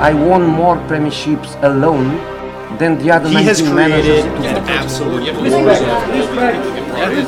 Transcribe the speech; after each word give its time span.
I 0.00 0.14
won 0.14 0.46
more 0.46 0.76
premierships 0.86 1.60
alone 1.62 2.16
than 2.78 2.98
the 2.98 3.10
other 3.10 3.28
He 3.28 3.42
has 3.42 3.60
19 3.60 3.74
created 3.74 4.24
managers. 4.26 4.46
an 4.46 4.68
absolute 4.68 5.24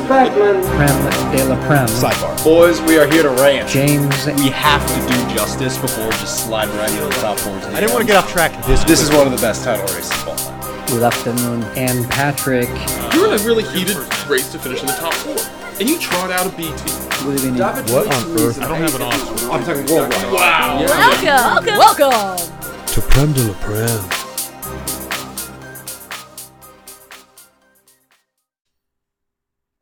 Prem 0.07 1.31
de 1.31 1.43
la 1.45 1.55
Prem. 1.67 1.87
sidebar. 1.87 2.43
Boys, 2.43 2.81
we 2.81 2.97
are 2.97 3.07
here 3.07 3.23
to 3.23 3.29
rant. 3.41 3.67
James 3.69 4.25
We 4.37 4.49
have 4.49 4.85
to 4.87 5.13
do 5.13 5.35
justice 5.35 5.77
before 5.77 6.09
just 6.11 6.45
sliding 6.45 6.75
right 6.77 6.89
into 6.91 7.03
the 7.03 7.09
top 7.15 7.37
four. 7.39 7.53
I 7.75 7.79
didn't 7.79 7.91
want 7.93 8.01
to 8.01 8.07
get 8.07 8.17
off 8.23 8.31
track 8.31 8.51
this. 8.65 8.83
This 8.85 9.01
is 9.01 9.09
one 9.11 9.27
of 9.27 9.31
the 9.33 9.41
best 9.41 9.63
title 9.63 9.85
races 9.95 10.11
of 10.23 10.29
all 10.29 10.35
time. 10.35 10.87
Good 10.87 11.03
afternoon. 11.03 11.63
And 11.75 12.09
Patrick. 12.09 12.69
You 13.13 13.21
were 13.21 13.33
in 13.35 13.39
a 13.39 13.43
really 13.43 13.63
heated 13.63 13.97
race 14.29 14.51
to 14.53 14.59
finish 14.59 14.79
in 14.81 14.87
the 14.87 14.93
top 14.93 15.13
four, 15.13 15.37
and 15.79 15.89
you 15.89 15.99
trot 15.99 16.31
out 16.31 16.45
a 16.45 16.49
B 16.55 16.63
team. 16.63 16.97
Good 17.23 17.39
evening. 17.45 17.61
What 17.61 18.07
on 18.07 18.39
earth? 18.39 18.61
I 18.61 18.67
don't 18.67 18.77
have 18.81 18.95
an 18.95 19.01
offer. 19.03 19.51
I'm 19.51 19.63
talking 19.63 19.85
worldwide. 19.93 20.31
Wow. 20.33 20.79
Welcome, 20.85 21.67
welcome, 21.77 22.09
welcome. 22.09 22.60
To 22.91 23.01
Prem 23.01 23.31
de 23.31 23.43
la 23.43 23.53
Prem. 23.61 25.11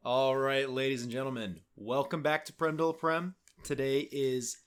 All 0.03 0.35
right, 0.35 0.69
ladies 0.69 1.03
and 1.03 1.11
gentlemen, 1.11 1.61
welcome 1.75 2.21
back 2.21 2.45
to 2.45 2.53
Prem 2.53 2.77
de 2.77 2.85
la 2.85 2.91
Prem. 2.93 3.35
Today 3.63 4.07
is 4.11 4.57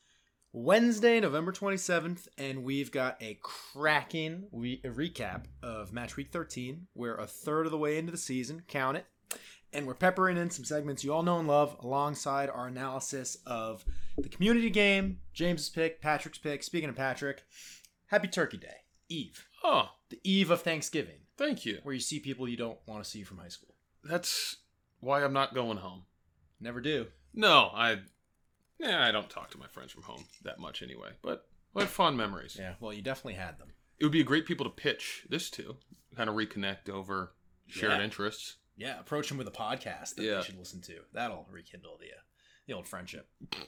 Wednesday, 0.53 1.21
November 1.21 1.53
27th, 1.53 2.29
and 2.37 2.65
we've 2.65 2.91
got 2.91 3.17
a 3.23 3.39
cracking 3.43 4.49
we- 4.51 4.83
recap 4.83 5.45
of 5.63 5.93
Match 5.93 6.17
Week 6.17 6.31
13. 6.33 6.89
We're 6.95 7.17
a 7.17 7.27
third 7.27 7.67
of 7.67 7.73
the 7.73 7.79
way 7.79 7.97
into 7.97 8.13
the 8.13 8.19
season, 8.19 8.63
count 8.69 8.97
it, 8.97 9.07
and 9.73 9.87
we're 9.87 9.95
peppering 9.95 10.37
in 10.37 10.51
some 10.51 10.65
segments 10.65 11.05
you 11.05 11.13
all 11.13 11.23
know 11.23 11.39
and 11.39 11.49
love 11.49 11.77
alongside 11.81 12.51
our 12.51 12.67
analysis 12.67 13.37
of 13.47 13.85
the 14.19 14.29
community 14.29 14.69
game, 14.71 15.21
James's 15.33 15.71
pick, 15.71 16.01
Patrick's 16.01 16.39
pick. 16.39 16.63
Speaking 16.63 16.89
of 16.91 16.97
Patrick, 16.97 17.45
happy 18.13 18.29
Turkey 18.29 18.59
Day, 18.59 18.77
Eve, 19.09 19.47
Oh, 19.65 19.91
the 20.11 20.21
eve 20.23 20.51
of 20.51 20.63
Thanksgiving, 20.63 21.17
thank 21.37 21.65
you. 21.67 21.79
where 21.83 21.95
you 21.95 22.01
see 22.01 22.21
people 22.21 22.49
you 22.49 22.57
don't 22.57 22.79
want 22.87 23.03
to 23.03 23.09
see 23.11 23.25
from 23.25 23.39
high 23.39 23.49
school. 23.49 23.75
That's 24.05 24.57
why 25.01 25.25
I'm 25.25 25.33
not 25.33 25.55
going 25.55 25.79
home. 25.79 26.05
Never 26.61 26.81
do. 26.81 27.07
No, 27.35 27.71
I. 27.75 27.99
Yeah, 28.79 29.05
I 29.05 29.11
don't 29.13 29.31
talk 29.31 29.51
to 29.53 29.59
my 29.59 29.67
friends 29.69 29.93
from 29.93 30.03
home 30.03 30.25
that 30.43 30.59
much 30.59 30.83
anyway. 30.83 31.11
But 31.23 31.47
I 31.77 31.81
have 31.81 31.91
fond 31.91 32.17
memories. 32.17 32.57
Yeah, 32.59 32.75
well, 32.81 32.93
you 32.93 33.01
definitely 33.03 33.35
had 33.35 33.59
them. 33.59 33.69
It 33.99 34.05
would 34.05 34.13
be 34.13 34.21
a 34.21 34.25
great 34.25 34.47
people 34.47 34.65
to 34.65 34.71
pitch 34.71 35.25
this 35.29 35.49
to, 35.51 35.77
kind 36.17 36.29
of 36.29 36.35
reconnect 36.37 36.89
over 36.91 37.33
shared 37.69 37.93
Yeah. 37.99 38.05
interests. 38.05 38.57
Yeah, 38.77 38.99
approach 38.99 39.29
them 39.29 39.39
with 39.39 39.47
a 39.49 39.53
podcast 39.53 40.17
that 40.17 40.25
Yeah. 40.25 40.37
they 40.39 40.43
should 40.45 40.59
listen 40.59 40.81
to. 40.83 41.01
That'll 41.13 41.47
rekindle 41.51 41.99
the 41.99 42.07
uh, 42.07 42.21
the 42.67 42.73
old 42.75 42.87
friendship. 42.89 43.29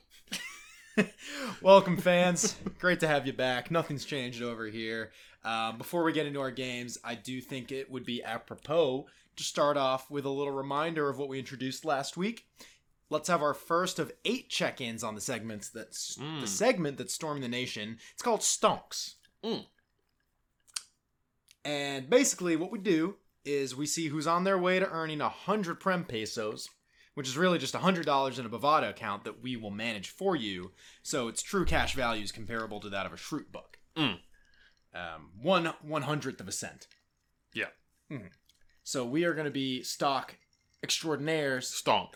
Welcome, 1.62 1.97
fans. 1.97 2.56
Great 2.78 3.00
to 3.00 3.09
have 3.09 3.27
you 3.27 3.33
back. 3.33 3.70
Nothing's 3.70 4.05
changed 4.05 4.42
over 4.42 4.67
here. 4.67 5.11
Um, 5.45 5.77
before 5.78 6.05
we 6.05 6.12
get 6.12 6.27
into 6.27 6.41
our 6.41 6.50
games, 6.50 6.98
I 7.05 7.14
do 7.14 7.41
think 7.41 7.73
it 7.73 7.91
would 7.91 8.05
be 8.05 8.23
apropos 8.23 9.06
to 9.37 9.42
start 9.42 9.77
off 9.77 10.11
with 10.11 10.25
a 10.25 10.31
little 10.31 10.53
reminder 10.53 11.09
of 11.09 11.19
what 11.19 11.28
we 11.28 11.39
introduced 11.39 11.84
last 11.84 12.17
week. 12.17 12.47
Let's 13.11 13.28
have 13.28 13.42
our 13.42 13.55
first 13.55 13.98
of 13.98 14.12
eight 14.25 14.48
check-ins 14.48 15.05
on 15.05 15.15
the 15.15 15.20
segments 15.20 15.69
that's 15.69 16.15
the 16.17 16.22
Mm. 16.22 16.48
segment 16.48 16.97
that 16.98 17.11
stormed 17.11 17.42
the 17.42 17.48
nation. 17.48 17.98
It's 18.12 18.22
called 18.22 18.41
Stonks. 18.41 19.15
Mm. 19.42 19.67
And 21.65 22.09
basically, 22.11 22.56
what 22.56 22.70
we 22.70 22.78
do 22.78 23.17
is 23.45 23.77
we 23.77 23.87
see 23.87 24.09
who's 24.09 24.27
on 24.27 24.45
their 24.45 24.59
way 24.59 24.78
to 24.78 24.89
earning 24.89 25.20
a 25.20 25.28
hundred 25.28 25.81
prem 25.81 26.05
pesos, 26.05 26.69
which 27.15 27.29
is 27.29 27.37
really 27.37 27.59
just 27.59 27.75
a 27.75 27.79
hundred 27.79 28.07
dollars 28.07 28.39
in 28.39 28.47
a 28.47 28.48
Bovada 28.48 28.91
account 28.91 29.25
that 29.25 29.43
we 29.43 29.57
will 29.57 29.70
manage 29.70 30.09
for 30.09 30.37
you. 30.37 30.73
So 31.03 31.29
its 31.29 31.43
true 31.43 31.65
cash 31.65 31.95
value 31.95 32.23
is 32.23 32.33
comparable 32.33 32.81
to 32.81 32.91
that 32.91 33.06
of 33.06 33.12
a 33.12 33.17
Schrute 33.17 33.53
buck. 33.53 33.79
Mm. 33.97 34.19
Um, 34.95 35.31
one 35.41 35.73
one 35.83 36.03
hundredth 36.03 36.41
of 36.41 36.48
a 36.48 36.53
cent. 36.53 36.87
Yeah. 37.53 37.67
So 38.83 39.05
we 39.05 39.25
are 39.25 39.34
going 39.34 39.47
to 39.47 39.51
be 39.51 39.83
stock 39.83 40.37
extraordinaires, 40.83 41.71
Stonk. 41.71 42.15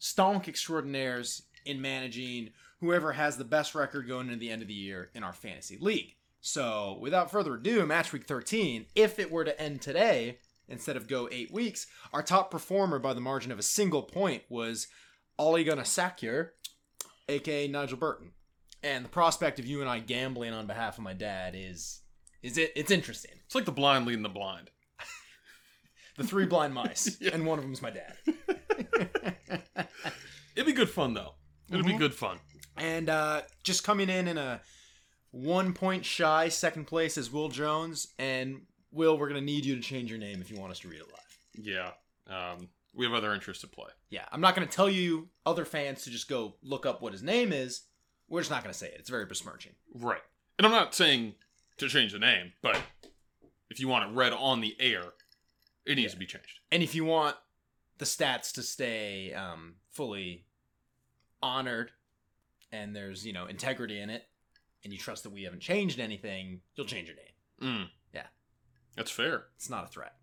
stonk 0.00 0.48
extraordinaires 0.48 1.42
in 1.64 1.80
managing 1.80 2.50
whoever 2.80 3.12
has 3.12 3.36
the 3.36 3.44
best 3.44 3.74
record 3.74 4.08
going 4.08 4.26
into 4.26 4.38
the 4.38 4.50
end 4.50 4.60
of 4.62 4.68
the 4.68 4.74
year 4.74 5.10
in 5.14 5.22
our 5.22 5.32
fantasy 5.32 5.78
league. 5.80 6.16
So, 6.40 6.98
without 7.00 7.30
further 7.30 7.54
ado, 7.54 7.86
match 7.86 8.12
week 8.12 8.24
13, 8.24 8.86
if 8.96 9.20
it 9.20 9.30
were 9.30 9.44
to 9.44 9.60
end 9.60 9.80
today 9.80 10.38
instead 10.68 10.96
of 10.96 11.08
go 11.08 11.28
8 11.30 11.52
weeks, 11.52 11.86
our 12.12 12.22
top 12.22 12.50
performer 12.50 12.98
by 12.98 13.14
the 13.14 13.20
margin 13.20 13.50
of 13.52 13.58
a 13.58 13.62
single 13.62 14.02
point 14.02 14.42
was 14.48 14.86
Ollie 15.38 15.64
Gunasakir, 15.64 16.50
aka 17.28 17.68
Nigel 17.68 17.98
Burton. 17.98 18.32
And 18.82 19.04
the 19.04 19.08
prospect 19.10 19.58
of 19.58 19.66
you 19.66 19.80
and 19.80 19.88
I 19.88 20.00
gambling 20.00 20.52
on 20.52 20.66
behalf 20.66 20.98
of 20.98 21.04
my 21.04 21.12
dad 21.12 21.54
is 21.56 22.00
is 22.42 22.58
it 22.58 22.72
it's 22.74 22.90
interesting. 22.90 23.32
It's 23.46 23.54
like 23.54 23.64
the 23.64 23.72
blind 23.72 24.06
leading 24.06 24.22
the 24.22 24.28
blind. 24.28 24.70
The 26.18 26.24
three 26.24 26.44
blind 26.44 26.74
mice, 26.74 27.16
Yeah. 27.20 27.30
and 27.32 27.46
one 27.46 27.58
of 27.58 27.64
them's 27.64 27.80
my 27.80 27.88
dad. 27.90 28.12
It'd 30.54 30.66
be 30.66 30.72
good 30.72 30.90
fun 30.90 31.14
though. 31.14 31.34
It'd 31.70 31.86
be 31.86 31.96
good 31.96 32.14
fun. 32.14 32.38
And 32.76 33.08
uh, 33.08 33.42
just 33.64 33.82
coming 33.82 34.10
in 34.10 34.28
in 34.28 34.36
a 34.36 34.60
one 35.30 35.72
point 35.72 36.04
shy 36.04 36.48
second 36.50 36.84
place 36.86 37.16
is 37.16 37.30
Will 37.32 37.48
Jones. 37.48 38.08
And 38.18 38.62
Will, 38.92 39.18
we're 39.18 39.28
gonna 39.28 39.40
need 39.40 39.64
you 39.64 39.74
to 39.74 39.80
change 39.80 40.10
your 40.10 40.18
name 40.18 40.40
if 40.40 40.50
you 40.50 40.58
want 40.58 40.72
us 40.72 40.80
to 40.80 40.88
read 40.88 41.00
it 41.00 41.06
live. 41.10 41.38
Yeah. 41.54 41.90
Um, 42.28 42.68
we 42.94 43.06
have 43.06 43.14
other 43.14 43.32
interests 43.32 43.64
at 43.64 43.72
play. 43.72 43.90
Yeah, 44.10 44.24
I'm 44.30 44.40
not 44.40 44.54
gonna 44.54 44.66
tell 44.66 44.90
you 44.90 45.28
other 45.46 45.64
fans 45.64 46.04
to 46.04 46.10
just 46.10 46.28
go 46.28 46.54
look 46.62 46.86
up 46.86 47.02
what 47.02 47.12
his 47.12 47.22
name 47.22 47.52
is. 47.52 47.82
We're 48.28 48.40
just 48.40 48.50
not 48.50 48.62
gonna 48.62 48.74
say 48.74 48.88
it. 48.88 48.96
It's 48.98 49.10
very 49.10 49.26
besmirching. 49.26 49.72
Right. 49.94 50.22
And 50.58 50.66
I'm 50.66 50.72
not 50.72 50.94
saying 50.94 51.34
to 51.78 51.88
change 51.88 52.12
the 52.12 52.18
name, 52.18 52.52
but 52.62 52.80
if 53.70 53.80
you 53.80 53.88
want 53.88 54.10
it 54.10 54.14
read 54.14 54.32
on 54.32 54.60
the 54.60 54.76
air, 54.78 55.02
it 55.86 55.96
needs 55.96 56.12
to 56.12 56.18
be 56.18 56.26
changed. 56.26 56.60
And 56.70 56.82
if 56.82 56.94
you 56.94 57.04
want 57.04 57.36
the 57.98 58.04
stats 58.04 58.52
to 58.52 58.62
stay 58.62 59.32
um, 59.32 59.76
fully 59.90 60.44
honored, 61.42 61.90
and 62.70 62.94
there's 62.94 63.26
you 63.26 63.32
know 63.32 63.46
integrity 63.46 64.00
in 64.00 64.10
it, 64.10 64.24
and 64.84 64.92
you 64.92 64.98
trust 64.98 65.22
that 65.22 65.30
we 65.30 65.44
haven't 65.44 65.60
changed 65.60 65.98
anything, 65.98 66.60
you'll 66.74 66.86
change 66.86 67.08
your 67.08 67.16
name. 67.16 67.26
Mm. 67.62 67.88
That's 68.96 69.10
fair. 69.10 69.44
It's 69.56 69.70
not 69.70 69.84
a 69.84 69.88
threat. 69.88 70.14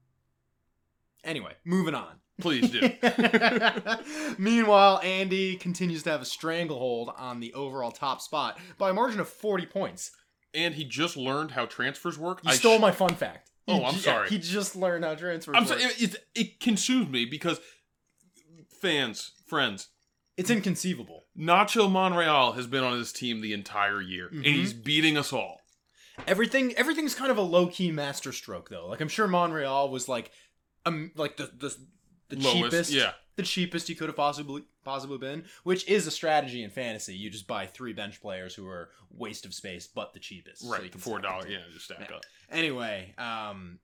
Anyway, 1.24 1.54
moving 1.66 1.96
on. 1.96 2.20
Please 2.40 2.70
do. 2.70 2.90
Meanwhile, 4.38 5.02
Andy 5.04 5.56
continues 5.56 6.04
to 6.04 6.12
have 6.12 6.22
a 6.22 6.26
stranglehold 6.26 7.12
on 7.18 7.40
the 7.40 7.54
overall 7.54 7.92
top 7.92 8.22
spot 8.22 8.58
by 8.78 8.90
a 8.90 8.94
margin 8.94 9.20
of 9.20 9.28
40 9.28 9.66
points. 9.66 10.12
and 10.54 10.74
he 10.76 10.84
just 10.86 11.18
learned 11.18 11.52
how 11.52 11.66
transfers 11.66 12.18
work. 12.18 12.40
You 12.44 12.52
I 12.52 12.54
stole 12.56 12.78
sh- 12.78 12.82
my 12.82 12.92
fun 12.92 13.16
fact. 13.16 13.52
Oh, 13.68 13.84
I'm 13.84 13.96
sorry. 13.96 14.30
He 14.30 14.38
just 14.40 14.76
learned 14.76 15.04
how 15.04 15.16
transfers 15.16 15.54
I'm 15.56 15.66
work. 15.66 15.80
sorry. 15.80 15.84
It, 15.94 16.02
it, 16.16 16.26
it 16.34 16.60
consumes 16.60 17.10
me 17.10 17.26
because 17.26 17.60
fans, 18.82 19.32
friends, 19.46 19.90
It's 20.38 20.50
inconceivable. 20.50 21.26
Nacho 21.38 21.92
Monreal 21.92 22.54
has 22.54 22.66
been 22.68 22.84
on 22.84 22.98
his 22.98 23.12
team 23.12 23.42
the 23.42 23.54
entire 23.54 24.02
year, 24.02 24.28
and 24.30 24.44
Mhm. 24.46 24.54
he's 24.56 24.74
beating 24.74 25.18
us 25.18 25.34
all. 25.34 25.59
Everything 26.28 26.74
everything's 26.76 27.16
kind 27.16 27.32
of 27.32 27.38
a 27.38 27.42
low 27.42 27.68
key 27.68 27.92
master 27.92 28.32
stroke 28.32 28.70
though. 28.70 28.88
Like 28.88 29.02
I'm 29.02 29.08
sure 29.08 29.28
Monreal 29.28 29.90
was 29.90 30.08
like 30.08 30.32
um 30.86 31.12
like 31.16 31.38
the 31.38 31.46
the, 31.58 31.76
the 32.30 32.36
Lowest, 32.38 32.54
cheapest 32.56 32.92
yeah. 32.92 33.12
the 33.36 33.44
cheapest 33.44 33.88
he 33.88 33.96
could 33.96 34.08
have 34.10 34.16
possibly 34.16 34.64
possibly 34.84 35.18
been, 35.18 35.46
which 35.64 35.88
is 35.88 36.06
a 36.08 36.12
strategy 36.12 36.64
in 36.64 36.70
fantasy. 36.70 37.16
You 37.16 37.30
just 37.30 37.48
buy 37.48 37.66
three 37.66 37.94
bench 37.94 38.22
players 38.22 38.54
who 38.56 38.68
are 38.68 38.90
waste 39.12 39.46
of 39.46 39.54
space 39.54 39.88
but 39.88 40.14
the 40.14 40.20
cheapest. 40.20 40.62
so 40.62 40.72
Right, 40.72 40.92
the 40.92 40.98
four 41.00 41.20
dollar, 41.20 41.48
yeah, 41.48 41.60
just 41.74 41.86
stack 41.86 42.08
Yeah. 42.10 42.18
up. 42.18 42.24
Anyway, 42.52 43.14
um, 43.18 43.80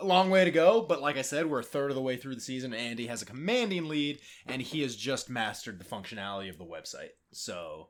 a 0.00 0.04
long 0.04 0.30
way 0.30 0.44
to 0.44 0.50
go, 0.50 0.82
but 0.82 1.00
like 1.00 1.16
I 1.16 1.22
said, 1.22 1.46
we're 1.46 1.60
a 1.60 1.64
third 1.64 1.90
of 1.90 1.94
the 1.94 2.02
way 2.02 2.16
through 2.16 2.34
the 2.34 2.40
season. 2.40 2.74
Andy 2.74 3.06
has 3.06 3.22
a 3.22 3.26
commanding 3.26 3.88
lead, 3.88 4.18
and 4.46 4.60
he 4.60 4.82
has 4.82 4.96
just 4.96 5.30
mastered 5.30 5.78
the 5.78 5.84
functionality 5.84 6.50
of 6.50 6.58
the 6.58 6.64
website. 6.64 7.10
So, 7.32 7.88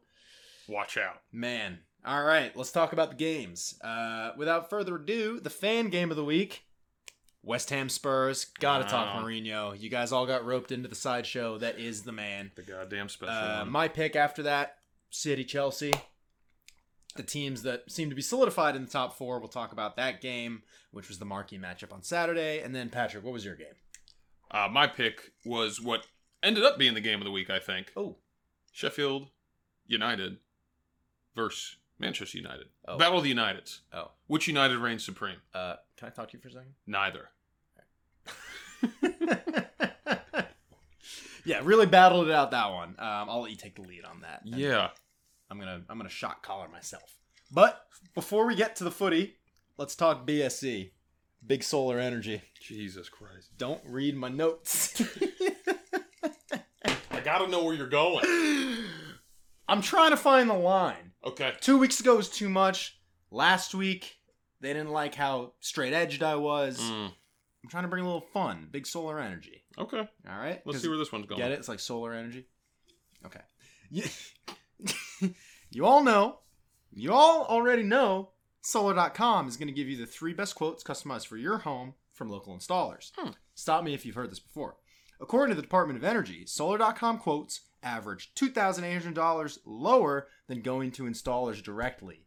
Watch 0.69 0.99
out. 0.99 1.23
man, 1.33 1.79
all 2.05 2.23
right, 2.25 2.55
let's 2.57 2.73
talk 2.73 2.93
about 2.93 3.11
the 3.11 3.17
games. 3.17 3.79
Uh, 3.83 4.33
without 4.37 4.69
further 4.71 4.97
ado, 4.97 5.41
the 5.41 5.51
fan 5.51 5.89
game 5.89 6.11
of 6.11 6.17
the 6.17 6.25
week. 6.25 6.65
West 7.45 7.71
Ham 7.71 7.89
Spurs. 7.89 8.45
Gotta 8.61 8.85
talk 8.85 9.15
Wow. 9.17 9.23
Mourinho. 9.25 9.81
You 9.81 9.89
guys 9.89 10.13
all 10.13 10.27
got 10.27 10.45
roped 10.45 10.71
into 10.71 10.89
the 10.89 10.95
sideshow. 10.95 11.59
That 11.59 11.79
is 11.79 12.03
the 12.03 12.13
man. 12.13 12.53
The 12.55 12.63
goddamn 12.63 13.09
special 13.09 13.35
Uh, 13.35 13.65
my 13.65 13.89
pick 13.89 14.15
after 14.15 14.45
that, 14.45 14.77
City 15.11 15.45
Chelsea. 15.45 15.93
The 17.17 17.25
teams 17.25 17.63
that 17.63 17.91
seem 17.91 18.09
to 18.11 18.15
be 18.17 18.23
solidified 18.23 18.75
in 18.77 18.85
the 18.85 18.91
top 18.91 19.19
four. 19.19 19.39
We'll 19.41 19.49
talk 19.49 19.73
about 19.73 19.97
that 19.97 20.21
game, 20.21 20.63
which 20.93 21.09
was 21.09 21.19
the 21.19 21.25
marquee 21.25 21.59
matchup 21.59 21.93
on 21.93 22.03
Saturday. 22.03 22.61
And 22.61 22.75
then 22.75 22.89
Patrick, 22.91 23.25
what 23.25 23.33
was 23.33 23.45
your 23.45 23.57
game? 23.57 23.75
uh, 24.53 24.69
my 24.71 24.87
pick 24.87 25.33
was 25.45 25.81
what 25.81 26.07
ended 26.43 26.63
up 26.65 26.79
being 26.79 26.95
the 26.95 27.01
game 27.01 27.21
of 27.21 27.25
the 27.25 27.31
week. 27.33 27.51
I 27.51 27.59
think 27.59 27.91
Oh, 27.97 28.17
Sheffield 28.71 29.29
United 29.87 30.39
versus 31.35 31.77
Manchester 32.03 32.37
United. 32.37 32.67
Oh. 32.87 32.99
Battle 32.99 33.19
of 33.19 33.25
the 33.25 33.33
Uniteds. 33.35 33.79
oh. 33.95 34.11
Which 34.27 34.47
United 34.49 34.77
reigns 34.79 35.05
supreme? 35.05 35.37
Uh, 35.55 35.77
can 35.97 36.09
I 36.09 36.11
talk 36.11 36.29
to 36.31 36.37
you 36.37 36.41
for 36.43 36.49
a 36.49 36.53
second? 36.53 36.75
Neither. 36.87 37.29
yeah, 41.45 41.61
really 41.63 41.87
battled 41.87 42.29
it 42.29 42.35
out 42.35 42.51
that 42.51 42.71
one. 42.73 42.91
Um, 42.99 43.29
I'll 43.31 43.41
let 43.43 43.51
you 43.51 43.57
take 43.57 43.77
the 43.77 43.83
lead 43.83 44.05
on 44.05 44.21
that. 44.23 44.43
And 44.45 44.55
Yeah. 44.57 44.89
I'm 45.51 45.59
gonna 45.59 45.83
I'm 45.89 45.97
gonna 45.99 46.09
shot 46.09 46.43
collar 46.43 46.69
myself. 46.69 47.17
But 47.51 47.85
before 48.15 48.47
we 48.47 48.55
get 48.57 48.77
to 48.77 48.85
the 48.85 48.91
footy, 48.91 49.37
let's 49.77 49.95
talk 49.95 50.27
BSC, 50.27 50.91
Big 51.47 51.63
Solar 51.63 51.99
Energy. 51.99 52.43
Jesus 52.61 53.09
Christ. 53.11 53.51
Don't 53.59 53.83
read 53.87 54.17
my 54.17 54.29
notes. 54.31 55.01
I 57.11 57.21
gotta 57.23 57.49
know 57.49 57.63
where 57.65 57.75
you're 57.75 57.87
going. 57.89 58.25
I'm 59.69 59.83
trying 59.83 60.11
to 60.11 60.17
find 60.17 60.49
the 60.51 60.55
line. 60.55 61.12
Okay. 61.25 61.53
Two 61.61 61.79
weeks 61.79 62.01
ago 62.01 62.17
was 62.17 62.29
too 62.29 62.49
much. 62.49 62.99
Last 63.31 63.75
week, 63.75 64.19
they 64.61 64.73
didn't 64.73 64.91
like 64.91 65.15
how 65.15 65.53
straight 65.61 65.93
edged 65.93 66.23
I 66.23 66.37
was. 66.37 66.81
Mm, 66.81 67.13
I'm 67.65 67.71
trying 67.71 67.85
to 67.85 67.89
bring 67.89 68.03
a 68.03 68.07
little 68.07 68.27
fun. 68.33 68.69
Big 68.71 68.87
solar 68.87 69.19
energy. 69.21 69.63
okay. 69.79 70.09
All 70.29 70.39
right. 70.39 70.61
Let's 70.65 70.83
see 70.83 70.89
where 70.89 70.99
this 70.99 71.13
one's 71.13 71.27
going. 71.27 71.41
Get 71.41 71.53
it? 71.53 71.59
It's 71.59 71.69
like 71.69 71.81
solar 71.81 72.13
energy. 72.13 72.47
Okay. 73.25 73.41
You, 73.91 74.05
you 75.71 75.87
all 75.87 76.03
know, 76.03 76.39
you 76.93 77.13
all 77.13 77.45
already 77.45 77.83
know, 77.83 78.31
solar.com 78.63 79.49
is 79.49 79.57
going 79.57 79.69
to 79.69 79.75
give 79.75 79.89
you 79.89 79.97
the 79.97 80.07
three 80.07 80.33
best 80.33 80.55
quotes 80.55 80.83
customized 80.83 81.27
for 81.27 81.37
your 81.37 81.59
home 81.59 81.95
from 82.13 82.31
local 82.31 82.57
installers. 82.57 83.13
Hmm. 83.17 83.31
Stop 83.55 83.85
me 83.85 83.95
if 83.95 84.05
you've 84.05 84.15
heard 84.15 84.31
this 84.31 84.41
before. 84.41 84.77
According 85.21 85.51
to 85.51 85.57
the 85.57 85.63
Department 85.63 85.99
of 85.99 86.05
Energy, 86.05 86.47
solar.com 86.47 87.19
quotes 87.19 87.61
average 87.83 88.33
$2,800 88.35 89.59
lower 89.65 90.29
than 90.49 90.61
going 90.63 90.91
to 90.93 91.05
installers 91.05 91.63
directly. 91.63 92.27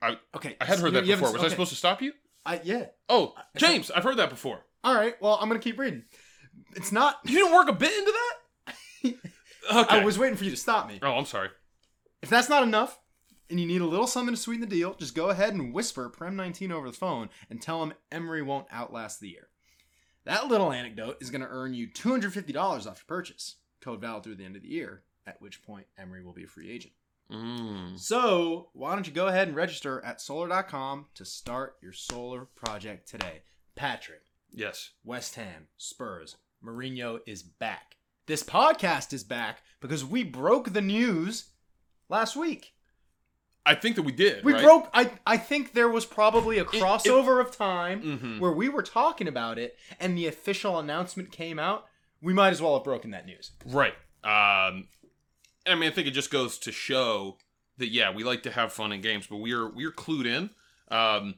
I, 0.00 0.18
Okay. 0.34 0.56
I 0.60 0.64
had 0.64 0.78
heard 0.80 0.94
that 0.94 1.04
you 1.04 1.12
haven't- 1.12 1.26
before. 1.26 1.38
Was 1.38 1.44
I 1.44 1.48
supposed 1.48 1.70
to 1.70 1.76
stop 1.76 2.02
you? 2.02 2.12
I, 2.44 2.60
yeah. 2.64 2.86
Oh, 3.08 3.34
James, 3.56 3.90
I've 3.90 4.02
heard 4.02 4.16
that 4.16 4.30
before. 4.30 4.64
All 4.82 4.94
right. 4.94 5.14
Well, 5.22 5.38
I'm 5.40 5.48
going 5.48 5.60
to 5.60 5.64
keep 5.64 5.78
reading. 5.78 6.04
It's 6.74 6.90
not. 6.90 7.18
You 7.24 7.38
didn't 7.38 7.52
work 7.54 7.68
a 7.68 7.72
bit 7.72 7.96
into 7.96 8.12
that? 8.12 8.74
okay. 9.76 9.98
I 10.00 10.04
was 10.04 10.18
waiting 10.18 10.36
for 10.36 10.44
you 10.44 10.50
to 10.50 10.56
stop 10.56 10.88
me. 10.88 10.98
Oh, 11.02 11.12
I'm 11.12 11.24
sorry. 11.24 11.50
If 12.20 12.28
that's 12.28 12.48
not 12.48 12.64
enough, 12.64 12.98
and 13.48 13.60
you 13.60 13.66
need 13.66 13.80
a 13.80 13.86
little 13.86 14.06
something 14.08 14.34
to 14.34 14.40
sweeten 14.40 14.62
the 14.62 14.66
deal, 14.74 14.94
just 14.94 15.14
go 15.14 15.28
ahead 15.28 15.54
and 15.54 15.72
whisper 15.72 16.08
Prem 16.08 16.34
19 16.34 16.72
over 16.72 16.90
the 16.90 16.96
phone 16.96 17.28
and 17.48 17.62
tell 17.62 17.82
him 17.82 17.92
Emery 18.10 18.42
won't 18.42 18.66
outlast 18.72 19.20
the 19.20 19.28
year. 19.28 19.48
That 20.24 20.48
little 20.48 20.72
anecdote 20.72 21.18
is 21.20 21.30
going 21.30 21.42
to 21.42 21.48
earn 21.48 21.74
you 21.74 21.88
$250 21.88 22.56
off 22.56 22.84
your 22.84 22.94
purchase. 23.06 23.56
Code 23.82 24.00
valid 24.00 24.22
through 24.24 24.36
the 24.36 24.44
end 24.44 24.56
of 24.56 24.62
the 24.62 24.68
year, 24.68 25.02
at 25.26 25.42
which 25.42 25.62
point 25.62 25.86
Emery 25.98 26.22
will 26.24 26.32
be 26.32 26.44
a 26.44 26.48
free 26.48 26.70
agent. 26.70 26.94
Mm. 27.30 27.98
So, 27.98 28.70
why 28.72 28.94
don't 28.94 29.06
you 29.06 29.12
go 29.12 29.26
ahead 29.26 29.48
and 29.48 29.56
register 29.56 30.02
at 30.04 30.20
solar.com 30.20 31.06
to 31.14 31.24
start 31.24 31.76
your 31.82 31.92
solar 31.92 32.44
project 32.44 33.08
today? 33.08 33.42
Patrick, 33.74 34.22
Yes. 34.50 34.90
West 35.02 35.34
Ham, 35.36 35.68
Spurs, 35.78 36.36
Mourinho 36.64 37.20
is 37.26 37.42
back. 37.42 37.96
This 38.26 38.42
podcast 38.44 39.12
is 39.12 39.24
back 39.24 39.62
because 39.80 40.04
we 40.04 40.22
broke 40.24 40.72
the 40.72 40.80
news 40.82 41.46
last 42.08 42.36
week. 42.36 42.74
I 43.64 43.74
think 43.76 43.96
that 43.96 44.02
we 44.02 44.12
did. 44.12 44.44
We 44.44 44.52
right? 44.52 44.62
broke. 44.62 44.90
I 44.92 45.10
I 45.26 45.36
think 45.36 45.72
there 45.72 45.88
was 45.88 46.04
probably 46.04 46.58
a 46.58 46.64
crossover 46.64 47.40
of 47.40 47.56
time 47.56 48.02
Mhm. 48.02 48.40
where 48.40 48.52
we 48.52 48.68
were 48.68 48.82
talking 48.82 49.26
about 49.28 49.58
it, 49.58 49.78
and 50.00 50.18
the 50.18 50.26
official 50.26 50.78
announcement 50.78 51.30
came 51.32 51.58
out. 51.58 51.86
We 52.22 52.32
might 52.32 52.50
as 52.50 52.62
well 52.62 52.74
have 52.74 52.84
broken 52.84 53.10
that 53.10 53.26
news. 53.26 53.50
Right. 53.66 53.94
Um, 54.24 54.88
I 55.66 55.74
mean, 55.74 55.84
I 55.84 55.90
think 55.90 56.06
it 56.06 56.12
just 56.12 56.30
goes 56.30 56.58
to 56.58 56.72
show 56.72 57.36
that 57.78 57.88
yeah, 57.88 58.14
we 58.14 58.24
like 58.24 58.42
to 58.44 58.50
have 58.52 58.72
fun 58.72 58.92
in 58.92 59.00
games, 59.00 59.26
but 59.26 59.36
we're 59.36 59.68
we're 59.68 59.90
clued 59.90 60.26
in. 60.26 60.50
Um, 60.96 61.34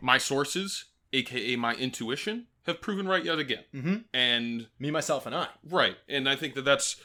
my 0.00 0.18
sources, 0.18 0.84
aka 1.12 1.56
my 1.56 1.74
intuition, 1.74 2.46
have 2.66 2.80
proven 2.80 3.08
right 3.08 3.24
yet 3.24 3.38
again. 3.38 3.64
Mm-hmm. 3.74 3.96
And 4.14 4.68
Me, 4.78 4.90
myself, 4.90 5.26
and 5.26 5.34
I. 5.34 5.48
right, 5.68 5.96
and 6.08 6.28
I 6.28 6.36
think 6.36 6.54
that 6.54 6.64
that's 6.64 6.96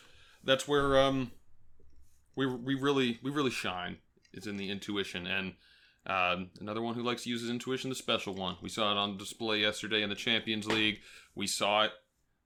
that's 0.43 0.67
where 0.67 0.99
um 0.99 1.31
we 2.35 2.45
we 2.45 2.75
really 2.75 3.19
we 3.23 3.31
really 3.31 3.51
shine 3.51 3.97
is 4.33 4.47
in 4.47 4.57
the 4.57 4.69
intuition 4.69 5.27
and. 5.27 5.53
Um, 6.07 6.51
another 6.61 6.83
one 6.83 6.93
who 6.93 7.01
likes 7.01 7.23
to 7.23 7.31
use 7.31 7.41
his 7.41 7.49
intuition, 7.49 7.89
the 7.89 7.95
special 7.95 8.35
one. 8.35 8.57
We 8.61 8.69
saw 8.69 8.91
it 8.91 8.95
on 8.95 9.17
display 9.17 9.57
yesterday 9.61 10.03
in 10.03 10.09
the 10.09 10.15
Champions 10.15 10.67
League. 10.67 10.99
We 11.33 11.47
saw 11.47 11.85
it 11.85 11.93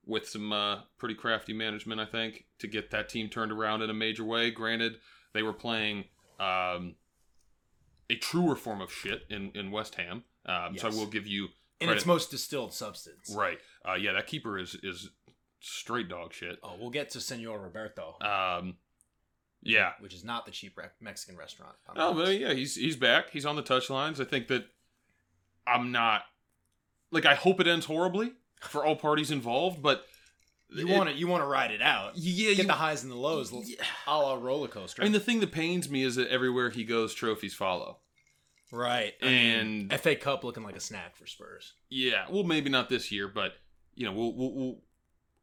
with 0.09 0.27
some 0.27 0.51
uh, 0.51 0.79
pretty 0.97 1.15
crafty 1.15 1.53
management, 1.53 2.01
I 2.01 2.05
think, 2.05 2.45
to 2.59 2.67
get 2.67 2.91
that 2.91 3.07
team 3.07 3.29
turned 3.29 3.51
around 3.51 3.81
in 3.83 3.89
a 3.89 3.93
major 3.93 4.23
way. 4.23 4.49
Granted, 4.51 4.95
they 5.33 5.43
were 5.43 5.53
playing 5.53 6.05
um, 6.39 6.95
a 8.09 8.15
truer 8.15 8.55
form 8.55 8.81
of 8.81 8.91
shit 8.91 9.21
in, 9.29 9.51
in 9.53 9.71
West 9.71 9.95
Ham, 9.95 10.23
um, 10.45 10.77
so 10.77 10.87
I 10.87 10.91
will 10.91 11.05
give 11.05 11.27
you 11.27 11.49
In 11.79 11.89
its 11.89 12.05
most 12.05 12.31
distilled 12.31 12.73
substance. 12.73 13.33
right. 13.35 13.59
Uh, 13.87 13.93
yeah, 13.93 14.13
that 14.13 14.27
keeper 14.27 14.57
is 14.57 14.75
is 14.83 15.09
straight 15.61 16.09
dog 16.09 16.33
shit. 16.33 16.57
Oh, 16.63 16.75
we'll 16.79 16.89
get 16.89 17.11
to 17.11 17.21
Senor 17.21 17.59
Roberto. 17.59 18.15
Um, 18.21 18.77
yeah. 19.61 19.91
Which 19.99 20.13
is 20.13 20.23
not 20.23 20.45
the 20.45 20.51
cheap 20.51 20.77
re- 20.77 20.85
Mexican 20.99 21.37
restaurant. 21.37 21.75
Oh, 21.95 22.13
but 22.13 22.39
yeah, 22.39 22.53
he's 22.53 22.75
he's 22.75 22.95
back. 22.95 23.29
He's 23.31 23.45
on 23.45 23.55
the 23.55 23.63
touchlines. 23.63 24.19
I 24.19 24.23
think 24.23 24.47
that 24.47 24.65
I'm 25.67 25.91
not 25.91 26.23
like 27.11 27.25
I 27.25 27.35
hope 27.35 27.59
it 27.59 27.67
ends 27.67 27.85
horribly 27.85 28.31
for 28.59 28.85
all 28.85 28.95
parties 28.95 29.31
involved, 29.31 29.81
but 29.81 30.05
You 30.69 30.87
it- 30.87 30.97
want 30.97 31.09
to 31.09 31.15
you 31.15 31.27
want 31.27 31.41
to 31.43 31.47
ride 31.47 31.71
it 31.71 31.81
out. 31.81 32.17
yeah, 32.17 32.49
Get 32.49 32.57
you, 32.59 32.63
the 32.65 32.73
highs 32.73 33.03
and 33.03 33.11
the 33.11 33.15
lows, 33.15 33.51
Yeah. 33.51 33.83
a 34.07 34.17
la 34.17 34.35
roller 34.35 34.67
coaster. 34.67 35.01
I 35.01 35.05
mean, 35.05 35.13
the 35.13 35.19
thing 35.19 35.39
that 35.39 35.51
pains 35.51 35.89
me 35.89 36.03
is 36.03 36.15
that 36.15 36.27
everywhere 36.29 36.69
he 36.69 36.83
goes, 36.83 37.13
trophies 37.13 37.53
follow. 37.53 37.99
right. 38.71 39.15
I 39.21 39.25
And- 39.25 39.69
mean, 39.89 39.89
FA 39.97 40.15
Cup 40.15 40.43
looking 40.43 40.63
like 40.63 40.75
a 40.75 40.79
snack 40.79 41.15
for 41.15 41.25
Spurs. 41.25 41.73
Yeah, 41.89 42.25
well, 42.29 42.43
maybe 42.43 42.69
not 42.69 42.87
this 42.89 43.11
year, 43.11 43.27
but 43.27 43.53
you 43.95 44.05
know, 44.05 44.11
we'll, 44.13 44.33
we'll, 44.33 44.53
we'll 44.53 44.81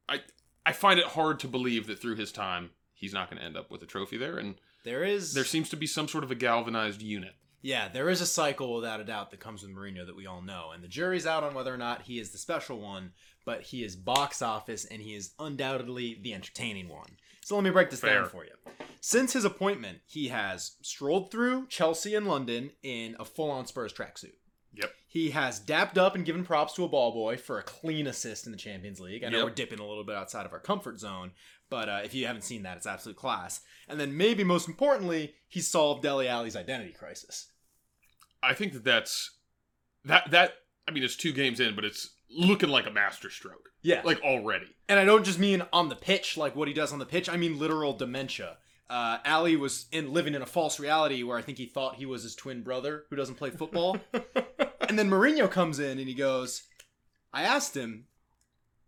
I, 0.08 0.20
I 0.64 0.72
find 0.72 0.98
it 1.00 1.06
hard 1.06 1.40
to 1.40 1.48
believe 1.48 1.86
that 1.88 1.98
through 1.98 2.14
his 2.16 2.30
time, 2.32 2.70
he's 2.94 3.12
not 3.12 3.28
going 3.28 3.38
to 3.40 3.44
end 3.44 3.56
up 3.56 3.70
with 3.70 3.82
a 3.82 3.86
trophy 3.86 4.16
there, 4.16 4.38
and 4.38 4.54
There 4.84 5.02
is 5.02 5.34
there 5.34 5.44
seems 5.44 5.68
to 5.70 5.76
be 5.76 5.86
some 5.88 6.06
sort 6.08 6.22
of 6.24 6.30
a 6.30 6.34
galvanized 6.36 7.02
unit. 7.02 7.34
Yeah, 7.66 7.88
there 7.88 8.08
is 8.08 8.20
a 8.20 8.26
cycle 8.26 8.72
without 8.76 9.00
a 9.00 9.04
doubt 9.04 9.32
that 9.32 9.40
comes 9.40 9.62
with 9.62 9.72
Mourinho 9.74 10.06
that 10.06 10.14
we 10.14 10.24
all 10.24 10.40
know, 10.40 10.70
and 10.72 10.84
the 10.84 10.88
jury's 10.88 11.26
out 11.26 11.42
on 11.42 11.52
whether 11.52 11.74
or 11.74 11.76
not 11.76 12.02
he 12.02 12.20
is 12.20 12.30
the 12.30 12.38
special 12.38 12.78
one, 12.78 13.10
but 13.44 13.60
he 13.62 13.82
is 13.82 13.96
box 13.96 14.40
office 14.40 14.84
and 14.84 15.02
he 15.02 15.16
is 15.16 15.32
undoubtedly 15.40 16.16
the 16.22 16.32
entertaining 16.32 16.88
one. 16.88 17.16
So 17.44 17.56
let 17.56 17.64
me 17.64 17.70
break 17.70 17.90
this 17.90 17.98
Fair. 17.98 18.20
down 18.20 18.28
for 18.28 18.44
you. 18.44 18.52
Since 19.00 19.32
his 19.32 19.44
appointment, 19.44 19.98
he 20.06 20.28
has 20.28 20.76
strolled 20.80 21.32
through 21.32 21.66
Chelsea 21.66 22.14
and 22.14 22.28
London 22.28 22.70
in 22.84 23.16
a 23.18 23.24
full-on 23.24 23.66
Spurs 23.66 23.92
tracksuit. 23.92 24.34
Yep. 24.74 24.92
He 25.08 25.30
has 25.30 25.58
dapped 25.58 25.98
up 25.98 26.14
and 26.14 26.24
given 26.24 26.44
props 26.44 26.74
to 26.74 26.84
a 26.84 26.88
ball 26.88 27.10
boy 27.10 27.36
for 27.36 27.58
a 27.58 27.64
clean 27.64 28.06
assist 28.06 28.46
in 28.46 28.52
the 28.52 28.58
Champions 28.58 29.00
League. 29.00 29.24
I 29.24 29.28
know 29.28 29.38
Yep. 29.38 29.44
we're 29.44 29.54
dipping 29.54 29.80
a 29.80 29.86
little 29.88 30.04
bit 30.04 30.14
outside 30.14 30.46
of 30.46 30.52
our 30.52 30.60
comfort 30.60 31.00
zone, 31.00 31.32
but 31.68 31.88
uh, 31.88 32.00
if 32.04 32.14
you 32.14 32.28
haven't 32.28 32.42
seen 32.42 32.62
that, 32.62 32.76
it's 32.76 32.86
absolute 32.86 33.16
class. 33.16 33.60
And 33.88 33.98
then 33.98 34.16
maybe 34.16 34.44
most 34.44 34.68
importantly, 34.68 35.34
he 35.48 35.60
solved 35.60 36.02
Dele 36.04 36.28
Alli's 36.28 36.54
identity 36.54 36.92
crisis. 36.92 37.48
I 38.42 38.54
think 38.54 38.72
that 38.74 38.84
that's 38.84 39.30
that 40.04 40.30
that. 40.30 40.54
I 40.88 40.92
mean, 40.92 41.02
it's 41.02 41.16
two 41.16 41.32
games 41.32 41.58
in, 41.60 41.74
but 41.74 41.84
it's 41.84 42.10
looking 42.30 42.68
like 42.68 42.86
a 42.86 42.90
masterstroke, 42.92 43.70
Yeah. 43.82 44.02
like 44.04 44.20
already. 44.22 44.66
And 44.88 45.00
I 45.00 45.04
don't 45.04 45.24
just 45.24 45.38
mean 45.38 45.62
on 45.72 45.88
the 45.88 45.96
pitch, 45.96 46.36
like 46.36 46.54
what 46.54 46.68
he 46.68 46.74
does 46.74 46.92
on 46.92 46.98
the 47.00 47.06
pitch. 47.06 47.28
I 47.28 47.36
mean 47.36 47.58
literal 47.58 47.92
dementia. 47.92 48.58
Uh, 48.88 49.18
Alli 49.24 49.56
was 49.56 49.86
in 49.90 50.12
living 50.12 50.34
in 50.36 50.42
a 50.42 50.46
false 50.46 50.78
reality 50.78 51.24
where 51.24 51.36
I 51.36 51.42
think 51.42 51.58
he 51.58 51.66
thought 51.66 51.96
he 51.96 52.06
was 52.06 52.22
his 52.22 52.36
twin 52.36 52.62
brother 52.62 53.04
who 53.10 53.16
doesn't 53.16 53.34
play 53.34 53.50
football. 53.50 53.98
and 54.88 54.96
then 54.96 55.10
Mourinho 55.10 55.50
comes 55.50 55.80
in 55.80 55.98
and 55.98 56.08
he 56.08 56.14
goes, 56.14 56.62
I 57.32 57.42
asked 57.42 57.76
him, 57.76 58.06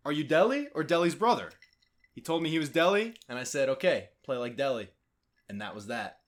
Are 0.05 0.13
you 0.13 0.23
Dele 0.23 0.69
or 0.75 0.85
Dele's 0.85 1.17
brother? 1.17 1.51
He 2.13 2.21
told 2.21 2.43
me 2.45 2.51
he 2.51 2.59
was 2.61 2.69
Dele, 2.69 3.15
and 3.29 3.39
I 3.39 3.43
said, 3.45 3.69
Okay, 3.69 4.11
play 4.25 4.37
like 4.37 4.57
Dele," 4.57 4.89
And 5.49 5.61
that 5.61 5.75
was 5.75 5.87
that. 5.89 6.19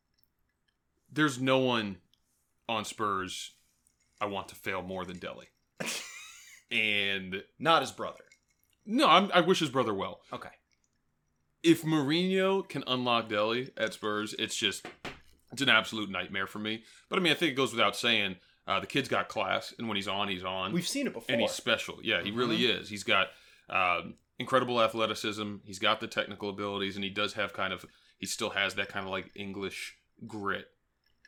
There's 1.13 1.41
no 1.41 1.59
one 1.59 1.99
on 2.71 2.85
Spurs 2.85 3.53
I 4.21 4.27
want 4.27 4.49
to 4.49 4.55
fail 4.55 4.83
more 4.83 5.05
than 5.05 5.19
Dele. 5.19 5.47
and 6.71 7.43
Not 7.59 7.83
his 7.83 7.91
brother. 7.93 8.25
no, 8.87 9.07
I'm, 9.09 9.31
I 9.35 9.41
wish 9.41 9.59
his 9.61 9.71
brother 9.71 9.95
well. 9.95 10.21
Okay. 10.33 10.51
if 11.63 11.83
Mourinho 11.83 12.67
can 12.69 12.85
unlock 12.87 13.29
Dele 13.29 13.71
at 13.77 13.95
Spurs, 13.95 14.35
it's 14.39 14.57
just 14.57 14.87
it's 15.53 15.63
an 15.63 15.69
absolute 15.69 16.11
nightmare 16.11 16.47
for 16.47 16.59
me. 16.59 16.83
But 17.09 17.19
I 17.19 17.23
mean, 17.23 17.33
I 17.33 17.37
think 17.37 17.53
it 17.53 17.57
goes 17.57 17.73
without 17.73 17.97
saying. 17.97 18.37
Uh, 18.67 18.79
the 18.79 18.87
kid's 18.87 19.09
got 19.09 19.29
class, 19.29 19.75
and 19.79 19.89
when 19.89 19.97
he's 19.97 20.07
on, 20.07 20.29
he's 20.29 20.45
on. 20.45 20.73
We've 20.73 20.87
seen 20.87 21.09
it 21.09 21.13
before. 21.13 21.27
and 21.29 21.41
he's 21.41 21.51
special. 21.51 21.99
Yeah, 22.05 22.23
he 22.23 22.31
really 22.31 22.67
is. 22.67 22.89
He's 22.89 23.03
got 23.03 23.29
um, 23.69 24.15
incredible 24.39 24.81
athleticism. 24.81 25.57
He's 25.65 25.81
got 25.81 25.99
the 25.99 26.07
technical 26.07 26.51
abilities, 26.51 26.95
and 26.95 27.03
he 27.03 27.11
does 27.11 27.33
have 27.33 27.53
kind 27.53 27.73
of. 27.73 27.85
He 28.19 28.27
still 28.27 28.51
has 28.51 28.75
that 28.75 28.89
kind 28.89 29.05
of 29.07 29.11
like 29.11 29.31
English 29.35 29.97
grit 30.27 30.67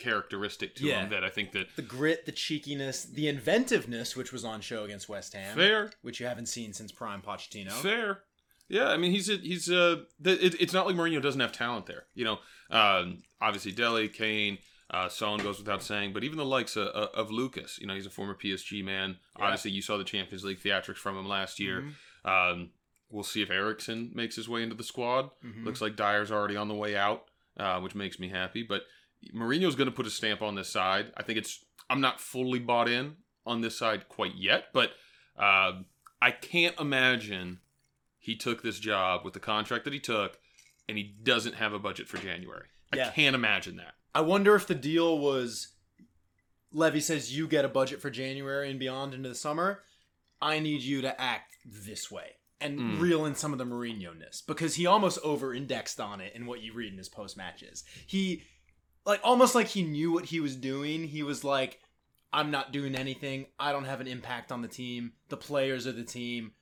characteristic 0.02 0.74
to 0.76 0.84
Yeah. 0.84 1.02
him 1.04 1.10
that 1.10 1.24
I 1.24 1.28
think 1.30 1.52
that 1.52 1.74
the 1.76 1.82
grit, 1.82 2.26
the 2.26 2.32
cheekiness, 2.32 3.04
the 3.04 3.28
inventiveness, 3.28 4.16
which 4.16 4.32
was 4.32 4.44
on 4.44 4.60
show 4.60 4.84
against 4.84 5.08
West 5.08 5.32
Ham. 5.34 5.56
fair, 5.56 5.92
Which 6.02 6.20
you 6.20 6.26
haven't 6.26 6.46
seen 6.46 6.72
since 6.72 6.92
Prime 6.92 7.22
Pochettino. 7.22 7.70
fair. 7.72 8.22
Yeah, 8.68 8.88
I 8.88 8.96
mean 8.96 9.10
he's 9.12 9.28
a, 9.28 9.36
he's 9.36 9.70
uh 9.70 10.04
it, 10.24 10.60
it's 10.60 10.72
not 10.72 10.86
like 10.86 10.96
Mourinho 10.96 11.20
doesn't 11.22 11.40
have 11.40 11.52
talent 11.52 11.86
there. 11.86 12.04
You 12.14 12.24
know, 12.24 12.38
um, 12.70 13.22
obviously 13.40 13.72
Dele, 13.72 14.08
Kane, 14.08 14.58
uh, 14.90 15.08
Son 15.08 15.38
goes 15.38 15.58
without 15.58 15.82
saying, 15.82 16.12
but 16.12 16.24
even 16.24 16.38
the 16.38 16.44
likes 16.44 16.76
of, 16.76 16.88
of 16.88 17.30
Lucas, 17.30 17.78
you 17.80 17.86
know, 17.86 17.94
he's 17.94 18.06
a 18.06 18.10
former 18.10 18.34
PSG 18.34 18.82
man. 18.84 19.18
Yeah. 19.38 19.44
Obviously, 19.44 19.70
you 19.70 19.82
saw 19.82 19.96
the 19.98 20.04
Champions 20.04 20.44
League 20.44 20.60
theatrics 20.60 20.96
from 20.98 21.16
him 21.18 21.26
last 21.28 21.58
year. 21.60 21.92
Mhm. 22.24 22.52
Um, 22.52 22.70
we'll 23.10 23.22
see 23.24 23.42
if 23.42 23.50
Eriksen 23.50 24.10
makes 24.14 24.36
his 24.36 24.48
way 24.48 24.62
into 24.62 24.74
the 24.74 24.84
squad. 24.84 25.30
Mhm. 25.44 25.64
Looks 25.64 25.80
like 25.80 25.96
Dier's 25.96 26.30
already 26.30 26.56
on 26.56 26.68
the 26.68 26.74
way 26.74 26.94
out, 26.96 27.26
uh, 27.58 27.78
which 27.80 27.94
makes 27.94 28.18
me 28.18 28.28
happy. 28.28 28.62
But 28.62 28.86
Mourinho's 29.34 29.74
going 29.76 29.88
to 29.90 29.94
put 29.94 30.06
a 30.06 30.10
stamp 30.10 30.42
on 30.42 30.54
this 30.54 30.68
side. 30.68 31.12
I 31.16 31.22
think 31.22 31.38
it's. 31.38 31.64
I'm 31.90 32.00
not 32.00 32.20
fully 32.20 32.58
bought 32.58 32.88
in 32.88 33.16
on 33.44 33.60
this 33.60 33.76
side 33.78 34.08
quite 34.08 34.34
yet, 34.36 34.66
but 34.72 34.92
uh, 35.38 35.72
I 36.20 36.30
can't 36.30 36.78
imagine 36.80 37.60
he 38.18 38.36
took 38.36 38.62
this 38.62 38.78
job 38.78 39.22
with 39.24 39.34
the 39.34 39.40
contract 39.40 39.84
that 39.84 39.92
he 39.92 40.00
took, 40.00 40.38
and 40.88 40.96
he 40.96 41.14
doesn't 41.22 41.56
have 41.56 41.72
a 41.72 41.78
budget 41.78 42.08
for 42.08 42.18
January. 42.18 42.66
I 42.92 43.08
can't 43.10 43.34
imagine 43.34 43.76
that. 43.76 43.94
I 44.14 44.20
wonder 44.20 44.54
if 44.54 44.66
the 44.66 44.74
deal 44.74 45.18
was 45.18 45.68
Levy 46.72 47.00
says 47.00 47.36
you 47.36 47.46
get 47.48 47.64
a 47.64 47.68
budget 47.68 48.00
for 48.00 48.10
January 48.10 48.70
and 48.70 48.78
beyond 48.78 49.14
into 49.14 49.28
the 49.28 49.34
summer. 49.34 49.82
I 50.40 50.58
need 50.58 50.82
you 50.82 51.02
to 51.02 51.20
act 51.20 51.56
this 51.64 52.10
way 52.10 52.32
and 52.60 52.78
Mm. 52.78 53.00
reel 53.00 53.24
in 53.26 53.34
some 53.34 53.52
of 53.52 53.58
the 53.58 53.64
Mourinho 53.64 54.16
ness 54.18 54.40
because 54.40 54.74
he 54.76 54.86
almost 54.86 55.18
over 55.24 55.52
indexed 55.54 56.00
on 56.00 56.20
it 56.20 56.34
in 56.34 56.46
what 56.46 56.60
you 56.60 56.72
read 56.72 56.92
in 56.92 56.98
his 56.98 57.08
post 57.08 57.36
matches. 57.36 57.84
He 58.06 58.42
like 59.04 59.20
almost 59.24 59.54
like 59.54 59.68
he 59.68 59.82
knew 59.82 60.12
what 60.12 60.26
he 60.26 60.40
was 60.40 60.56
doing. 60.56 61.08
He 61.08 61.22
was 61.22 61.44
like, 61.44 61.80
I'm 62.32 62.50
not 62.50 62.72
doing 62.72 62.94
anything. 62.94 63.46
I 63.58 63.72
don't 63.72 63.84
have 63.84 64.00
an 64.00 64.06
impact 64.06 64.52
on 64.52 64.62
the 64.62 64.68
team. 64.68 65.12
The 65.28 65.36
players 65.36 65.86
are 65.86 65.92
the 65.92 66.04
team. 66.04 66.52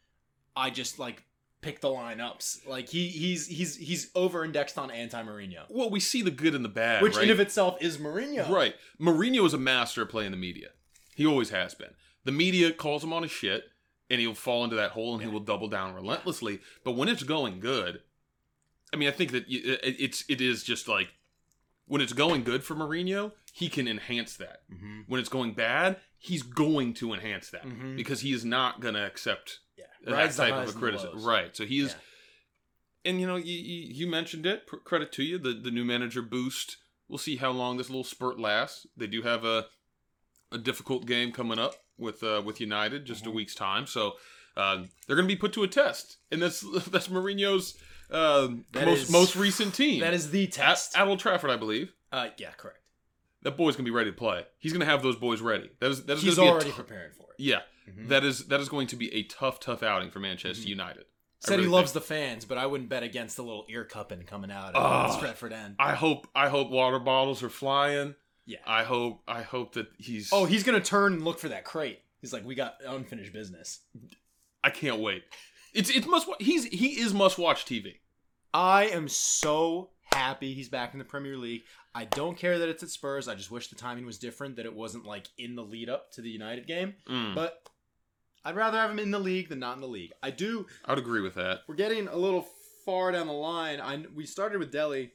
I 0.57 0.71
just 0.71 0.99
like 0.99 1.25
pick 1.61 1.81
the 1.81 1.89
lineups. 1.89 2.67
Like 2.67 2.89
he 2.89 3.09
he's 3.09 3.47
he's 3.47 3.77
he's 3.77 4.11
over 4.15 4.45
indexed 4.45 4.79
on 4.79 4.91
anti 4.91 5.23
Mourinho. 5.23 5.65
Well, 5.69 5.91
we 5.91 6.01
see 6.01 6.23
the 6.23 6.31
good 6.31 6.55
and 6.55 6.65
the 6.65 6.69
bad, 6.71 7.03
Which 7.03 7.17
right? 7.17 7.25
in 7.25 7.31
of 7.31 7.41
itself 7.41 7.77
is 7.81 7.99
Mourinho. 7.99 8.49
Right. 8.49 8.75
Mourinho 9.01 9.47
is 9.47 9.55
a 9.55 9.59
master 9.59 10.03
of 10.03 10.09
playing 10.09 10.33
the 10.33 10.37
media. 10.37 10.69
He 11.15 11.27
always 11.27 11.51
has 11.51 11.75
been. 11.75 11.91
The 12.25 12.33
media 12.33 12.73
calls 12.73 13.05
him 13.05 13.13
on 13.13 13.23
his 13.23 13.31
shit, 13.33 13.65
and 14.09 14.21
he'll 14.21 14.35
fall 14.35 14.65
into 14.65 14.77
that 14.77 14.91
hole, 14.91 15.15
and 15.15 15.23
he 15.23 15.29
will 15.29 15.41
double 15.41 15.69
down 15.69 15.95
relentlessly. 15.95 16.61
But 16.85 16.93
when 16.93 17.09
it's 17.09 17.23
going 17.23 17.61
good, 17.61 18.01
I 18.93 18.97
mean, 18.97 19.09
I 19.09 19.13
think 19.13 19.33
that 19.33 19.45
it's 19.49 20.25
it 20.29 20.41
is 20.41 20.65
just 20.65 20.89
like 20.89 21.09
when 21.91 22.01
it's 22.01 22.13
going 22.13 22.45
good 22.45 22.63
for 22.63 22.75
Mourinho, 22.77 23.33
he 23.53 23.69
can 23.69 23.89
enhance 23.89 24.37
that. 24.37 24.61
Mm-hmm. 24.73 25.01
When 25.09 25.19
it's 25.19 25.29
going 25.29 25.55
bad, 25.55 25.97
he's 26.19 26.43
going 26.45 26.95
to 26.95 27.13
enhance 27.13 27.51
that 27.51 27.67
Mhm. 27.67 27.97
because 27.97 28.21
he 28.21 28.33
is 28.33 28.45
not 28.45 28.81
going 28.81 28.95
to 28.95 29.05
accept 29.05 29.59
Yeah. 29.77 29.87
that 30.05 30.13
Rides 30.13 30.37
type 30.37 30.55
of 30.55 30.69
a 30.69 30.79
criticism. 30.79 31.25
Right. 31.25 31.57
So 31.57 31.65
he 31.67 31.81
is, 31.81 31.91
Yeah. 31.91 33.11
and 33.11 33.21
you 33.21 33.27
know, 33.27 33.37
you, 33.37 33.55
you, 33.59 33.93
you 33.95 34.07
mentioned 34.07 34.47
it. 34.47 34.67
Credit 34.85 35.11
to 35.13 35.23
you. 35.25 35.37
The 35.39 35.53
the 35.55 35.71
new 35.73 35.85
manager 35.85 36.23
boost. 36.23 36.77
We'll 37.09 37.19
see 37.19 37.37
how 37.37 37.51
long 37.51 37.77
this 37.77 37.89
little 37.91 38.05
spurt 38.05 38.39
lasts. 38.39 38.87
They 38.97 39.09
do 39.09 39.23
have 39.23 39.45
a 39.45 39.67
a 40.53 40.59
difficult 40.59 41.07
game 41.07 41.33
coming 41.33 41.59
up 41.59 41.75
with 41.99 42.23
uh, 42.23 42.41
with 42.45 42.61
United 42.61 43.05
just 43.05 43.23
Mm-hmm. 43.23 43.31
a 43.31 43.35
week's 43.35 43.55
time. 43.57 43.87
So 43.87 44.17
uh, 44.57 44.85
they're 45.07 45.17
going 45.17 45.29
to 45.29 45.35
be 45.35 45.41
put 45.41 45.53
to 45.55 45.65
a 45.65 45.69
test, 45.69 46.19
and 46.31 46.41
that's 46.43 46.61
that's 46.93 47.09
Mourinho's 47.09 47.77
uh, 48.13 48.49
That 48.73 48.87
most 48.87 49.03
is- 49.03 49.11
most 49.11 49.37
recent 49.37 49.75
team. 49.75 50.01
That 50.01 50.15
is 50.15 50.31
the 50.31 50.47
test. 50.47 50.97
at 50.97 51.07
Old 51.07 51.19
Trafford, 51.21 51.51
I 51.51 51.57
believe. 51.57 51.93
Uh, 52.13 52.29
yeah, 52.39 52.51
correct. 52.57 52.79
That 53.43 53.57
boy's 53.57 53.75
going 53.77 53.85
to 53.87 53.91
be 53.91 53.95
ready 53.95 54.11
to 54.11 54.17
play. 54.17 54.45
He's 54.59 54.73
going 54.73 54.81
to 54.81 54.87
have 54.87 55.03
those 55.03 55.17
boys 55.17 55.41
ready. 55.41 55.71
That 55.81 55.91
is 55.91 56.05
that 56.05 56.19
is 56.19 56.23
He's 56.23 56.37
gonna 56.37 56.51
already 56.51 56.71
tou- 56.71 56.77
preparing 56.77 57.13
for 57.13 57.23
it. 57.33 57.37
yeah, 57.39 57.61
Mhm. 57.89 58.09
that 58.09 58.23
is 58.25 58.47
that 58.49 58.61
is 58.61 58.69
going 58.69 58.87
to 58.89 58.97
be 58.97 59.13
a 59.15 59.23
tough, 59.23 59.61
tough 59.61 59.83
outing 59.83 60.11
for 60.11 60.19
Manchester 60.19 60.69
United. 60.69 61.05
I 61.43 61.49
Said 61.49 61.61
he 61.61 61.67
loves 61.67 61.93
think. 61.93 62.03
the 62.05 62.07
fans, 62.09 62.45
but 62.45 62.59
I 62.59 62.67
wouldn't 62.67 62.91
bet 62.91 63.03
against 63.03 63.37
the 63.37 63.43
little 63.43 63.65
ear 63.71 63.87
cupping 63.87 64.25
coming 64.25 64.51
out 64.51 64.75
at 64.77 65.11
Stretford 65.19 65.53
End. 65.53 65.77
I 65.79 65.95
hope 65.95 66.27
I 66.35 66.51
hope 66.51 66.69
water 66.71 66.99
bottles 66.99 67.43
are 67.43 67.49
flying. 67.49 68.15
Yeah. 68.45 68.59
I 68.67 68.83
hope 68.85 69.23
I 69.27 69.41
hope 69.43 69.73
that 69.75 69.87
he's. 69.97 70.29
Oh, 70.33 70.45
he's 70.45 70.63
gonna 70.65 70.81
turn 70.81 71.15
and 71.15 71.25
look 71.25 71.39
for 71.39 71.49
that 71.49 71.65
crate. 71.65 72.01
He's 72.21 72.35
like, 72.35 72.45
we 72.45 72.55
got 72.55 72.75
unfinished 72.87 73.33
business. 73.33 73.81
I 74.63 74.69
can't 74.69 75.01
wait. 75.01 75.23
It's 75.73 75.91
it's 75.91 76.07
must. 76.07 76.29
He's 76.41 76.65
he 76.65 77.01
is 77.01 77.13
must 77.15 77.39
watch 77.39 77.65
TV. 77.65 77.97
I 78.53 78.87
am 78.87 79.09
so 79.09 79.91
happy 80.13 80.55
he's 80.55 80.69
back 80.69 80.93
in 80.93 80.99
the 80.99 81.05
Premier 81.05 81.37
League. 81.37 81.63
I 81.95 82.05
don't 82.05 82.37
care 82.37 82.59
that 82.59 82.69
it's 82.69 82.83
at 82.83 82.89
Spurs. 82.91 83.29
I 83.29 83.35
just 83.35 83.51
wish 83.51 83.69
the 83.69 83.77
timing 83.77 84.07
was 84.07 84.19
different, 84.19 84.57
that 84.57 84.67
it 84.67 84.75
wasn't 84.75 85.07
like 85.07 85.27
in 85.39 85.55
the 85.57 85.63
lead 85.63 85.89
up 85.89 86.11
to 86.13 86.21
the 86.23 86.31
United 86.31 86.67
game. 86.67 86.95
Mm, 87.09 87.35
But 87.35 87.63
I'd 88.45 88.57
rather 88.57 88.79
have 88.79 88.91
him 88.91 88.99
in 88.99 89.11
the 89.11 89.19
league 89.19 89.49
than 89.49 89.59
not 89.61 89.75
in 89.77 89.81
the 89.81 89.89
league. 89.89 90.13
I 90.23 90.31
do 90.31 90.67
I 90.85 90.93
would 90.93 90.99
agree 90.99 91.21
with 91.21 91.35
that. 91.35 91.61
we're 91.69 91.75
getting 91.75 92.09
a 92.09 92.17
little 92.17 92.47
far 92.85 93.13
down 93.13 93.27
the 93.29 93.33
line. 93.33 93.81
I 93.81 94.05
we 94.15 94.27
started 94.27 94.59
with 94.59 94.73
Dele. 94.73 95.13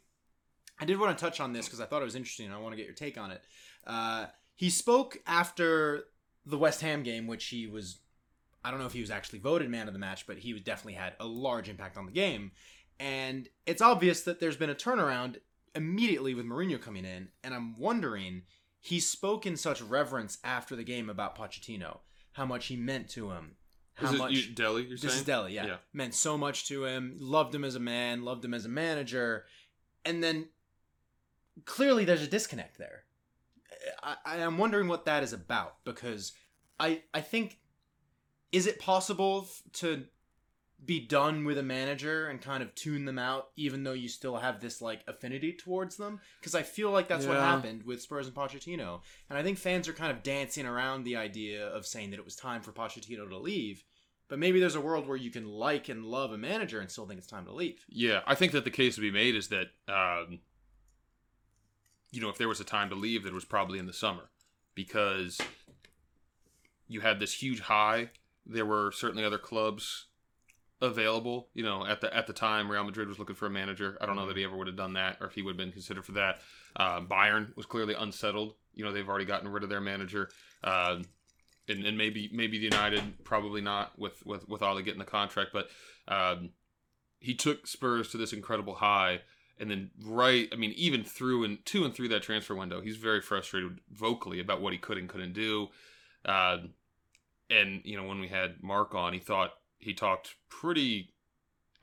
I 0.80 0.86
did 0.86 1.00
want 1.00 1.18
to 1.18 1.24
touch 1.24 1.40
on 1.40 1.54
this 1.54 1.66
because 1.66 1.80
I 1.82 1.86
thought 1.86 2.02
it 2.02 2.06
was 2.06 2.16
interesting. 2.16 2.52
I 2.52 2.58
want 2.58 2.74
to 2.74 2.78
get 2.78 2.86
your 2.86 2.96
take 2.96 3.18
on 3.18 3.32
it. 3.32 3.42
Uh, 3.88 4.26
he 4.56 4.70
spoke 4.70 5.18
after 5.26 6.04
the 6.46 6.58
West 6.58 6.82
Ham 6.82 7.04
game, 7.04 7.28
which 7.28 7.46
he 7.48 7.68
was. 7.68 8.00
I 8.66 8.72
don't 8.72 8.80
know 8.80 8.88
if 8.88 8.94
he 8.94 9.02
was 9.02 9.12
actually 9.12 9.40
voted 9.40 9.70
man 9.70 9.88
of 9.88 9.94
the 9.94 10.00
match, 10.00 10.26
but 10.26 10.40
he 10.40 10.52
definitely 10.60 10.94
had 10.94 11.14
a 11.20 11.26
large 11.28 11.70
impact 11.70 11.98
on 11.98 12.08
the 12.08 12.12
game. 12.12 12.52
And 13.00 13.48
it's 13.68 13.82
obvious 13.82 14.22
that 14.24 14.40
there's 14.40 14.58
been 14.58 14.72
a 14.72 14.76
turnaround 14.76 15.38
immediately 15.76 16.34
with 16.34 16.48
Mourinho 16.48 16.82
coming 16.82 17.06
in. 17.06 17.30
And 17.44 17.54
I'm 17.54 17.78
wondering, 17.78 18.42
he 18.82 19.00
spoke 19.00 19.46
in 19.46 19.56
such 19.56 19.82
reverence 19.82 20.40
after 20.44 20.76
the 20.76 20.84
game 20.84 21.12
about 21.12 21.38
Pochettino, 21.38 22.00
how 22.32 22.46
much 22.46 22.66
he 22.66 22.76
meant 22.76 23.08
to 23.10 23.30
him, 23.32 23.58
how 23.96 24.12
Is 24.12 24.20
much 24.20 24.32
you, 24.32 24.54
Dele? 24.54 24.82
You're 24.82 24.98
this 24.98 25.02
saying 25.02 25.16
is 25.20 25.24
Dele, 25.24 25.54
yeah. 25.54 25.66
Yeah. 25.68 25.78
Meant 25.94 26.14
so 26.14 26.38
much 26.38 26.68
to 26.68 26.86
him. 26.86 27.16
Loved 27.20 27.56
him 27.56 27.64
as 27.64 27.76
a 27.76 27.80
man. 27.80 28.24
Loved 28.24 28.44
him 28.44 28.54
as 28.54 28.66
a 28.66 28.70
manager. 28.70 29.46
And 30.04 30.24
then 30.24 30.50
clearly 31.66 32.04
there's 32.04 32.22
a 32.22 32.28
disconnect 32.28 32.78
there. 32.78 33.04
I, 34.04 34.16
I 34.26 34.38
am 34.38 34.58
wondering 34.58 34.88
what 34.88 35.06
that 35.06 35.24
is 35.24 35.32
about 35.34 35.78
because 35.86 36.34
I 36.80 37.04
I 37.14 37.22
think 37.22 37.60
is 38.52 38.68
it 38.68 38.80
possible 38.80 39.48
to 39.74 40.06
be 40.84 41.00
done 41.00 41.46
with 41.46 41.58
a 41.58 41.64
manager 41.64 42.28
and 42.28 42.42
kind 42.42 42.62
of 42.62 42.76
tune 42.76 43.06
them 43.06 43.18
out 43.18 43.48
even 43.56 43.84
though 43.84 43.94
you 43.94 44.08
still 44.08 44.38
have 44.38 44.60
this 44.60 44.82
like 44.82 45.02
affinity 45.08 45.54
towards 45.54 45.98
them? 45.98 46.20
Because 46.40 46.56
I 46.56 46.64
feel 46.64 46.92
like 46.92 47.08
that's 47.08 47.26
what 47.26 47.38
happened 47.38 47.84
with 47.84 48.02
Spurs 48.02 48.28
and 48.28 48.36
Pochettino. 48.36 49.02
And 49.30 49.38
I 49.38 49.44
think 49.44 49.58
fans 49.58 49.88
are 49.88 49.94
kind 49.94 50.12
of 50.12 50.24
dancing 50.24 50.66
around 50.66 51.04
the 51.04 51.16
idea 51.16 51.68
of 51.68 51.86
saying 51.86 52.12
that 52.12 52.20
it 52.20 52.26
was 52.26 52.36
time 52.36 52.62
for 52.62 52.72
Pochettino 52.72 53.28
to 53.30 53.38
leave 53.38 53.84
but 54.28 54.40
maybe 54.40 54.60
there's 54.60 54.76
a 54.76 54.82
world 54.82 55.08
where 55.08 55.18
you 55.18 55.30
can 55.30 55.48
like 55.48 55.90
and 55.90 56.04
love 56.04 56.32
a 56.32 56.38
manager 56.38 56.80
and 56.80 56.90
still 56.90 57.06
think 57.06 57.20
it's 57.20 57.28
time 57.28 57.46
to 57.46 57.54
leave. 57.54 57.86
Yeah, 57.88 58.22
I 58.26 58.36
think 58.36 58.54
that 58.54 58.64
the 58.64 58.72
case 58.72 58.96
to 58.96 59.02
be 59.02 59.12
made 59.12 59.36
is 59.36 59.50
that, 59.50 59.68
um, 59.88 60.40
you 62.12 62.22
know, 62.22 62.30
if 62.30 62.38
there 62.38 62.48
was 62.48 62.60
a 62.60 62.66
time 62.66 62.90
to 62.90 62.96
leave, 62.96 63.24
that 63.24 63.30
it 63.30 63.36
was 63.36 63.46
probably 63.46 63.78
in 63.78 63.86
the 63.86 63.94
summer 63.94 64.30
because 64.74 65.40
you 66.88 67.02
had 67.02 67.20
this 67.20 67.34
huge 67.34 67.62
high. 67.62 68.10
There 68.46 68.66
were 68.66 68.92
certainly 68.92 69.24
other 69.24 69.38
clubs 69.38 70.06
available. 70.82 71.50
You 71.54 71.64
know, 71.64 71.86
at 71.86 72.02
the 72.02 72.16
at 72.16 72.28
the 72.28 72.34
time, 72.34 72.70
Real 72.70 72.84
Madrid 72.84 73.08
was 73.08 73.20
looking 73.20 73.36
for 73.36 73.46
a 73.46 73.50
manager. 73.50 73.98
I 74.02 74.06
don't 74.06 74.16
know 74.16 74.28
that 74.28 74.38
he 74.38 74.44
ever 74.44 74.56
would 74.56 74.68
have 74.68 74.76
done 74.76 74.94
that, 74.94 75.18
or 75.20 75.28
if 75.28 75.34
he 75.34 75.42
would 75.42 75.52
have 75.52 75.58
been 75.58 75.72
considered 75.72 76.06
for 76.06 76.14
that. 76.14 76.42
Uh, 76.76 77.02
Bayern 77.02 77.56
was 77.56 77.66
clearly 77.66 77.94
unsettled. 77.94 78.56
You 78.74 78.84
know, 78.84 78.92
they've 78.92 79.08
already 79.08 79.26
gotten 79.26 79.48
rid 79.48 79.64
of 79.64 79.70
their 79.70 79.82
manager. 79.82 80.30
Uh, 80.64 80.98
and, 81.68 81.86
and 81.86 81.98
maybe 81.98 82.30
maybe 82.32 82.58
the 82.58 82.66
United 82.66 83.24
probably 83.24 83.62
not 83.62 83.98
with 83.98 84.26
with 84.26 84.48
with 84.48 84.62
Ollie 84.62 84.84
getting 84.84 85.00
the 85.00 85.06
contract, 85.06 85.52
but 85.54 85.70
um, 86.08 86.52
he 87.20 87.34
took 87.34 87.68
Spurs 87.68 88.10
to 88.10 88.18
this 88.18 88.34
incredible 88.34 88.76
high, 88.76 89.22
and 89.60 89.72
then 89.72 89.92
right, 90.04 90.48
I 90.52 90.56
mean, 90.56 90.74
even 90.76 91.04
through 91.04 91.44
and 91.44 91.66
to 91.66 91.84
and 91.84 91.94
through 91.94 92.10
that 92.10 92.22
transfer 92.22 92.56
window, 92.56 92.82
he's 92.82 92.98
very 92.98 93.22
frustrated 93.22 93.80
vocally 93.92 94.40
about 94.40 94.62
what 94.62 94.74
he 94.74 94.80
could 94.80 94.98
and 94.98 95.10
couldn't 95.10 95.34
do. 95.34 95.70
Uh, 96.24 96.58
and 97.50 97.82
you 97.84 97.98
know, 97.98 98.08
when 98.08 98.20
we 98.20 98.28
had 98.28 98.62
Mark 98.62 98.96
on, 98.96 99.14
he 99.14 99.20
thought 99.20 99.54
he 99.78 99.94
talked 99.94 100.36
pretty 100.50 101.14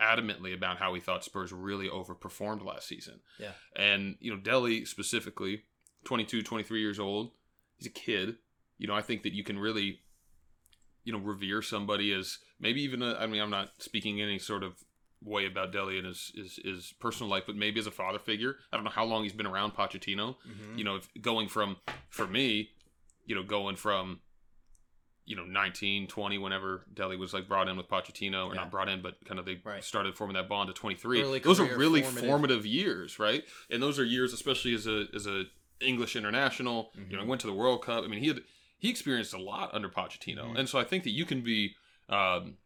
adamantly 0.00 0.54
about 0.54 0.78
how 0.78 0.95
he 0.95 1.00
thought 1.00 1.25
Spurs 1.25 1.52
really 1.52 1.88
overperformed 1.88 2.64
last 2.64 2.88
season. 2.88 3.21
Yeah. 3.38 3.52
And 3.76 4.16
you 4.21 4.33
know, 4.33 4.40
Dele 4.40 4.85
specifically, 4.85 5.64
22, 6.04 6.42
23 6.42 6.81
years 6.81 6.99
old, 6.99 7.33
he's 7.76 7.87
a 7.87 7.90
kid. 7.90 8.37
You 8.78 8.88
know, 8.88 8.95
I 8.95 9.02
think 9.02 9.23
that 9.23 9.33
you 9.33 9.45
can 9.45 9.59
really 9.59 10.00
you 11.04 11.12
know 11.12 11.19
revere 11.19 11.62
somebody 11.62 12.12
as 12.12 12.38
maybe 12.61 12.83
even 12.83 13.02
a, 13.02 13.14
I 13.14 13.26
mean 13.26 13.40
I'm 13.40 13.50
not 13.50 13.71
speaking 13.83 14.21
any 14.21 14.38
sort 14.38 14.62
of 14.62 14.75
way 15.25 15.47
about 15.47 15.73
Dele 15.73 15.99
and 15.99 16.07
his, 16.07 16.33
his 16.35 16.59
his 16.62 16.95
personal 16.99 17.31
life, 17.31 17.45
but 17.47 17.57
maybe 17.57 17.78
as 17.78 17.87
a 17.87 17.92
father 17.92 18.19
figure. 18.19 18.57
I 18.73 18.76
don't 18.76 18.85
know 18.85 18.90
how 18.90 19.04
long 19.04 19.23
he's 19.23 19.33
been 19.33 19.47
around 19.47 19.75
Pochettino. 19.75 20.37
Mm-hmm. 20.49 20.78
You 20.78 20.85
know, 20.85 20.97
if 20.97 21.09
going 21.21 21.49
from 21.49 21.76
for 22.11 22.26
me, 22.26 22.71
you 23.25 23.35
know, 23.35 23.42
going 23.42 23.76
from 23.76 24.21
you 25.25 25.37
know 25.37 25.45
19, 25.45 26.09
20, 26.09 26.38
whenever 26.38 26.85
Dele 26.93 27.17
was 27.17 27.33
like 27.33 27.47
brought 27.49 27.69
in 27.69 27.76
with 27.76 27.88
Pochettino, 27.88 28.47
or 28.47 28.55
Yeah. 28.55 28.61
not 28.62 28.71
brought 28.71 28.88
in, 28.88 29.02
but 29.02 29.25
kind 29.25 29.38
of 29.38 29.47
they 29.47 29.61
Right. 29.64 29.83
started 29.85 30.17
forming 30.17 30.35
that 30.35 30.49
bond 30.49 30.69
to 30.69 30.73
23. 30.75 31.23
Early 31.23 31.38
those 31.38 31.61
are 31.61 31.76
really 31.76 32.02
formative. 32.02 32.29
formative. 32.29 32.67
years, 32.67 33.19
right? 33.19 33.45
And 33.71 33.83
those 33.83 33.99
are 33.99 34.05
years, 34.05 34.33
especially 34.33 34.75
as 34.75 34.87
a 34.87 35.07
as 35.14 35.26
a 35.26 35.45
English 35.81 36.17
international. 36.17 36.93
You 37.09 37.17
know, 37.17 37.23
Mhm. 37.25 37.26
went 37.26 37.41
to 37.43 37.47
the 37.47 37.52
World 37.52 37.83
Cup. 37.85 38.05
I 38.05 38.07
mean, 38.09 38.21
he 38.21 38.29
had 38.29 38.43
he 38.79 38.88
experienced 38.91 39.33
a 39.33 39.38
lot 39.38 39.73
under 39.73 39.88
Pochettino, 39.88 40.47
Mhm. 40.52 40.59
and 40.59 40.69
so 40.69 40.79
I 40.79 40.85
think 40.85 41.05
that 41.05 41.11
you 41.11 41.25
can 41.25 41.41
be, 41.43 41.76
um, 42.09 42.57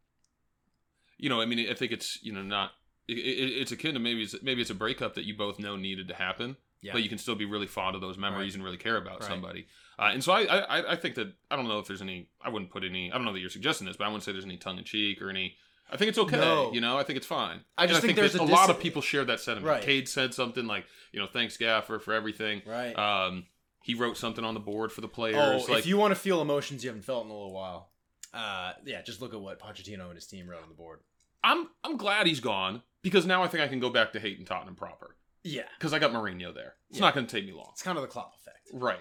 you 1.19 1.29
know, 1.29 1.41
I 1.41 1.47
mean, 1.47 1.69
I 1.71 1.75
think 1.75 1.93
it's 1.93 2.23
you 2.23 2.33
know 2.33 2.43
not. 2.43 2.73
It, 3.09 3.19
it, 3.19 3.51
it's 3.61 3.71
akin 3.73 3.95
to 3.95 4.01
maybe 4.01 4.23
it's 4.23 4.35
maybe 4.43 4.61
it's 4.63 4.71
a 4.71 4.75
breakup 4.75 5.15
that 5.15 5.25
you 5.25 5.35
both 5.37 5.59
know 5.59 5.77
needed 5.77 6.09
to 6.09 6.15
happen, 6.15 6.57
Yeah. 6.83 6.93
but 6.93 7.03
you 7.03 7.09
can 7.09 7.19
still 7.19 7.35
be 7.35 7.45
really 7.47 7.67
fond 7.67 7.95
of 7.97 8.01
those 8.01 8.17
memories 8.19 8.53
Right. 8.53 8.55
and 8.57 8.65
really 8.65 8.77
care 8.77 8.97
about 8.97 9.21
Right. 9.21 9.29
somebody. 9.29 9.67
Uh, 9.99 10.11
and 10.13 10.23
so 10.23 10.33
I, 10.33 10.43
I 10.45 10.93
I 10.93 10.97
think 10.97 11.15
that 11.17 11.33
I 11.51 11.57
don't 11.57 11.67
know 11.69 11.79
if 11.79 11.87
there's 11.87 12.03
any 12.03 12.29
I 12.41 12.49
wouldn't 12.51 12.71
put 12.71 12.85
any 12.85 13.11
I 13.11 13.17
don't 13.17 13.25
know 13.25 13.33
that 13.33 13.41
you're 13.41 13.51
suggesting 13.51 13.87
this, 13.87 13.97
but 13.97 14.05
I 14.05 14.09
wouldn't 14.09 14.23
say 14.25 14.33
there's 14.33 14.45
any 14.45 14.57
tongue 14.59 14.79
in 14.79 14.85
cheek 14.85 15.21
or 15.23 15.31
any 15.31 15.57
I 15.91 15.97
think 15.97 16.09
it's 16.09 16.19
okay. 16.19 16.37
No. 16.37 16.73
You 16.73 16.81
know, 16.81 16.99
I 16.99 17.05
think 17.05 17.17
it's 17.17 17.27
fine. 17.27 17.61
I 17.79 17.87
just 17.87 18.01
think 18.03 18.17
there's 18.17 18.33
that 18.33 18.41
a 18.43 18.45
a 18.45 18.47
lot 18.47 18.71
of 18.71 18.79
people 18.81 19.01
share 19.03 19.25
that 19.25 19.39
sentiment. 19.41 19.69
Right. 19.71 19.83
Cade 19.83 20.09
said 20.09 20.35
something 20.35 20.67
like, 20.67 20.85
you 21.13 21.21
know, 21.21 21.27
thanks 21.29 21.57
Gaffer 21.57 21.99
for 22.01 22.13
everything. 22.13 22.63
Right. 22.67 22.93
Um, 22.99 23.47
he 23.85 23.95
wrote 23.95 24.17
something 24.17 24.45
on 24.45 24.55
the 24.55 24.61
board 24.61 24.91
for 24.91 25.01
the 25.01 25.07
Oh, 25.07 25.11
players. 25.11 25.69
like, 25.69 25.79
if 25.79 25.87
you 25.87 25.97
want 25.97 26.11
to 26.13 26.21
feel 26.21 26.41
emotions 26.43 26.83
you 26.83 26.91
haven't 26.91 27.05
felt 27.05 27.25
in 27.25 27.31
a 27.31 27.35
little 27.35 27.53
while, 27.53 27.93
uh, 28.35 28.73
yeah, 28.85 29.01
just 29.03 29.21
look 29.23 29.33
at 29.33 29.41
what 29.41 29.61
Pochettino 29.61 30.07
and 30.07 30.17
his 30.17 30.27
team 30.27 30.49
wrote 30.49 30.63
on 30.63 30.69
the 30.69 30.75
board. 30.75 31.01
I'm 31.45 31.69
I'm 31.85 31.97
glad 31.97 32.27
he's 32.27 32.41
gone 32.41 32.83
because 33.03 33.25
now 33.25 33.45
I 33.45 33.47
think 33.49 33.63
I 33.63 33.69
can 33.69 33.79
go 33.79 33.89
back 33.89 34.13
to 34.15 34.19
hating 34.21 34.45
Tottenham 34.45 34.75
proper 34.75 35.15
Yeah, 35.49 35.63
because 35.79 35.93
I 35.93 35.99
got 35.99 36.13
Mourinho 36.13 36.53
there. 36.55 36.75
It's 36.91 36.99
Yeah. 36.99 37.07
not 37.07 37.15
going 37.15 37.27
to 37.27 37.33
take 37.37 37.47
me 37.47 37.53
long. 37.53 37.71
it's 37.73 37.83
kind 37.83 37.97
of 37.97 38.03
the 38.03 38.09
Klopp 38.09 38.35
effect. 38.37 38.69
Right. 38.73 39.01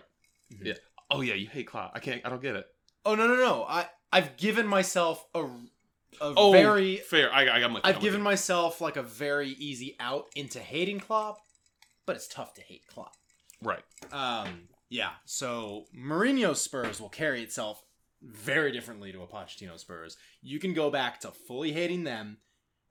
Mhm. 0.53 0.65
Yeah. 0.65 0.73
Oh 1.09 1.21
yeah, 1.21 1.33
you 1.33 1.47
hate 1.47 1.67
Klopp. 1.67 1.91
I 1.95 1.99
can't. 1.99 2.21
I 2.25 2.29
don't 2.29 2.41
get 2.41 2.55
it. 2.55 2.65
Oh 3.05 3.15
no 3.15 3.27
no 3.27 3.35
no! 3.35 3.63
I 3.63 3.87
I've 4.11 4.37
given 4.37 4.67
myself 4.67 5.25
a 5.33 5.41
a 5.43 5.47
Oh, 6.21 6.51
very 6.51 6.97
fair. 6.97 7.31
I, 7.33 7.57
I 7.57 7.59
got 7.59 7.71
my. 7.71 7.81
I've 7.83 7.99
given 7.99 8.21
myself 8.21 8.79
like 8.81 8.95
a 8.95 9.03
very 9.03 9.49
easy 9.49 9.95
out 9.99 10.25
into 10.35 10.59
hating 10.59 10.99
Klopp, 11.01 11.37
but 12.05 12.15
it's 12.15 12.27
tough 12.27 12.53
to 12.55 12.61
hate 12.61 12.85
Klopp. 12.87 13.13
right. 13.61 13.83
Um, 14.11 14.69
yeah. 14.89 15.11
So 15.25 15.85
Mourinho's 15.95 16.61
Spurs 16.61 17.01
will 17.01 17.09
carry 17.09 17.41
itself 17.43 17.83
very 18.21 18.71
differently 18.71 19.11
to 19.11 19.21
a 19.23 19.27
Pochettino 19.27 19.77
Spurs. 19.79 20.15
You 20.41 20.59
can 20.59 20.73
go 20.73 20.89
back 20.89 21.19
to 21.21 21.31
fully 21.31 21.71
hating 21.73 22.03
them 22.05 22.37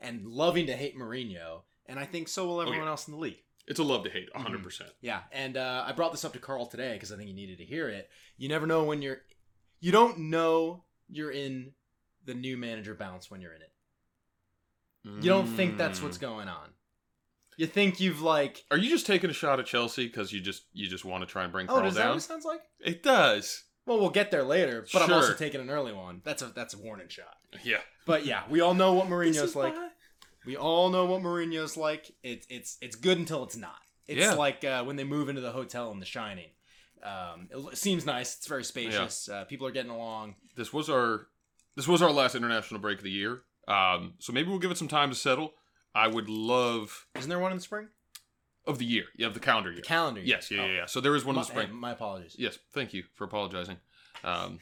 and 0.01 0.27
loving 0.27 0.67
to 0.67 0.77
hate 0.77 0.97
Mourinho, 0.97 1.63
and 1.87 1.99
I 1.99 2.05
think 2.07 2.29
so 2.29 2.47
will 2.47 2.61
everyone 2.61 2.81
Oh, 2.81 2.85
yeah. 2.85 2.91
else 2.91 3.07
in 3.09 3.13
the 3.15 3.21
league. 3.21 3.39
It's 3.67 3.81
a 3.81 3.83
love 3.85 4.05
to 4.05 4.11
hate. 4.11 4.29
100. 4.35 4.63
percent 4.63 4.91
Yeah, 5.01 5.21
and 5.33 5.57
uh, 5.57 5.85
I 5.87 5.93
brought 5.93 6.13
this 6.13 6.25
up 6.25 6.33
to 6.35 6.39
Carl 6.39 6.67
today 6.67 6.93
because 6.95 7.11
I 7.13 7.17
think 7.17 7.29
he 7.29 7.35
needed 7.35 7.59
to 7.59 7.65
hear 7.65 7.89
it. 7.89 8.09
You 8.37 8.49
never 8.49 8.67
know 8.67 8.85
when 8.85 9.01
you're, 9.03 9.23
you 9.81 9.91
don't 9.93 10.19
know 10.31 10.85
you're 11.09 11.31
in 11.31 11.73
the 12.25 12.35
new 12.35 12.57
manager 12.57 12.95
bounce 12.95 13.31
when 13.31 13.41
you're 13.41 13.53
in 13.53 13.63
it. 13.63 13.71
You 15.23 15.29
don't 15.29 15.47
think 15.47 15.77
that's 15.77 16.01
what's 16.03 16.17
going 16.17 16.49
on. 16.49 16.71
You 17.59 17.67
think 17.67 18.01
you've 18.01 18.23
like, 18.23 18.57
Mm. 18.57 18.63
Are 18.73 18.79
you 18.79 18.89
just 18.91 19.07
taking 19.07 19.29
a 19.31 19.35
shot 19.35 19.61
at 19.61 19.67
Chelsea 19.67 20.07
because 20.07 20.33
you 20.33 20.41
just 20.41 20.65
you 20.73 20.89
just 20.89 21.05
want 21.05 21.23
to 21.23 21.27
try 21.27 21.45
and 21.45 21.53
bring 21.53 21.67
oh, 21.69 21.75
Carl 21.75 21.85
does 21.85 21.95
that 21.95 22.01
what 22.05 22.09
down? 22.09 22.17
it 22.17 22.21
sounds 22.23 22.45
like? 22.47 22.61
It 22.81 23.03
does. 23.03 23.65
Well, 23.87 24.01
we'll 24.01 24.09
get 24.11 24.31
there 24.31 24.43
later, 24.43 24.87
but 24.93 25.03
I'm 25.03 25.13
also 25.13 25.35
taking 25.35 25.61
an 25.61 25.69
early 25.71 25.93
one. 25.93 26.23
That's 26.25 26.41
a 26.43 26.47
that's 26.47 26.73
a 26.75 26.79
warning 26.79 27.09
shot. 27.09 27.37
Yeah. 27.63 27.81
But 28.07 28.25
yeah, 28.25 28.43
we 28.49 28.61
all 28.63 28.73
know 28.75 28.95
what 28.95 29.09
Mourinho's 29.09 29.37
is 29.37 29.55
like. 29.57 29.75
why- 29.75 29.89
We 30.47 30.57
all 30.57 30.91
know 30.91 31.07
what 31.07 31.23
Mourinho's 31.23 31.77
like. 31.77 32.11
It's 32.23 32.47
it's 32.51 32.77
it's 32.81 32.97
good 32.97 33.19
until 33.19 33.43
it's 33.45 33.57
not. 33.57 33.77
It's 34.07 34.21
Yeah. 34.21 34.35
like 34.35 34.65
uh, 34.65 34.85
when 34.85 34.97
they 34.97 35.05
move 35.05 35.29
into 35.29 35.41
the 35.41 35.53
hotel 35.53 35.91
in 35.93 36.01
The 36.01 36.07
Shining. 36.07 36.51
Um, 37.03 37.49
it, 37.51 37.77
seems 37.79 38.07
nice. 38.07 38.37
It's 38.37 38.47
very 38.47 38.65
spacious. 38.65 39.29
Uh, 39.29 39.45
people 39.45 39.67
are 39.67 39.71
getting 39.71 39.91
along. 39.91 40.37
This 40.57 40.73
was 40.73 40.89
our 40.91 41.27
this 41.77 41.87
was 41.89 42.01
our 42.03 42.11
last 42.11 42.35
international 42.35 42.81
break 42.81 42.99
of 42.99 43.05
the 43.05 43.11
year. 43.11 43.43
Um, 43.69 44.15
so 44.19 44.33
maybe 44.33 44.49
we'll 44.51 44.59
give 44.59 44.71
it 44.71 44.79
some 44.79 44.89
time 44.89 45.11
to 45.11 45.15
settle. 45.17 45.55
I 45.95 46.09
would 46.09 46.29
love 46.29 47.07
Isn't 47.15 47.29
there 47.31 47.39
one 47.39 47.53
in 47.53 47.59
the 47.59 47.63
spring? 47.63 47.89
of 48.67 48.79
the 48.79 48.85
year. 48.87 49.05
Yeah, 49.17 49.27
of 49.27 49.35
the 49.35 49.41
calendar 49.41 49.71
year. 49.71 49.81
The 49.81 49.87
Calendar. 49.87 50.21
year. 50.21 50.37
Yes, 50.37 50.51
yeah, 50.51 50.63
Oh. 50.63 50.67
yeah, 50.67 50.73
yeah. 50.73 50.87
So 50.87 51.01
there 51.01 51.15
is 51.15 51.25
one 51.25 51.35
in 51.37 51.43
the 51.43 51.47
spring. 51.47 51.67
hey, 51.69 51.73
my 51.75 51.93
apologies. 51.93 52.35
Yes, 52.39 52.59
thank 52.73 52.95
you 52.95 53.05
for 53.15 53.25
apologizing. 53.25 53.77
Um, 54.23 54.61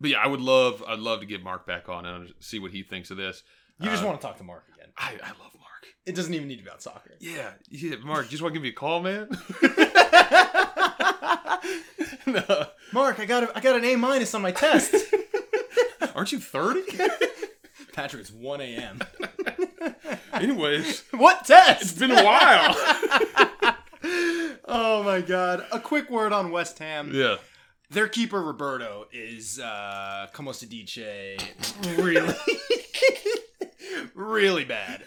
but 0.00 0.10
yeah, 0.10 0.18
I 0.18 0.26
would 0.26 0.40
love, 0.40 0.82
I'd 0.86 0.98
love 0.98 1.20
to 1.20 1.26
get 1.26 1.42
Mark 1.42 1.64
back 1.66 1.88
on 1.88 2.04
and 2.04 2.34
see 2.40 2.58
what 2.58 2.72
he 2.72 2.82
thinks 2.82 3.10
of 3.12 3.16
this. 3.16 3.42
You 3.80 3.88
just 3.90 4.02
Uh, 4.02 4.06
want 4.06 4.20
to 4.20 4.26
talk 4.26 4.36
to 4.38 4.44
Mark. 4.44 4.64
I, 4.96 5.14
I 5.22 5.28
love 5.28 5.52
Mark. 5.58 5.86
It 6.06 6.14
doesn't 6.14 6.32
even 6.34 6.48
need 6.48 6.58
to 6.58 6.62
be 6.62 6.68
about 6.68 6.82
soccer. 6.82 7.12
Yeah, 7.18 7.50
yeah, 7.68 7.96
Mark. 8.04 8.26
You 8.26 8.30
just 8.30 8.42
want 8.42 8.54
to 8.54 8.60
give 8.60 8.62
me 8.62 8.68
a 8.68 8.72
call, 8.72 9.00
man? 9.00 9.28
no. 12.26 12.66
Mark, 12.92 13.20
I 13.20 13.24
got 13.26 13.44
a, 13.44 13.56
I 13.56 13.60
got 13.60 13.76
an 13.76 13.84
A 13.84 13.96
minus 13.96 14.34
on 14.34 14.42
my 14.42 14.52
test. 14.52 14.94
Aren't 16.14 16.32
you 16.32 16.40
thirty? 16.40 16.82
Patrick, 17.92 18.22
it's 18.22 18.32
one 18.32 18.60
a.m. 18.60 19.00
Anyways, 20.32 21.02
what 21.12 21.44
test? 21.44 21.82
it's 21.82 21.92
been 21.92 22.10
a 22.10 22.24
while. 22.24 22.74
oh 24.66 25.02
my 25.04 25.20
god! 25.20 25.64
A 25.72 25.80
quick 25.80 26.10
word 26.10 26.32
on 26.32 26.50
West 26.50 26.78
Ham. 26.78 27.10
yeah. 27.12 27.36
Their 27.90 28.08
keeper 28.08 28.42
Roberto 28.42 29.06
is 29.12 29.60
uh 29.60 30.26
como 30.32 30.52
se 30.52 30.66
dice 30.66 31.36
really 31.96 32.34
really 34.14 34.64
bad. 34.64 35.02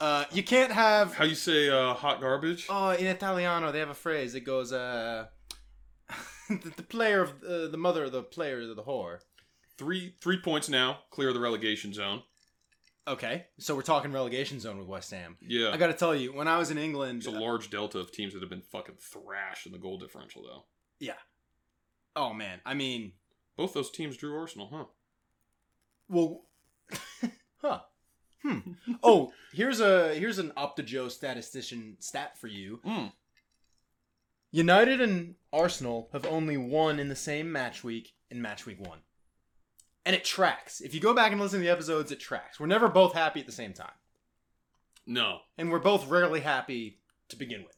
Uh 0.00 0.24
you 0.32 0.42
can't 0.42 0.72
have 0.72 1.14
How 1.14 1.24
you 1.24 1.34
say 1.34 1.68
uh, 1.68 1.94
hot 1.94 2.20
garbage? 2.20 2.66
Oh, 2.68 2.90
in 2.90 3.06
Italiano 3.06 3.72
they 3.72 3.80
have 3.80 3.90
a 3.90 3.94
phrase. 3.94 4.34
It 4.34 4.40
goes 4.40 4.72
uh 4.72 5.26
the, 6.48 6.72
the 6.76 6.82
player 6.82 7.22
of 7.22 7.30
uh, 7.42 7.68
the 7.68 7.76
mother 7.76 8.04
of 8.04 8.12
the 8.12 8.22
player 8.22 8.60
of 8.60 8.76
the 8.76 8.82
whore. 8.82 9.18
Three 9.76 10.14
three 10.20 10.38
points 10.40 10.68
now. 10.68 11.00
Clear 11.10 11.32
the 11.32 11.40
relegation 11.40 11.92
zone. 11.92 12.22
Okay. 13.06 13.46
So 13.58 13.74
we're 13.74 13.82
talking 13.82 14.12
relegation 14.12 14.60
zone 14.60 14.78
with 14.78 14.86
West 14.86 15.10
Ham. 15.12 15.36
Yeah. 15.40 15.70
I 15.70 15.78
got 15.78 15.86
to 15.86 15.94
tell 15.94 16.14
you, 16.14 16.34
when 16.34 16.46
I 16.46 16.58
was 16.58 16.70
in 16.70 16.76
England, 16.76 17.22
There's 17.22 17.34
a 17.34 17.40
large 17.40 17.70
delta 17.70 17.98
of 17.98 18.12
teams 18.12 18.34
that 18.34 18.40
have 18.42 18.50
been 18.50 18.60
fucking 18.60 18.96
thrashed 19.00 19.64
in 19.64 19.72
the 19.72 19.78
goal 19.78 19.98
differential, 19.98 20.42
though. 20.42 20.64
yeah. 21.00 21.14
Oh 22.14 22.32
man, 22.34 22.60
I 22.66 22.74
mean, 22.74 23.12
Both 23.56 23.74
those 23.74 23.90
teams 23.90 24.16
drew 24.16 24.36
Arsenal, 24.36 24.68
huh? 24.72 24.84
Well, 26.08 26.42
huh? 27.62 27.80
Hmm. 28.42 28.58
Oh, 29.02 29.32
here's 29.52 29.80
a 29.80 30.14
here's 30.14 30.38
an 30.38 30.52
OptaJoe 30.56 31.10
statistician 31.10 31.96
stat 31.98 32.38
for 32.38 32.46
you. 32.46 32.80
Mm. 32.86 33.12
United 34.50 35.00
and 35.00 35.34
Arsenal 35.52 36.08
have 36.12 36.24
only 36.24 36.56
won 36.56 36.98
in 36.98 37.08
the 37.08 37.16
same 37.16 37.50
match 37.52 37.84
week 37.84 38.14
in 38.30 38.40
match 38.40 38.64
week 38.64 38.80
one, 38.80 39.00
and 40.06 40.14
it 40.16 40.24
tracks. 40.24 40.80
If 40.80 40.94
you 40.94 41.00
go 41.00 41.14
back 41.14 41.32
and 41.32 41.40
listen 41.40 41.60
to 41.60 41.64
the 41.64 41.72
episodes, 41.72 42.12
it 42.12 42.20
tracks. 42.20 42.58
We're 42.58 42.66
never 42.66 42.88
both 42.88 43.12
happy 43.12 43.40
at 43.40 43.46
the 43.46 43.52
same 43.52 43.72
time, 43.74 43.92
No. 45.06 45.40
and 45.58 45.70
we're 45.70 45.78
both 45.80 46.06
rarely 46.08 46.40
happy 46.40 47.00
to 47.28 47.36
begin 47.36 47.62
with. 47.64 47.76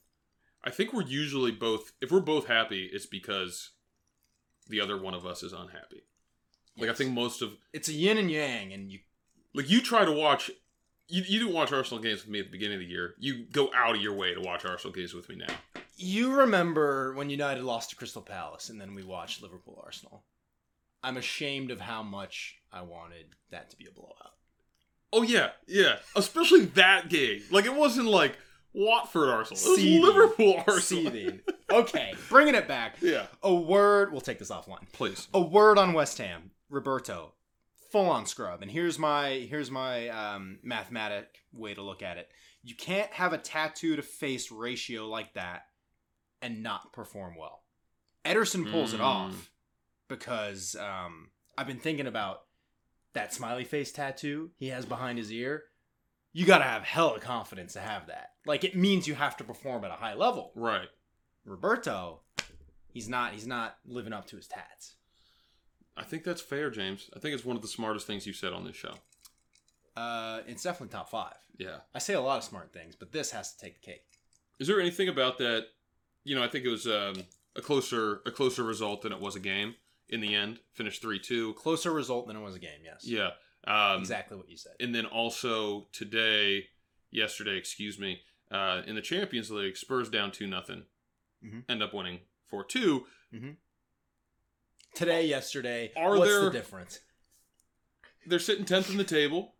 I 0.62 0.70
think 0.70 0.92
we're 0.92 1.02
usually 1.02 1.50
both. 1.52 1.92
If 2.00 2.12
we're 2.12 2.20
both 2.20 2.46
happy, 2.46 2.88
it's 2.92 3.06
because 3.06 3.70
the 4.68 4.80
other 4.80 5.00
one 5.00 5.14
of 5.14 5.24
us 5.26 5.42
is 5.42 5.52
unhappy. 5.52 6.04
Like 6.76 6.90
I 6.90 6.92
think 6.92 7.10
most 7.12 7.42
of 7.42 7.54
It's 7.72 7.88
a 7.88 7.92
yin 7.92 8.18
and 8.18 8.30
yang, 8.30 8.72
and 8.72 8.92
you 8.92 9.00
like 9.54 9.70
you 9.70 9.80
try 9.80 10.04
to 10.04 10.12
watch. 10.12 10.50
You, 11.08 11.22
you 11.26 11.40
didn't 11.40 11.54
watch 11.54 11.72
Arsenal 11.72 12.02
games 12.02 12.22
with 12.22 12.30
me 12.30 12.38
at 12.38 12.46
the 12.46 12.52
beginning 12.52 12.76
of 12.76 12.80
the 12.80 12.86
year. 12.86 13.14
You 13.18 13.44
go 13.50 13.70
out 13.74 13.96
of 13.96 14.00
your 14.00 14.14
way 14.14 14.32
to 14.32 14.40
watch 14.40 14.64
Arsenal 14.64 14.94
games 14.94 15.12
with 15.12 15.28
me 15.28 15.36
now. 15.36 15.52
you 15.96 16.32
remember 16.32 17.14
when 17.14 17.30
United 17.30 17.64
lost 17.64 17.90
to 17.90 17.96
Crystal 17.96 18.22
Palace, 18.22 18.70
and 18.70 18.80
then 18.80 18.94
we 18.94 19.02
watched 19.02 19.42
Liverpool 19.42 19.80
Arsenal. 19.84 20.22
I'm 21.02 21.16
ashamed 21.16 21.70
of 21.72 21.80
how 21.80 22.02
much 22.04 22.56
I 22.72 22.82
wanted 22.82 23.34
that 23.50 23.70
to 23.70 23.76
be 23.76 23.86
a 23.86 23.90
blowout. 23.90 24.34
Oh 25.12 25.22
yeah, 25.22 25.50
yeah. 25.66 25.96
Especially 26.14 26.66
that 26.66 27.08
game. 27.08 27.42
Like 27.50 27.64
it 27.64 27.74
wasn't 27.74 28.06
like 28.06 28.38
Watford 28.72 29.28
Arsenal. 29.30 29.60
It 29.60 29.68
was 29.68 29.76
Seething. 29.80 30.02
Liverpool 30.02 30.54
Arsenal. 30.68 30.80
Seething. 31.10 31.40
Okay, 31.70 32.14
bringing 32.28 32.54
it 32.54 32.68
back. 32.68 32.96
Yeah. 33.02 33.26
A 33.42 33.52
word. 33.52 34.12
We'll 34.12 34.20
take 34.20 34.38
this 34.38 34.50
offline. 34.50 34.90
Please. 34.92 35.26
A 35.34 35.40
word 35.40 35.78
on 35.78 35.92
West 35.92 36.18
Ham. 36.18 36.50
Roberto, 36.68 37.32
full 37.90 38.08
on 38.08 38.26
scrub. 38.26 38.62
And 38.62 38.70
here's 38.70 38.98
my 38.98 39.30
here's 39.48 39.70
my 39.70 40.08
um, 40.08 40.58
mathematic 40.62 41.38
way 41.52 41.74
to 41.74 41.82
look 41.82 42.02
at 42.02 42.16
it. 42.16 42.28
You 42.62 42.74
can't 42.74 43.10
have 43.12 43.32
a 43.32 43.38
tattoo 43.38 43.96
to 43.96 44.02
face 44.02 44.50
ratio 44.50 45.06
like 45.08 45.34
that 45.34 45.62
and 46.42 46.62
not 46.62 46.92
perform 46.92 47.34
well. 47.38 47.62
Ederson 48.24 48.70
pulls 48.70 48.92
it 48.92 49.00
Mm. 49.00 49.04
off 49.04 49.50
because 50.08 50.76
um, 50.76 51.30
I've 51.56 51.66
been 51.66 51.78
thinking 51.78 52.06
about 52.06 52.42
that 53.14 53.32
smiley 53.34 53.64
face 53.64 53.92
tattoo 53.92 54.50
he 54.56 54.68
has 54.68 54.84
behind 54.86 55.18
his 55.18 55.32
ear. 55.32 55.64
You 56.32 56.46
got 56.46 56.58
to 56.58 56.64
have 56.64 56.82
hella 56.84 57.18
confidence 57.18 57.72
to 57.72 57.80
have 57.80 58.06
that. 58.06 58.30
Like 58.46 58.62
it 58.62 58.76
means 58.76 59.08
you 59.08 59.14
have 59.14 59.36
to 59.38 59.44
perform 59.44 59.84
at 59.84 59.90
a 59.90 59.94
high 59.94 60.14
level. 60.14 60.52
Right. 60.54 60.88
Roberto, 61.44 62.20
he's 62.92 63.08
not 63.08 63.32
he's 63.32 63.46
not 63.46 63.76
living 63.86 64.12
up 64.12 64.26
to 64.26 64.36
his 64.36 64.46
tats. 64.46 64.96
I 65.96 66.04
think 66.04 66.24
that's 66.24 66.40
fair, 66.40 66.70
James. 66.70 67.10
I 67.14 67.18
think 67.18 67.34
it's 67.34 67.44
one 67.44 67.56
of 67.56 67.62
the 67.62 67.68
smartest 67.68 68.06
things 68.06 68.26
you've 68.26 68.36
said 68.36 68.52
on 68.52 68.64
this 68.64 68.76
show. 68.76 68.94
Uh, 69.96 70.40
it's 70.46 70.62
definitely 70.62 70.92
top 70.92 71.10
five. 71.10 71.34
Yeah. 71.58 71.78
I 71.94 71.98
say 71.98 72.14
a 72.14 72.20
lot 72.20 72.38
of 72.38 72.44
smart 72.44 72.72
things, 72.72 72.96
but 72.96 73.12
this 73.12 73.32
has 73.32 73.52
to 73.54 73.58
take 73.60 73.74
the 73.80 73.86
cake. 73.86 74.04
Is 74.58 74.66
there 74.68 74.80
anything 74.80 75.08
about 75.08 75.38
that? 75.38 75.66
You 76.24 76.36
know, 76.36 76.42
I 76.42 76.48
think 76.48 76.64
it 76.64 76.68
was 76.70 76.86
um, 76.86 77.14
a 77.56 77.60
closer 77.60 78.20
a 78.26 78.30
closer 78.30 78.62
result 78.62 79.02
than 79.02 79.12
it 79.12 79.20
was 79.20 79.36
a 79.36 79.40
game 79.40 79.74
in 80.08 80.20
the 80.20 80.34
end. 80.34 80.60
Finished 80.72 81.02
three 81.02 81.18
two. 81.18 81.54
Closer 81.54 81.92
result 81.92 82.26
than 82.28 82.36
it 82.36 82.40
was 82.40 82.54
a 82.54 82.58
game. 82.60 82.80
Yes. 82.84 83.04
Yeah. 83.06 83.30
Um, 83.66 84.00
exactly 84.00 84.36
what 84.36 84.48
you 84.48 84.56
said. 84.56 84.72
And 84.80 84.94
then 84.94 85.04
also 85.06 85.88
today, 85.92 86.66
yesterday, 87.10 87.56
excuse 87.58 87.98
me, 87.98 88.20
uh, 88.50 88.82
in 88.86 88.94
the 88.94 89.02
Champions 89.02 89.50
League, 89.50 89.76
Spurs 89.76 90.08
down 90.08 90.30
two 90.30 90.46
nothing, 90.46 90.84
Mhm. 91.44 91.64
end 91.68 91.82
up 91.82 91.92
winning 91.92 92.20
four 92.46 92.64
two. 92.64 93.06
Today, 94.94 95.26
yesterday. 95.26 95.92
Are 95.96 96.18
what's 96.18 96.30
there- 96.30 96.44
the 96.44 96.50
difference? 96.50 97.00
They're 98.26 98.38
sitting 98.38 98.64
tenth 98.64 98.90
in 98.90 98.96
the 98.98 99.04
table. 99.04 99.56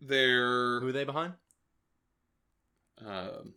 They're 0.00 0.80
Who 0.80 0.88
are 0.88 0.92
they 0.92 1.04
behind? 1.04 1.34
um, 2.98 3.54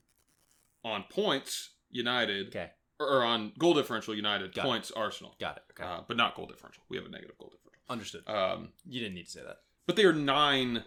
on 0.83 1.03
points 1.09 1.71
United, 1.89 2.47
Okay, 2.47 2.71
or 2.99 3.23
on 3.23 3.53
goal 3.57 3.73
differential 3.73 4.13
United. 4.15 4.53
Got 4.53 4.61
it. 4.63 4.67
points 4.67 4.91
Arsenal, 4.91 5.35
got 5.39 5.57
it. 5.57 5.63
Okay, 5.71 5.83
uh, 5.83 6.01
but 6.07 6.15
not 6.17 6.35
goal 6.35 6.45
differential. 6.47 6.83
We 6.89 6.97
have 6.97 7.05
a 7.05 7.09
negative 7.09 7.37
goal 7.37 7.49
differential. 7.49 7.83
understood. 7.89 8.27
Um, 8.27 8.73
You 8.85 8.99
didn't 8.99 9.15
need 9.15 9.25
to 9.25 9.31
say 9.31 9.43
that. 9.43 9.63
but 9.85 9.95
they 9.95 10.05
are 10.05 10.13
nine 10.13 10.83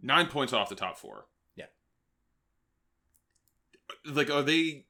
nine 0.00 0.26
points 0.28 0.52
off 0.52 0.68
the 0.68 0.74
top 0.74 0.98
four. 0.98 1.28
Yeah. 1.56 1.66
Like, 4.04 4.30
are 4.30 4.42
they? 4.42 4.86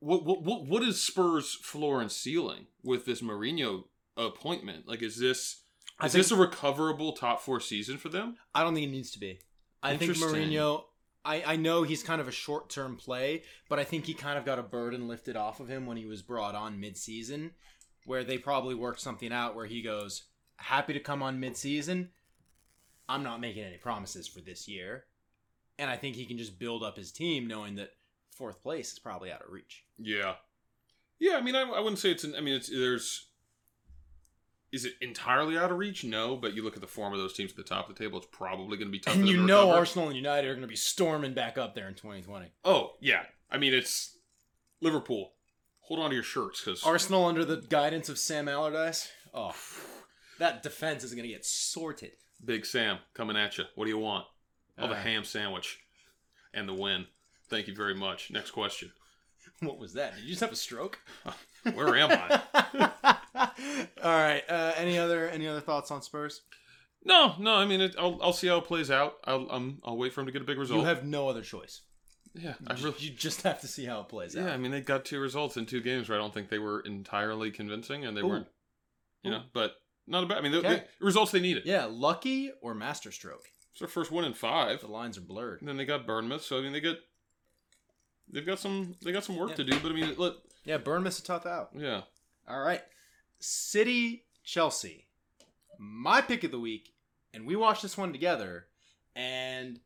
What 0.00 0.24
what 0.24 0.66
what 0.66 0.82
is 0.82 1.00
Spurs' 1.00 1.54
floor 1.54 2.00
and 2.00 2.10
ceiling 2.10 2.66
with 2.82 3.04
this 3.04 3.22
Mourinho 3.22 3.84
appointment? 4.16 4.88
Like, 4.88 5.02
is 5.02 5.18
this 5.18 5.62
I 5.98 6.06
is 6.06 6.12
this 6.12 6.30
a 6.30 6.36
recoverable 6.36 7.12
top 7.12 7.40
four 7.40 7.60
season 7.60 7.98
for 7.98 8.08
them? 8.08 8.36
I 8.54 8.62
don't 8.62 8.74
think 8.74 8.86
it 8.86 8.90
needs 8.90 9.10
to 9.12 9.18
be. 9.18 9.40
I 9.82 9.96
think. 9.96 10.12
Mourinho. 10.16 10.84
I, 11.22 11.42
I 11.46 11.56
know 11.56 11.82
he's 11.82 12.02
kind 12.02 12.22
of 12.22 12.28
a 12.28 12.32
short 12.32 12.70
term 12.70 12.96
play, 12.96 13.42
but 13.68 13.78
I 13.78 13.84
think 13.84 14.06
he 14.06 14.14
kind 14.14 14.38
of 14.38 14.46
got 14.46 14.58
a 14.58 14.62
burden 14.62 15.06
lifted 15.06 15.36
off 15.36 15.60
of 15.60 15.68
him 15.68 15.84
when 15.84 15.98
he 15.98 16.06
was 16.06 16.22
brought 16.22 16.54
on 16.54 16.80
mid 16.80 16.96
season, 16.96 17.50
where 18.06 18.24
they 18.24 18.38
probably 18.38 18.74
worked 18.74 19.00
something 19.00 19.30
out 19.30 19.54
where 19.54 19.66
he 19.66 19.82
goes, 19.82 20.24
happy 20.56 20.94
to 20.94 21.00
come 21.00 21.22
on 21.22 21.38
mid 21.38 21.58
season. 21.58 22.08
I'm 23.06 23.22
not 23.22 23.40
making 23.40 23.64
any 23.64 23.76
promises 23.76 24.26
for 24.28 24.40
this 24.40 24.66
year. 24.66 25.04
And 25.78 25.90
I 25.90 25.96
think 25.96 26.16
he 26.16 26.24
can 26.24 26.38
just 26.38 26.58
build 26.58 26.82
up 26.82 26.96
his 26.96 27.12
team 27.12 27.46
knowing 27.46 27.74
that 27.76 27.90
fourth 28.40 28.62
place 28.62 28.92
is 28.92 28.98
probably 28.98 29.30
out 29.30 29.42
of 29.42 29.52
reach. 29.52 29.84
Yeah, 29.98 30.34
yeah. 31.18 31.36
I 31.36 31.42
mean, 31.42 31.54
I, 31.54 31.60
I 31.62 31.78
wouldn't 31.80 31.98
say 31.98 32.10
it's. 32.10 32.24
An, 32.24 32.34
I 32.34 32.40
mean, 32.40 32.54
it's 32.54 32.70
there's. 32.70 33.26
Is 34.72 34.84
it 34.84 34.94
entirely 35.00 35.58
out 35.58 35.70
of 35.72 35.78
reach? 35.78 36.04
No, 36.04 36.36
but 36.36 36.54
you 36.54 36.62
look 36.62 36.74
at 36.76 36.80
the 36.80 36.86
form 36.86 37.12
of 37.12 37.18
those 37.18 37.32
teams 37.34 37.50
at 37.50 37.56
the 37.56 37.62
top 37.64 37.88
of 37.90 37.94
the 37.96 38.02
table. 38.04 38.18
It's 38.18 38.28
probably 38.30 38.76
going 38.78 38.88
to 38.88 38.92
be 38.92 39.00
tough. 39.00 39.14
And 39.16 39.28
you 39.28 39.36
to 39.36 39.42
know 39.42 39.62
recover. 39.64 39.78
Arsenal 39.78 40.06
and 40.08 40.16
United 40.16 40.48
are 40.48 40.52
going 40.54 40.62
to 40.62 40.68
be 40.68 40.76
storming 40.76 41.34
back 41.34 41.58
up 41.58 41.74
there 41.74 41.88
in 41.88 41.94
2020. 41.94 42.46
Oh 42.64 42.92
yeah, 43.00 43.22
I 43.50 43.58
mean 43.58 43.74
it's 43.74 44.16
Liverpool. 44.80 45.32
Hold 45.80 46.00
on 46.00 46.10
to 46.10 46.14
your 46.14 46.22
shirts 46.22 46.62
because 46.64 46.84
Arsenal 46.84 47.26
under 47.26 47.44
the 47.44 47.56
guidance 47.68 48.08
of 48.08 48.16
Sam 48.18 48.48
Allardyce. 48.48 49.10
Oh, 49.34 49.54
that 50.38 50.62
defense 50.62 51.02
is 51.04 51.12
going 51.14 51.24
to 51.24 51.32
get 51.34 51.44
sorted. 51.44 52.12
Big 52.44 52.64
Sam 52.64 52.98
coming 53.12 53.36
at 53.36 53.58
you. 53.58 53.64
What 53.74 53.84
do 53.84 53.90
you 53.90 53.98
want? 53.98 54.24
Of 54.78 54.88
the 54.90 54.94
Uh. 54.96 55.00
ham 55.00 55.24
sandwich 55.24 55.78
and 56.54 56.68
the 56.68 56.74
win. 56.74 57.06
Thank 57.50 57.66
you 57.66 57.74
very 57.74 57.94
much. 57.94 58.30
Next 58.30 58.52
question. 58.52 58.92
What 59.60 59.78
was 59.78 59.94
that? 59.94 60.14
Did 60.14 60.24
you 60.24 60.30
just 60.30 60.40
have 60.40 60.52
a 60.52 60.56
stroke? 60.56 60.98
Where 61.74 61.94
am 61.96 62.10
I? 62.12 62.40
All 64.02 64.10
right. 64.10 64.42
Uh, 64.48 64.72
any 64.76 64.98
other 64.98 65.28
any 65.28 65.46
other 65.46 65.60
thoughts 65.60 65.90
on 65.90 66.00
Spurs? 66.02 66.42
No, 67.04 67.34
no. 67.38 67.54
I 67.54 67.64
mean, 67.66 67.80
it, 67.82 67.94
I'll 67.98 68.18
I'll 68.22 68.32
see 68.32 68.48
how 68.48 68.58
it 68.58 68.64
plays 68.64 68.90
out. 68.90 69.14
I'll 69.24 69.50
um 69.50 69.80
I'll 69.84 69.96
wait 69.98 70.12
for 70.14 70.20
him 70.20 70.26
to 70.26 70.32
get 70.32 70.42
a 70.42 70.46
big 70.46 70.58
result. 70.58 70.80
You 70.80 70.86
have 70.86 71.04
no 71.04 71.28
other 71.28 71.42
choice. 71.42 71.82
yeah, 72.34 72.54
I 72.66 72.74
really. 72.74 72.94
You 72.98 73.10
just 73.10 73.42
have 73.42 73.60
to 73.62 73.68
see 73.68 73.84
how 73.86 74.00
it 74.00 74.08
plays 74.08 74.36
out. 74.36 74.44
Yeah, 74.46 74.52
I 74.52 74.56
mean 74.56 74.70
they 74.72 74.80
got 74.80 75.04
two 75.04 75.20
results 75.20 75.56
in 75.58 75.66
two 75.66 75.80
games 75.82 76.08
where 76.08 76.16
I 76.18 76.20
don't 76.20 76.32
think 76.32 76.48
they 76.48 76.58
were 76.58 76.80
entirely 76.80 77.50
convincing, 77.50 78.04
and 78.04 78.16
they 78.16 78.22
Ooh. 78.22 78.28
weren't. 78.28 78.46
You 79.22 79.30
know, 79.30 79.42
but 79.52 79.74
not 80.06 80.24
a 80.24 80.26
bad. 80.26 80.38
I 80.38 80.40
mean, 80.42 80.52
the, 80.52 80.58
Okay. 80.58 80.84
the 80.98 81.04
results 81.04 81.32
they 81.32 81.40
needed. 81.40 81.64
Yeah, 81.66 81.86
lucky 81.90 82.52
or 82.62 82.74
masterstroke. 82.74 83.44
It's 83.72 83.80
their 83.80 83.88
first 83.88 84.10
win 84.10 84.24
in 84.24 84.32
five. 84.34 84.80
The 84.80 84.86
lines 84.88 85.18
are 85.18 85.22
blurred. 85.22 85.60
And 85.60 85.68
then 85.68 85.76
they 85.76 85.84
got 85.84 86.06
Bournemouth, 86.06 86.42
so 86.42 86.58
I 86.58 86.62
mean 86.62 86.72
they 86.72 86.80
get 86.80 86.98
they've 88.32 88.46
got 88.46 88.58
some 88.58 88.96
they 89.02 89.12
got 89.12 89.24
some 89.24 89.36
work 89.36 89.50
Yeah. 89.50 89.56
to 89.56 89.64
do, 89.64 89.80
but 89.80 89.92
I 89.92 89.94
mean 89.94 90.14
look 90.16 90.42
Yeah, 90.64 90.76
a 90.76 91.10
tough 91.22 91.46
out. 91.46 91.70
yeah. 91.74 92.02
All 92.48 92.60
right. 92.60 92.82
City 93.38 94.24
Chelsea. 94.44 95.06
My 95.78 96.20
pick 96.20 96.44
of 96.44 96.50
the 96.50 96.58
week, 96.60 96.92
and 97.32 97.46
we 97.46 97.56
watched 97.56 97.82
this 97.82 97.96
one 97.96 98.12
together, 98.12 98.66
and 99.16 99.80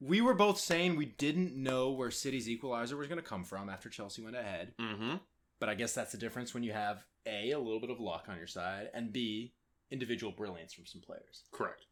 we 0.00 0.20
were 0.20 0.34
both 0.34 0.58
saying 0.60 0.96
we 0.96 1.06
didn't 1.06 1.56
know 1.56 1.90
where 1.92 2.10
City's 2.10 2.48
equalizer 2.48 2.96
was 2.96 3.08
going 3.08 3.20
to 3.20 3.26
come 3.26 3.44
from 3.44 3.70
after 3.70 3.88
Chelsea 3.88 4.22
went 4.22 4.36
ahead. 4.36 4.74
Mm-hmm. 4.78 5.16
But 5.58 5.68
I 5.70 5.74
guess 5.74 5.94
that's 5.94 6.12
the 6.12 6.18
difference 6.18 6.52
when 6.52 6.62
you 6.62 6.72
have 6.72 7.04
A, 7.24 7.52
a 7.52 7.58
little 7.58 7.80
bit 7.80 7.88
of 7.88 8.00
luck 8.00 8.26
on 8.28 8.36
your 8.36 8.46
side, 8.46 8.90
and 8.92 9.10
B, 9.12 9.54
individual 9.90 10.32
brilliance 10.32 10.74
from 10.74 10.84
some 10.84 11.00
players. 11.00 11.44
Correct. 11.50 11.86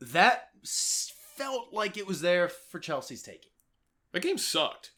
That 0.00 0.50
felt 1.36 1.72
like 1.72 1.96
it 1.96 2.06
was 2.06 2.20
there 2.20 2.48
for 2.48 2.78
Chelsea's 2.78 3.22
taking. 3.22 3.50
That 4.14 4.22
game 4.22 4.38
sucked. 4.38 4.92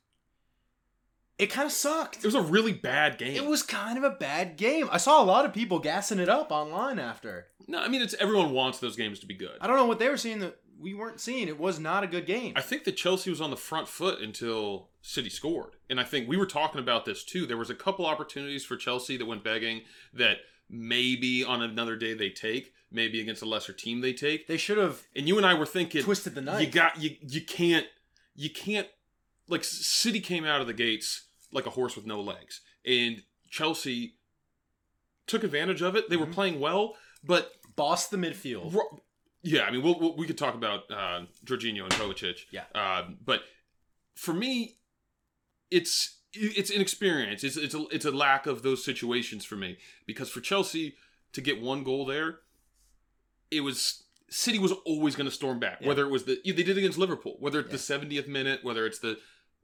It 1.39 1.47
kind 1.47 1.67
of 1.67 1.73
sucked. 1.73 2.19
It 2.19 2.25
was 2.25 2.35
a 2.35 2.41
really 2.41 2.73
bad 2.73 3.19
game. 3.19 3.35
It 3.35 3.47
was 3.47 3.63
kind 3.63 3.99
of 3.99 4.05
a 4.05 4.11
bad 4.11 4.57
game. 4.57 4.89
I 4.93 4.99
saw 4.99 5.23
a 5.23 5.25
lot 5.25 5.45
of 5.45 5.53
people 5.53 5.79
gassing 5.79 6.19
it 6.19 6.29
up 6.29 6.53
online 6.53 6.99
after. 6.99 7.49
No, 7.67 7.79
I 7.79 7.89
mean 7.89 8.03
it's 8.03 8.15
everyone 8.15 8.53
wants 8.53 8.79
those 8.79 8.95
games 8.95 9.19
to 9.21 9.27
be 9.27 9.35
good. 9.35 9.57
I 9.61 9.67
don't 9.67 9.77
know 9.77 9.87
what 9.87 9.99
they 9.99 10.09
were 10.09 10.19
seeing 10.19 10.39
that 10.41 10.59
we 10.79 10.93
weren't 10.93 11.21
seeing. 11.21 11.49
It 11.49 11.59
was 11.59 11.81
not 11.81 12.05
a 12.05 12.07
good 12.07 12.27
game. 12.27 12.53
I 12.57 12.61
think 12.61 12.85
that 12.85 12.93
Chelsea 12.93 13.31
was 13.31 13.41
on 13.41 13.51
the 13.51 13.57
front 13.57 13.89
foot 13.89 14.21
until 14.21 14.91
City 15.01 15.31
scored. 15.31 15.77
And 15.89 15.99
I 15.99 16.05
think 16.05 16.29
we 16.29 16.37
were 16.37 16.47
talking 16.47 16.81
about 16.81 17.07
this 17.07 17.25
too. 17.25 17.47
There 17.47 17.57
was 17.57 17.71
a 17.71 17.75
couple 17.75 18.05
opportunities 18.05 18.65
for 18.67 18.77
Chelsea 18.77 19.17
that 19.17 19.27
went 19.27 19.43
begging 19.43 19.83
that 20.13 20.39
maybe 20.69 21.43
on 21.43 21.63
another 21.63 21.97
day 21.97 22.13
they 22.13 22.29
take, 22.29 22.75
maybe 22.91 23.21
against 23.21 23.43
a 23.43 23.47
lesser 23.47 23.73
team 23.73 24.03
they 24.03 24.13
take. 24.13 24.47
They 24.47 24.59
should 24.59 24.79
have 24.79 25.03
And 25.17 25.27
you 25.27 25.39
and 25.39 25.47
I 25.47 25.55
were 25.55 25.67
thinking 25.67 26.03
twisted 26.03 26.35
the 26.35 26.43
knife. 26.43 26.61
You 26.61 26.71
got 26.71 27.01
you 27.01 27.17
you 27.27 27.41
can't 27.41 27.87
you 28.35 28.51
can't 28.51 28.89
like 29.49 29.65
City 29.65 30.21
came 30.21 30.45
out 30.45 30.61
of 30.61 30.67
the 30.67 30.73
gates 30.75 31.27
like 31.53 31.67
a 31.67 31.71
horse 31.71 31.97
with 31.97 32.07
no 32.07 32.21
legs, 32.21 32.61
and 32.85 33.23
Chelsea 33.51 34.17
took 35.27 35.43
advantage 35.45 35.83
of 35.83 35.97
it. 35.97 36.09
They 36.11 36.17
were 36.17 36.27
Mhm. 36.27 36.33
playing 36.35 36.61
well, 36.61 36.97
but 37.25 37.53
boss 37.77 38.09
the 38.09 38.17
midfield. 38.17 38.75
ro- 38.75 39.03
yeah, 39.43 39.63
I 39.63 39.71
mean, 39.71 39.83
we'll, 39.83 39.99
we'll, 39.99 40.17
we 40.17 40.27
could 40.27 40.39
talk 40.39 40.55
about 40.55 40.91
uh, 40.91 41.23
Jorginho 41.45 41.83
and 41.85 41.93
Kovacic. 41.93 42.41
Yeah. 42.51 42.65
um, 42.75 43.19
but 43.25 43.43
for 44.15 44.33
me, 44.35 44.79
it's 45.71 46.19
it's 46.33 46.71
inexperience. 46.71 47.43
It's 47.45 47.57
it's 47.57 47.75
a, 47.75 47.87
it's 47.91 48.05
a 48.05 48.11
lack 48.11 48.47
of 48.47 48.63
those 48.63 48.85
situations 48.85 49.45
for 49.45 49.57
me 49.57 49.79
because 50.07 50.29
for 50.31 50.41
Chelsea 50.41 50.97
to 51.33 51.41
get 51.41 51.61
one 51.61 51.83
goal 51.85 52.05
there, 52.05 52.41
it 53.51 53.61
was 53.61 54.03
City 54.29 54.59
was 54.59 54.73
always 54.85 55.15
going 55.17 55.29
to 55.29 55.35
storm 55.35 55.59
back. 55.61 55.79
Yeah. 55.81 55.89
Whether 55.89 56.05
it 56.05 56.11
was 56.11 56.25
the 56.25 56.41
they 56.45 56.53
did 56.63 56.77
against 56.77 56.99
Liverpool, 56.99 57.37
whether 57.39 57.61
it's 57.61 57.69
Yeah. 57.69 57.73
the 57.73 57.79
seventieth 57.79 58.29
minute, 58.29 58.65
whether 58.65 58.85
it's 58.87 58.99
the 58.99 59.19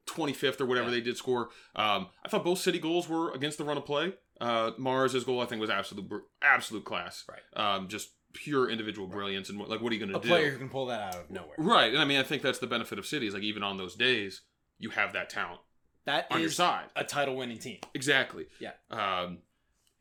twenty 0.06 0.32
fifth 0.32 0.60
or 0.60 0.66
whatever 0.66 0.88
Yeah. 0.88 0.94
they 0.94 1.00
did 1.00 1.16
score. 1.16 1.50
Um, 1.76 2.08
I 2.24 2.28
thought 2.28 2.44
both 2.44 2.58
City 2.58 2.78
goals 2.78 3.08
were 3.08 3.30
against 3.32 3.58
the 3.58 3.64
run 3.64 3.76
of 3.76 3.84
play. 3.84 4.14
Uh, 4.40 4.72
Mahrez' 4.72 5.24
goal 5.24 5.40
I 5.40 5.46
think 5.46 5.60
was 5.60 5.70
absolute 5.70 6.10
absolute 6.42 6.84
class. 6.84 7.24
Right. 7.28 7.42
Um, 7.76 7.88
just 7.88 8.10
pure 8.32 8.70
individual 8.70 9.06
brilliance 9.06 9.50
and 9.50 9.58
what, 9.58 9.68
like 9.68 9.80
what 9.82 9.92
are 9.92 9.94
you 9.94 10.00
going 10.00 10.12
to 10.12 10.18
do? 10.26 10.32
A 10.34 10.36
player 10.36 10.50
who 10.50 10.58
can 10.58 10.68
pull 10.70 10.86
that 10.86 11.00
out 11.14 11.20
of 11.24 11.30
nowhere. 11.30 11.54
Right, 11.58 11.92
and 11.92 12.00
I 12.00 12.04
mean 12.04 12.18
I 12.18 12.22
think 12.22 12.42
that's 12.42 12.58
the 12.58 12.66
benefit 12.66 12.98
of 12.98 13.06
City 13.06 13.26
is 13.26 13.34
like 13.34 13.42
even 13.42 13.62
on 13.62 13.76
those 13.76 13.94
days 13.94 14.40
you 14.78 14.90
have 14.90 15.12
that 15.12 15.28
talent 15.30 15.60
That 16.06 16.26
on 16.30 16.40
your 16.40 16.50
side. 16.50 16.86
a 16.96 17.04
title 17.04 17.36
winning 17.36 17.58
team. 17.58 17.78
Exactly. 17.94 18.46
Yeah. 18.58 18.72
Um, 18.90 19.38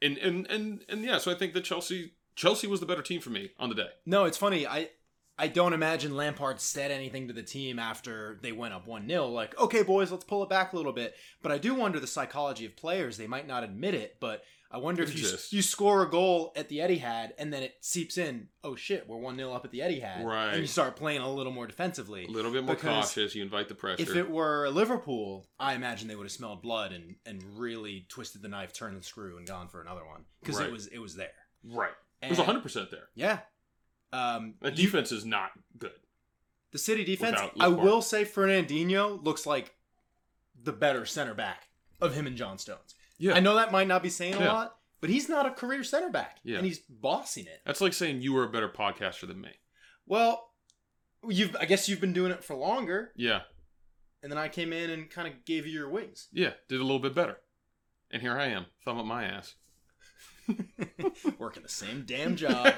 and 0.02 0.18
and 0.18 0.48
and 0.50 0.84
and 0.90 1.04
yeah, 1.04 1.18
so 1.20 1.30
I 1.32 1.36
think 1.36 1.54
that 1.54 1.64
Chelsea 1.66 2.14
Chelsea 2.36 2.66
was 2.68 2.80
the 2.80 2.86
better 2.86 3.02
team 3.04 3.20
for 3.22 3.30
me 3.30 3.52
on 3.60 3.70
the 3.70 3.76
day. 3.76 3.90
No, 4.06 4.24
it's 4.26 4.38
funny. 4.38 4.66
I 4.66 4.90
I 5.42 5.48
don't 5.48 5.74
imagine 5.74 6.16
Lampard 6.16 6.62
said 6.62 6.92
anything 6.92 7.28
to 7.28 7.34
the 7.34 7.42
team 7.42 7.80
after 7.80 8.38
they 8.44 8.52
went 8.52 8.76
up 8.76 8.86
1 8.86 9.08
0, 9.08 9.28
like, 9.30 9.60
okay, 9.60 9.82
boys, 9.82 10.12
let's 10.12 10.24
pull 10.24 10.44
it 10.44 10.50
back 10.50 10.72
a 10.72 10.76
little 10.78 10.94
bit. 10.94 11.16
But 11.42 11.52
I 11.52 11.58
do 11.58 11.74
wonder 11.74 12.00
the 12.00 12.06
psychology 12.06 12.64
of 12.68 12.76
players. 12.78 13.18
They 13.18 13.26
might 13.26 13.48
not 13.48 13.64
admit 13.64 13.96
it, 13.96 14.18
but 14.20 14.44
I 14.70 14.78
wonder 14.78 15.02
if 15.02 15.18
you, 15.18 15.28
you 15.50 15.64
score 15.64 16.04
a 16.04 16.10
goal 16.12 16.54
at 16.56 16.70
the 16.70 16.78
Etihad 16.78 17.32
and 17.40 17.52
then 17.52 17.64
it 17.64 17.74
seeps 17.82 18.20
in, 18.20 18.50
oh 18.64 18.76
shit, 18.76 19.10
we're 19.10 19.18
1 19.18 19.36
0 19.36 19.52
up 19.52 19.66
at 19.66 19.72
the 19.72 19.80
Etihad. 19.80 20.24
Right. 20.24 20.52
And 20.52 20.62
you 20.62 20.68
start 20.68 20.96
playing 20.96 21.22
a 21.22 21.34
little 21.34 21.52
more 21.52 21.66
defensively. 21.66 22.26
A 22.26 22.30
little 22.30 22.52
bit 22.52 22.64
more 22.64 22.76
Because 22.76 23.06
cautious. 23.08 23.34
You 23.34 23.42
invite 23.42 23.68
the 23.68 23.74
pressure. 23.74 24.04
If 24.04 24.16
it 24.16 24.30
were 24.30 24.70
Liverpool, 24.70 25.48
I 25.60 25.74
imagine 25.74 26.08
they 26.08 26.16
would 26.16 26.26
have 26.26 26.32
smelled 26.32 26.62
blood 26.62 26.92
and, 26.92 27.16
and 27.26 27.42
really 27.58 28.06
twisted 28.10 28.44
the 28.44 28.48
knife, 28.48 28.74
turned 28.74 28.96
the 28.96 29.04
screw, 29.04 29.38
and 29.40 29.48
gone 29.48 29.70
for 29.70 29.82
another 29.82 30.06
one 30.06 30.26
because 30.40 30.60
Right. 30.60 30.68
it 30.68 30.72
was 30.72 30.86
it 30.86 31.00
was 31.00 31.16
there. 31.16 31.34
right. 31.66 31.94
It 32.22 32.30
was 32.30 32.38
And- 32.38 32.48
100 32.48 32.62
percent 32.62 32.92
there. 32.92 33.10
Yeah. 33.16 33.40
Um, 34.14 34.56
you- 34.64 34.72
defense 34.72 35.12
is 35.12 35.26
not 35.26 35.52
good. 35.78 35.92
The 36.72 36.78
City 36.78 37.04
defense, 37.04 37.40
I 37.60 37.68
will 37.68 38.02
say 38.02 38.24
Fernandinho 38.24 39.22
looks 39.24 39.46
like 39.46 39.76
the 40.64 40.72
better 40.72 41.06
center 41.06 41.34
back 41.34 41.68
of 42.00 42.14
him 42.14 42.28
and 42.28 42.38
John 42.38 42.58
Stones. 42.58 42.96
Yeah. 43.18 43.34
I 43.34 43.40
know 43.42 43.56
that 43.56 43.72
might 43.72 43.88
not 43.88 44.02
be 44.02 44.10
saying 44.10 44.36
a 44.36 44.40
lot, 44.46 44.78
but 45.02 45.10
he's 45.10 45.28
not 45.28 45.46
a 45.46 45.52
career 45.52 45.84
center 45.84 46.10
back. 46.10 46.40
Yeah. 46.44 46.58
And 46.58 46.66
he's 46.66 46.80
bossing 46.80 47.46
it. 47.46 47.62
That's 47.66 47.82
like 47.82 47.94
saying 47.94 48.22
you 48.22 48.32
were 48.34 48.44
a 48.46 48.50
better 48.50 48.70
podcaster 48.70 49.28
than 49.28 49.42
me. 49.42 49.52
Well, 50.06 50.50
you've 51.28 51.56
I 51.60 51.66
guess 51.66 51.90
you've 51.90 52.02
been 52.02 52.14
doing 52.14 52.32
it 52.32 52.44
for 52.44 52.56
longer, 52.56 53.12
Yeah. 53.18 53.42
and 54.24 54.32
then 54.32 54.40
I 54.40 54.48
came 54.48 54.72
in 54.74 54.90
and 54.90 55.10
kind 55.10 55.28
of 55.28 55.44
gave 55.46 55.66
you 55.68 55.74
your 55.74 55.90
wings. 55.90 56.30
Yeah. 56.32 56.54
Did 56.70 56.80
a 56.80 56.84
little 56.84 57.00
bit 57.00 57.14
better. 57.14 57.38
And 58.12 58.22
here 58.22 58.38
I 58.38 58.46
am, 58.48 58.66
thumb 58.86 58.98
up 58.98 59.06
my 59.06 59.24
ass. 59.26 59.56
Working 61.40 61.64
the 61.64 61.70
same 61.70 62.04
damn 62.06 62.36
job. 62.36 62.74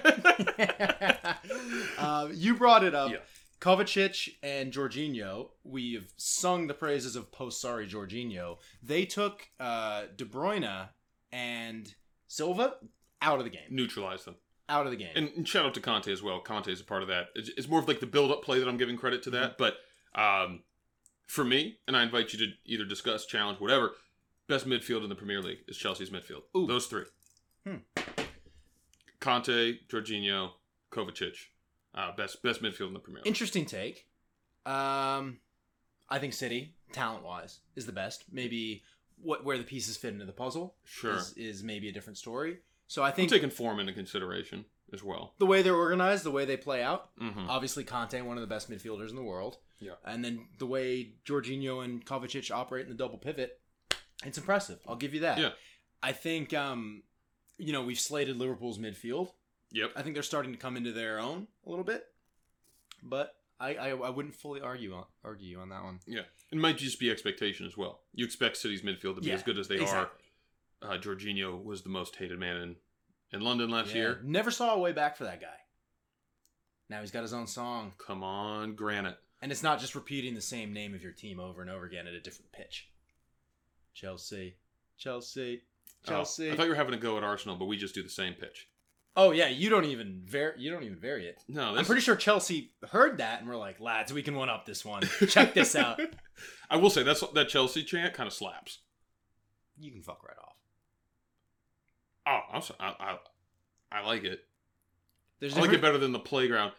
um, 1.98 2.32
you 2.36 2.56
brought 2.56 2.84
it 2.84 2.96
up. 2.96 3.12
Yeah. 3.12 3.18
Kovacic 3.60 4.36
and 4.44 4.74
Jorginho, 4.74 5.52
we 5.64 5.94
have 5.94 6.12
sung 6.18 6.68
the 6.68 6.74
praises 6.74 7.16
of 7.16 7.32
post 7.32 7.64
Sarri 7.64 7.90
Jorginho. 7.90 8.58
They 8.82 9.06
took 9.06 9.48
uh, 9.58 10.04
De 10.18 10.26
Bruyne 10.26 10.90
and 11.32 11.96
Silva 12.28 12.76
out 13.22 13.40
of 13.40 13.46
the 13.46 13.50
game. 13.50 13.68
Neutralize 13.70 14.26
them. 14.26 14.36
Out 14.68 14.86
of 14.86 14.92
the 14.92 14.98
game. 14.98 15.14
And, 15.16 15.30
and 15.38 15.48
shout 15.48 15.66
out 15.66 15.74
to 15.76 15.82
Kanté 15.82 16.10
as 16.10 16.22
well. 16.22 16.42
Kanté 16.42 16.70
is 16.70 16.82
a 16.82 16.84
part 16.84 17.04
of 17.04 17.08
that. 17.08 17.28
It's, 17.36 17.50
it's 17.58 17.68
more 17.70 17.80
of 17.80 17.88
like 17.88 18.02
the 18.02 18.06
build 18.06 18.32
up 18.32 18.44
play 18.44 18.60
that 18.60 18.68
I'm 18.68 18.78
giving 18.78 18.98
credit 18.98 19.24
to 19.24 19.30
that. 19.32 19.58
But 19.58 19.76
um, 20.14 20.64
for 21.26 21.44
me, 21.44 21.78
and 21.88 21.96
I 21.96 22.04
invite 22.04 22.34
you 22.34 22.40
to 22.40 22.52
either 22.66 22.86
discuss, 22.86 23.26
challenge, 23.26 23.60
whatever, 23.60 23.94
best 24.48 24.68
midfield 24.68 25.04
in 25.04 25.10
the 25.10 25.16
Premier 25.16 25.42
League 25.42 25.60
is 25.68 25.78
Chelsea's 25.78 26.10
midfield. 26.10 26.44
Ooh. 26.56 26.68
Those 26.68 26.88
three. 26.88 27.04
Hmm. 27.66 27.78
Kanté, 29.20 29.80
Jorginho, 29.88 30.52
Kovacic, 30.92 31.36
uh, 31.96 32.16
best 32.16 32.42
best 32.44 32.62
midfield 32.62 32.88
in 32.88 32.94
the 32.94 33.00
Premier 33.00 33.22
League. 33.22 33.28
Interesting 33.28 33.66
take. 33.66 34.08
Um, 34.66 35.38
I 36.10 36.20
think 36.20 36.34
City, 36.34 36.76
talent 36.92 37.24
wise, 37.24 37.60
is 37.76 37.86
the 37.86 37.92
best. 37.92 38.26
Maybe 38.32 38.84
what 39.22 39.44
where 39.46 39.58
the 39.58 39.64
pieces 39.64 39.96
fit 39.98 40.14
into 40.14 40.26
the 40.26 40.32
puzzle 40.34 40.76
Sure. 40.84 41.16
is, 41.16 41.34
is 41.38 41.64
maybe 41.64 41.88
a 41.90 41.92
different 41.92 42.18
story. 42.18 42.60
So 42.88 43.02
I 43.04 43.08
I'm 43.10 43.14
think 43.14 43.30
taking 43.30 43.50
form 43.50 43.80
into 43.80 43.94
consideration 43.94 44.66
as 44.92 45.02
well. 45.04 45.34
the 45.40 45.46
way 45.46 45.62
they're 45.62 45.76
organized, 45.76 46.24
the 46.24 46.32
way 46.32 46.46
they 46.46 46.58
play 46.58 46.84
out, 46.84 47.10
hmm 47.18 47.50
obviously 47.50 47.84
Kanté, 47.84 48.22
one 48.24 48.38
of 48.38 48.42
the 48.42 48.48
best 48.48 48.70
midfielders 48.70 49.10
in 49.10 49.16
the 49.16 49.24
world. 49.24 49.58
Yeah. 49.80 49.94
And 50.06 50.24
then 50.24 50.48
the 50.60 50.66
way 50.68 51.14
Jorginho 51.26 51.84
and 51.84 52.06
Kovacic 52.06 52.52
operate 52.52 52.84
in 52.84 52.90
the 52.90 52.98
double 52.98 53.18
pivot, 53.18 53.60
it's 54.26 54.38
impressive. 54.38 54.80
I'll 54.88 54.96
give 54.98 55.14
you 55.14 55.22
that. 55.22 55.38
Yeah. 55.40 55.50
I 56.02 56.12
think 56.12 56.54
um, 56.54 57.04
you 57.58 57.72
know, 57.74 57.84
we've 57.84 58.00
slated 58.00 58.38
Liverpool's 58.38 58.78
midfield. 58.80 59.30
Yep. 59.72 59.92
I 59.96 60.02
think 60.02 60.14
they're 60.16 60.24
starting 60.24 60.52
to 60.52 60.58
come 60.58 60.78
into 60.78 60.92
their 60.92 61.20
own 61.20 61.48
a 61.66 61.70
little 61.70 61.86
bit. 61.86 62.06
But 63.02 63.36
I, 63.60 63.76
I, 63.76 63.90
I 63.90 64.10
wouldn't 64.10 64.36
fully 64.36 64.62
argue 64.62 64.94
on 64.94 65.06
argue 65.24 65.48
you 65.48 65.60
on 65.60 65.70
that 65.70 65.84
one. 65.84 66.00
Yeah. 66.08 66.22
It 66.52 66.58
might 66.58 66.78
just 66.78 67.00
be 67.00 67.10
expectation 67.10 67.66
as 67.66 67.76
well. 67.76 68.02
You 68.14 68.26
expect 68.26 68.58
City's 68.58 68.82
midfield 68.84 69.16
to 69.16 69.22
be 69.22 69.28
Yeah, 69.30 69.36
as 69.36 69.44
good 69.44 69.58
as 69.58 69.68
they 69.68 69.76
exactly. 69.76 70.26
are. 70.84 70.92
Uh, 70.94 70.98
Jorginho 70.98 71.64
was 71.64 71.82
the 71.82 71.90
most 71.90 72.16
hated 72.16 72.38
man 72.40 72.58
in, 72.58 72.76
in 73.32 73.42
London 73.42 73.70
last 73.70 73.90
Yeah. 73.90 73.96
year. 73.96 74.22
Never 74.24 74.52
saw 74.52 74.76
a 74.76 74.80
way 74.80 74.92
back 74.92 75.16
for 75.18 75.24
that 75.24 75.42
guy. 75.42 75.48
Now 76.90 77.02
he's 77.02 77.12
got 77.12 77.22
his 77.24 77.34
own 77.34 77.48
song. 77.48 77.94
Come 77.98 78.24
on, 78.24 78.76
Granite. 78.76 79.18
And 79.42 79.52
it's 79.52 79.64
not 79.64 79.80
just 79.80 79.96
repeating 79.96 80.36
the 80.36 80.42
same 80.42 80.72
name 80.74 80.94
of 80.94 81.02
your 81.02 81.12
team 81.12 81.40
over 81.40 81.62
and 81.62 81.70
over 81.70 81.86
again 81.86 82.06
at 82.08 82.14
a 82.14 82.20
different 82.22 82.52
pitch. 82.52 82.90
Chelsea. 83.94 84.56
Chelsea. 84.98 85.64
Chelsea. 86.06 86.50
Oh, 86.50 86.54
I 86.54 86.56
thought 86.56 86.64
you 86.64 86.70
were 86.70 86.76
having 86.76 86.94
a 86.94 86.98
go 86.98 87.18
at 87.18 87.24
Arsenal, 87.24 87.56
but 87.56 87.66
we 87.66 87.78
just 87.78 87.96
do 87.96 88.04
the 88.04 88.10
same 88.10 88.34
pitch. 88.34 88.68
Oh 89.16 89.32
yeah, 89.32 89.48
you 89.48 89.70
don't 89.70 89.86
even 89.86 90.22
var- 90.26 90.56
you 90.58 90.72
don't 90.72 90.84
even 90.84 90.98
vary 90.98 91.28
it. 91.28 91.40
No, 91.48 91.76
I'm 91.76 91.86
pretty 91.86 92.02
sure 92.02 92.16
Chelsea 92.16 92.72
heard 92.92 93.20
that 93.20 93.42
and 93.42 93.50
we're 93.50 93.58
like, 93.58 93.80
lads, 93.80 94.12
we 94.12 94.24
can 94.24 94.36
one 94.36 94.50
up 94.50 94.66
this 94.66 94.84
one. 94.84 95.04
Check 95.28 95.54
this 95.54 95.76
out. 95.76 96.00
I 96.70 96.78
will 96.78 96.90
say 96.90 97.04
that's 97.04 97.22
that 97.34 97.48
Chelsea 97.50 97.84
chant 97.84 98.14
kind 98.16 98.26
of 98.28 98.34
slaps. 98.34 98.80
You 99.80 99.92
can 99.92 100.02
fuck 100.02 100.24
right 100.24 100.38
off. 100.42 100.56
Oh, 102.26 102.56
I'm 102.56 102.62
sorry. 102.62 102.80
I, 102.80 103.18
I, 103.92 104.00
I 104.00 104.06
like 104.08 104.24
it. 104.24 104.40
There's 105.40 105.56
I 105.58 105.62
like 105.62 105.74
it 105.74 105.82
better 105.82 105.98
than 105.98 106.12
the 106.12 106.20
playground. 106.20 106.72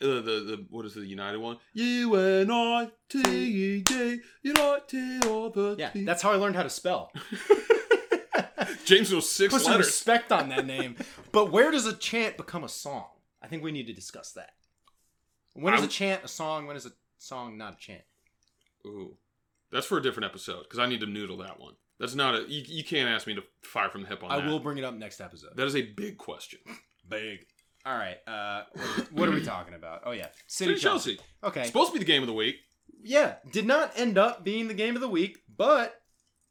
Uh, 0.00 0.06
the 0.06 0.20
the 0.20 0.66
what 0.70 0.84
is 0.84 0.94
the 0.94 1.00
United 1.06 1.38
one? 1.38 1.58
U 1.74 2.14
N 2.14 2.50
I 2.50 2.90
T 3.08 3.20
E 3.28 3.80
D 3.82 4.20
United 4.42 5.24
all 5.26 5.50
the 5.50 5.76
Yeah, 5.78 5.90
that's 5.94 6.22
how 6.22 6.30
I 6.30 6.36
learned 6.36 6.56
how 6.56 6.62
to 6.62 6.70
spell. 6.70 7.10
James 8.84 9.10
knows 9.12 9.30
six 9.30 9.52
Put 9.52 9.62
some 9.62 9.72
letters. 9.72 9.86
respect 9.86 10.32
on 10.32 10.48
that 10.50 10.66
name. 10.66 10.96
But 11.30 11.50
where 11.52 11.70
does 11.70 11.86
a 11.86 11.94
chant 11.96 12.36
become 12.36 12.64
a 12.64 12.68
song? 12.68 13.06
I 13.42 13.46
think 13.48 13.62
we 13.62 13.72
need 13.72 13.86
to 13.86 13.92
discuss 13.92 14.32
that. 14.32 14.50
When 15.54 15.74
is 15.74 15.82
a 15.82 15.88
chant 15.88 16.24
a 16.24 16.28
song? 16.28 16.66
When 16.66 16.76
is 16.76 16.86
a 16.86 16.92
song 17.18 17.58
not 17.58 17.74
a 17.74 17.76
chant? 17.76 18.02
Ooh, 18.86 19.16
that's 19.70 19.86
for 19.86 19.98
a 19.98 20.02
different 20.02 20.26
episode 20.30 20.64
because 20.64 20.78
I 20.78 20.86
need 20.86 21.00
to 21.00 21.06
noodle 21.06 21.36
that 21.38 21.60
one. 21.60 21.74
That's 22.00 22.14
not 22.14 22.34
a 22.34 22.44
you, 22.48 22.62
you 22.66 22.82
can't 22.84 23.08
ask 23.08 23.26
me 23.26 23.34
to 23.34 23.42
fire 23.62 23.88
from 23.90 24.02
the 24.02 24.08
hip 24.08 24.24
on 24.24 24.30
I 24.30 24.36
that. 24.38 24.44
I 24.44 24.48
will 24.50 24.58
bring 24.60 24.78
it 24.78 24.84
up 24.84 24.94
next 24.94 25.20
episode. 25.20 25.56
That 25.56 25.66
is 25.66 25.76
a 25.76 25.82
big 25.82 26.18
question. 26.18 26.58
Big. 27.08 27.46
All 27.84 27.96
right. 27.96 28.16
Uh, 28.26 28.62
what 29.12 29.28
are 29.28 29.32
we 29.32 29.42
talking 29.42 29.74
about? 29.74 30.02
Oh 30.04 30.12
yeah, 30.12 30.28
City 30.46 30.72
City 30.72 30.80
Chelsea. 30.80 31.16
Chelsea. 31.16 31.28
Okay. 31.44 31.64
Supposed 31.64 31.88
to 31.88 31.92
be 31.94 31.98
the 31.98 32.10
game 32.10 32.22
of 32.22 32.26
the 32.28 32.32
week. 32.34 32.56
yeah, 33.02 33.34
did 33.52 33.66
not 33.66 33.92
end 33.96 34.18
up 34.18 34.42
being 34.44 34.68
the 34.68 34.74
game 34.74 34.94
of 34.94 35.00
the 35.02 35.08
week, 35.08 35.38
but 35.54 36.00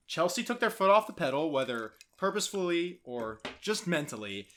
Chelsea 0.08 0.44
took 0.44 0.60
their 0.60 0.70
foot 0.70 0.89
off 0.89 1.08
the 1.08 1.13
pedal, 1.13 1.52
whether 1.52 1.94
purposefully 2.21 2.99
or 3.03 3.39
just 3.60 3.88
mentally. 3.88 4.47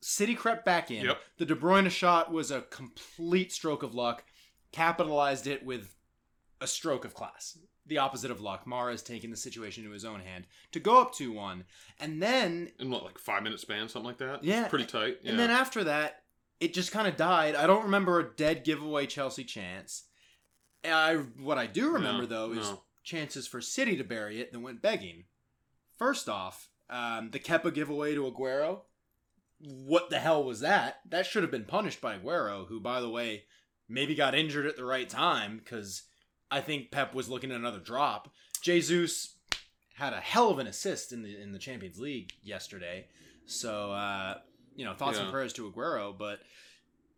City 0.00 0.36
crept 0.36 0.64
back 0.64 0.88
in. 0.92 1.04
Yep. 1.04 1.18
The 1.38 1.44
De 1.46 1.56
Bruyne 1.56 1.90
shot 1.90 2.32
was 2.32 2.52
a 2.52 2.62
complete 2.62 3.50
stroke 3.52 3.82
of 3.82 3.92
luck. 3.92 4.22
Capitalized 4.70 5.48
it 5.48 5.64
with 5.64 5.96
a 6.60 6.68
stroke 6.68 7.04
of 7.04 7.14
class. 7.14 7.58
The 7.86 7.98
opposite 7.98 8.30
of 8.30 8.40
luck. 8.40 8.66
Mahrez 8.66 9.04
taking 9.04 9.30
the 9.32 9.36
situation 9.36 9.82
into 9.82 9.92
his 9.92 10.04
own 10.04 10.20
hand 10.20 10.46
to 10.70 10.78
go 10.78 11.00
up 11.00 11.12
2 11.12 11.32
1. 11.32 11.64
And 11.98 12.22
then 12.22 12.70
In 12.78 12.88
what, 12.88 13.02
like 13.04 13.18
five 13.18 13.42
minute 13.42 13.58
span, 13.58 13.88
something 13.88 14.06
like 14.06 14.18
that? 14.18 14.44
Yeah. 14.44 14.60
It's 14.60 14.68
pretty 14.70 14.86
tight. 14.86 15.18
Yeah. 15.22 15.30
And 15.30 15.38
then 15.40 15.50
after 15.50 15.82
that, 15.84 16.22
it 16.60 16.72
just 16.72 16.92
kind 16.92 17.08
of 17.08 17.16
died. 17.16 17.56
I 17.56 17.66
don't 17.66 17.84
remember 17.84 18.20
a 18.20 18.32
dead 18.36 18.62
giveaway 18.62 19.06
Chelsea 19.06 19.42
chance. 19.44 20.04
I 20.84 21.14
what 21.40 21.58
I 21.58 21.66
do 21.66 21.90
remember 21.94 22.22
No, 22.22 22.28
though 22.28 22.52
is 22.52 22.70
no. 22.70 22.82
chances 23.02 23.48
for 23.48 23.60
City 23.60 23.96
to 23.96 24.04
bury 24.04 24.40
it 24.40 24.52
that 24.52 24.60
went 24.60 24.80
begging. 24.82 25.24
First 25.96 26.28
off, 26.28 26.68
um, 26.90 27.30
the 27.30 27.38
Kepa 27.38 27.72
giveaway 27.72 28.14
to 28.14 28.30
Aguero. 28.30 28.80
What 29.60 30.10
the 30.10 30.18
hell 30.18 30.44
was 30.44 30.60
that? 30.60 31.00
That 31.08 31.26
should 31.26 31.42
have 31.42 31.50
been 31.50 31.64
punished 31.64 32.00
by 32.00 32.16
Aguero, 32.16 32.68
who, 32.68 32.80
by 32.80 33.00
the 33.00 33.10
way, 33.10 33.44
maybe 33.88 34.14
got 34.14 34.34
injured 34.34 34.66
at 34.66 34.76
the 34.76 34.84
right 34.84 35.08
time 35.08 35.58
because 35.58 36.02
I 36.50 36.60
think 36.60 36.90
Pep 36.90 37.14
was 37.14 37.28
looking 37.28 37.50
at 37.50 37.56
another 37.56 37.80
drop. 37.80 38.30
Jesus 38.62 39.36
had 39.94 40.12
a 40.12 40.20
hell 40.20 40.50
of 40.50 40.58
an 40.58 40.66
assist 40.68 41.12
in 41.12 41.22
the 41.22 41.40
in 41.40 41.52
the 41.52 41.58
Champions 41.58 41.98
League 41.98 42.32
yesterday. 42.42 43.06
So 43.46 43.92
uh, 43.92 44.38
you 44.76 44.84
know, 44.84 44.94
thoughts 44.94 45.18
and 45.18 45.30
prayers 45.30 45.52
to 45.54 45.70
Aguero, 45.70 46.16
but 46.16 46.40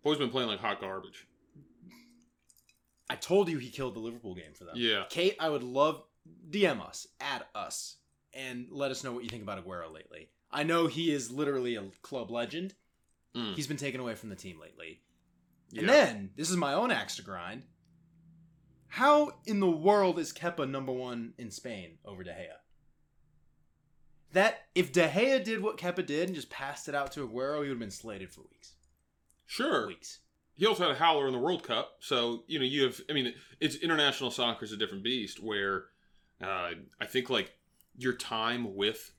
Boy's 0.02 0.18
been 0.18 0.30
playing 0.30 0.48
like 0.48 0.60
hot 0.60 0.80
garbage. 0.80 1.26
I 3.10 3.16
told 3.16 3.48
you 3.48 3.58
he 3.58 3.70
killed 3.70 3.94
the 3.94 4.00
Liverpool 4.00 4.34
game 4.34 4.54
for 4.54 4.64
them. 4.64 4.74
Yeah. 4.76 5.04
Kate, 5.10 5.36
I 5.40 5.48
would 5.48 5.64
love 5.64 6.02
DM 6.48 6.80
us, 6.80 7.08
add 7.20 7.44
us, 7.54 7.96
and 8.34 8.66
let 8.70 8.90
us 8.90 9.04
know 9.04 9.12
what 9.12 9.24
you 9.24 9.30
think 9.30 9.42
about 9.42 9.64
Aguero 9.64 9.92
lately. 9.92 10.28
I 10.50 10.62
know 10.62 10.86
he 10.86 11.12
is 11.12 11.30
literally 11.30 11.76
a 11.76 11.84
club 12.02 12.30
legend. 12.30 12.74
Mm. 13.34 13.54
He's 13.54 13.66
been 13.66 13.76
taken 13.76 14.00
away 14.00 14.14
from 14.14 14.30
the 14.30 14.36
team 14.36 14.58
lately. 14.60 15.00
Yeah. 15.70 15.80
And 15.80 15.88
then, 15.88 16.30
this 16.36 16.50
is 16.50 16.56
my 16.56 16.74
own 16.74 16.90
axe 16.90 17.16
to 17.16 17.22
grind. 17.22 17.62
How 18.88 19.32
in 19.46 19.60
the 19.60 19.70
world 19.70 20.18
is 20.18 20.32
Kepa 20.32 20.68
number 20.68 20.92
one 20.92 21.34
in 21.38 21.52
Spain 21.52 21.98
over 22.04 22.24
De 22.24 22.30
Gea? 22.30 22.58
That 24.32 24.66
if 24.74 24.92
De 24.92 25.08
Gea 25.08 25.44
did 25.44 25.62
what 25.62 25.78
Kepa 25.78 26.04
did 26.04 26.28
and 26.28 26.34
just 26.34 26.50
passed 26.50 26.88
it 26.88 26.94
out 26.94 27.12
to 27.12 27.28
Aguero, 27.28 27.62
he 27.62 27.68
would 27.68 27.68
have 27.68 27.78
been 27.78 27.90
slated 27.90 28.32
for 28.32 28.42
weeks. 28.42 28.74
Sure. 29.46 29.86
Weeks. 29.86 30.18
He 30.54 30.66
also 30.66 30.82
had 30.82 30.92
a 30.92 30.98
howler 30.98 31.26
in 31.26 31.32
the 31.32 31.38
World 31.38 31.62
Cup, 31.62 31.96
so 32.00 32.42
you 32.46 32.58
know 32.58 32.64
you 32.64 32.84
have. 32.84 33.00
I 33.08 33.14
mean, 33.14 33.32
it's 33.60 33.76
international 33.76 34.30
soccer 34.30 34.64
is 34.64 34.72
a 34.72 34.76
different 34.76 35.02
beast. 35.02 35.42
Where 35.42 35.84
uh, 36.42 36.72
I 37.00 37.06
think 37.06 37.30
like 37.30 37.52
your 38.00 38.14
time 38.14 38.74
with 38.74 39.12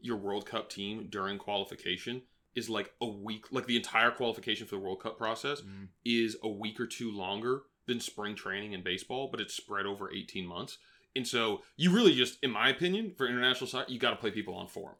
your 0.00 0.16
World 0.16 0.46
Cup 0.46 0.70
team 0.70 1.08
during 1.10 1.38
qualification 1.38 2.22
is 2.54 2.70
like 2.70 2.92
a 3.00 3.06
week. 3.06 3.46
Like 3.52 3.66
the 3.66 3.76
entire 3.76 4.10
qualification 4.10 4.66
for 4.66 4.76
the 4.76 4.80
World 4.80 5.02
Cup 5.02 5.18
process 5.18 5.60
Mhm. 5.60 5.88
is 6.04 6.36
a 6.42 6.48
week 6.48 6.80
or 6.80 6.86
two 6.86 7.10
longer 7.10 7.64
than 7.86 8.00
spring 8.00 8.34
training 8.34 8.72
in 8.72 8.82
baseball, 8.82 9.28
but 9.28 9.40
it's 9.40 9.54
spread 9.54 9.86
over 9.86 10.10
eighteen 10.12 10.46
months. 10.46 10.78
And 11.14 11.26
so 11.26 11.62
you 11.76 11.90
really 11.92 12.14
just, 12.14 12.38
in 12.42 12.50
my 12.50 12.68
opinion, 12.68 13.14
for 13.14 13.26
international 13.26 13.68
soccer, 13.68 13.90
you 13.92 13.98
got 13.98 14.10
to 14.10 14.16
play 14.16 14.30
people 14.30 14.54
on 14.54 14.68
form. 14.68 14.96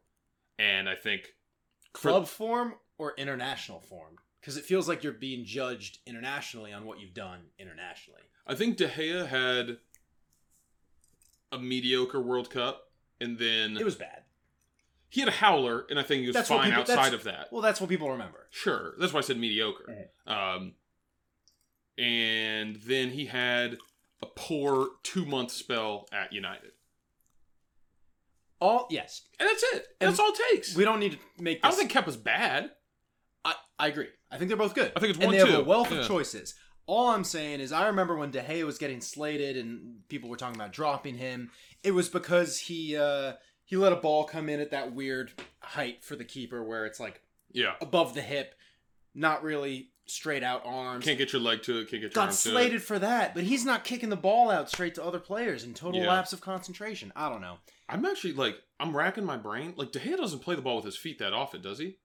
And 0.59 0.87
I 0.89 0.95
think 0.95 1.35
for- 1.93 2.09
Club 2.11 2.27
form 2.27 2.75
or 2.97 3.13
international 3.17 3.79
form? 3.79 4.17
Because 4.39 4.57
it 4.57 4.65
feels 4.65 4.87
like 4.87 5.03
you're 5.03 5.13
being 5.13 5.45
judged 5.45 5.99
internationally 6.05 6.71
on 6.73 6.85
what 6.85 6.99
you've 6.99 7.13
done 7.13 7.51
internationally. 7.59 8.21
I 8.45 8.55
think 8.55 8.77
De 8.77 8.87
Gea 8.87 9.27
had 9.27 9.79
a 11.51 11.59
mediocre 11.59 12.21
World 12.21 12.49
Cup, 12.49 12.86
and 13.19 13.37
then 13.37 13.77
It 13.77 13.83
was 13.85 13.95
bad. 13.95 14.23
he 15.09 15.21
had 15.21 15.27
a 15.29 15.33
howler, 15.33 15.85
and 15.89 15.97
I 15.99 16.03
think 16.03 16.21
he 16.21 16.27
was 16.27 16.33
That's 16.35 16.49
fine 16.49 16.65
people- 16.71 16.81
outside 16.81 17.13
of 17.13 17.23
that. 17.23 17.51
Well, 17.51 17.61
that's 17.61 17.79
what 17.81 17.89
people 17.89 18.09
remember. 18.11 18.47
Sure, 18.51 18.93
that's 18.99 19.13
why 19.13 19.19
I 19.19 19.21
said 19.21 19.37
mediocre. 19.37 20.09
Um, 20.25 20.73
and 21.97 22.75
then 22.77 23.09
he 23.11 23.25
had 23.25 23.77
a 24.21 24.25
poor 24.27 24.89
two 25.03 25.25
month 25.25 25.51
spell 25.51 26.07
at 26.11 26.31
United, 26.33 26.71
All 28.59 28.87
yes, 28.89 29.23
and 29.39 29.47
that's 29.47 29.63
it. 29.63 29.87
And 30.01 30.09
That's 30.09 30.19
all 30.19 30.29
it 30.29 30.39
takes. 30.51 30.75
we 30.75 30.83
don't 30.83 30.99
need 30.99 31.13
to 31.13 31.19
make. 31.41 31.61
This, 31.61 31.65
I 31.65 31.69
don't 31.69 31.77
think 31.87 31.91
Kepa's 31.91 32.17
bad. 32.17 32.71
I, 33.45 33.53
I 33.79 33.87
agree. 33.87 34.07
I 34.31 34.37
think 34.37 34.49
they're 34.49 34.57
both 34.57 34.73
good. 34.75 34.91
I 34.95 34.99
think 34.99 35.11
it's 35.11 35.19
and 35.19 35.27
one, 35.27 35.35
they 35.35 35.39
have 35.51 35.59
a 35.59 35.63
wealth 35.63 35.91
Yeah. 35.91 35.99
of 35.99 36.07
choices. 36.07 36.55
All 36.87 37.09
I'm 37.09 37.23
saying 37.25 37.59
is, 37.59 37.71
I 37.71 37.87
remember 37.87 38.15
when 38.15 38.31
De 38.31 38.41
Gea 38.41 38.65
was 38.65 38.77
getting 38.77 39.01
slated 39.01 39.57
and 39.57 40.07
people 40.09 40.29
were 40.29 40.37
talking 40.37 40.55
about 40.55 40.71
dropping 40.73 41.17
him. 41.17 41.51
It 41.83 41.91
was 41.91 42.07
because 42.09 42.57
he 42.57 42.95
uh, 42.97 43.33
he 43.65 43.75
let 43.75 43.91
a 43.93 43.97
ball 43.97 44.23
come 44.23 44.47
in 44.49 44.59
at 44.59 44.71
that 44.71 44.93
weird 44.93 45.31
height 45.59 46.03
for 46.03 46.15
the 46.15 46.23
keeper, 46.25 46.63
where 46.63 46.85
it's 46.85 46.99
like 46.99 47.21
Yeah, 47.51 47.73
above 47.81 48.13
the 48.15 48.21
hip, 48.21 48.55
not 49.13 49.43
really 49.43 49.89
straight 50.05 50.41
out 50.43 50.61
arms. 50.63 51.03
can't 51.03 51.17
get 51.17 51.33
your 51.33 51.41
leg 51.41 51.61
to 51.63 51.79
it. 51.79 51.89
Can't 51.89 52.01
get 52.01 52.01
your 52.03 52.09
got 52.11 52.21
arm 52.21 52.29
to 52.29 52.33
it. 52.33 52.51
slated 52.51 52.81
for 52.81 52.97
that, 52.97 53.35
but 53.35 53.43
he's 53.43 53.65
not 53.65 53.83
kicking 53.83 54.07
the 54.09 54.15
ball 54.15 54.49
out 54.49 54.69
straight 54.69 54.95
to 54.95 55.03
other 55.03 55.19
players 55.19 55.65
in 55.65 55.73
total 55.73 55.99
Yeah. 56.01 56.07
lapse 56.09 56.31
of 56.31 56.39
concentration. 56.39 57.11
I 57.17 57.27
don't 57.27 57.41
know. 57.41 57.57
I'm 57.89 58.05
actually 58.05 58.31
like 58.33 58.55
I'm 58.79 58.95
racking 58.95 59.25
my 59.25 59.35
brain. 59.35 59.73
Like 59.75 59.91
De 59.91 59.99
Gea 59.99 60.15
doesn't 60.15 60.39
play 60.39 60.55
the 60.55 60.61
ball 60.61 60.77
with 60.77 60.85
his 60.85 60.95
feet 60.97 61.19
that 61.19 61.33
often, 61.33 61.61
does 61.61 61.79
he? 61.79 61.97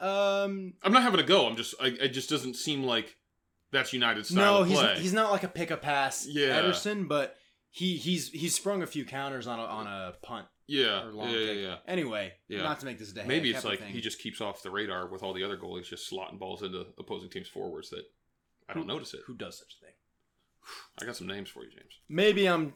Um, 0.00 0.74
I'm 0.82 0.92
not 0.92 1.02
having 1.04 1.20
a 1.20 1.24
go. 1.24 1.46
I'm 1.46 1.56
just. 1.56 1.74
I, 1.80 1.86
it 1.86 2.08
just 2.08 2.28
doesn't 2.28 2.54
seem 2.56 2.82
like 2.82 3.16
that's 3.72 3.92
United 3.92 4.26
style 4.26 4.58
no, 4.58 4.62
he's 4.64 4.78
play. 4.78 4.98
he's 5.00 5.12
not 5.12 5.30
like 5.32 5.42
a 5.42 5.48
pick 5.48 5.70
a 5.70 5.76
pass 5.76 6.26
Yeah. 6.28 6.60
Ederson, 6.60 7.08
but 7.08 7.36
he 7.70 7.96
he's 7.96 8.30
he's 8.30 8.54
sprung 8.54 8.82
a 8.82 8.86
few 8.86 9.04
counters 9.04 9.46
on 9.46 9.58
a 9.58 9.62
on 9.64 9.86
a 9.86 10.14
punt 10.22 10.46
Yeah, 10.66 11.04
or 11.04 11.12
long 11.12 11.30
yeah, 11.30 11.38
yeah, 11.38 11.52
yeah. 11.52 11.76
Anyway, 11.86 12.32
Yeah. 12.48 12.62
not 12.62 12.80
to 12.80 12.86
make 12.86 12.98
this 12.98 13.10
a 13.10 13.14
day. 13.14 13.24
Maybe 13.26 13.50
it's 13.50 13.64
like 13.64 13.82
he 13.82 14.00
just 14.00 14.18
keeps 14.20 14.40
off 14.40 14.62
the 14.62 14.70
radar 14.70 15.08
with 15.08 15.22
all 15.22 15.32
the 15.34 15.44
other 15.44 15.56
goalies 15.58 15.84
just 15.86 16.10
slotting 16.10 16.38
balls 16.38 16.62
into 16.62 16.86
opposing 16.98 17.28
teams' 17.30 17.48
forwards 17.48 17.90
that 17.90 18.04
I 18.68 18.74
don't 18.74 18.86
notice 18.86 19.14
it. 19.14 19.20
who 19.26 19.34
does 19.34 19.58
such 19.58 19.76
a 19.80 19.84
thing. 19.84 19.94
I 21.00 21.04
got 21.04 21.16
some 21.16 21.26
names 21.26 21.48
for 21.50 21.64
you, 21.64 21.70
James. 21.70 22.00
Maybe 22.08 22.46
I'm 22.48 22.72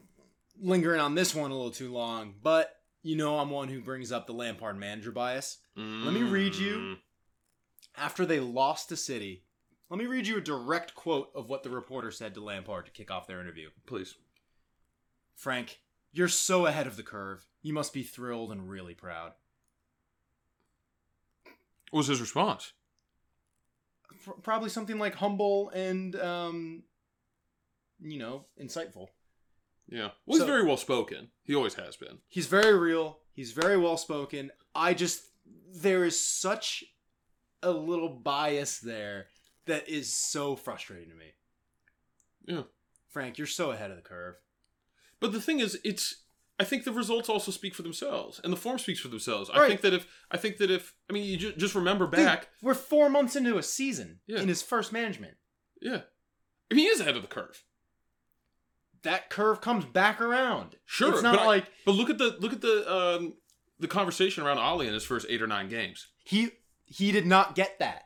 lingering 0.59 1.01
on 1.01 1.15
this 1.15 1.33
one 1.33 1.49
a 1.51 1.55
little 1.55 1.71
too 1.71 1.91
long, 1.91 2.35
but 2.43 2.75
you 3.01 3.15
know 3.15 3.39
I'm 3.39 3.49
one 3.49 3.69
who 3.69 3.81
brings 3.81 4.11
up 4.11 4.27
the 4.27 4.33
Lampard 4.33 4.77
manager 4.77 5.11
bias. 5.11 5.57
Let 5.75 6.13
me 6.13 6.21
read 6.23 6.53
you 6.55 6.77
Mm, 6.77 6.97
after 7.97 8.25
they 8.25 8.39
lost 8.39 8.89
to 8.89 8.95
City. 8.97 9.45
Let 9.91 9.97
me 9.99 10.05
read 10.05 10.25
you 10.25 10.37
a 10.37 10.41
direct 10.41 10.95
quote 10.95 11.31
of 11.35 11.49
what 11.49 11.63
the 11.63 11.69
reporter 11.69 12.11
said 12.11 12.33
to 12.35 12.41
Lampard 12.41 12.85
to 12.85 12.91
kick 12.91 13.11
off 13.11 13.27
their 13.27 13.41
interview. 13.41 13.69
please. 13.85 14.15
Frank, 15.35 15.81
you're 16.13 16.29
so 16.29 16.65
ahead 16.65 16.87
of 16.87 16.95
the 16.95 17.03
curve. 17.03 17.45
You 17.61 17.73
must 17.73 17.91
be 17.93 18.01
thrilled 18.03 18.53
and 18.53 18.69
really 18.69 18.93
proud. 18.93 19.33
What 21.89 21.99
was 21.99 22.07
his 22.07 22.21
response? 22.21 22.71
P- 24.23 24.31
probably 24.43 24.69
something 24.69 24.97
like 24.97 25.15
humble 25.15 25.69
and, 25.71 26.15
um, 26.15 26.83
you 27.99 28.17
know, 28.17 28.45
insightful. 28.61 29.07
Yeah. 29.89 30.11
Well, 30.25 30.37
he's 30.37 30.39
So- 30.39 30.45
very 30.45 30.63
well 30.63 30.77
spoken. 30.77 31.31
He 31.43 31.53
always 31.53 31.73
has 31.73 31.97
been. 31.97 32.19
He's 32.29 32.47
very 32.47 32.77
real. 32.79 33.19
He's 33.33 33.51
very 33.51 33.75
well 33.77 33.97
spoken. 33.97 34.51
I 34.73 34.93
just 34.93 35.25
there 35.73 36.05
is 36.05 36.23
such 36.23 36.85
a 37.61 37.71
little 37.71 38.09
bias 38.09 38.79
there 38.79 39.27
that 39.65 39.87
is 39.89 40.13
so 40.13 40.55
frustrating 40.55 41.09
to 41.09 41.15
me. 41.15 41.33
Yeah. 42.45 42.63
Frank, 43.09 43.37
you're 43.37 43.47
so 43.47 43.71
ahead 43.71 43.91
of 43.91 43.97
the 43.97 44.01
curve. 44.03 44.35
But 45.19 45.31
the 45.33 45.41
thing 45.41 45.59
is, 45.59 45.79
it's. 45.83 46.23
I 46.59 46.63
think 46.63 46.83
the 46.83 46.91
results 46.91 47.27
also 47.27 47.51
speak 47.51 47.73
for 47.73 47.81
themselves, 47.81 48.39
and 48.43 48.53
the 48.53 48.57
form 48.57 48.77
speaks 48.77 48.99
for 48.99 49.07
themselves. 49.07 49.49
I 49.51 49.67
think 49.67 49.81
that 49.81 49.93
if 49.93 50.05
I 50.29 50.37
think 50.37 50.57
that 50.57 50.69
if 50.69 50.93
I 51.09 51.13
mean, 51.13 51.25
you 51.25 51.37
ju- 51.37 51.53
just 51.57 51.73
remember 51.73 52.05
Dude, 52.05 52.17
back. 52.25 52.49
we're 52.61 52.75
four 52.75 53.09
months 53.09 53.35
into 53.35 53.57
a 53.57 53.63
season 53.63 54.19
Yeah. 54.27 54.39
in 54.41 54.47
his 54.47 54.61
first 54.61 54.93
management. 54.93 55.37
Yeah. 55.81 56.01
I 56.69 56.75
mean, 56.75 56.85
he 56.85 56.91
is 56.91 56.99
ahead 56.99 57.15
of 57.15 57.23
the 57.23 57.27
curve. 57.27 57.63
That 59.03 59.29
curve 59.31 59.61
comes 59.61 59.85
back 59.85 60.21
around. 60.21 60.75
Sure, 60.85 61.11
it's 61.13 61.23
not 61.23 61.35
but 61.37 61.41
I- 61.43 61.47
like 61.47 61.65
But 61.85 61.93
look 61.93 62.09
at 62.11 62.19
the 62.19 62.37
look 62.39 62.53
at 62.53 62.61
the 62.61 62.91
um 62.93 63.33
the 63.79 63.87
conversation 63.87 64.43
around 64.43 64.59
Ollie 64.59 64.87
in 64.87 64.93
his 64.93 65.03
first 65.03 65.25
eight 65.29 65.41
or 65.41 65.47
nine 65.47 65.67
games. 65.69 66.07
he 66.23 66.51
he 66.85 67.11
did 67.11 67.25
not 67.25 67.55
get 67.55 67.79
that. 67.79 68.03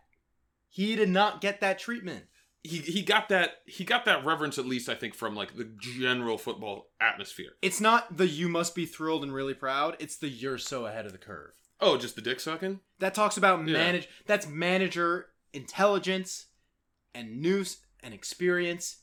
He 0.76 0.98
did 0.98 1.08
not 1.08 1.40
get 1.40 1.62
that 1.62 1.80
treatment. 1.80 2.26
He 2.62 2.80
he 2.80 3.02
got 3.02 3.30
that 3.30 3.60
he 3.66 3.86
got 3.86 4.04
that 4.04 4.26
reverence 4.26 4.58
at 4.58 4.66
least 4.66 4.90
I 4.90 4.96
think 4.96 5.16
from 5.16 5.34
like 5.34 5.56
the 5.56 5.72
general 5.80 6.38
football 6.38 6.90
atmosphere. 7.00 7.52
It's 7.62 7.80
not 7.80 8.18
the 8.18 8.28
you 8.28 8.50
must 8.50 8.76
be 8.76 8.86
thrilled 8.86 9.24
and 9.24 9.34
really 9.34 9.54
proud. 9.54 9.96
It's 10.00 10.18
the 10.18 10.28
you're 10.28 10.58
so 10.58 10.86
ahead 10.86 11.06
of 11.06 11.14
the 11.14 11.18
curve. 11.18 11.54
Oh, 11.80 11.96
just 11.96 12.18
the 12.18 12.22
dick 12.22 12.42
sucking. 12.42 12.82
That 13.00 13.14
talks 13.14 13.38
about 13.38 13.66
Yeah. 13.66 13.72
manage. 13.72 14.10
That's 14.26 14.48
manager 14.48 15.28
intelligence 15.54 16.48
and 17.14 17.40
news 17.42 17.78
and 18.04 18.14
experience. 18.14 18.98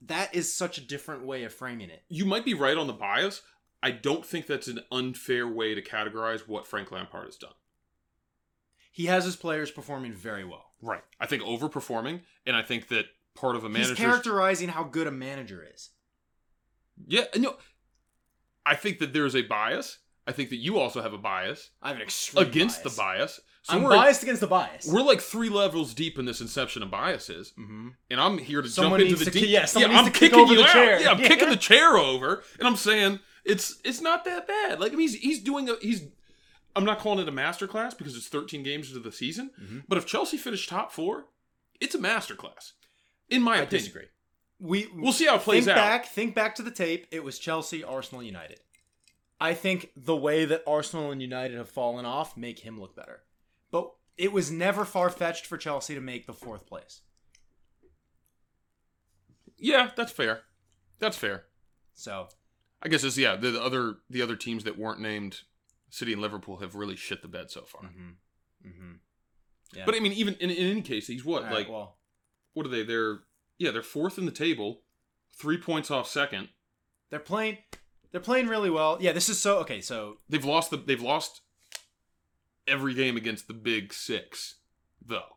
That 0.00 0.34
is 0.34 0.54
such 0.54 0.78
a 0.78 0.86
different 0.86 1.26
way 1.26 1.44
of 1.44 1.52
framing 1.52 1.90
it. 1.90 2.02
You 2.08 2.24
might 2.24 2.46
be 2.46 2.54
right 2.54 2.78
on 2.78 2.86
the 2.86 2.94
bias. 2.94 3.42
I 3.82 3.90
don't 3.90 4.24
think 4.24 4.46
that's 4.46 4.68
an 4.68 4.80
unfair 4.90 5.46
way 5.46 5.74
to 5.74 5.82
categorize 5.82 6.48
what 6.48 6.66
Frank 6.66 6.90
Lampard 6.90 7.26
has 7.26 7.36
done. 7.36 7.52
He 9.00 9.06
has 9.06 9.24
his 9.24 9.34
players 9.36 9.70
performing 9.70 10.12
very 10.12 10.44
well. 10.44 10.66
Right. 10.82 11.00
I 11.18 11.26
think 11.26 11.42
overperforming, 11.42 12.20
and 12.46 12.54
I 12.54 12.60
think 12.62 12.88
that 12.88 13.06
part 13.34 13.56
of 13.56 13.64
a 13.64 13.68
manager. 13.70 13.90
He's 13.94 13.98
characterizing 13.98 14.68
how 14.68 14.84
good 14.84 15.06
a 15.06 15.10
manager 15.10 15.66
is. 15.74 15.90
yeah. 17.06 17.24
No, 17.36 17.56
I 18.66 18.74
think 18.76 18.98
that 18.98 19.12
there's 19.14 19.34
a 19.34 19.42
bias. 19.42 19.98
I 20.26 20.32
think 20.32 20.50
that 20.50 20.56
you 20.56 20.78
also 20.78 21.00
have 21.00 21.12
a 21.14 21.18
bias 21.18 21.70
I 21.82 21.88
have 21.88 21.96
an 21.96 22.02
extreme 22.02 22.46
against 22.46 22.84
bias. 22.84 22.94
the 22.94 23.02
bias. 23.02 23.40
So 23.62 23.74
I'm 23.74 23.82
we're 23.82 23.90
biased 23.90 24.22
against 24.22 24.40
the 24.42 24.46
bias. 24.46 24.86
we're 24.86 25.02
like 25.02 25.20
three 25.20 25.48
levels 25.48 25.92
deep 25.94 26.18
in 26.18 26.24
this 26.26 26.40
inception 26.42 26.82
of 26.82 26.90
biases, 26.90 27.52
mm-hmm. 27.58 27.88
and 28.10 28.20
I'm 28.20 28.36
here 28.38 28.62
to 28.62 28.68
Someone 28.68 29.00
jump 29.00 29.12
into 29.12 29.24
the 29.24 29.30
deep. 29.30 29.48
yeah, 29.48 29.60
needs 29.62 29.76
I'm 29.76 30.12
kicking 30.12 30.46
you 30.46 30.56
the 30.56 30.62
out. 30.64 30.72
chair. 30.72 31.00
Yeah, 31.00 31.10
I'm 31.10 31.18
Yeah. 31.20 31.28
kicking 31.28 31.48
the 31.48 31.56
chair 31.56 31.96
over, 31.96 32.42
and 32.58 32.68
I'm 32.68 32.76
saying 32.76 33.18
it's 33.44 33.78
it's 33.84 34.00
not 34.00 34.24
that 34.26 34.46
bad. 34.46 34.78
Like 34.78 34.92
I 34.92 34.96
mean, 34.96 35.08
he's 35.08 35.14
he's 35.14 35.40
doing 35.40 35.68
a 35.70 35.76
he's. 35.80 36.02
I'm 36.76 36.84
not 36.84 36.98
calling 37.00 37.18
it 37.18 37.28
a 37.28 37.32
masterclass 37.32 37.96
because 37.98 38.16
it's 38.16 38.28
13 38.28 38.62
games 38.62 38.88
into 38.88 39.00
the 39.00 39.12
season, 39.12 39.50
Mhm. 39.60 39.84
but 39.88 39.98
if 39.98 40.06
Chelsea 40.06 40.36
finished 40.36 40.68
top 40.68 40.92
four, 40.92 41.26
it's 41.80 41.94
a 41.94 41.98
masterclass, 41.98 42.72
in 43.28 43.42
my 43.42 43.52
I 43.54 43.62
opinion. 43.62 43.68
disagree. 43.84 44.06
We 44.58 44.86
We'll 44.94 45.12
see 45.12 45.26
how 45.26 45.36
it 45.36 45.42
plays 45.42 45.64
think 45.64 45.76
out. 45.76 45.80
back. 45.80 46.06
Think 46.06 46.34
back 46.34 46.54
to 46.56 46.62
the 46.62 46.70
tape. 46.70 47.06
It 47.10 47.24
was 47.24 47.38
Chelsea, 47.38 47.82
Arsenal, 47.82 48.22
United. 48.22 48.60
I 49.40 49.54
think 49.54 49.90
the 49.96 50.14
way 50.16 50.44
that 50.44 50.62
Arsenal 50.66 51.10
and 51.10 51.22
United 51.22 51.56
have 51.56 51.70
fallen 51.70 52.04
off 52.04 52.36
make 52.36 52.58
him 52.60 52.78
look 52.78 52.94
better. 52.94 53.24
But 53.70 53.90
it 54.18 54.32
was 54.32 54.50
never 54.50 54.84
far 54.84 55.08
fetched 55.08 55.46
for 55.46 55.56
Chelsea 55.56 55.94
to 55.94 56.00
make 56.00 56.26
the 56.26 56.34
fourth 56.34 56.66
place. 56.66 57.00
Yeah, 59.56 59.90
that's 59.96 60.12
fair. 60.12 60.42
That's 60.98 61.16
fair. 61.16 61.44
So 61.94 62.28
I 62.82 62.88
guess 62.88 63.04
it's 63.04 63.16
yeah. 63.18 63.36
The, 63.36 63.50
the 63.52 63.62
other 63.62 63.96
the 64.08 64.22
other 64.22 64.36
teams 64.36 64.64
that 64.64 64.78
weren't 64.78 65.00
named 65.00 65.42
City 65.90 66.12
and 66.12 66.22
Liverpool 66.22 66.58
have 66.58 66.74
really 66.74 66.96
shit 66.96 67.20
the 67.22 67.28
bed 67.28 67.50
so 67.50 67.62
far. 67.62 67.82
Mm-hmm. 67.82 68.68
Mm-hmm. 68.68 68.92
Yeah. 69.74 69.84
But 69.86 69.94
I 69.94 70.00
mean, 70.00 70.12
even 70.12 70.34
in, 70.36 70.50
in 70.50 70.70
any 70.70 70.82
case, 70.82 71.06
he's 71.06 71.24
what 71.24 71.42
All 71.42 71.48
right, 71.48 71.54
like 71.58 71.68
well, 71.68 71.98
what 72.54 72.66
are 72.66 72.70
they? 72.70 72.82
They're 72.82 73.20
yeah, 73.58 73.70
they're 73.70 73.82
fourth 73.82 74.18
in 74.18 74.24
the 74.24 74.32
table, 74.32 74.82
three 75.36 75.58
points 75.58 75.90
off 75.90 76.08
second. 76.08 76.48
they're 77.10 77.20
playing. 77.20 77.58
They're 78.12 78.20
playing 78.20 78.48
really 78.48 78.70
well. 78.70 78.98
Yeah, 79.00 79.12
this 79.12 79.28
is 79.28 79.40
so 79.40 79.58
okay. 79.58 79.80
So 79.80 80.16
They've 80.28 80.44
lost 80.44 80.70
the 80.70 80.76
they've 80.78 81.00
lost 81.00 81.42
every 82.66 82.94
game 82.94 83.16
against 83.16 83.46
the 83.48 83.54
big 83.54 83.92
six, 83.92 84.56
though, 85.04 85.36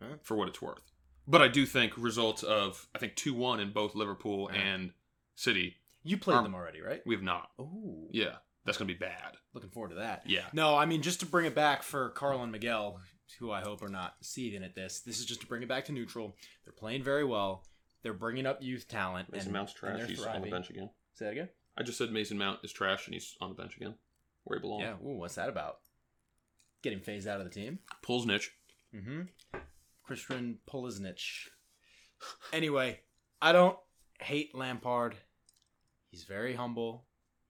Huh? 0.00 0.16
for 0.22 0.36
what 0.36 0.48
it's 0.48 0.62
worth. 0.62 0.92
But 1.26 1.40
I 1.42 1.48
do 1.48 1.66
think 1.66 1.92
results 1.96 2.42
of 2.42 2.86
I 2.94 2.98
think 2.98 3.16
two 3.16 3.34
one 3.34 3.58
in 3.60 3.72
both 3.72 3.94
Liverpool 3.94 4.48
and 4.48 4.92
City. 5.34 5.76
you 6.02 6.16
played 6.18 6.36
Um, 6.36 6.44
them 6.44 6.54
already, 6.54 6.80
right? 6.80 7.00
We 7.06 7.14
have 7.14 7.24
not. 7.24 7.50
Ooh, 7.60 8.08
Yeah, 8.12 8.36
that's 8.64 8.78
gonna 8.78 8.88
be 8.88 8.94
bad. 8.94 9.36
looking 9.52 9.70
forward 9.70 9.90
to 9.90 9.96
that. 9.96 10.22
Yeah. 10.26 10.46
No, 10.52 10.76
I 10.76 10.86
mean 10.86 11.02
just 11.02 11.20
to 11.20 11.26
bring 11.26 11.46
it 11.46 11.54
back 11.54 11.82
for 11.82 12.10
Carl 12.10 12.42
and 12.42 12.50
Miguel, 12.52 13.00
who 13.38 13.50
I 13.50 13.60
hope 13.60 13.82
are 13.82 13.88
not 13.88 14.14
seething 14.22 14.62
at 14.64 14.74
this. 14.74 15.00
This 15.00 15.18
is 15.18 15.26
just 15.26 15.40
to 15.42 15.46
bring 15.46 15.62
it 15.62 15.68
back 15.68 15.84
to 15.86 15.92
neutral. 15.92 16.36
They're 16.64 16.72
playing 16.72 17.02
very 17.02 17.24
well. 17.24 17.64
They're 18.02 18.12
bringing 18.14 18.46
up 18.46 18.62
youth 18.62 18.86
talent. 18.88 19.30
Mason 19.32 19.48
and- 19.48 19.52
Mount's 19.54 19.72
and 19.72 19.78
trash. 19.80 19.98
they're 19.98 20.06
He's 20.06 20.24
on 20.24 20.42
the 20.42 20.50
bench 20.50 20.70
again. 20.70 20.90
Say 21.14 21.24
that 21.26 21.32
again. 21.32 21.48
I 21.76 21.82
just 21.82 21.98
said 21.98 22.12
Mason 22.12 22.38
Mount 22.38 22.60
is 22.62 22.72
trash 22.72 23.06
and 23.06 23.14
he's 23.14 23.34
on 23.40 23.48
the 23.48 23.54
bench 23.54 23.76
again, 23.76 23.94
where 24.44 24.58
he 24.58 24.60
belongs. 24.60 24.82
Yeah. 24.82 24.94
Ooh, 25.06 25.16
what's 25.18 25.34
that 25.36 25.48
about? 25.48 25.78
Getting 26.82 27.00
phased 27.00 27.26
out 27.26 27.40
of 27.40 27.44
the 27.44 27.50
team. 27.50 27.78
Pulls 28.02 28.26
niche. 28.26 28.52
Mm-hmm. 28.94 29.22
Christian 30.04 30.58
Pulisic. 30.68 31.20
Anyway, 32.52 33.00
I 33.42 33.52
don't 33.52 33.76
hate 34.20 34.54
Lampard. 34.54 35.14
He's 36.10 36.24
very 36.24 36.54
humble, 36.54 37.04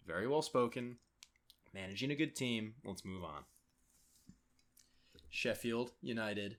very 0.07 0.27
well 0.27 0.43
spoken, 0.43 0.97
managing 1.75 2.11
a 2.11 2.15
good 2.15 2.35
team. 2.37 2.75
Let's 2.85 3.05
move 3.05 3.25
on. 3.25 3.43
Sheffield 5.31 5.91
United 6.01 6.57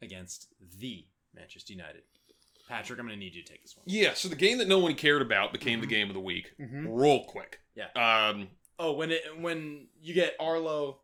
against 0.00 0.48
the 0.78 1.06
Manchester 1.34 1.72
United. 1.72 2.02
Patrick, 2.68 3.00
I'm 3.00 3.06
going 3.06 3.18
to 3.18 3.24
need 3.24 3.34
you 3.34 3.42
to 3.42 3.52
take 3.52 3.62
this 3.62 3.76
one. 3.76 3.82
Yeah, 3.86 4.14
so 4.14 4.28
the 4.28 4.36
game 4.36 4.58
that 4.58 4.68
no 4.68 4.78
one 4.78 4.94
cared 4.94 5.22
about 5.22 5.52
became 5.52 5.80
the 5.80 5.86
game 5.88 6.08
of 6.08 6.14
the 6.14 6.20
week. 6.20 6.52
Mhm. 6.60 6.86
Real 6.88 7.24
quick. 7.24 7.60
Yeah. 7.74 7.88
Um, 7.96 8.48
Oh, 8.82 8.92
when 8.92 9.10
it 9.10 9.22
when 9.38 9.88
you 10.00 10.14
get 10.14 10.36
Arlo 10.40 11.00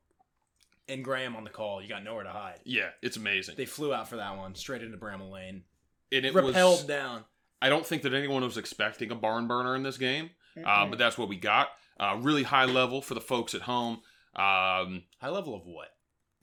and 0.89 1.05
Graham 1.05 1.37
on 1.37 1.45
the 1.45 1.51
call, 1.51 1.83
you 1.83 1.89
got 1.91 2.03
nowhere 2.03 2.25
to 2.25 2.31
hide. 2.31 2.61
yeah, 2.65 2.89
it's 3.03 3.19
amazing. 3.19 3.57
They 3.57 3.67
flew 3.67 3.93
out 3.93 4.09
for 4.09 4.17
that 4.17 4.35
one, 4.39 4.55
straight 4.55 4.83
into 4.83 4.97
Bramall 4.97 5.31
Lane, 5.31 5.65
and 6.11 6.25
it 6.25 6.33
repelled 6.33 6.79
was. 6.79 6.85
down. 6.87 7.25
I 7.61 7.69
don't 7.69 7.85
think 7.85 8.01
that 8.03 8.15
anyone 8.15 8.43
was 8.43 8.57
expecting 8.57 9.11
a 9.11 9.15
barn 9.15 9.47
burner 9.47 9.77
in 9.77 9.83
this 9.83 9.99
game, 9.99 10.31
uh, 10.65 10.87
but 10.87 10.99
that's 10.99 11.19
what 11.19 11.29
we 11.29 11.37
got. 11.37 11.69
Uh, 11.99 12.17
really 12.21 12.43
high 12.43 12.65
level 12.67 13.01
for 13.03 13.15
the 13.15 13.21
folks 13.21 13.55
at 13.55 13.63
home. 13.63 14.01
Um, 14.35 15.05
High 15.21 15.31
level 15.31 15.55
of 15.55 15.63
what? 15.65 15.89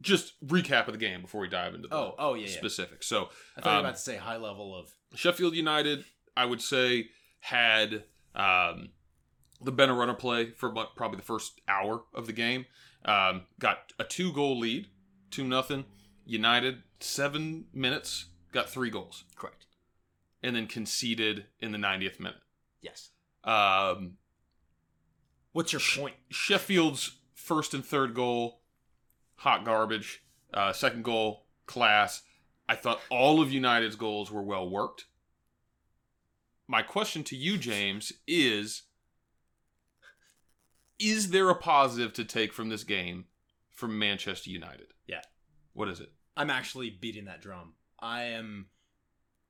just 0.02 0.34
recap 0.46 0.88
of 0.88 0.94
the 0.94 0.98
game 1.00 1.22
before 1.22 1.39
we 1.39 1.48
dive 1.48 1.74
into 1.74 1.88
the 1.88 1.96
Oh, 1.96 2.13
oh 2.20 2.34
yeah, 2.34 2.48
yeah. 2.62 2.86
So 3.00 3.30
I 3.56 3.62
thought 3.62 3.66
you 3.66 3.70
Um, 3.72 3.74
were 3.76 3.80
about 3.82 3.96
to 3.96 4.02
say 4.02 4.18
high 4.18 4.36
level 4.38 4.76
of. 4.78 4.89
Sheffield 5.16 5.56
United, 5.56 6.04
I 6.36 6.44
would 6.46 6.62
say, 6.62 7.10
had 7.40 8.04
um, 8.36 8.90
the 9.62 9.71
better 9.71 9.94
runner 9.94 10.13
play 10.15 10.52
for 10.52 10.67
about 10.69 10.96
probably 10.98 11.17
the 11.17 11.23
first 11.23 11.62
hour 11.69 12.04
of 12.13 12.25
the 12.27 12.34
game. 12.34 12.65
Um, 13.06 13.44
got 13.60 13.94
a 14.00 14.04
two 14.04 14.34
goal 14.34 14.60
lead, 14.60 14.88
two 15.32 15.44
nothing. 15.46 15.86
United 16.25 16.84
seven 17.00 17.65
minutes 17.73 18.25
got 18.52 18.69
three 18.69 18.90
goals, 18.90 19.23
Correct. 19.36 19.65
and 20.42 20.56
then 20.56 20.67
conceded 20.67 21.46
in 21.60 21.71
the 21.71 21.77
90th 21.77 22.19
minute. 22.19 22.40
Yes. 22.82 23.10
Um, 23.44 24.17
What's 25.54 25.71
your 25.71 25.81
point? 25.95 26.15
Sheffield's 26.29 27.19
first 27.33 27.73
and 27.73 27.85
third 27.85 28.13
goal, 28.13 28.62
hot 29.37 29.63
garbage. 29.65 30.23
Uh, 30.54 30.71
second 30.73 31.04
goal, 31.04 31.45
class. 31.65 32.21
I 32.67 32.75
thought 32.75 33.01
all 33.10 33.41
of 33.41 33.51
United's 33.51 33.95
goals 33.95 34.31
were 34.31 34.43
well 34.43 34.69
worked. 34.69 35.06
My 36.67 36.81
question 36.81 37.23
to 37.25 37.35
you, 37.35 37.58
James, 37.58 38.13
is 38.27 38.83
is 40.99 41.31
there 41.31 41.49
a 41.49 41.56
positive 41.56 42.13
to 42.13 42.23
take 42.23 42.54
from 42.54 42.69
this 42.69 42.83
game 42.83 43.25
from 43.69 43.99
Manchester 43.99 44.49
United? 44.49 44.93
Yeah. 45.08 45.21
What 45.73 45.89
is 45.89 45.99
it? 45.99 46.12
I'm 46.37 46.49
actually 46.49 46.89
beating 46.89 47.25
that 47.25 47.41
drum. 47.41 47.73
I 47.99 48.23
am 48.23 48.67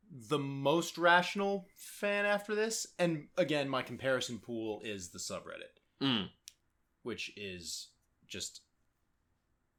the 0.10 0.40
most 0.40 0.98
rational 0.98 1.68
fan 1.76 2.26
after 2.26 2.56
this. 2.56 2.88
And 2.98 3.28
again, 3.38 3.70
my 3.70 3.82
comparison 3.82 4.40
pool 4.40 4.82
is 4.84 5.10
the 5.10 5.20
subreddit, 5.20 5.82
Mm. 6.04 6.30
which 7.04 7.32
is 7.38 7.88
just 8.28 8.62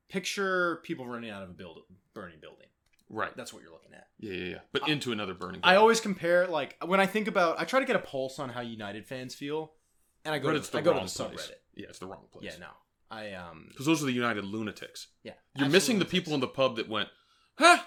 picture 0.08 0.80
people 0.84 1.06
running 1.06 1.30
out 1.30 1.42
of 1.42 1.50
a 1.50 1.52
build, 1.52 1.80
burning 2.14 2.38
building. 2.40 2.66
Right. 3.10 3.36
That's 3.36 3.52
what 3.52 3.62
you're 3.62 3.72
looking 3.72 3.92
at. 3.94 4.06
Yeah, 4.18 4.32
yeah, 4.32 4.50
yeah. 4.52 4.58
But 4.72 4.88
into 4.88 5.12
another 5.12 5.34
burning. 5.34 5.60
I 5.62 5.76
always 5.76 6.00
compare 6.00 6.46
like 6.46 6.76
when 6.84 7.00
I 7.00 7.06
think 7.06 7.28
about 7.28 7.60
I 7.60 7.64
try 7.64 7.80
to 7.80 7.86
get 7.86 7.96
a 7.96 8.00
pulse 8.00 8.38
on 8.38 8.48
how 8.48 8.60
United 8.62 9.06
fans 9.06 9.34
feel, 9.34 9.72
and 10.24 10.34
I 10.34 10.38
go 10.38 10.48
Reddit's 10.48 10.66
to 10.68 10.72
the 10.72 10.78
I 10.78 10.80
go 10.82 10.92
to 10.94 11.00
the 11.00 11.00
place. 11.00 11.16
subreddit. 11.18 11.54
Yeah, 11.74 11.86
it's 11.90 11.98
the 11.98 12.06
wrong 12.06 12.24
place. 12.32 12.46
Yeah, 12.46 12.58
no, 12.60 12.68
I 13.10 13.32
um 13.34 13.66
Because 13.68 13.86
those 13.86 14.02
are 14.02 14.06
the 14.06 14.12
United 14.12 14.44
lunatics. 14.44 15.08
yeah. 15.22 15.32
You're 15.56 15.68
missing 15.68 15.98
the 15.98 16.04
people 16.04 16.32
in 16.34 16.40
the 16.40 16.48
pub 16.48 16.76
that 16.76 16.88
went, 16.88 17.08
huh, 17.58 17.78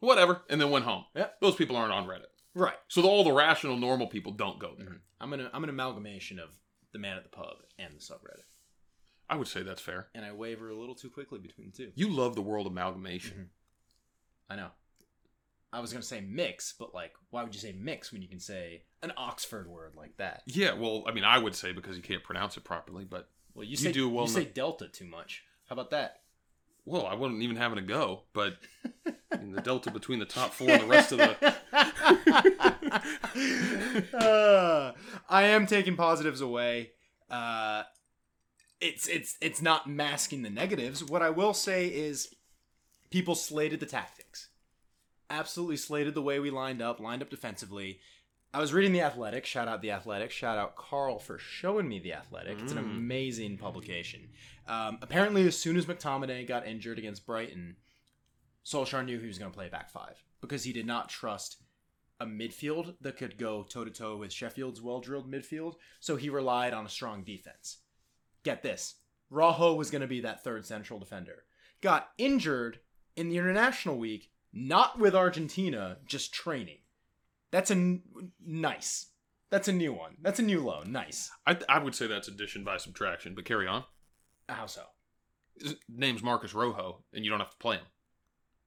whatever, 0.00 0.42
and 0.50 0.60
then 0.60 0.70
went 0.70 0.84
home. 0.84 1.04
Yeah. 1.14 1.28
Those 1.40 1.54
people 1.56 1.76
aren't 1.76 1.92
on 1.92 2.06
Reddit. 2.06 2.26
right. 2.54 2.76
So 2.88 3.00
the, 3.02 3.08
all 3.08 3.24
the 3.24 3.32
rational, 3.32 3.76
normal 3.76 4.06
people 4.08 4.32
don't 4.32 4.58
go 4.58 4.74
there. 4.76 4.88
Mhm. 4.88 4.98
I'm 5.20 5.32
an 5.32 5.48
I'm 5.54 5.64
an 5.64 5.70
amalgamation 5.70 6.38
of 6.38 6.50
the 6.92 6.98
man 6.98 7.16
at 7.16 7.22
the 7.22 7.28
pub 7.28 7.56
and 7.78 7.94
the 7.94 8.00
subreddit, 8.00 8.42
I 9.28 9.36
would 9.36 9.48
say 9.48 9.62
that's 9.62 9.80
fair. 9.82 10.08
and 10.14 10.24
I 10.24 10.32
waver 10.32 10.70
a 10.70 10.76
little 10.76 10.94
too 10.94 11.10
quickly 11.10 11.38
between 11.38 11.70
the 11.70 11.76
two. 11.76 11.92
You 11.94 12.10
love 12.10 12.34
the 12.34 12.42
world 12.42 12.66
amalgamation. 12.66 13.32
Mm-hmm. 13.32 14.52
I 14.52 14.56
know. 14.56 14.68
I 15.72 15.80
was 15.80 15.92
gonna 15.92 16.02
say 16.02 16.20
mix, 16.20 16.72
but 16.78 16.94
like, 16.94 17.12
why 17.30 17.42
would 17.42 17.54
you 17.54 17.60
say 17.60 17.72
mix 17.78 18.12
when 18.12 18.22
you 18.22 18.28
can 18.28 18.38
say 18.40 18.82
an 19.02 19.12
Oxford 19.16 19.68
word 19.68 19.92
like 19.96 20.16
that? 20.18 20.42
Yeah, 20.46 20.72
well, 20.74 21.04
I 21.06 21.12
mean, 21.12 21.24
I 21.24 21.38
would 21.38 21.54
say 21.54 21.72
because 21.72 21.96
you 21.96 22.02
can't 22.02 22.22
pronounce 22.22 22.56
it 22.56 22.64
properly, 22.64 23.04
but 23.04 23.28
Well, 23.54 23.64
you 23.64 23.70
You 23.72 23.76
say 23.76 23.92
do 23.92 24.08
well 24.08 24.26
you 24.26 24.30
say 24.30 24.44
delta 24.44 24.88
too 24.88 25.04
much. 25.06 25.42
How 25.68 25.74
about 25.74 25.90
that? 25.90 26.20
well, 26.84 27.04
I 27.04 27.14
wasn't 27.14 27.42
even 27.42 27.56
having 27.56 27.78
a 27.78 27.82
go. 27.82 28.22
But 28.32 28.58
the 29.30 29.60
delta 29.60 29.90
between 29.90 30.20
the 30.20 30.24
top 30.24 30.52
four 30.54 30.70
and 30.70 30.82
the 30.82 30.86
rest 30.86 31.10
of 31.10 31.18
the 31.18 31.36
Uh, 34.12 34.92
I 35.28 35.42
am 35.44 35.66
taking 35.66 35.96
positives 35.96 36.40
away. 36.40 36.90
Uh, 37.30 37.82
it's 38.80 39.08
it's 39.08 39.36
it's 39.40 39.62
not 39.62 39.88
masking 39.88 40.42
the 40.42 40.50
negatives. 40.50 41.04
What 41.04 41.22
I 41.22 41.30
will 41.30 41.54
say 41.54 41.86
is, 41.88 42.34
people 43.10 43.34
slated 43.34 43.80
the 43.80 43.86
tactics. 43.86 44.48
Absolutely 45.28 45.76
slated 45.76 46.14
the 46.14 46.22
way 46.22 46.38
we 46.38 46.50
lined 46.50 46.82
up, 46.82 47.00
lined 47.00 47.22
up 47.22 47.30
defensively. 47.30 48.00
I 48.54 48.60
was 48.60 48.72
reading 48.72 48.92
the 48.92 49.02
Athletic. 49.02 49.44
Shout 49.44 49.68
out 49.68 49.82
the 49.82 49.90
Athletic. 49.90 50.30
Shout 50.30 50.56
out 50.56 50.76
Carl 50.76 51.18
for 51.18 51.36
showing 51.36 51.88
me 51.88 51.98
the 51.98 52.14
Athletic. 52.14 52.58
It's 52.60 52.72
an 52.72 52.78
amazing 52.78 53.58
publication. 53.58 54.28
Um, 54.68 54.98
apparently, 55.02 55.46
as 55.46 55.58
soon 55.58 55.76
as 55.76 55.86
McTominay 55.86 56.46
got 56.46 56.66
injured 56.66 56.98
against 56.98 57.26
Brighton, 57.26 57.76
Solskjaer 58.64 59.04
knew 59.04 59.18
he 59.18 59.26
was 59.26 59.38
going 59.38 59.50
to 59.50 59.56
play 59.56 59.68
back 59.68 59.90
five 59.90 60.22
because 60.46 60.64
he 60.64 60.72
did 60.72 60.86
not 60.86 61.08
trust 61.08 61.62
a 62.18 62.26
midfield 62.26 62.94
that 63.00 63.16
could 63.16 63.38
go 63.38 63.62
toe 63.62 63.84
to 63.84 63.90
toe 63.90 64.16
with 64.16 64.32
Sheffield's 64.32 64.80
well 64.80 65.00
drilled 65.00 65.30
midfield. 65.30 65.74
So 66.00 66.16
he 66.16 66.30
relied 66.30 66.72
on 66.72 66.86
a 66.86 66.90
strong 66.90 67.24
defense. 67.24 67.78
Get 68.42 68.62
this 68.62 68.94
Rojo 69.30 69.74
was 69.74 69.90
going 69.90 70.02
to 70.02 70.06
be 70.06 70.20
that 70.20 70.44
third 70.44 70.64
central 70.64 70.98
defender. 70.98 71.44
Got 71.82 72.10
injured 72.16 72.80
in 73.16 73.28
the 73.28 73.38
international 73.38 73.98
week, 73.98 74.30
not 74.52 74.98
with 74.98 75.14
Argentina, 75.14 75.98
just 76.06 76.32
training. 76.32 76.78
That's 77.50 77.70
a 77.70 77.74
n- 77.74 78.02
nice. 78.44 79.06
That's 79.50 79.68
a 79.68 79.72
new 79.72 79.92
one. 79.92 80.16
That's 80.20 80.38
a 80.38 80.42
new 80.42 80.60
low. 80.60 80.82
Nice. 80.84 81.30
I, 81.46 81.58
I 81.68 81.78
would 81.78 81.94
say 81.94 82.06
that's 82.06 82.28
addition 82.28 82.64
by 82.64 82.78
subtraction. 82.78 83.34
But 83.34 83.44
carry 83.44 83.66
on. 83.66 83.84
How 84.48 84.66
so? 84.66 84.82
His 85.60 85.76
name's 85.88 86.22
Marcos 86.22 86.54
Rojo, 86.54 87.04
and 87.12 87.24
you 87.24 87.30
don't 87.30 87.40
have 87.40 87.50
to 87.50 87.56
play 87.56 87.76
him. 87.76 87.86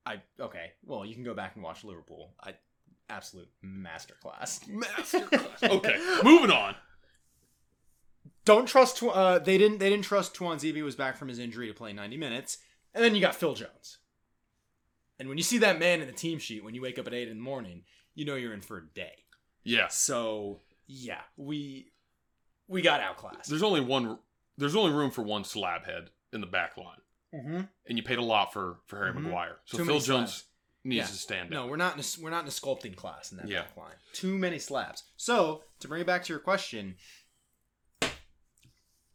I 0.09 0.21
okay. 0.41 0.71
Well, 0.83 1.05
you 1.05 1.13
can 1.13 1.23
go 1.23 1.35
back 1.35 1.53
and 1.53 1.63
watch 1.63 1.83
Liverpool. 1.83 2.33
I 2.43 2.55
absolute 3.09 3.47
masterclass. 3.63 4.67
Masterclass. 4.67 5.69
okay, 5.69 5.95
moving 6.23 6.49
on. 6.49 6.73
Don't 8.43 8.67
trust. 8.67 9.03
Uh, 9.03 9.37
they 9.37 9.59
didn't. 9.59 9.77
They 9.77 9.89
didn't 9.89 10.05
trust 10.05 10.33
Tuanzebe 10.33 10.83
was 10.83 10.95
back 10.95 11.15
from 11.15 11.27
his 11.27 11.37
injury 11.37 11.67
to 11.67 11.73
play 11.75 11.93
90 11.93 12.17
minutes, 12.17 12.57
and 12.95 13.03
then 13.03 13.13
you 13.13 13.21
got 13.21 13.35
Phil 13.35 13.53
Jones. 13.53 13.99
And 15.19 15.29
when 15.29 15.37
you 15.37 15.43
see 15.43 15.59
that 15.59 15.77
man 15.77 16.01
in 16.01 16.07
the 16.07 16.13
team 16.13 16.39
sheet 16.39 16.63
when 16.63 16.73
you 16.73 16.81
wake 16.81 16.97
up 16.97 17.05
at 17.05 17.13
eight 17.13 17.27
in 17.27 17.37
the 17.37 17.43
morning, 17.43 17.83
you 18.15 18.25
know 18.25 18.35
you're 18.35 18.53
in 18.53 18.61
for 18.61 18.77
a 18.77 18.85
day. 18.95 19.25
Yeah. 19.63 19.89
So 19.89 20.61
yeah, 20.87 21.21
we 21.37 21.91
we 22.67 22.81
got 22.81 23.01
outclassed. 23.01 23.47
There's 23.47 23.63
only 23.63 23.81
one. 23.81 24.17
There's 24.57 24.75
only 24.75 24.91
room 24.91 25.11
for 25.11 25.21
one 25.21 25.43
slab 25.43 25.85
head 25.85 26.09
in 26.33 26.41
the 26.41 26.47
back 26.47 26.77
line, 26.77 27.01
mm-hmm. 27.33 27.61
and 27.87 27.97
you 27.97 28.03
paid 28.03 28.17
a 28.19 28.23
lot 28.23 28.51
for 28.53 28.79
for 28.87 28.97
Harry 28.97 29.11
Mhm. 29.13 29.23
Maguire. 29.23 29.57
So 29.65 29.77
Too 29.79 29.85
Phil 29.85 29.99
Jones 29.99 30.05
slabs. 30.33 30.43
needs 30.83 30.97
Yeah. 30.97 31.05
to 31.07 31.13
stand 31.13 31.49
No, 31.49 31.67
we're 31.67 31.75
not 31.77 31.93
in 31.95 31.99
a, 32.01 32.03
we're 32.23 32.29
not 32.29 32.43
in 32.43 32.47
a 32.47 32.51
sculpting 32.51 32.95
class 32.95 33.31
in 33.31 33.37
that 33.37 33.47
Yeah. 33.47 33.61
back 33.63 33.77
line. 33.77 33.95
Too 34.13 34.37
many 34.37 34.59
slabs. 34.59 35.03
So 35.17 35.63
to 35.79 35.87
bring 35.87 36.01
it 36.01 36.07
back 36.07 36.23
to 36.25 36.33
your 36.33 36.39
question, 36.39 36.97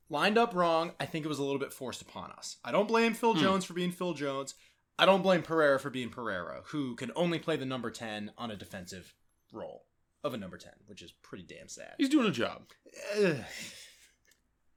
lined 0.09 0.39
up 0.39 0.55
wrong. 0.55 0.93
I 1.01 1.07
think 1.07 1.25
it 1.25 1.29
was 1.29 1.39
a 1.39 1.43
little 1.45 1.59
bit 1.59 1.73
forced 1.73 2.03
upon 2.03 2.31
us. 2.33 2.57
I 2.65 2.73
don't 2.73 2.89
blame 2.89 3.15
Phil 3.15 3.35
Hmm. 3.35 3.41
Jones 3.41 3.65
for 3.65 3.75
being 3.75 3.91
Phil 3.93 4.15
Jones. 4.15 4.55
I 4.99 5.07
don't 5.07 5.23
blame 5.23 5.43
Pereira 5.43 5.81
for 5.81 5.91
being 5.91 6.11
Pereira, 6.11 6.63
who 6.67 6.95
can 6.95 7.11
only 7.17 7.39
play 7.41 7.57
the 7.57 7.65
number 7.67 7.91
ten 7.91 8.33
on 8.39 8.51
a 8.53 8.57
defensive 8.57 9.13
role 9.53 9.87
of 10.23 10.35
a 10.35 10.37
number 10.37 10.57
ten, 10.57 10.75
which 10.87 11.03
is 11.03 11.11
pretty 11.11 11.43
damn 11.45 11.69
sad. 11.69 11.95
He's 11.99 12.09
doing 12.09 12.29
a 12.29 12.31
job. 12.33 12.69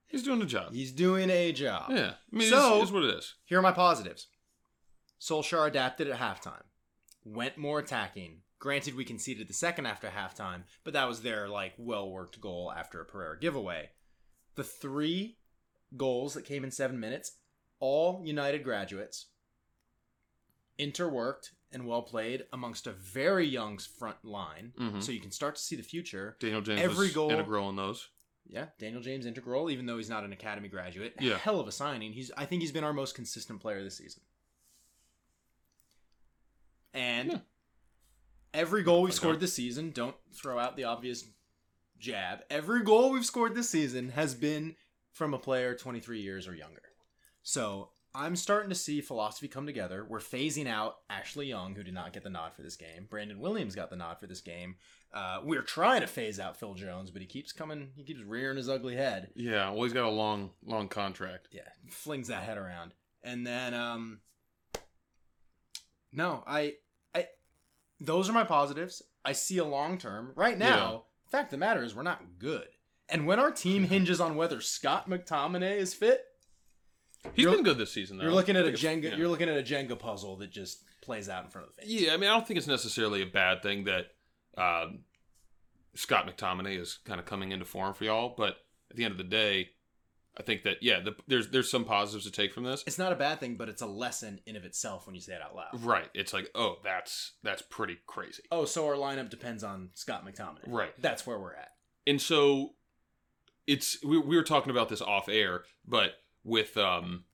He's 0.08 0.24
doing 0.24 0.42
a 0.42 0.46
job. 0.46 0.74
He's 0.74 0.92
doing 0.92 1.30
a 1.30 1.52
job. 1.52 1.90
yeah. 1.92 2.14
I 2.32 2.36
mean, 2.36 2.50
So- 2.50 2.76
it's, 2.76 2.84
it's 2.84 2.92
what 2.92 3.04
it 3.04 3.16
is. 3.16 3.36
Here 3.46 3.60
are 3.60 3.62
my 3.62 3.72
positives. 3.74 4.28
Solskjaer 5.20 5.68
adapted 5.68 6.08
at 6.10 6.20
halftime, 6.20 6.64
went 7.26 7.58
more 7.58 7.80
attacking. 7.80 8.42
Granted, 8.60 8.96
we 8.96 9.04
conceded 9.06 9.48
the 9.48 9.54
second 9.54 9.86
after 9.86 10.08
halftime, 10.10 10.64
but 10.84 10.94
that 10.94 11.08
was 11.08 11.22
their 11.22 11.48
like 11.50 11.74
well 11.78 12.10
worked 12.10 12.40
goal 12.42 12.72
after 12.76 13.02
a 13.02 13.06
Pereira 13.06 13.40
giveaway. 13.40 13.90
The 14.56 14.64
three 14.64 15.38
goals 15.96 16.34
that 16.36 16.46
came 16.46 16.64
in 16.64 16.72
seven 16.72 17.00
minutes, 17.00 17.38
all 17.80 18.22
United 18.24 18.64
graduates, 18.64 19.28
interworked 20.80 21.52
and 21.72 21.86
well 21.86 22.02
played 22.02 22.46
amongst 22.54 22.88
a 22.88 22.92
very 22.92 23.46
young 23.46 23.78
front 23.78 24.24
line, 24.24 24.74
Mhm. 24.80 25.04
so 25.04 25.12
you 25.12 25.20
can 25.20 25.32
start 25.32 25.56
to 25.56 25.62
see 25.62 25.76
the 25.76 25.84
future. 25.84 26.38
Daniel 26.40 26.62
James 26.62 26.82
Every 26.82 27.10
goal- 27.10 27.32
integral 27.32 27.70
in 27.70 27.76
those. 27.76 28.10
Yeah, 28.50 28.68
Daniel 28.80 29.02
James 29.02 29.26
integral, 29.26 29.70
even 29.70 29.86
though 29.86 29.98
he's 29.98 30.10
not 30.10 30.24
an 30.24 30.32
academy 30.32 30.70
graduate. 30.70 31.16
Yeah. 31.20 31.38
Hell 31.38 31.60
of 31.60 31.68
a 31.68 31.72
signing. 31.72 32.14
He's 32.14 32.32
I 32.38 32.46
think 32.46 32.62
he's 32.62 32.72
been 32.72 32.84
our 32.84 32.94
most 32.94 33.14
consistent 33.16 33.60
player 33.60 33.84
this 33.84 33.98
season. 33.98 34.22
And 36.94 37.32
Yeah. 37.32 37.40
every 38.54 38.84
goal 38.84 39.04
we've 39.04 39.14
scored 39.14 39.40
this 39.40 39.54
season, 39.54 39.92
don't 39.92 40.16
throw 40.34 40.58
out 40.58 40.76
the 40.76 40.86
obvious 40.86 41.26
jab. 42.00 42.44
Every 42.50 42.84
goal 42.84 43.12
we've 43.12 43.26
scored 43.26 43.56
this 43.56 43.70
season 43.70 44.10
has 44.10 44.34
been 44.34 44.76
from 45.12 45.34
a 45.34 45.40
player 45.40 45.76
23 45.76 46.22
years 46.22 46.48
or 46.48 46.56
younger. 46.56 46.82
So 47.44 47.92
I'm 48.18 48.36
starting 48.36 48.70
to 48.70 48.76
see 48.76 49.00
philosophy 49.00 49.48
come 49.48 49.68
together. 49.68 50.04
We're 50.10 50.18
phasing 50.18 50.68
out 50.68 50.98
Ashley 51.08 51.46
Young, 51.46 51.76
who 51.76 51.84
did 51.84 51.94
not 51.94 52.14
get 52.14 52.24
the 52.24 52.32
nod 52.32 52.54
for 52.56 52.64
this 52.64 52.76
game. 52.76 53.06
Brandon 53.08 53.40
Williams 53.40 53.76
got 53.76 53.92
the 53.92 53.96
nod 53.96 54.20
for 54.20 54.26
this 54.26 54.42
game. 54.42 54.78
Uh, 55.14 55.42
we're 55.44 55.62
trying 55.62 56.02
to 56.02 56.08
phase 56.08 56.40
out 56.40 56.58
Phil 56.58 56.74
Jones, 56.74 57.12
but 57.12 57.22
he 57.22 57.28
keeps 57.28 57.52
coming. 57.52 57.92
He 57.96 58.04
keeps 58.04 58.24
rearing 58.24 58.58
his 58.58 58.70
ugly 58.70 58.96
head. 58.96 59.30
Yeah. 59.36 59.70
Well, 59.70 59.84
he's 59.84 59.94
got 59.94 60.06
a 60.06 60.10
long, 60.10 60.50
long 60.66 60.88
contract. 60.88 61.50
Yeah, 61.52 61.62
flings 61.92 62.30
that 62.30 62.42
head 62.42 62.58
around, 62.58 62.96
and 63.24 63.46
then 63.46 63.76
um, 63.76 64.22
no, 66.12 66.44
I, 66.48 66.74
I, 67.14 67.28
those 68.00 68.30
are 68.30 68.34
my 68.34 68.44
positives. 68.44 69.04
I 69.24 69.34
see 69.34 69.60
a 69.60 69.66
long 69.66 70.00
term 70.00 70.32
right 70.36 70.58
now. 70.58 71.04
Fact 71.30 71.48
of 71.48 71.52
the 71.52 71.58
matter 71.58 71.84
is, 71.84 71.96
we're 71.96 72.02
not 72.02 72.40
good. 72.40 72.68
And 73.10 73.28
when 73.28 73.40
our 73.40 73.52
team 73.52 73.84
hinges 73.88 74.20
on 74.20 74.36
whether 74.36 74.60
Scott 74.60 75.08
McTominay 75.08 75.78
is 75.78 75.94
fit, 75.94 76.26
He's 77.34 77.44
You're- 77.44 77.56
been 77.56 77.64
good 77.64 77.78
this 77.78 77.92
season. 77.92 78.18
Though. 78.18 78.24
you're 78.24 78.34
looking 78.34 78.56
at 78.56 78.66
a 78.66 78.72
Jenga. 78.72 79.04
yeah. 79.04 79.16
You're 79.16 79.28
looking 79.28 79.50
at 79.50 79.58
a 79.58 79.64
Jenga 79.64 79.98
puzzle 79.98 80.38
that 80.38 80.52
just 80.52 80.84
plays 81.02 81.30
out 81.30 81.44
in 81.44 81.50
front 81.50 81.68
of 81.68 81.76
the 81.76 81.82
fans. 81.82 81.94
Yeah, 81.94 82.14
I 82.14 82.18
mean, 82.18 82.30
I 82.30 82.34
don't 82.34 82.48
think 82.48 82.58
it's 82.58 82.68
necessarily 82.68 83.22
a 83.22 83.26
bad 83.26 83.62
thing 83.62 83.86
that 83.86 84.08
um, 84.58 85.00
Scott 85.96 86.28
McTominay 86.28 86.80
is 86.80 87.00
kind 87.06 87.20
of 87.20 87.26
coming 87.26 87.52
into 87.52 87.66
form 87.66 87.94
for 87.94 88.04
y'all. 88.06 88.34
But 88.38 88.58
at 88.90 88.98
the 88.98 89.04
end 89.04 89.12
of 89.12 89.18
the 89.18 89.24
day, 89.24 89.70
I 90.40 90.44
think 90.44 90.64
that 90.64 90.78
yeah, 90.82 91.00
the, 91.00 91.16
there's 91.28 91.50
there's 91.50 91.72
some 91.72 91.84
positives 91.84 92.26
to 92.26 92.32
take 92.32 92.54
from 92.54 92.64
this. 92.64 92.84
It's 92.86 93.00
not 93.00 93.12
a 93.12 93.16
bad 93.16 93.40
thing, 93.40 93.56
but 93.56 93.70
it's 93.70 93.82
a 93.82 93.88
lesson 93.88 94.40
in 94.46 94.56
of 94.56 94.66
itself 94.66 95.06
when 95.08 95.16
you 95.16 95.22
say 95.22 95.34
it 95.34 95.42
out 95.42 95.56
loud. 95.56 95.70
Right. 95.84 96.10
It's 96.14 96.32
like, 96.34 96.52
oh, 96.54 96.78
that's 96.84 97.34
that's 97.42 97.64
pretty 97.64 97.98
crazy. 98.06 98.44
Oh, 98.52 98.66
so 98.66 98.86
our 98.86 98.94
lineup 98.94 99.30
depends 99.30 99.64
on 99.64 99.90
Scott 99.96 100.26
McTominay. 100.26 100.68
Right. 100.68 100.92
That's 101.02 101.26
where 101.26 101.40
we're 101.40 101.56
at. 101.56 101.70
And 102.06 102.22
so 102.22 102.74
it's 103.66 104.04
we, 104.04 104.18
we 104.20 104.36
were 104.36 104.44
talking 104.44 104.70
about 104.70 104.90
this 104.90 105.02
off 105.02 105.28
air, 105.28 105.64
but 105.88 106.12
with 106.48 106.76
um 106.78 107.26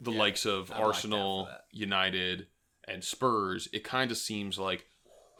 the 0.00 0.12
Yeah, 0.12 0.18
likes 0.18 0.46
of 0.46 0.70
I 0.70 0.74
like 0.74 0.78
that 0.80 0.86
Arsenal. 0.86 1.48
United, 1.72 2.46
and 2.86 3.02
Spurs, 3.02 3.68
it 3.72 3.82
kind 3.84 4.10
of 4.12 4.16
seems 4.16 4.58
like 4.58 4.86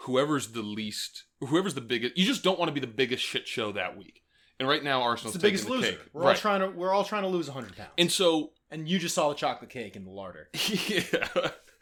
whoever's 0.01 0.49
the 0.49 0.63
least, 0.63 1.25
whoever's 1.41 1.75
the 1.75 1.81
biggest, 1.81 2.17
you 2.19 2.25
just 2.27 2.43
don't 2.43 2.59
want 2.59 2.69
to 2.69 2.73
be 2.75 2.81
the 2.81 2.87
biggest 2.87 3.23
shit 3.25 3.47
show 3.47 3.71
that 3.73 3.97
week. 3.97 4.23
and 4.59 4.69
right 4.69 4.83
now 4.83 4.99
It's 5.01 5.07
Arsenal's 5.07 5.35
the 5.35 5.41
biggest 5.41 5.65
taking 5.65 5.81
the 5.81 5.87
loser. 5.87 5.99
cake. 5.99 6.07
We're 6.13 6.23
all 6.23 6.29
right. 6.29 6.37
trying 6.37 6.61
to 6.61 6.69
we're 6.71 6.93
all 6.93 7.05
trying 7.05 7.23
to 7.23 7.29
lose 7.29 7.49
100 7.49 7.77
pounds. 7.77 7.91
and 7.99 8.11
so 8.11 8.53
and 8.71 8.89
you 8.89 8.99
just 8.99 9.15
saw 9.15 9.29
the 9.29 9.35
chocolate 9.35 9.71
cake 9.71 9.95
in 9.97 10.05
the 10.05 10.11
larder. 10.11 10.49
yeah. 10.89 11.29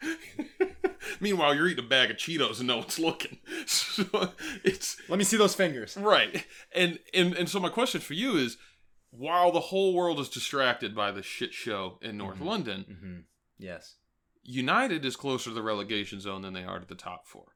Meanwhile, 1.21 1.55
you're 1.55 1.67
eating 1.67 1.83
a 1.83 1.87
bag 1.87 2.11
of 2.11 2.17
Cheetos 2.17 2.59
and 2.59 2.67
no 2.67 2.77
one's 2.77 2.99
looking. 2.99 3.39
So 3.67 4.29
it's 4.63 4.97
Let 5.09 5.19
me 5.19 5.25
see 5.25 5.37
those 5.37 5.53
fingers. 5.55 5.95
right. 5.97 6.45
And 6.73 6.99
and 7.13 7.33
and 7.35 7.49
so 7.49 7.59
my 7.59 7.69
question 7.69 7.99
for 8.01 8.13
you 8.13 8.37
is, 8.37 8.57
while 9.11 9.51
the 9.51 9.59
whole 9.59 9.93
world 9.93 10.19
is 10.19 10.29
distracted 10.29 10.95
by 10.95 11.11
the 11.11 11.23
shit 11.23 11.53
show 11.53 11.97
in 12.01 12.17
North 12.17 12.39
Mhm. 12.39 12.45
London, 12.45 12.85
Mm-hmm. 12.89 13.19
Yes. 13.57 13.95
United 14.43 15.03
is 15.05 15.15
closer 15.15 15.49
to 15.49 15.53
the 15.53 15.61
relegation 15.61 16.19
zone 16.21 16.41
than 16.41 16.53
they 16.53 16.63
are 16.63 16.79
to 16.79 16.85
the 16.85 16.95
top 16.95 17.27
four. 17.27 17.55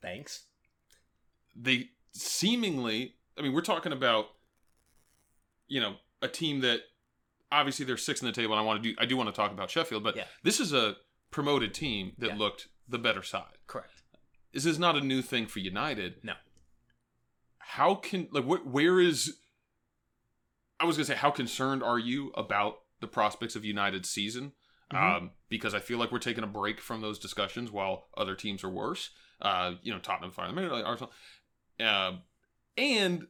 Thanks. 0.00 0.46
They 1.56 1.90
seemingly, 2.12 3.16
I 3.36 3.42
mean, 3.42 3.52
we're 3.52 3.60
talking 3.62 3.92
about, 3.92 4.26
you 5.66 5.80
know, 5.80 5.96
a 6.22 6.28
team 6.28 6.60
that 6.60 6.80
obviously 7.50 7.84
they're 7.84 7.96
six 7.96 8.20
in 8.22 8.26
the 8.26 8.32
table. 8.32 8.52
And 8.54 8.60
I 8.60 8.64
want 8.64 8.82
to 8.82 8.88
do, 8.90 8.96
I 8.98 9.06
do 9.06 9.16
want 9.16 9.28
to 9.28 9.34
talk 9.34 9.50
about 9.52 9.70
Sheffield, 9.70 10.02
but 10.04 10.16
Yeah. 10.16 10.26
this 10.42 10.60
is 10.60 10.72
a 10.72 10.96
promoted 11.30 11.74
team 11.74 12.14
that 12.18 12.28
Yeah. 12.28 12.36
looked 12.36 12.68
the 12.86 12.98
better 12.98 13.22
side. 13.22 13.58
Correct. 13.66 14.02
This 14.52 14.64
is 14.66 14.78
not 14.78 14.96
a 14.96 15.00
new 15.00 15.20
thing 15.20 15.46
for 15.46 15.58
United. 15.58 16.22
No. 16.24 16.36
How 17.58 17.94
can 17.96 18.28
like 18.30 18.44
wh- 18.44 18.66
where 18.66 18.98
is? 19.00 19.40
I 20.80 20.84
was 20.84 20.96
gonna 20.96 21.06
say, 21.06 21.14
how 21.16 21.30
concerned 21.30 21.82
are 21.82 21.98
you 21.98 22.30
about 22.36 22.78
the 23.00 23.06
prospects 23.08 23.56
of 23.56 23.64
United's 23.64 24.08
season? 24.08 24.52
Mhm. 24.92 25.16
Um, 25.16 25.30
because 25.48 25.74
I 25.74 25.80
feel 25.80 25.98
like 25.98 26.10
we're 26.10 26.18
taking 26.18 26.44
a 26.44 26.48
break 26.48 26.80
from 26.80 27.00
those 27.00 27.18
discussions 27.18 27.70
while 27.70 28.08
other 28.16 28.34
teams 28.34 28.64
are 28.64 28.70
worse. 28.70 29.10
Uh, 29.40 29.74
you 29.82 29.92
know, 29.92 29.98
Tottenham 29.98 30.30
finally, 30.30 30.66
like 30.66 30.84
Arsenal, 30.84 31.12
uh, 31.78 32.16
and 32.76 33.26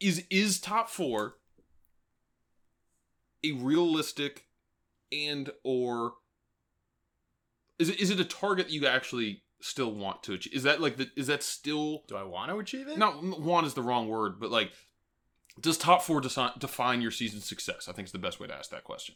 is 0.00 0.24
is 0.30 0.60
top 0.60 0.88
four 0.88 1.36
a 3.44 3.52
realistic 3.52 4.46
and 5.10 5.50
or 5.62 6.14
is 7.78 7.88
it 7.88 8.00
is 8.00 8.10
it 8.10 8.20
a 8.20 8.24
target 8.24 8.70
you 8.70 8.86
actually 8.86 9.42
still 9.60 9.92
want 9.94 10.22
to 10.24 10.32
achieve? 10.34 10.54
Is 10.54 10.62
that 10.62 10.80
like 10.80 10.96
the 10.96 11.10
is 11.16 11.26
that 11.26 11.42
still 11.42 12.04
Do 12.08 12.16
I 12.16 12.22
want 12.22 12.50
to 12.50 12.58
achieve 12.58 12.88
it? 12.88 12.98
not 12.98 13.22
want 13.22 13.66
is 13.66 13.74
the 13.74 13.82
wrong 13.82 14.08
word, 14.08 14.40
but 14.40 14.50
like 14.50 14.72
does 15.60 15.76
top 15.78 16.02
four 16.02 16.20
desi- 16.20 16.58
define 16.58 17.00
your 17.02 17.10
season 17.10 17.40
success? 17.40 17.88
I 17.88 17.92
think 17.92 18.06
is 18.06 18.12
the 18.12 18.18
best 18.18 18.40
way 18.40 18.46
to 18.46 18.54
ask 18.54 18.70
that 18.70 18.84
question 18.84 19.14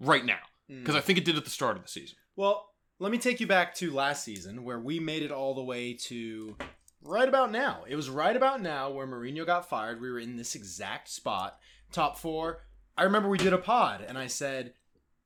right 0.00 0.24
now 0.24 0.38
because 0.68 0.94
I 0.94 1.00
think 1.00 1.18
it 1.18 1.24
did 1.24 1.36
at 1.36 1.44
the 1.44 1.50
start 1.50 1.76
of 1.76 1.82
the 1.82 1.88
season. 1.88 2.16
Well, 2.36 2.66
let 2.98 3.10
me 3.12 3.18
take 3.18 3.40
you 3.40 3.46
back 3.46 3.74
to 3.76 3.90
last 3.92 4.24
season 4.24 4.62
where 4.64 4.78
we 4.78 5.00
made 5.00 5.22
it 5.22 5.32
all 5.32 5.54
the 5.54 5.62
way 5.64 5.94
to 5.94 6.56
right 7.02 7.28
about 7.28 7.50
now. 7.50 7.84
It 7.88 7.96
was 7.96 8.08
right 8.10 8.36
about 8.36 8.60
now 8.62 8.90
where 8.90 9.06
Mourinho 9.06 9.44
got 9.44 9.68
fired. 9.68 10.00
We 10.00 10.10
were 10.10 10.18
in 10.18 10.36
this 10.36 10.54
exact 10.54 11.08
spot, 11.08 11.58
top 11.92 12.18
four. 12.18 12.60
I 12.96 13.04
remember 13.04 13.28
we 13.28 13.38
did 13.38 13.52
a 13.52 13.58
pod 13.58 14.04
and 14.06 14.16
I 14.18 14.26
said, 14.28 14.74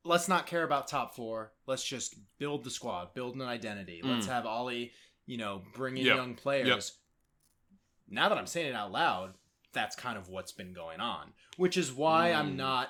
let's 0.03 0.27
not 0.27 0.47
care 0.47 0.63
about 0.63 0.87
top 0.87 1.15
four. 1.15 1.51
Let's 1.67 1.83
just 1.83 2.15
build 2.39 2.63
the 2.63 2.69
squad, 2.69 3.13
build 3.13 3.35
an 3.35 3.41
identity. 3.41 4.01
Let's 4.03 4.25
Mm. 4.25 4.29
have 4.29 4.45
Ollie, 4.45 4.91
you 5.25 5.37
know, 5.37 5.63
bring 5.73 5.97
in 5.97 6.05
Yep. 6.05 6.15
young 6.15 6.35
players. 6.35 6.93
Now 8.07 8.29
that 8.29 8.37
I'm 8.37 8.47
saying 8.47 8.67
it 8.67 8.75
out 8.75 8.91
loud, 8.91 9.33
that's 9.75 9.95
kind 9.95 10.17
of 10.17 10.27
what's 10.29 10.51
been 10.51 10.73
going 10.73 10.99
on, 10.99 11.33
which 11.57 11.77
is 11.77 11.93
why 11.93 12.31
I'm 12.31 12.53
Mm. 12.53 12.55
not 12.55 12.89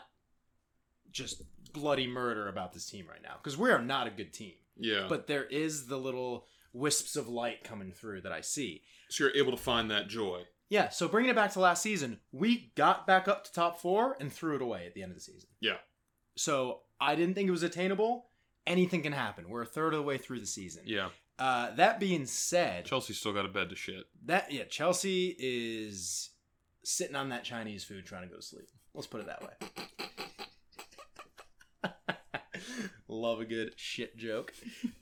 just 1.12 1.42
bloody 1.74 2.08
murder 2.08 2.48
about 2.48 2.72
this 2.74 2.86
team 2.90 3.06
right 3.08 3.22
now 3.22 3.36
because 3.38 3.58
we 3.58 3.70
are 3.70 3.82
not 3.82 4.08
a 4.08 4.12
good 4.12 4.32
team 4.34 4.54
Yeah, 4.78 5.08
but 5.10 5.28
there 5.28 5.44
is 5.46 5.88
the 5.88 5.98
little 5.98 6.46
wisps 6.74 7.16
of 7.18 7.28
light 7.28 7.64
coming 7.64 7.92
through 7.92 8.22
that 8.22 8.32
I 8.32 8.42
see. 8.42 8.84
so 9.10 9.26
you're 9.26 9.36
able 9.36 9.52
to 9.52 9.58
find 9.62 9.90
that 9.92 10.08
joy. 10.08 10.44
Yeah, 10.70 10.90
so 10.90 11.08
bringing 11.08 11.30
it 11.32 11.36
back 11.36 11.52
to 11.54 11.60
last 11.60 11.82
season, 11.84 12.20
we 12.32 12.72
got 12.76 13.06
back 13.06 13.28
up 13.28 13.44
to 13.46 13.54
top 13.54 13.80
four 13.80 14.18
and 14.20 14.32
threw 14.34 14.56
it 14.56 14.62
away 14.62 14.86
at 14.88 14.94
the 14.94 15.04
end 15.04 15.12
of 15.12 15.16
the 15.18 15.22
season. 15.24 15.50
Yeah. 15.60 15.78
So 16.38 16.82
I 17.00 17.16
didn't 17.16 17.36
think 17.36 17.48
it 17.48 17.52
was 17.52 17.64
attainable. 17.64 18.30
Anything 18.66 19.04
can 19.04 19.14
happen. 19.14 19.48
We're 19.50 19.62
a 19.62 19.66
third 19.68 19.94
of 19.94 20.00
the 20.00 20.04
way 20.04 20.18
through 20.18 20.40
the 20.40 20.46
season. 20.48 20.84
Yeah, 20.86 21.10
Uh, 21.38 21.72
that 21.76 22.00
being 22.00 22.26
said, 22.26 22.86
Chelsea's 22.86 23.20
still 23.20 23.32
got 23.34 23.46
a 23.46 23.50
bed 23.50 23.70
to 23.70 23.76
shit. 23.76 24.06
that 24.24 24.52
yeah, 24.52 24.64
Chelsea 24.64 25.36
is 25.38 26.32
sitting 26.86 27.16
on 27.16 27.30
that 27.30 27.44
Chinese 27.44 27.84
food 27.84 28.06
trying 28.06 28.24
to 28.24 28.28
go 28.28 28.36
to 28.36 28.42
sleep. 28.42 28.68
Let's 28.94 29.08
put 29.08 29.22
it 29.22 29.28
that 29.28 29.42
way. 29.42 29.50
Love 33.08 33.40
a 33.40 33.46
good 33.46 33.74
shit 33.76 34.16
joke. 34.18 34.54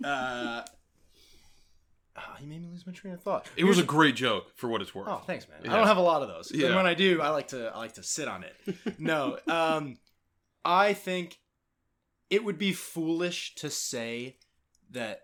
Uh, 0.03 0.63
ah, 2.15 2.37
you 2.39 2.47
made 2.47 2.61
me 2.61 2.69
lose 2.69 2.87
my 2.87 2.93
train 2.93 3.13
of 3.13 3.21
thought. 3.21 3.47
It 3.55 3.65
was 3.65 3.79
a 3.79 3.83
great 3.83 4.15
joke 4.15 4.51
for 4.55 4.69
what 4.69 4.81
it's 4.81 4.95
worth. 4.95 5.07
Oh, 5.09 5.21
thanks, 5.25 5.47
man. 5.47 5.59
I 5.71 5.77
don't 5.77 5.87
have 5.87 5.97
a 5.97 6.01
lot 6.01 6.21
of 6.21 6.29
those. 6.29 6.51
Yeah. 6.53 6.67
And 6.67 6.75
when 6.75 6.85
I 6.85 6.93
do, 6.93 7.21
I 7.21 7.29
like 7.29 7.49
to 7.49 7.67
I 7.73 7.77
like 7.77 7.93
to 7.93 8.03
sit 8.03 8.27
on 8.27 8.43
it. 8.43 8.55
no, 8.99 9.37
um, 9.47 9.97
I 10.63 10.93
think 10.93 11.39
it 12.29 12.43
would 12.43 12.57
be 12.57 12.73
foolish 12.73 13.55
to 13.55 13.69
say 13.69 14.37
that 14.91 15.23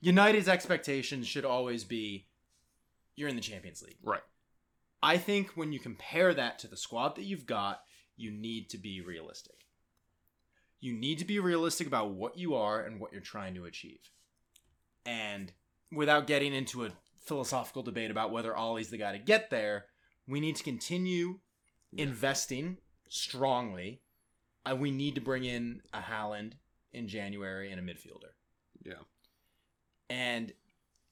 United's 0.00 0.48
expectations 0.48 1.26
should 1.26 1.44
always 1.44 1.84
be 1.84 2.26
you're 3.16 3.28
in 3.28 3.36
the 3.36 3.42
Champions 3.42 3.82
League. 3.82 3.98
Right. 4.02 4.22
I 5.02 5.16
think 5.16 5.50
when 5.54 5.72
you 5.72 5.78
compare 5.78 6.34
that 6.34 6.58
to 6.60 6.68
the 6.68 6.76
squad 6.76 7.16
that 7.16 7.24
you've 7.24 7.46
got, 7.46 7.80
you 8.16 8.30
need 8.30 8.68
to 8.70 8.78
be 8.78 9.00
realistic. 9.00 9.54
You 10.80 10.92
need 10.92 11.18
to 11.18 11.24
be 11.24 11.38
realistic 11.38 11.86
about 11.86 12.12
what 12.12 12.36
you 12.36 12.54
are 12.54 12.82
and 12.82 13.00
what 13.00 13.12
you're 13.12 13.20
trying 13.20 13.54
to 13.54 13.64
achieve. 13.64 14.10
And 15.06 15.52
without 15.90 16.26
getting 16.26 16.54
into 16.54 16.84
a 16.84 16.90
philosophical 17.24 17.82
debate 17.82 18.10
about 18.10 18.30
whether 18.30 18.56
Ollie's 18.56 18.90
the 18.90 18.98
guy 18.98 19.12
to 19.12 19.18
get 19.18 19.50
there, 19.50 19.86
we 20.26 20.40
need 20.40 20.56
to 20.56 20.62
continue 20.62 21.38
investing 21.96 22.78
strongly. 23.08 24.02
And 24.66 24.80
we 24.80 24.90
need 24.90 25.14
to 25.14 25.20
bring 25.20 25.44
in 25.44 25.80
a 25.92 26.00
Haaland 26.00 26.52
in 26.92 27.08
January 27.08 27.72
and 27.72 27.80
a 27.80 27.82
midfielder. 27.82 28.32
Yeah. 28.84 28.94
And 30.08 30.52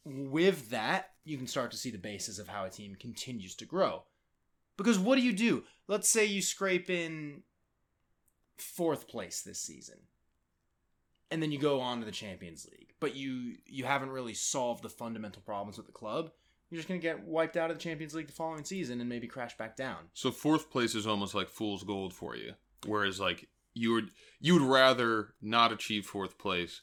with 0.09 0.71
that, 0.71 1.11
you 1.25 1.37
can 1.37 1.47
start 1.47 1.71
to 1.73 1.77
see 1.77 1.91
the 1.91 1.99
basis 1.99 2.39
of 2.39 2.49
how 2.49 2.65
a 2.65 2.71
team 2.71 2.97
continues 2.99 3.55
to 3.57 3.65
grow. 3.65 4.05
Because 4.77 4.99
what 4.99 5.17
do 5.17 5.23
you 5.23 5.33
do? 5.33 5.65
Let's 5.87 6.09
say 6.09 6.25
you 6.25 6.41
scrape 6.41 6.89
in 6.89 7.43
fourth 8.57 9.09
place 9.09 9.43
this 9.43 9.61
season. 9.61 9.97
And 11.31 11.43
then 11.43 11.53
you 11.53 11.59
go 11.59 11.81
on 11.81 11.99
to 12.01 12.07
the 12.07 12.13
Champions 12.13 12.67
League, 12.71 12.95
but 13.01 13.15
you 13.15 13.57
you 13.67 13.85
haven't 13.85 14.11
really 14.11 14.33
solved 14.33 14.83
the 14.83 14.89
fundamental 14.89 15.43
problems 15.43 15.77
with 15.77 15.87
the 15.87 15.93
club. 15.93 16.31
You're 16.71 16.79
just 16.79 16.89
going 16.89 17.01
to 17.01 17.07
get 17.07 17.25
wiped 17.25 17.57
out 17.57 17.71
of 17.71 17.77
the 17.77 17.83
Champions 17.83 18.15
League 18.15 18.27
the 18.29 18.33
following 18.33 18.65
season 18.65 19.01
and 19.01 19.09
maybe 19.09 19.27
crash 19.27 19.57
back 19.57 19.77
down. 19.77 19.99
So 20.15 20.31
fourth 20.31 20.71
place 20.71 20.95
is 20.95 21.07
almost 21.07 21.35
like 21.35 21.49
fool's 21.49 21.83
gold 21.83 22.15
for 22.15 22.35
you, 22.37 22.55
whereas 22.87 23.21
like 23.21 23.49
you 23.75 23.93
would 23.93 24.11
you 24.41 24.55
would 24.55 24.63
rather 24.63 25.35
not 25.43 25.71
achieve 25.71 26.07
fourth 26.07 26.39
place, 26.39 26.81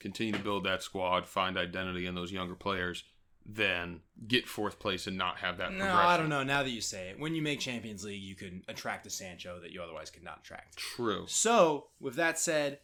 continue 0.00 0.32
to 0.32 0.38
build 0.38 0.64
that 0.64 0.82
squad, 0.82 1.26
find 1.26 1.56
identity 1.56 2.06
in 2.06 2.14
those 2.14 2.32
younger 2.32 2.54
players, 2.56 3.04
than 3.46 4.00
get 4.28 4.46
fourth 4.46 4.78
place 4.78 5.06
and 5.06 5.16
not 5.16 5.38
have 5.38 5.58
that. 5.58 5.72
No, 5.72 5.78
progression. 5.78 6.06
I 6.10 6.16
don't 6.16 6.28
know. 6.28 6.42
Now 6.42 6.62
that 6.62 6.70
you 6.70 6.80
say 6.80 7.08
it, 7.10 7.18
when 7.18 7.34
you 7.34 7.42
make 7.42 7.60
Champions 7.60 8.04
League, 8.04 8.22
you 8.22 8.34
can 8.34 8.62
attract 8.68 9.06
a 9.06 9.10
Sancho 9.10 9.60
that 9.60 9.70
you 9.72 9.82
otherwise 9.82 10.10
could 10.10 10.22
not 10.22 10.40
attract. 10.40 10.76
True. 10.76 11.24
So, 11.26 11.88
with 11.98 12.16
that 12.16 12.38
said, 12.38 12.80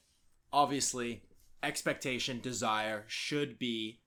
obviously, 0.53 1.23
expectation, 1.63 2.41
desire 2.41 3.05
should 3.07 3.59
be 3.59 4.01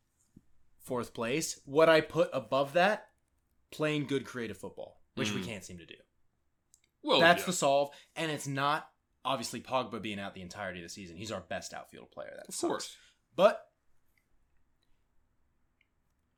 fourth 0.80 1.14
place. 1.14 1.60
What 1.66 1.88
I 1.90 2.02
put 2.02 2.30
above 2.34 2.74
that, 2.74 3.10
playing 3.72 4.08
good 4.08 4.26
creative 4.26 4.58
football, 4.58 5.02
which 5.16 5.32
we 5.32 5.42
Mhm. 5.42 5.46
can't 5.46 5.66
seem 5.66 5.78
to 5.78 5.86
do. 5.86 5.96
Well, 7.04 7.20
That's 7.20 7.42
yeah. 7.44 7.46
the 7.46 7.54
solve, 7.54 7.92
and 8.16 8.32
it's 8.32 8.48
not 8.48 8.92
obviously 9.30 9.62
Pogba 9.62 10.02
being 10.02 10.20
out 10.20 10.34
the 10.34 10.42
entirety 10.42 10.80
of 10.80 10.84
the 10.86 10.90
season. 10.90 11.16
He's 11.16 11.32
our 11.32 11.42
best 11.42 11.72
outfield 11.74 12.10
player. 12.12 12.34
That 12.36 12.48
of 12.50 12.56
sucks. 12.56 12.68
course. 12.70 12.98
But 13.36 13.68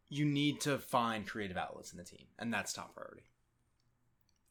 you 0.09 0.25
need 0.25 0.59
to 0.61 0.77
find 0.77 1.25
creative 1.25 1.57
outlets 1.57 1.91
in 1.91 1.97
the 1.97 2.03
team, 2.03 2.25
and 2.37 2.53
that's 2.53 2.73
top 2.73 2.93
priority. 2.95 3.23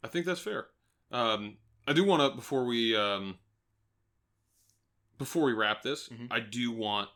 I 0.03 0.09
think 0.09 0.25
that's 0.27 0.41
fair. 0.41 0.69
Um, 1.13 1.59
I 1.87 1.93
do 1.93 2.05
want 2.05 2.23
to 2.23 2.35
before 2.37 2.65
we 2.65 2.97
um, 2.97 3.39
before 5.19 5.45
we 5.45 5.53
wrap 5.53 5.83
this, 5.83 6.09
Mhm. 6.09 6.29
I 6.31 6.41
do 6.41 6.73
want 6.73 7.11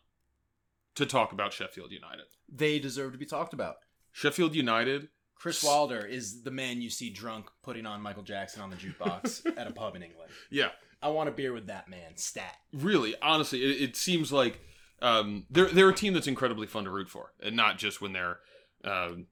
to 0.96 1.06
talk 1.06 1.32
about 1.32 1.52
Sheffield 1.52 1.90
United. 1.90 2.26
They 2.48 2.78
deserve 2.78 3.12
to 3.12 3.18
be 3.18 3.24
talked 3.26 3.54
about. 3.54 3.76
Sheffield 4.12 4.54
United. 4.54 5.08
Chris 5.44 5.62
Wilder 5.62 6.06
is 6.06 6.40
the 6.40 6.50
man 6.50 6.80
you 6.80 6.88
see 6.88 7.10
drunk 7.10 7.50
putting 7.62 7.84
on 7.84 8.00
Michael 8.00 8.22
Jackson 8.22 8.62
on 8.62 8.70
the 8.70 8.76
jukebox 8.76 9.44
at 9.58 9.66
a 9.66 9.72
pub 9.72 9.94
in 9.94 10.02
England. 10.02 10.30
Yeah, 10.48 10.70
I 11.02 11.08
want 11.08 11.28
a 11.28 11.32
beer 11.32 11.52
with 11.52 11.66
that 11.66 11.86
man. 11.86 12.16
Stat. 12.16 12.56
really, 12.72 13.14
honestly, 13.20 13.62
it, 13.62 13.90
it 13.90 13.94
seems 13.94 14.32
like 14.32 14.58
um, 15.02 15.44
they're 15.50 15.68
they're 15.68 15.90
a 15.90 15.94
team 15.94 16.14
that's 16.14 16.26
incredibly 16.26 16.66
fun 16.66 16.84
to 16.84 16.90
root 16.90 17.10
for, 17.10 17.34
and 17.42 17.54
not 17.54 17.76
just 17.76 18.00
when 18.00 18.14
they're 18.14 18.38
um, 18.84 19.26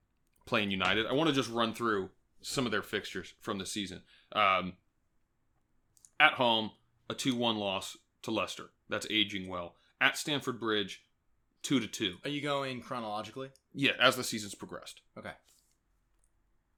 playing 0.44 0.70
United. 0.70 1.06
I 1.06 1.14
want 1.14 1.30
to 1.30 1.34
just 1.34 1.48
run 1.48 1.72
through 1.72 2.10
some 2.42 2.66
of 2.66 2.72
their 2.72 2.82
fixtures 2.82 3.32
from 3.40 3.56
the 3.56 3.64
season. 3.64 4.02
Um, 4.32 4.74
at 6.20 6.34
home, 6.34 6.72
a 7.08 7.14
two-one 7.14 7.56
loss 7.56 7.96
to 8.24 8.30
Leicester. 8.30 8.68
That's 8.90 9.06
aging 9.08 9.48
well. 9.48 9.76
At 9.98 10.18
Stamford 10.18 10.60
Bridge, 10.60 11.06
two 11.62 11.80
to 11.80 11.86
two. 11.86 12.16
Are 12.22 12.28
you 12.28 12.42
going 12.42 12.82
chronologically? 12.82 13.48
Yeah, 13.72 13.92
as 13.98 14.16
the 14.16 14.24
season's 14.24 14.54
progressed. 14.54 15.00
Okay. 15.16 15.32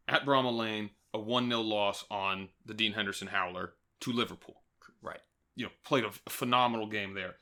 At 0.09 0.25
Bramall 0.27 0.57
Lane, 0.57 0.91
a 1.13 1.19
1 1.19 1.49
0 1.49 1.61
loss 1.61 2.05
on 2.11 2.49
the 2.67 2.75
Dean 2.75 2.93
Henderson 2.93 3.29
Howler 3.29 3.73
to 4.01 4.13
Liverpool. 4.13 4.63
Right. 5.03 5.21
You 5.57 5.67
know, 5.67 5.73
played 5.85 6.05
a, 6.05 6.11
a 6.27 6.31
phenomenal 6.31 6.87
game 6.87 7.15
there. 7.15 7.37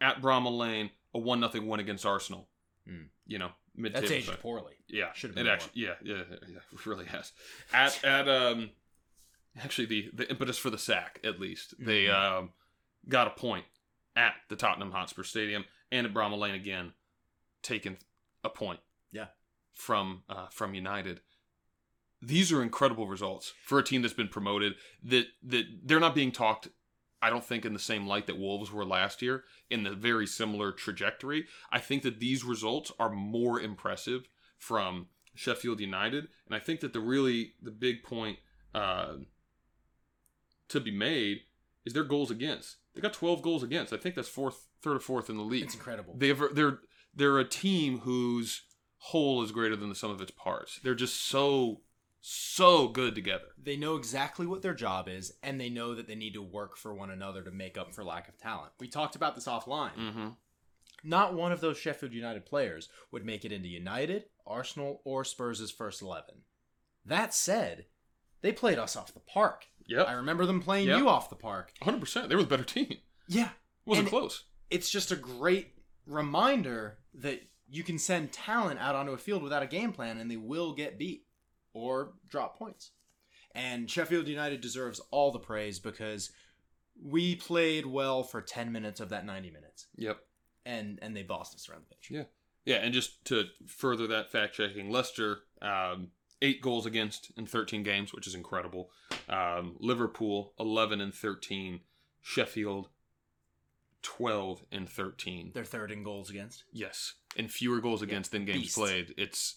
At 0.00 0.22
Bramall 0.22 0.56
Lane, 0.58 0.90
a 1.14 1.18
1 1.18 1.50
0 1.52 1.64
win 1.66 1.80
against 1.80 2.06
Arsenal. 2.06 2.48
Hmm. 2.88 3.04
You 3.26 3.38
know, 3.38 3.50
mid 3.76 3.92
That's 3.94 4.10
aged 4.10 4.40
poorly. 4.40 4.74
Yeah, 4.88 5.12
Should've 5.14 5.36
it 5.36 5.46
actually, 5.46 5.72
yeah, 5.82 5.94
yeah, 6.02 6.22
yeah, 6.48 6.58
it 6.72 6.86
really 6.86 7.04
has. 7.06 7.32
At 7.72 8.02
at 8.04 8.28
um, 8.28 8.70
actually 9.62 9.86
the 9.86 10.10
the 10.14 10.28
impetus 10.30 10.58
for 10.58 10.70
the 10.70 10.78
sack 10.78 11.20
at 11.24 11.38
least 11.40 11.74
they 11.78 12.04
Mm-hmm. 12.04 12.38
um 12.38 12.50
got 13.08 13.26
a 13.26 13.30
point 13.30 13.64
at 14.16 14.32
the 14.48 14.56
Tottenham 14.56 14.90
Hotspur 14.92 15.22
Stadium 15.22 15.64
and 15.92 16.06
at 16.06 16.14
Bramall 16.14 16.38
Lane 16.38 16.54
again, 16.54 16.92
taking 17.62 17.96
a 18.44 18.48
point. 18.48 18.80
Yeah. 19.12 19.26
from 19.74 20.22
uh, 20.28 20.46
from 20.50 20.74
United. 20.74 21.20
These 22.22 22.52
are 22.52 22.62
incredible 22.62 23.06
results 23.06 23.52
for 23.64 23.78
a 23.78 23.82
team 23.82 24.02
that's 24.02 24.14
been 24.14 24.28
promoted. 24.28 24.74
That 25.02 25.26
that 25.42 25.64
they're 25.84 26.00
not 26.00 26.14
being 26.14 26.32
talked. 26.32 26.68
I 27.22 27.28
don't 27.28 27.44
think 27.44 27.66
in 27.66 27.74
the 27.74 27.78
same 27.78 28.06
light 28.06 28.26
that 28.26 28.38
Wolves 28.38 28.72
were 28.72 28.84
last 28.84 29.20
year 29.20 29.44
in 29.68 29.82
the 29.82 29.90
very 29.90 30.26
similar 30.26 30.72
trajectory. 30.72 31.46
I 31.70 31.78
think 31.78 32.02
that 32.02 32.18
these 32.18 32.44
results 32.44 32.90
are 32.98 33.10
more 33.10 33.60
impressive 33.60 34.28
from 34.58 35.08
Sheffield 35.34 35.80
United, 35.80 36.28
and 36.46 36.54
I 36.54 36.58
think 36.58 36.80
that 36.80 36.92
the 36.92 37.00
really 37.00 37.54
the 37.62 37.70
big 37.70 38.02
point 38.02 38.38
uh, 38.74 39.14
to 40.68 40.80
be 40.80 40.90
made 40.90 41.40
is 41.84 41.92
their 41.92 42.04
goals 42.04 42.30
against. 42.30 42.76
They 42.94 43.00
got 43.00 43.12
12 43.12 43.42
goals 43.42 43.62
against. 43.62 43.92
I 43.92 43.96
think 43.96 44.14
that's 44.14 44.28
fourth, 44.28 44.66
third 44.82 44.96
or 44.96 45.00
fourth 45.00 45.30
in 45.30 45.36
the 45.36 45.42
league. 45.42 45.64
It's 45.64 45.74
incredible. 45.74 46.14
They 46.16 46.28
have, 46.28 46.42
they're 46.54 46.80
they're 47.14 47.38
a 47.38 47.48
team 47.48 48.00
whose 48.00 48.62
whole 48.98 49.42
is 49.42 49.52
greater 49.52 49.76
than 49.76 49.88
the 49.88 49.94
sum 49.94 50.10
of 50.10 50.20
its 50.20 50.30
parts. 50.30 50.80
They're 50.82 50.94
just 50.94 51.26
so 51.26 51.80
so 52.20 52.88
good 52.88 53.14
together. 53.14 53.46
they 53.62 53.76
know 53.76 53.96
exactly 53.96 54.46
what 54.46 54.62
their 54.62 54.74
job 54.74 55.08
is, 55.08 55.32
and 55.42 55.60
they 55.60 55.70
know 55.70 55.94
that 55.94 56.06
they 56.06 56.14
need 56.14 56.34
to 56.34 56.42
work 56.42 56.76
for 56.76 56.94
one 56.94 57.10
another 57.10 57.42
to 57.42 57.50
make 57.50 57.78
up 57.78 57.94
for 57.94 58.04
lack 58.04 58.28
of 58.28 58.36
talent. 58.38 58.72
We 58.78 58.88
talked 58.88 59.16
about 59.16 59.34
this 59.34 59.46
offline. 59.46 59.94
Mm-hmm. 59.96 60.28
Not 61.02 61.32
one 61.34 61.50
of 61.52 61.60
those 61.60 61.78
Sheffield 61.78 62.12
United 62.12 62.44
players 62.44 62.88
would 63.10 63.24
make 63.24 63.44
it 63.46 63.52
into 63.52 63.68
United, 63.68 64.24
Arsenal, 64.46 65.00
or 65.04 65.24
Spurs' 65.24 65.70
first 65.70 66.02
11. 66.02 66.34
That 67.06 67.32
said, 67.32 67.86
they 68.42 68.52
played 68.52 68.78
us 68.78 68.96
off 68.96 69.14
the 69.14 69.20
park. 69.20 69.64
Yep. 69.86 70.06
I 70.06 70.12
remember 70.12 70.44
them 70.44 70.60
playing 70.60 70.88
Yep. 70.88 70.98
you 70.98 71.08
off 71.08 71.30
the 71.30 71.36
park. 71.36 71.72
100. 71.80 72.00
percent 72.00 72.28
They 72.28 72.36
were 72.36 72.42
the 72.42 72.48
better 72.48 72.64
team. 72.64 72.98
Yeah. 73.28 73.46
It 73.46 73.50
wasn't 73.86 74.04
And 74.08 74.10
close. 74.10 74.44
It's 74.70 74.90
just 74.90 75.10
a 75.10 75.16
great 75.16 75.72
reminder 76.06 76.98
that 77.14 77.40
you 77.68 77.82
can 77.82 77.98
send 77.98 78.32
talent 78.32 78.78
out 78.78 78.94
onto 78.94 79.12
a 79.12 79.18
field 79.18 79.42
without 79.42 79.62
a 79.62 79.66
game 79.66 79.92
plan 79.92 80.18
and 80.18 80.30
they 80.30 80.36
will 80.36 80.74
get 80.74 80.98
beat 80.98 81.24
or 81.72 82.12
drop 82.28 82.58
points. 82.58 82.90
And 83.54 83.90
Sheffield 83.90 84.28
United 84.28 84.60
deserves 84.60 85.00
all 85.10 85.30
the 85.32 85.38
praise 85.38 85.78
because 85.78 86.30
we 87.02 87.34
played 87.36 87.86
well 87.86 88.22
for 88.22 88.40
10 88.40 88.70
minutes 88.72 89.00
of 89.00 89.08
that 89.08 89.24
90 89.24 89.50
minutes 89.50 89.86
Yep. 89.96 90.18
and 90.66 90.98
and 91.02 91.16
they 91.16 91.22
bossed 91.22 91.54
us 91.54 91.68
around 91.68 91.82
the 91.88 91.94
pitch. 91.94 92.10
Yeah. 92.10 92.24
Yeah, 92.66 92.76
and 92.76 92.92
just 92.92 93.24
to 93.26 93.46
further 93.66 94.06
that 94.08 94.30
fact 94.30 94.54
checking, 94.54 94.90
Leicester 94.90 95.38
um, 95.62 96.08
eight 96.42 96.60
goals 96.60 96.84
against 96.86 97.32
in 97.36 97.46
13 97.46 97.82
games, 97.82 98.12
which 98.12 98.26
is 98.26 98.34
incredible. 98.34 98.90
Um, 99.28 99.76
Liverpool 99.80 100.52
11 100.60 101.00
and 101.00 101.14
13. 101.14 101.80
Sheffield 102.20 102.88
12 104.02 104.64
and 104.72 104.88
13. 104.88 105.52
They're 105.54 105.64
third 105.64 105.90
in 105.90 106.02
goals 106.02 106.30
against. 106.30 106.64
Yes, 106.72 107.14
and 107.36 107.50
fewer 107.50 107.80
goals 107.80 108.02
against 108.02 108.30
than 108.32 108.44
games 108.44 108.58
beasts. 108.60 108.76
played. 108.78 109.14
It's 109.16 109.54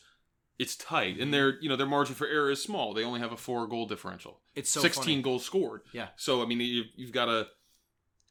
it's 0.59 0.75
tight, 0.75 1.19
and 1.19 1.33
their 1.33 1.59
you 1.61 1.69
know 1.69 1.75
their 1.75 1.87
margin 1.87 2.15
for 2.15 2.27
error 2.27 2.51
is 2.51 2.61
small. 2.61 2.93
They 2.93 3.03
only 3.03 3.19
have 3.19 3.31
a 3.31 3.37
four 3.37 3.67
goal 3.67 3.85
differential. 3.87 4.39
It's 4.55 4.69
so 4.69 4.81
16 4.81 5.03
funny. 5.03 5.21
goals 5.21 5.43
scored. 5.45 5.81
Yeah. 5.93 6.09
So 6.15 6.41
I 6.41 6.45
mean, 6.45 6.59
you've, 6.59 6.87
you've 6.95 7.11
got 7.11 7.27
a 7.29 7.47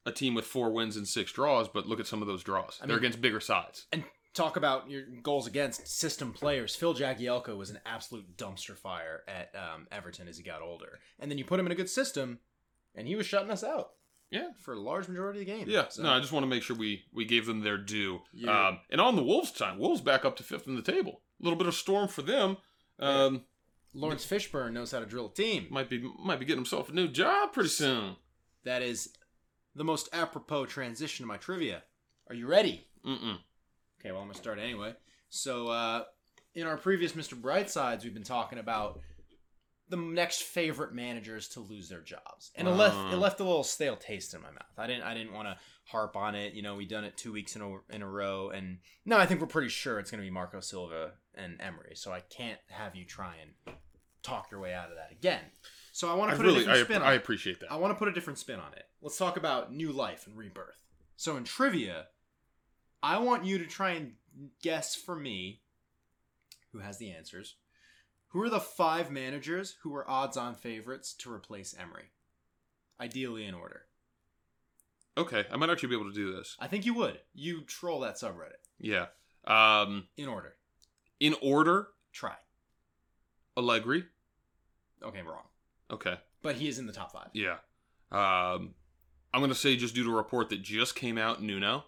a 0.07 0.12
team 0.12 0.35
with 0.35 0.45
four 0.45 0.70
wins 0.73 0.97
and 0.97 1.07
six 1.07 1.31
draws, 1.33 1.68
but 1.68 1.87
look 1.87 2.01
at 2.01 2.07
some 2.07 2.23
of 2.23 2.29
those 2.29 2.43
draws. 2.43 2.79
I 2.83 2.87
They're 2.87 2.97
mean- 2.97 3.05
against 3.05 3.20
bigger 3.20 3.41
sides. 3.41 3.87
And 3.93 4.03
talk 4.35 4.57
about 4.57 4.89
your 4.91 5.03
goals 5.23 5.47
against 5.47 5.87
system 5.87 6.33
players. 6.33 6.75
Phil 6.75 6.95
Jagielka 6.95 7.57
was 7.57 7.70
an 7.70 7.79
absolute 7.87 8.37
dumpster 8.37 8.77
fire 8.77 9.23
at 9.29 9.53
um, 9.55 9.87
Everton 9.93 10.27
as 10.27 10.37
he 10.39 10.43
got 10.43 10.62
older, 10.62 10.99
and 11.20 11.31
then 11.31 11.39
you 11.39 11.45
put 11.45 11.61
him 11.61 11.66
in 11.66 11.73
a 11.73 11.77
good 11.77 11.91
system, 11.91 12.39
and 12.95 13.07
he 13.07 13.14
was 13.14 13.27
shutting 13.27 13.51
us 13.51 13.62
out 13.62 13.91
Yeah. 14.31 14.49
for 14.59 14.75
a 14.75 14.81
large 14.81 15.07
majority 15.07 15.41
of 15.43 15.47
the 15.47 15.53
game. 15.53 15.68
Yeah, 15.68 15.87
So- 15.89 16.03
no, 16.03 16.11
I 16.11 16.18
just 16.20 16.33
want 16.33 16.43
to 16.45 16.49
make 16.49 16.62
sure 16.62 16.75
we 16.77 17.05
we 17.12 17.25
gave 17.25 17.47
them 17.47 17.61
their 17.61 17.79
due. 17.79 18.23
Yeah. 18.33 18.68
Um, 18.68 18.79
and 18.91 19.01
on 19.01 19.14
the 19.16 19.23
Wolves 19.23 19.53
time, 19.53 19.79
Wolves 19.79 20.01
back 20.01 20.25
up 20.25 20.37
to 20.39 20.43
fifth 20.43 20.66
in 20.66 20.75
the 20.77 20.83
table. 20.83 21.20
A 21.43 21.45
little 21.45 21.59
bit 21.59 21.66
of 21.66 21.74
storm 21.74 22.09
for 22.09 22.22
them. 22.22 22.57
Um, 22.99 23.45
Lawrence 23.95 24.24
Fishburne 24.24 24.72
knows 24.72 24.93
how 24.93 25.01
to 25.01 25.07
drill 25.07 25.26
a 25.26 25.34
team. 25.34 25.66
Might 25.70 25.90
be 25.90 26.03
might 26.18 26.38
be 26.38 26.45
getting 26.47 26.61
himself 26.61 26.88
a 26.88 26.93
new 26.93 27.09
job 27.09 27.53
pretty 27.53 27.68
soon. 27.68 28.16
That 28.64 28.82
is 28.82 29.11
the 29.74 29.84
most 29.84 30.09
apropos 30.12 30.66
transition 30.66 31.24
to 31.24 31.28
my 31.28 31.36
trivia. 31.36 31.82
Are 32.28 32.34
you 32.34 32.47
ready? 32.47 32.86
Mm-mm. 33.05 33.38
Okay, 34.01 34.12
well, 34.12 34.20
I'm 34.20 34.26
going 34.26 34.34
to 34.34 34.38
start 34.38 34.59
anyway. 34.59 34.95
So, 35.30 35.68
uh, 35.68 36.05
in 36.55 36.66
our 36.66 36.76
previous 36.76 37.12
Mr. 37.12 37.34
Brightsides, 37.34 38.05
we've 38.05 38.14
been 38.14 38.22
talking 38.22 38.59
about 38.59 39.01
the 39.88 39.97
next 39.97 40.43
favorite 40.45 40.95
managers 40.95 41.49
to 41.49 41.61
lose 41.61 41.88
their 41.88 42.01
jobs, 42.01 42.51
and 42.55 42.66
it 42.68 42.70
left 42.72 42.97
Uh. 42.97 43.11
it 43.12 43.16
left 43.16 43.40
a 43.40 43.45
little 43.45 43.64
stale 43.64 43.97
taste 43.97 44.32
in 44.32 44.40
my 44.40 44.51
mouth. 44.51 44.78
I 44.78 44.86
didn't 44.86 45.03
I 45.03 45.12
didn't 45.14 45.32
want 45.32 45.49
to 45.49 45.57
harp 45.84 46.16
on 46.16 46.34
it. 46.34 46.55
You 46.55 46.62
know, 46.62 46.76
we 46.76 46.86
done 46.86 47.05
it 47.05 47.16
two 47.16 47.32
weeks 47.32 47.57
in 47.57 47.62
a 47.62 47.76
in 47.95 48.01
a 48.03 48.09
row, 48.09 48.51
and 48.51 48.78
no, 49.05 49.18
I 49.18 49.26
think 49.26 49.40
we're 49.40 49.47
pretty 49.49 49.68
sure 49.68 49.99
it's 49.99 50.11
going 50.11 50.20
to 50.22 50.26
be 50.26 50.30
Marco 50.30 50.61
Silva 50.61 51.12
and 51.35 51.61
Emery. 51.61 51.93
So 51.95 52.12
I 52.12 52.20
can't 52.20 52.59
have 52.68 52.95
you 52.97 53.05
try 53.05 53.35
and 53.41 53.76
talk 54.22 54.51
your 54.51 54.61
way 54.61 54.72
out 54.74 54.91
of 54.91 54.97
that 54.97 55.11
again. 55.12 55.43
So 55.93 56.11
I 56.11 56.14
want 56.14 56.30
to 56.30 56.37
put 56.37 56.47
a 56.47 56.53
different 56.55 56.78
I, 56.78 56.83
spin. 56.85 57.03
I 57.03 57.07
on 57.07 57.12
it. 57.14 57.16
appreciate 57.16 57.61
that. 57.61 57.72
I 57.72 57.76
want 57.76 57.93
to 57.93 57.99
put 57.99 58.09
a 58.09 58.12
different 58.12 58.39
spin 58.39 58.61
on 58.61 58.72
it. 58.74 58.85
Let's 59.01 59.18
talk 59.18 59.37
about 59.37 59.72
new 59.72 59.93
life 59.93 60.26
and 60.26 60.37
rebirth. 60.37 60.78
So 61.16 61.37
in 61.37 61.45
trivia, 61.45 62.07
I 63.03 63.18
want 63.18 63.45
you 63.45 63.59
to 63.59 63.66
try 63.66 63.91
and 63.91 64.12
guess 64.62 64.95
for 64.95 65.16
me 65.16 65.61
who 66.72 66.78
has 66.78 66.99
the 66.99 67.11
answers. 67.11 67.57
Who 68.28 68.43
are 68.43 68.49
the 68.49 68.61
five 68.61 69.11
managers 69.11 69.76
who 69.83 69.91
were 69.91 70.09
odds-on 70.09 70.55
favorites 70.55 71.12
to 71.18 71.30
replace 71.30 71.74
Emery? 71.78 72.12
Ideally 72.99 73.45
in 73.45 73.55
order. 73.55 73.83
Okay, 75.18 75.45
I 75.53 75.57
might 75.57 75.68
actually 75.68 75.91
be 75.91 75.97
able 75.97 76.11
to 76.11 76.14
do 76.14 76.35
this. 76.35 76.57
I 76.59 76.68
think 76.68 76.87
you 76.87 76.95
would. 76.95 77.18
You 77.35 77.61
troll 77.62 78.01
that 78.01 78.16
subreddit. 78.16 78.62
Yeah. 78.78 79.07
Um, 79.47 80.09
In 80.16 80.28
order. 80.28 80.55
In 81.23 81.37
order, 81.41 81.87
Try. 82.12 82.35
Allegri. 83.57 84.05
Okay, 85.03 85.23
wrong. 85.23 85.45
Okay. 85.91 86.16
But 86.43 86.57
he 86.57 86.66
is 86.68 86.81
in 86.81 86.87
the 86.87 86.93
top 86.93 87.12
five. 87.12 87.29
Yeah. 87.33 87.59
Um, 88.11 88.75
I'm 89.33 89.41
gonna 89.41 89.55
say 89.55 89.77
just 89.77 89.95
due 89.95 90.03
to 90.05 90.11
a 90.11 90.16
report 90.16 90.51
that 90.51 90.62
just 90.62 90.97
came 90.97 91.16
out, 91.16 91.41
Nuno. 91.41 91.85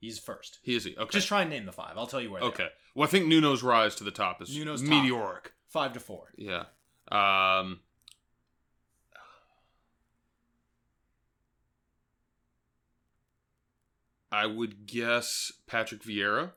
He's 0.00 0.18
first. 0.18 0.58
He 0.62 0.74
is 0.74 0.84
he. 0.84 0.96
Okay. 0.96 1.10
Just 1.12 1.28
try 1.28 1.42
and 1.42 1.50
name 1.50 1.66
the 1.66 1.72
five. 1.72 1.92
I'll 1.96 2.06
tell 2.06 2.22
you 2.22 2.30
where. 2.30 2.40
they 2.40 2.46
okay. 2.48 2.68
Well, 2.94 3.06
I 3.06 3.10
think 3.10 3.26
Nuno's 3.26 3.62
rise 3.62 3.94
to 3.96 4.04
the 4.04 4.10
top 4.10 4.40
is 4.40 4.56
Nuno's 4.56 4.80
top. 4.80 4.90
meteoric. 4.90 5.52
Five 5.68 5.92
to 5.92 6.00
four. 6.00 6.32
Yeah. 6.36 6.64
Um, 7.10 7.80
I 14.32 14.46
would 14.46 14.86
guess 14.86 15.52
Patrick 15.66 16.02
Vieira, 16.02 16.52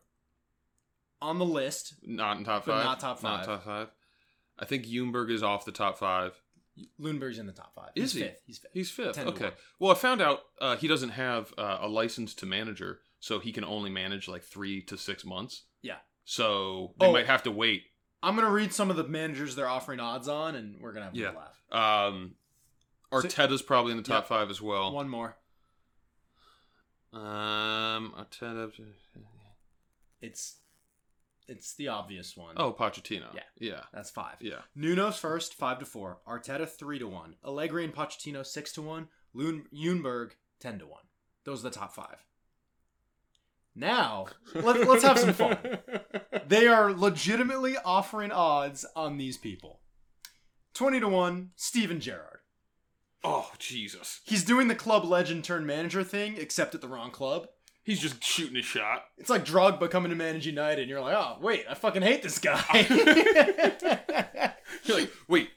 On 1.22 1.40
the 1.40 1.46
list, 1.46 1.96
not 2.04 2.38
in 2.38 2.44
top 2.44 2.66
five. 2.66 2.84
not 2.84 3.00
top 3.00 3.24
Not 3.24 3.38
five. 3.38 3.46
top 3.46 3.64
five. 3.64 3.88
I 4.60 4.66
think 4.66 4.86
Ljungberg 4.86 5.32
is 5.32 5.44
off 5.44 5.66
the 5.66 5.72
top 5.72 5.98
five. 5.98 6.40
Ljungberg's 7.00 7.40
in 7.40 7.46
the 7.48 7.54
top 7.54 7.74
five. 7.74 7.90
Is 7.96 8.12
He's 8.14 8.14
he? 8.14 8.20
fifth. 8.28 8.42
He's 8.46 8.58
fifth. 8.60 8.72
He's 8.74 8.92
fifth. 8.92 9.16
10 9.16 9.28
Okay. 9.30 9.52
Well, 9.80 9.92
I 9.92 9.96
found 9.96 10.22
out 10.22 10.42
uh, 10.60 10.76
he 10.76 10.88
doesn't 10.88 11.10
have 11.12 11.54
uh, 11.58 11.78
a 11.82 11.88
license 11.88 12.34
to 12.36 12.46
manager, 12.46 13.00
so 13.20 13.40
he 13.40 13.52
can 13.54 13.64
only 13.64 13.90
manage 13.90 14.28
like 14.28 14.44
three 14.44 14.82
to 14.84 14.98
six 14.98 15.24
months. 15.26 15.64
Yeah. 15.82 15.98
So 16.26 16.94
they 17.00 17.06
Oh. 17.08 17.14
might 17.14 17.28
have 17.28 17.44
to 17.44 17.52
wait. 17.52 17.84
I'm 18.22 18.36
gonna 18.36 18.52
read 18.52 18.74
some 18.74 18.90
of 18.90 18.98
the 18.98 19.04
managers 19.06 19.56
they're 19.56 19.70
offering 19.70 20.00
odds 20.00 20.28
on, 20.28 20.56
and 20.56 20.80
we're 20.82 20.92
gonna 20.94 21.06
have 21.06 21.14
a 21.14 21.18
Yeah. 21.18 21.32
good 21.32 21.38
laugh. 21.72 22.10
Um, 22.12 22.36
Arteta's 23.12 23.62
probably 23.62 23.92
in 23.92 23.98
the 23.98 24.04
top 24.04 24.24
Yep. 24.24 24.28
five 24.28 24.50
as 24.50 24.62
well. 24.62 24.92
One 24.92 25.08
more. 25.10 25.38
Um, 27.14 28.14
Arteta. 28.18 28.72
It's 30.22 30.58
it's 31.48 31.76
the 31.76 31.88
obvious 31.88 32.36
one. 32.36 32.56
Oh, 32.58 32.74
Pochettino. 32.74 33.34
Yeah. 33.34 33.42
Yeah. 33.60 33.82
that's 33.94 34.10
five. 34.10 34.36
Yeah. 34.40 34.62
Nuno's 34.78 35.18
first, 35.18 35.54
five 35.54 35.80
to 35.80 35.86
four. 35.86 36.20
Arteta 36.28 36.68
three 36.68 37.00
to 37.00 37.08
one. 37.08 37.36
Allegri 37.46 37.84
and 37.84 37.94
Pochettino 37.94 38.46
six 38.46 38.72
to 38.74 38.82
one. 38.82 39.08
Lun- 39.34 39.66
ten 40.60 40.80
to 40.80 40.86
one. 40.88 41.04
Those 41.44 41.62
are 41.62 41.70
the 41.70 41.76
top 41.76 41.94
five. 41.94 42.26
Now 43.76 44.28
let, 44.54 44.88
let's 44.88 45.04
have 45.04 45.20
some 45.20 45.34
fun. 45.34 45.58
They 46.48 46.68
are 46.68 46.94
legitimately 46.94 47.76
offering 47.84 48.32
odds 48.32 48.86
on 48.96 49.18
these 49.18 49.36
people. 49.36 49.80
Twenty 50.76 51.00
to 51.00 51.08
one. 51.08 51.52
Steven 51.56 52.00
Gerrard. 52.00 52.40
Oh, 53.24 53.52
Jesus. 53.58 54.22
He's 54.26 54.44
doing 54.44 54.68
the 54.68 54.76
club 54.76 55.04
legend 55.04 55.44
turn 55.44 55.66
manager 55.66 56.04
thing, 56.04 56.36
except 56.38 56.76
at 56.76 56.82
the 56.82 56.88
wrong 56.88 57.10
club. 57.10 57.48
He's 57.86 58.00
just 58.02 58.24
shooting 58.24 58.58
a 58.58 58.64
shot. 58.64 59.06
It's 59.18 59.30
like 59.30 59.46
Drogba 59.46 59.92
coming 59.92 60.10
to 60.10 60.16
manage 60.16 60.48
United, 60.48 60.82
and 60.82 60.90
you're 60.90 61.02
like, 61.02 61.16
oh, 61.16 61.38
wait, 61.40 61.66
I 61.70 61.76
fucking 61.76 62.02
hate 62.02 62.24
this 62.24 62.40
guy. 62.40 62.64
You're 64.84 64.98
like, 65.00 65.12
wait, 65.28 65.50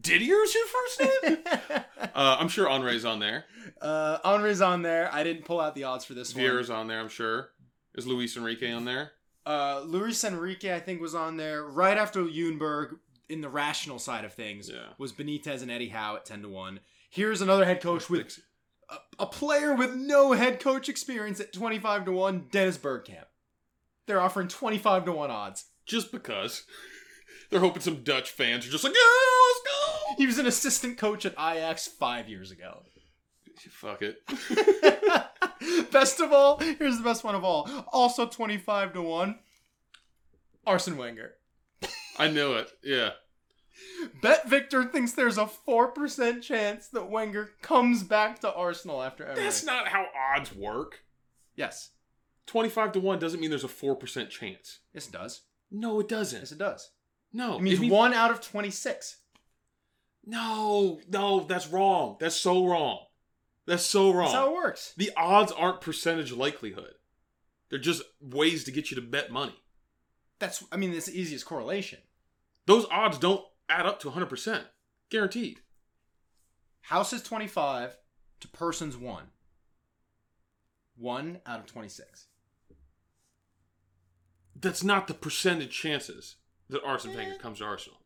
Didier's 0.00 0.54
your 0.54 0.66
first 0.66 1.00
name? 1.00 1.38
uh, 2.14 2.36
I'm 2.38 2.48
sure 2.48 2.68
Henri's 2.68 3.04
on 3.06 3.18
there. 3.18 3.46
uh, 3.80 4.18
Henri's 4.24 4.60
on 4.60 4.82
there. 4.82 5.08
I 5.12 5.24
didn't 5.24 5.46
pull 5.46 5.58
out 5.58 5.74
the 5.74 5.84
odds 5.84 6.04
for 6.04 6.12
this 6.12 6.34
one. 6.34 6.44
Vieira's 6.44 6.68
on 6.70 6.86
there, 6.86 7.00
I'm 7.00 7.08
sure. 7.08 7.50
Is 7.94 8.06
Luis 8.06 8.36
Enrique 8.36 8.70
on 8.70 8.84
there? 8.84 9.12
Uh, 9.46 9.80
Luis 9.84 10.22
Enrique, 10.22 10.74
I 10.74 10.80
think, 10.80 11.00
was 11.00 11.14
on 11.14 11.38
there 11.38 11.64
right 11.64 11.96
after 11.96 12.22
Ljungberg 12.22 12.96
in 13.30 13.40
the 13.40 13.48
rational 13.48 13.98
side 13.98 14.24
of 14.26 14.34
things. 14.34 14.68
Yeah. 14.68 14.92
Was 14.98 15.12
Benitez 15.14 15.62
and 15.62 15.70
Eddie 15.70 15.88
Howe 15.88 16.16
at 16.16 16.26
10 16.26 16.42
to 16.42 16.48
1. 16.48 16.80
Here's 17.08 17.40
another 17.40 17.64
head 17.64 17.80
coach 17.80 18.08
with 18.10 18.38
a, 19.18 19.26
player 19.26 19.74
with 19.74 19.94
no 19.94 20.32
head 20.32 20.60
coach 20.60 20.88
experience 20.88 21.40
at 21.40 21.52
25 21.52 22.06
to 22.06 22.12
1, 22.12 22.46
Dennis 22.50 22.78
Bergkamp. 22.78 23.26
They're 24.06 24.20
offering 24.20 24.48
25 24.48 25.04
to 25.06 25.12
1 25.12 25.30
odds. 25.30 25.66
Just 25.86 26.12
because. 26.12 26.64
They're 27.50 27.60
hoping 27.60 27.82
some 27.82 28.02
Dutch 28.02 28.30
fans 28.30 28.66
are 28.66 28.70
just 28.70 28.84
like, 28.84 28.94
yeah, 28.94 29.00
let's 29.48 29.60
go. 29.60 30.14
He 30.16 30.26
was 30.26 30.38
an 30.38 30.46
assistant 30.46 30.98
coach 30.98 31.26
at 31.26 31.32
Ajax 31.32 31.88
five 31.88 32.28
years 32.28 32.50
ago. 32.50 32.82
Fuck 33.70 34.02
it. 34.02 34.18
best 35.90 36.20
of 36.20 36.32
all, 36.32 36.58
here's 36.58 36.96
the 36.96 37.04
best 37.04 37.24
one 37.24 37.34
of 37.34 37.44
all. 37.44 37.68
Also 37.92 38.26
25 38.26 38.94
to 38.94 39.02
1, 39.02 39.38
Arsene 40.66 40.96
Wenger. 40.96 41.34
I 42.18 42.28
knew 42.28 42.54
it. 42.54 42.70
Yeah. 42.82 43.10
Bet 44.22 44.48
Victor 44.48 44.84
thinks 44.84 45.12
there's 45.12 45.38
a 45.38 45.48
4% 45.68 46.42
chance 46.42 46.88
that 46.88 47.10
Wenger 47.10 47.50
comes 47.62 48.02
back 48.02 48.40
to 48.40 48.52
Arsenal 48.54 49.02
after 49.02 49.24
Emery. 49.24 49.42
That's 49.42 49.64
not 49.64 49.88
how 49.88 50.06
odds 50.34 50.54
work. 50.54 51.00
yes. 51.54 51.90
25 52.46 52.92
to 52.92 53.00
1 53.00 53.18
doesn't 53.20 53.38
mean 53.38 53.50
there's 53.50 53.62
a 53.62 53.68
4% 53.68 54.28
chance. 54.28 54.80
Yes, 54.92 55.06
it 55.06 55.12
does. 55.12 55.42
No, 55.70 56.00
it 56.00 56.08
doesn't. 56.08 56.40
Yes, 56.40 56.50
it 56.50 56.58
does. 56.58 56.90
No. 57.32 57.56
It 57.58 57.62
means 57.62 57.78
means- 57.78 57.92
one 57.92 58.12
out 58.12 58.32
of 58.32 58.40
26. 58.40 59.18
No, 60.26 61.00
no, 61.08 61.40
that's 61.40 61.68
wrong. 61.68 62.16
That's 62.20 62.34
so 62.36 62.66
wrong. 62.66 63.04
That's 63.66 63.84
so 63.84 64.10
wrong. 64.10 64.26
That's 64.26 64.34
how 64.34 64.50
it 64.50 64.54
works. 64.54 64.94
The 64.96 65.12
odds 65.16 65.52
aren't 65.52 65.80
percentage 65.80 66.32
likelihood. 66.32 66.94
They're 67.68 67.78
just 67.78 68.02
ways 68.20 68.64
to 68.64 68.72
get 68.72 68.90
you 68.90 68.96
to 68.96 69.00
bet 69.02 69.30
money. 69.30 69.54
That's, 70.40 70.64
I 70.72 70.76
mean, 70.76 70.92
it's 70.92 71.06
the 71.06 71.18
easiest 71.18 71.46
correlation. 71.46 72.00
Those 72.66 72.86
odds 72.90 73.18
don't 73.18 73.44
add 73.70 73.86
up 73.86 74.00
to 74.00 74.10
100%. 74.10 74.62
Guaranteed. 75.10 75.60
House 76.82 77.12
is 77.12 77.22
25 77.22 77.96
to 78.40 78.48
person's 78.48 78.96
1. 78.96 79.24
1 80.96 81.40
out 81.46 81.60
of 81.60 81.66
26. 81.66 82.26
That's 84.60 84.84
not 84.84 85.06
the 85.06 85.14
percentage 85.14 85.70
chances 85.70 86.36
that 86.68 86.84
Arsene 86.84 87.14
Wenger 87.14 87.34
eh. 87.34 87.38
comes 87.38 87.58
to 87.58 87.64
Arsenal. 87.64 88.00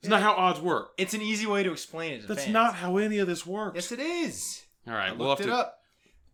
It's 0.00 0.08
not 0.08 0.20
eh. 0.20 0.24
how 0.24 0.32
odds 0.34 0.60
work. 0.60 0.92
It's 0.98 1.14
an 1.14 1.22
easy 1.22 1.46
way 1.46 1.62
to 1.62 1.72
explain 1.72 2.14
it 2.14 2.22
to 2.22 2.26
That's 2.28 2.44
fans. 2.44 2.52
not 2.52 2.74
how 2.76 2.98
any 2.98 3.18
of 3.18 3.26
this 3.26 3.46
works. 3.46 3.74
Yes, 3.74 3.92
it 3.92 4.00
is. 4.00 4.62
All 4.86 4.94
right, 4.94 5.06
I 5.06 5.08
looked 5.10 5.20
we'll 5.20 5.30
have 5.30 5.40
it 5.40 5.46
to. 5.46 5.54
up. 5.54 5.81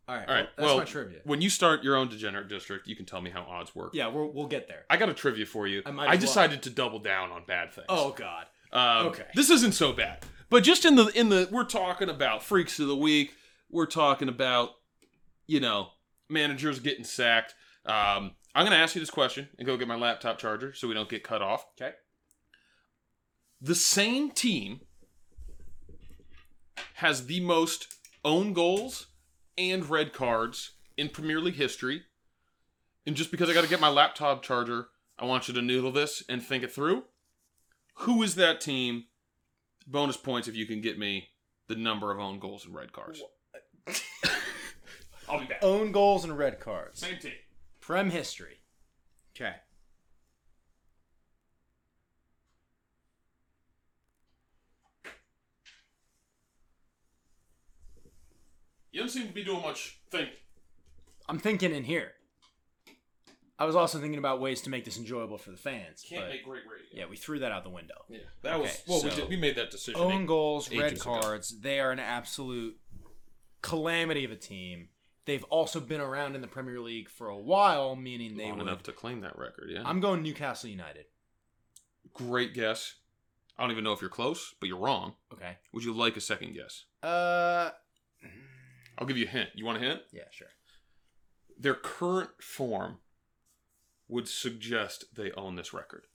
All 0.09 0.15
right, 0.17 0.29
All 0.29 0.35
right, 0.35 0.49
that's 0.57 0.65
well, 0.67 0.79
my 0.79 0.85
trivia. 0.85 1.19
when 1.25 1.43
you 1.43 1.51
start 1.51 1.85
your 1.85 1.95
own 1.95 2.09
degenerate 2.09 2.49
district, 2.49 2.89
you 2.89 2.97
can 2.97 3.05
tell 3.05 3.21
me 3.21 3.29
how 3.29 3.43
odds 3.43 3.75
work. 3.75 3.91
Yeah, 3.93 4.07
we'll, 4.07 4.33
we'll 4.33 4.47
get 4.47 4.67
there. 4.67 4.85
I 4.89 4.97
got 4.97 5.11
a 5.11 5.15
trivia 5.15 5.45
for 5.45 5.67
you. 5.67 5.83
I 5.85 5.91
might 5.91 6.05
I 6.09 6.15
as 6.15 6.21
well. 6.21 6.21
decided 6.21 6.63
to 6.63 6.71
double 6.71 6.99
down 6.99 7.31
on 7.31 7.45
bad 7.47 7.73
things. 7.75 7.87
Oh, 7.91 8.13
God. 8.13 8.47
Um, 8.73 9.09
Okay. 9.09 9.27
This 9.35 9.51
isn't 9.51 9.73
so 9.73 9.93
bad. 9.93 10.25
But 10.51 10.65
just 10.65 10.87
in 10.87 10.95
the 10.97 11.09
in 11.09 11.29
the 11.29 11.47
we're 11.53 11.65
talking 11.65 12.09
about 12.09 12.43
freaks 12.43 12.81
of 12.81 12.89
the 12.89 12.97
week. 12.97 13.35
We're 13.71 13.85
talking 13.87 14.31
about 14.31 14.71
you 15.47 15.61
know 15.61 15.89
managers 16.31 16.81
getting 16.81 17.05
sacked. 17.05 17.55
Um, 17.85 18.33
I'm 18.55 18.65
going 18.65 18.71
to 18.71 18.79
ask 18.79 18.95
you 18.95 19.01
this 19.01 19.11
question 19.11 19.49
and 19.59 19.67
go 19.67 19.77
get 19.77 19.89
my 19.89 19.97
laptop 19.97 20.39
charger 20.39 20.73
so 20.73 20.89
we 20.89 20.95
don't 20.95 21.09
get 21.09 21.23
cut 21.23 21.43
off. 21.43 21.67
Okay. 21.79 21.95
The 23.61 23.75
same 23.75 24.31
team 24.31 24.81
has 26.95 27.27
the 27.27 27.41
most 27.41 27.95
own 28.25 28.53
goals 28.53 29.07
and 29.59 29.91
red 29.91 30.13
cards 30.13 30.73
in 30.97 31.09
Premier 31.09 31.41
League 31.41 31.57
history. 31.57 32.05
And 33.07 33.17
just 33.17 33.31
because 33.31 33.51
I 33.51 33.55
got 33.55 33.65
to 33.65 33.71
get 33.71 33.81
my 33.81 33.89
laptop 33.89 34.43
charger, 34.43 34.89
I 35.19 35.25
want 35.25 35.49
you 35.49 35.55
to 35.55 35.63
noodle 35.63 35.93
this 35.93 36.23
and 36.29 36.43
think 36.43 36.63
it 36.63 36.73
through. 36.73 37.05
Who 38.01 38.23
is 38.23 38.37
that 38.37 38.61
team? 38.61 39.05
Bonus 39.87 40.17
points 40.17 40.49
if 40.49 40.55
you 40.55 40.67
can 40.67 40.81
get 40.81 40.99
me 40.99 41.31
the 41.67 41.75
number 41.75 42.11
of 42.13 42.21
own 42.21 42.39
goals 42.39 42.65
and 42.65 42.75
red 42.75 42.93
cards. 42.93 43.23
I'll 45.29 45.41
be 45.41 45.47
back. 45.47 45.59
Own 45.63 45.93
goals 45.93 46.25
and 46.25 46.37
red 46.37 46.61
cards. 46.61 47.01
Same 47.01 47.19
team. 47.19 47.33
Prem 47.81 48.11
history. 48.11 48.61
Okay. 49.35 49.55
You 58.99 59.05
don't 59.05 59.11
seem 59.11 59.29
to 59.29 59.33
be 59.33 59.45
doing 59.45 59.63
much 59.63 59.97
thinking. 60.11 60.35
I'm 61.29 61.39
thinking 61.39 61.73
in 61.73 61.85
here. 61.85 62.15
I 63.57 63.65
was 63.65 63.77
also 63.77 64.01
thinking 64.01 64.19
about 64.19 64.41
ways 64.41 64.61
to 64.63 64.71
make 64.71 64.85
this 64.85 64.99
enjoyable 64.99 65.39
for 65.39 65.53
the 65.53 65.57
fans. 65.57 66.05
Can't 66.09 66.23
but 66.25 66.31
make 66.31 66.45
great 66.45 66.63
radio. 66.65 67.05
yeah, 67.05 67.05
we 67.09 67.17
threw 67.17 67.39
that 67.39 67.53
out 67.53 67.63
the 67.63 67.71
window. 67.71 67.95
Yeah, 68.09 68.19
that 68.43 68.59
was 68.59 68.71
Okay, 68.71 68.81
well. 68.89 69.05
we 69.05 69.11
did. 69.11 69.29
We 69.29 69.37
made 69.37 69.55
that 69.55 69.71
decision. 69.71 70.01
Own 70.01 70.27
goals, 70.27 70.69
red 70.73 70.87
ages 70.87 71.03
ago. 71.03 71.21
cards, 71.21 71.61
they 71.61 71.79
are 71.79 71.93
an 71.93 72.01
absolute 72.01 72.77
calamity 73.63 74.25
of 74.25 74.33
a 74.33 74.37
team. 74.37 74.89
They've 75.27 75.45
also 75.45 75.79
been 75.79 76.01
around 76.01 76.35
in 76.35 76.41
the 76.41 76.49
Premier 76.49 76.81
League 76.81 77.09
for 77.09 77.29
a 77.29 77.39
while, 77.39 77.95
meaning 77.95 78.37
they 78.37 78.47
Long 78.49 78.59
would. 78.59 78.67
enough 78.67 78.83
to 78.83 78.93
claim 78.93 79.21
that 79.21 79.39
record. 79.39 79.71
Yeah. 79.73 79.83
I'm 79.85 80.01
going 80.01 80.25
Newcastle 80.25 80.71
United. 80.71 81.05
Great 82.15 82.53
guess. 82.53 82.97
I 83.57 83.63
don't 83.63 83.71
even 83.71 83.85
know 83.85 83.93
if 83.93 84.01
you're 84.01 84.11
close, 84.11 84.57
but 84.59 84.69
you're 84.69 84.77
wrong. 84.81 85.15
Okay. 85.33 85.57
Would 85.73 85.85
you 85.85 85.93
like 85.93 86.17
a 86.17 86.21
second 86.21 86.55
guess? 86.55 86.83
Uh, 87.01 87.71
I'll 88.99 89.07
give 89.07 89.17
you 89.17 89.27
a 89.27 89.31
hint. 89.31 89.51
You 89.55 89.65
want 89.65 89.79
a 89.83 89.87
hint? 89.87 90.03
yeah, 90.13 90.25
sure. 90.31 90.49
Their 91.59 91.75
current 91.75 92.31
form 92.43 92.99
would 94.09 94.29
suggest 94.29 95.05
they 95.15 95.31
own 95.33 95.57
this 95.57 95.73
record. 95.73 96.07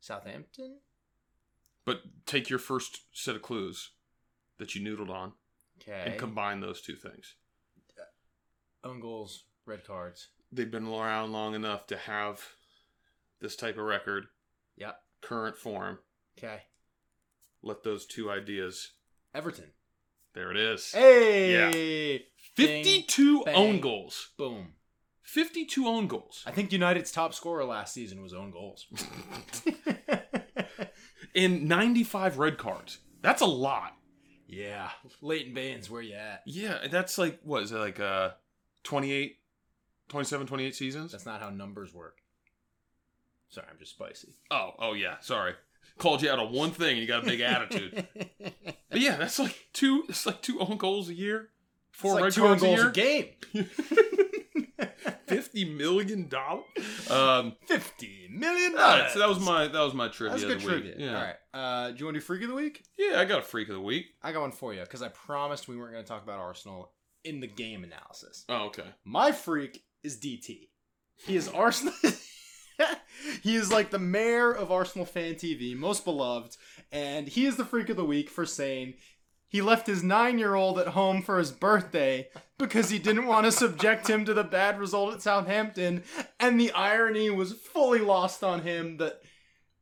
Southampton. 0.00 0.78
But 1.84 2.02
take 2.26 2.48
your 2.50 2.58
first 2.58 3.02
set 3.12 3.36
of 3.36 3.42
clues 3.42 3.90
that 4.58 4.74
you 4.74 4.80
noodled 4.82 5.10
on 5.10 5.32
Okay. 5.80 6.04
and 6.10 6.18
combine 6.18 6.60
those 6.60 6.80
two 6.80 6.96
things. 6.96 7.34
Uh, 7.98 8.88
own 8.88 9.00
goals, 9.00 9.44
red 9.66 9.84
cards. 9.84 10.28
They've 10.50 10.70
been 10.70 10.86
around 10.86 11.32
long 11.32 11.54
enough 11.54 11.86
to 11.88 11.96
have 11.96 12.40
this 13.40 13.56
type 13.56 13.76
of 13.76 13.84
record, 13.84 14.26
Yep. 14.76 15.02
current 15.20 15.56
form. 15.56 15.98
Okay. 16.38 16.62
Let 17.62 17.82
those 17.82 18.06
two 18.06 18.30
ideas. 18.30 18.92
Everton. 19.34 19.72
There 20.36 20.50
it 20.50 20.58
is. 20.58 20.92
Hey. 20.92 22.12
Yeah. 22.12 22.18
52 22.56 23.44
bang. 23.44 23.54
own 23.54 23.80
goals. 23.80 24.32
Boom. 24.36 24.74
52 25.22 25.86
own 25.86 26.08
goals. 26.08 26.44
I 26.46 26.50
think 26.50 26.72
United's 26.72 27.10
top 27.10 27.32
scorer 27.32 27.64
last 27.64 27.94
season 27.94 28.22
was 28.22 28.34
own 28.34 28.50
goals. 28.50 28.86
In 31.34 31.66
95 31.66 32.36
red 32.38 32.58
cards. 32.58 32.98
That's 33.22 33.40
a 33.40 33.46
lot. 33.46 33.96
yeah. 34.46 34.90
Leighton 35.22 35.54
Baines, 35.54 35.90
where 35.90 36.02
you 36.02 36.14
at? 36.14 36.42
Yeah, 36.44 36.86
that's 36.90 37.16
like, 37.16 37.40
what 37.42 37.62
is 37.62 37.72
it, 37.72 37.78
like 37.78 37.98
uh, 37.98 38.32
28, 38.82 39.38
27, 40.08 40.46
28 40.46 40.74
seasons? 40.76 41.12
That's 41.12 41.24
not 41.24 41.40
how 41.40 41.48
numbers 41.48 41.94
work. 41.94 42.18
Sorry, 43.48 43.66
I'm 43.70 43.78
just 43.78 43.92
spicy. 43.92 44.34
Oh, 44.50 44.72
oh 44.78 44.92
yeah, 44.92 45.14
sorry. 45.20 45.54
Called 45.98 46.22
you 46.22 46.30
out 46.30 46.38
on 46.38 46.52
one 46.52 46.70
thing 46.70 46.90
and 46.90 46.98
you 46.98 47.06
got 47.06 47.22
a 47.22 47.26
big 47.26 47.40
attitude. 47.40 48.06
But 48.88 49.00
yeah, 49.00 49.16
that's 49.16 49.38
like 49.38 49.68
two, 49.74 50.04
it's 50.08 50.24
like 50.24 50.40
two 50.40 50.58
own 50.60 50.76
goals 50.78 51.08
a 51.10 51.14
year. 51.14 51.50
Four 51.90 52.12
It's 52.26 52.38
like 52.38 52.48
red 52.50 52.58
two 52.58 52.66
goals 52.66 52.80
a 52.80 52.88
a 52.88 52.92
game. 52.92 53.26
Fifty 55.26 55.64
million 55.64 56.28
dollars. 56.28 56.64
Um, 57.10 57.56
Fifty 57.66 58.28
million 58.30 58.72
all 58.72 58.78
right, 58.78 58.98
dollars. 58.98 59.12
so 59.12 59.18
that 59.18 59.28
was 59.28 59.40
my 59.40 59.66
that 59.66 59.80
was 59.80 59.92
my 59.92 60.08
trivia. 60.08 60.30
That's 60.38 60.42
of 60.44 60.48
good 60.48 60.60
the 60.60 60.66
week. 60.66 60.84
trivia. 60.94 61.06
Yeah, 61.10 61.16
All 61.18 61.24
right. 61.24 61.34
Uh, 61.52 61.90
do 61.90 61.96
you 61.98 62.04
want 62.06 62.14
to 62.14 62.20
do 62.20 62.24
freak 62.24 62.42
of 62.42 62.48
the 62.48 62.54
week? 62.54 62.84
yeah. 62.96 63.18
I 63.20 63.24
got 63.24 63.40
a 63.40 63.42
freak 63.42 63.68
of 63.68 63.74
the 63.74 63.80
week. 63.80 64.06
I 64.22 64.32
got 64.32 64.40
one 64.42 64.52
for 64.52 64.72
you 64.72 64.80
because 64.82 65.02
I 65.02 65.08
promised 65.08 65.68
we 65.68 65.76
weren't 65.76 65.92
going 65.92 66.04
to 66.04 66.08
talk 66.08 66.22
about 66.22 66.38
Arsenal 66.38 66.92
in 67.24 67.40
the 67.40 67.46
game 67.48 67.82
analysis. 67.84 68.44
Oh, 68.48 68.66
okay. 68.66 68.84
My 69.04 69.32
freak 69.32 69.82
is 70.04 70.18
DT. 70.18 70.68
He 71.16 71.36
is 71.36 71.48
Arsenal. 71.48 71.94
he 73.42 73.56
is 73.56 73.72
like 73.72 73.90
the 73.90 73.98
mayor 73.98 74.52
of 74.52 74.72
Arsenal 74.72 75.06
Fan 75.06 75.34
TV, 75.34 75.76
most 75.76 76.04
beloved, 76.04 76.56
and 76.92 77.28
he 77.28 77.46
is 77.46 77.56
the 77.56 77.64
freak 77.64 77.88
of 77.88 77.96
the 77.96 78.04
week 78.04 78.30
for 78.30 78.46
saying 78.46 78.94
he 79.48 79.62
left 79.62 79.86
his 79.86 80.02
nine 80.02 80.38
year 80.38 80.54
old 80.54 80.78
at 80.78 80.88
home 80.88 81.22
for 81.22 81.38
his 81.38 81.52
birthday 81.52 82.28
because 82.58 82.90
he 82.90 82.98
didn't 82.98 83.26
want 83.26 83.46
to 83.46 83.52
subject 83.52 84.08
him 84.08 84.24
to 84.24 84.34
the 84.34 84.44
bad 84.44 84.78
result 84.78 85.14
at 85.14 85.22
Southampton, 85.22 86.02
and 86.40 86.58
the 86.58 86.72
irony 86.72 87.30
was 87.30 87.52
fully 87.52 88.00
lost 88.00 88.42
on 88.42 88.62
him 88.62 88.96
that 88.96 89.20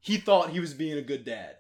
he 0.01 0.16
thought 0.16 0.51
he 0.51 0.61
was 0.61 0.74
being 0.74 0.99
a 0.99 1.03
good 1.03 1.24
dad. 1.24 1.57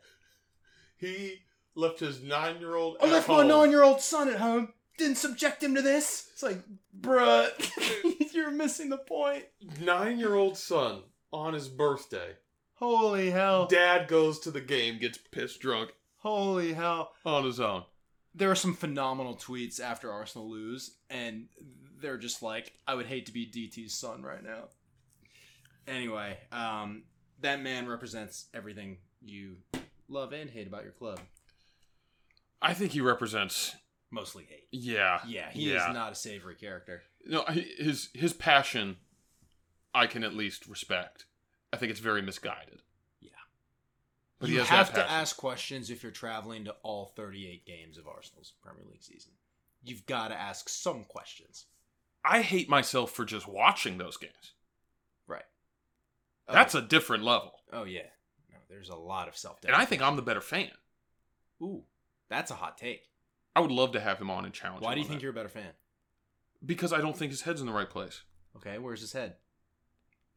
He 0.98 1.40
left 1.74 2.00
his 2.00 2.22
nine-year-old. 2.22 2.98
I 3.00 3.06
left 3.06 3.28
my 3.28 3.46
nine 3.46 3.70
year 3.70 3.82
old 3.82 4.00
son 4.00 4.28
at 4.28 4.38
home. 4.38 4.72
Didn't 4.96 5.16
subject 5.16 5.62
him 5.62 5.74
to 5.74 5.82
this. 5.82 6.28
It's 6.34 6.42
like, 6.42 6.62
bruh, 6.98 7.48
you're 8.32 8.52
missing 8.52 8.90
the 8.90 8.98
point. 8.98 9.44
nine-year-old 9.80 10.56
son 10.56 11.02
on 11.34 11.52
his 11.52 11.68
birthday 11.68 12.36
Holy 12.76 13.30
hell. 13.30 13.66
Dad 13.66 14.08
goes 14.08 14.40
to 14.40 14.50
the 14.50 14.60
game, 14.60 14.98
gets 14.98 15.18
pissed 15.18 15.60
drunk 15.60 15.92
Holy 16.18 16.72
hell. 16.72 17.12
on 17.24 17.44
his 17.44 17.60
own. 17.60 17.84
There 18.34 18.50
are 18.50 18.56
some 18.56 18.74
phenomenal 18.74 19.36
tweets 19.36 19.80
after 19.80 20.10
Arsenal 20.10 20.50
lose, 20.50 20.96
and 21.08 21.46
they're 22.00 22.18
just 22.18 22.42
like, 22.42 22.72
I 22.86 22.94
would 22.94 23.06
hate 23.06 23.26
to 23.26 23.32
be 23.32 23.46
DT's 23.46 23.94
son 23.94 24.22
right 24.22 24.42
now. 24.42 24.64
Anyway, 25.86 26.36
um, 26.50 27.04
that 27.42 27.62
man 27.62 27.86
represents 27.86 28.46
everything 28.52 28.98
you 29.22 29.56
love 30.08 30.32
and 30.32 30.50
hate 30.50 30.66
about 30.66 30.82
your 30.82 30.92
club. 30.92 31.20
I 32.60 32.74
think 32.74 32.92
he 32.92 33.00
represents. 33.00 33.76
Mostly 34.10 34.44
hate. 34.48 34.66
Yeah. 34.72 35.20
Yeah, 35.26 35.50
he 35.50 35.70
yeah. 35.70 35.88
is 35.88 35.94
not 35.94 36.12
a 36.12 36.14
savory 36.16 36.56
character. 36.56 37.02
No, 37.26 37.44
his 37.44 38.10
his 38.14 38.32
passion, 38.32 38.96
I 39.94 40.06
can 40.06 40.24
at 40.24 40.34
least 40.34 40.66
respect. 40.66 41.26
I 41.72 41.76
think 41.76 41.90
it's 41.90 42.00
very 42.00 42.22
misguided. 42.22 42.82
Yeah. 43.20 43.30
But 44.38 44.50
you 44.50 44.60
have 44.60 44.92
to 44.94 45.10
ask 45.10 45.36
questions 45.36 45.90
if 45.90 46.02
you're 46.02 46.12
traveling 46.12 46.64
to 46.64 46.74
all 46.82 47.12
38 47.16 47.64
games 47.64 47.98
of 47.98 48.08
Arsenal's 48.08 48.52
Premier 48.62 48.84
League 48.90 49.02
season. 49.02 49.32
You've 49.82 50.06
got 50.06 50.28
to 50.28 50.34
ask 50.40 50.68
some 50.68 51.04
questions. 51.04 51.66
I 52.24 52.40
hate 52.40 52.68
myself 52.70 53.10
for 53.10 53.24
just 53.24 53.46
watching 53.46 53.98
those 53.98 54.16
games. 54.16 54.54
Right. 55.26 55.44
Oh. 56.48 56.54
That's 56.54 56.74
a 56.74 56.82
different 56.82 57.22
level, 57.22 57.52
Oh, 57.72 57.84
yeah. 57.84 58.02
No, 58.50 58.58
there's 58.68 58.88
a 58.88 58.96
lot 58.96 59.28
of 59.28 59.36
self 59.36 59.60
doubt. 59.60 59.72
and 59.72 59.80
I 59.80 59.84
think 59.84 60.00
I'm 60.00 60.16
the 60.16 60.22
better 60.22 60.40
fan. 60.40 60.70
Ooh, 61.62 61.82
that's 62.28 62.50
a 62.50 62.54
hot 62.54 62.78
take. 62.78 63.08
I 63.56 63.60
would 63.60 63.70
love 63.70 63.92
to 63.92 64.00
have 64.00 64.18
him 64.18 64.30
on 64.30 64.44
and 64.44 64.54
challenge. 64.54 64.82
Why 64.82 64.94
do 64.94 65.00
you 65.00 65.06
think 65.06 65.20
that. 65.20 65.22
you're 65.22 65.32
a 65.32 65.34
better 65.34 65.48
fan? 65.48 65.72
Because 66.64 66.92
I 66.92 67.00
don't 67.00 67.16
think 67.16 67.30
his 67.30 67.42
head's 67.42 67.60
in 67.60 67.66
the 67.66 67.72
right 67.72 67.90
place. 67.90 68.22
Okay, 68.56 68.78
where's 68.78 69.00
his 69.00 69.12
head? 69.12 69.34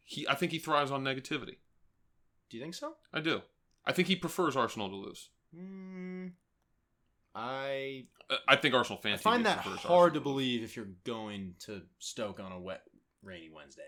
He, 0.10 0.26
I 0.28 0.36
think 0.36 0.53
he 0.53 0.58
thrives 0.60 0.89
on 0.89 1.03
negativity. 1.03 1.58
Do 2.49 2.55
you 2.55 2.64
think 2.64 2.76
so? 2.76 2.95
I 3.14 3.20
do. 3.20 3.41
I 3.86 3.91
think 3.91 4.08
he 4.08 4.16
prefers 4.16 4.55
Arsenal 4.55 4.89
to 4.89 4.95
lose. 4.95 5.30
Hmm. 5.53 6.28
I 7.36 8.05
I 8.47 8.55
think 8.55 8.74
Arsenal 8.74 8.99
fans 9.01 9.20
I 9.20 9.24
find 9.24 9.45
that 9.45 9.60
hard 9.60 9.80
to 9.82 9.88
Arsenal 9.89 10.12
lose. 10.14 10.24
believe 10.24 10.64
if 10.64 10.76
you're 10.76 10.88
going 11.03 11.55
to 11.66 11.82
Stoke 11.99 12.39
on 12.39 12.51
a 12.51 12.60
wet, 12.60 12.82
rainy 13.22 13.49
Wednesday. 13.53 13.84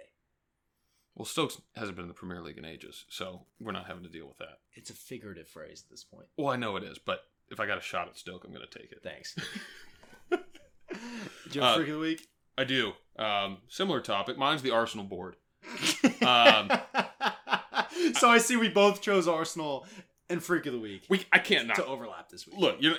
Well, 1.16 1.26
Stokes 1.26 1.60
hasn't 1.76 1.96
been 1.96 2.04
in 2.04 2.10
the 2.10 2.14
Premier 2.14 2.42
League 2.42 2.58
in 2.58 2.66
ages, 2.66 3.06
so 3.10 3.46
we're 3.60 3.72
not 3.72 3.88
having 3.88 4.04
to 4.04 4.10
deal 4.10 4.28
with 4.28 4.38
that. 4.38 4.60
It's 4.74 4.90
a 4.90 4.94
figurative 4.94 5.48
phrase 5.48 5.84
at 5.86 5.90
this 5.90 6.04
point. 6.04 6.28
Well, 6.38 6.50
I 6.50 6.56
know 6.58 6.76
it 6.76 6.84
is, 6.84 6.98
but 7.00 7.22
if 7.50 7.60
I 7.60 7.66
got 7.66 7.78
a 7.78 7.82
shot 7.82 8.08
at 8.08 8.18
Stoke, 8.18 8.44
I'm 8.46 8.54
going 8.54 8.66
to 8.70 8.80
take 8.80 8.92
it. 8.92 9.02
Thanks. 9.04 9.36
Do 10.32 10.38
you 11.52 11.62
have 11.62 11.72
Uh, 11.74 11.76
freak 11.78 11.88
of 11.90 11.94
the 11.96 12.00
week? 12.00 12.28
I 12.58 12.64
do. 12.66 12.94
Um, 13.18 13.58
similar 13.68 14.00
topic. 14.02 14.38
Mine's 14.38 14.62
the 14.62 14.72
Arsenal 14.72 15.06
board. 15.06 15.36
Um, 16.26 16.72
so 18.14 18.30
I 18.30 18.38
see 18.40 18.56
we 18.56 18.70
both 18.70 19.02
chose 19.02 19.28
Arsenal 19.28 19.86
and 20.30 20.44
freak 20.44 20.66
of 20.66 20.74
the 20.74 20.80
week 20.80 21.04
We 21.10 21.26
I 21.32 21.40
can't 21.40 21.68
not 21.68 21.76
to 21.78 21.86
overlap 21.86 22.30
this 22.30 22.46
week. 22.48 22.58
look. 22.58 22.78
You 22.80 22.92
know, 22.92 22.98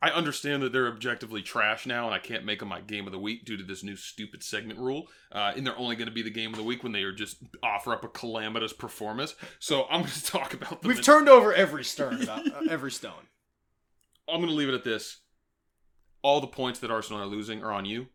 I 0.00 0.10
understand 0.10 0.62
that 0.62 0.72
they're 0.72 0.86
objectively 0.86 1.42
trash 1.42 1.84
now, 1.84 2.06
and 2.06 2.14
I 2.14 2.20
can't 2.20 2.44
make 2.44 2.60
them 2.60 2.68
my 2.68 2.80
game 2.80 3.06
of 3.06 3.12
the 3.12 3.18
week 3.18 3.44
due 3.44 3.56
to 3.56 3.64
this 3.64 3.82
new 3.82 3.96
stupid 3.96 4.44
segment 4.44 4.78
rule. 4.78 5.08
Uh, 5.32 5.52
and 5.56 5.66
they're 5.66 5.76
only 5.76 5.96
going 5.96 6.06
to 6.08 6.14
be 6.14 6.22
the 6.22 6.30
game 6.30 6.50
of 6.50 6.56
the 6.56 6.62
week 6.62 6.84
when 6.84 6.92
they 6.92 7.02
are 7.02 7.12
just 7.12 7.38
offer 7.64 7.92
up 7.92 8.04
a 8.04 8.08
calamitous 8.08 8.72
performance. 8.72 9.34
So 9.58 9.86
I'm 9.90 10.02
going 10.02 10.12
to 10.14 10.24
talk 10.24 10.54
about 10.54 10.82
them. 10.82 10.88
We've 10.88 10.98
in- 10.98 11.02
turned 11.02 11.28
over 11.28 11.52
every 11.52 11.82
stone, 11.84 12.22
about, 12.22 12.46
uh, 12.52 12.60
every 12.70 12.92
stone. 12.92 13.26
I'm 14.28 14.36
going 14.36 14.48
to 14.50 14.54
leave 14.54 14.68
it 14.68 14.74
at 14.74 14.84
this. 14.84 15.18
All 16.22 16.40
the 16.40 16.46
points 16.46 16.78
that 16.80 16.90
Arsenal 16.92 17.20
are 17.22 17.26
losing 17.26 17.62
are 17.64 17.72
on 17.72 17.84
you. 17.84 18.06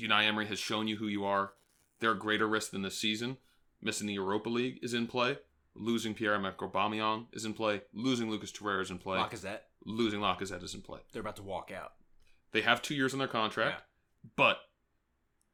Unai 0.00 0.24
Emery 0.24 0.46
has 0.46 0.60
shown 0.60 0.86
you 0.86 0.96
who 0.98 1.08
you 1.08 1.24
are. 1.24 1.52
They're 2.00 2.12
a 2.12 2.18
greater 2.18 2.46
risk 2.46 2.70
than 2.70 2.82
this 2.82 2.98
season. 2.98 3.36
Missing 3.80 4.06
the 4.06 4.14
Europa 4.14 4.48
League 4.48 4.78
is 4.82 4.94
in 4.94 5.06
play. 5.06 5.38
Losing 5.74 6.14
Pierre-Emerick 6.14 6.56
Aubameyang 6.58 7.26
is 7.32 7.44
in 7.44 7.54
play. 7.54 7.82
Losing 7.92 8.30
Lucas 8.30 8.50
Torreira 8.50 8.82
is 8.82 8.90
in 8.90 8.98
play. 8.98 9.18
Lacazette, 9.18 9.60
Losing 9.84 10.20
Lacazette 10.20 10.62
is 10.64 10.74
in 10.74 10.80
play. 10.82 10.98
they're 11.12 11.20
about 11.20 11.36
to 11.36 11.42
walk 11.42 11.70
out. 11.70 11.92
They 12.52 12.62
have 12.62 12.82
two 12.82 12.94
years 12.94 13.12
on 13.12 13.18
their 13.18 13.28
contract, 13.28 13.82
but 14.36 14.58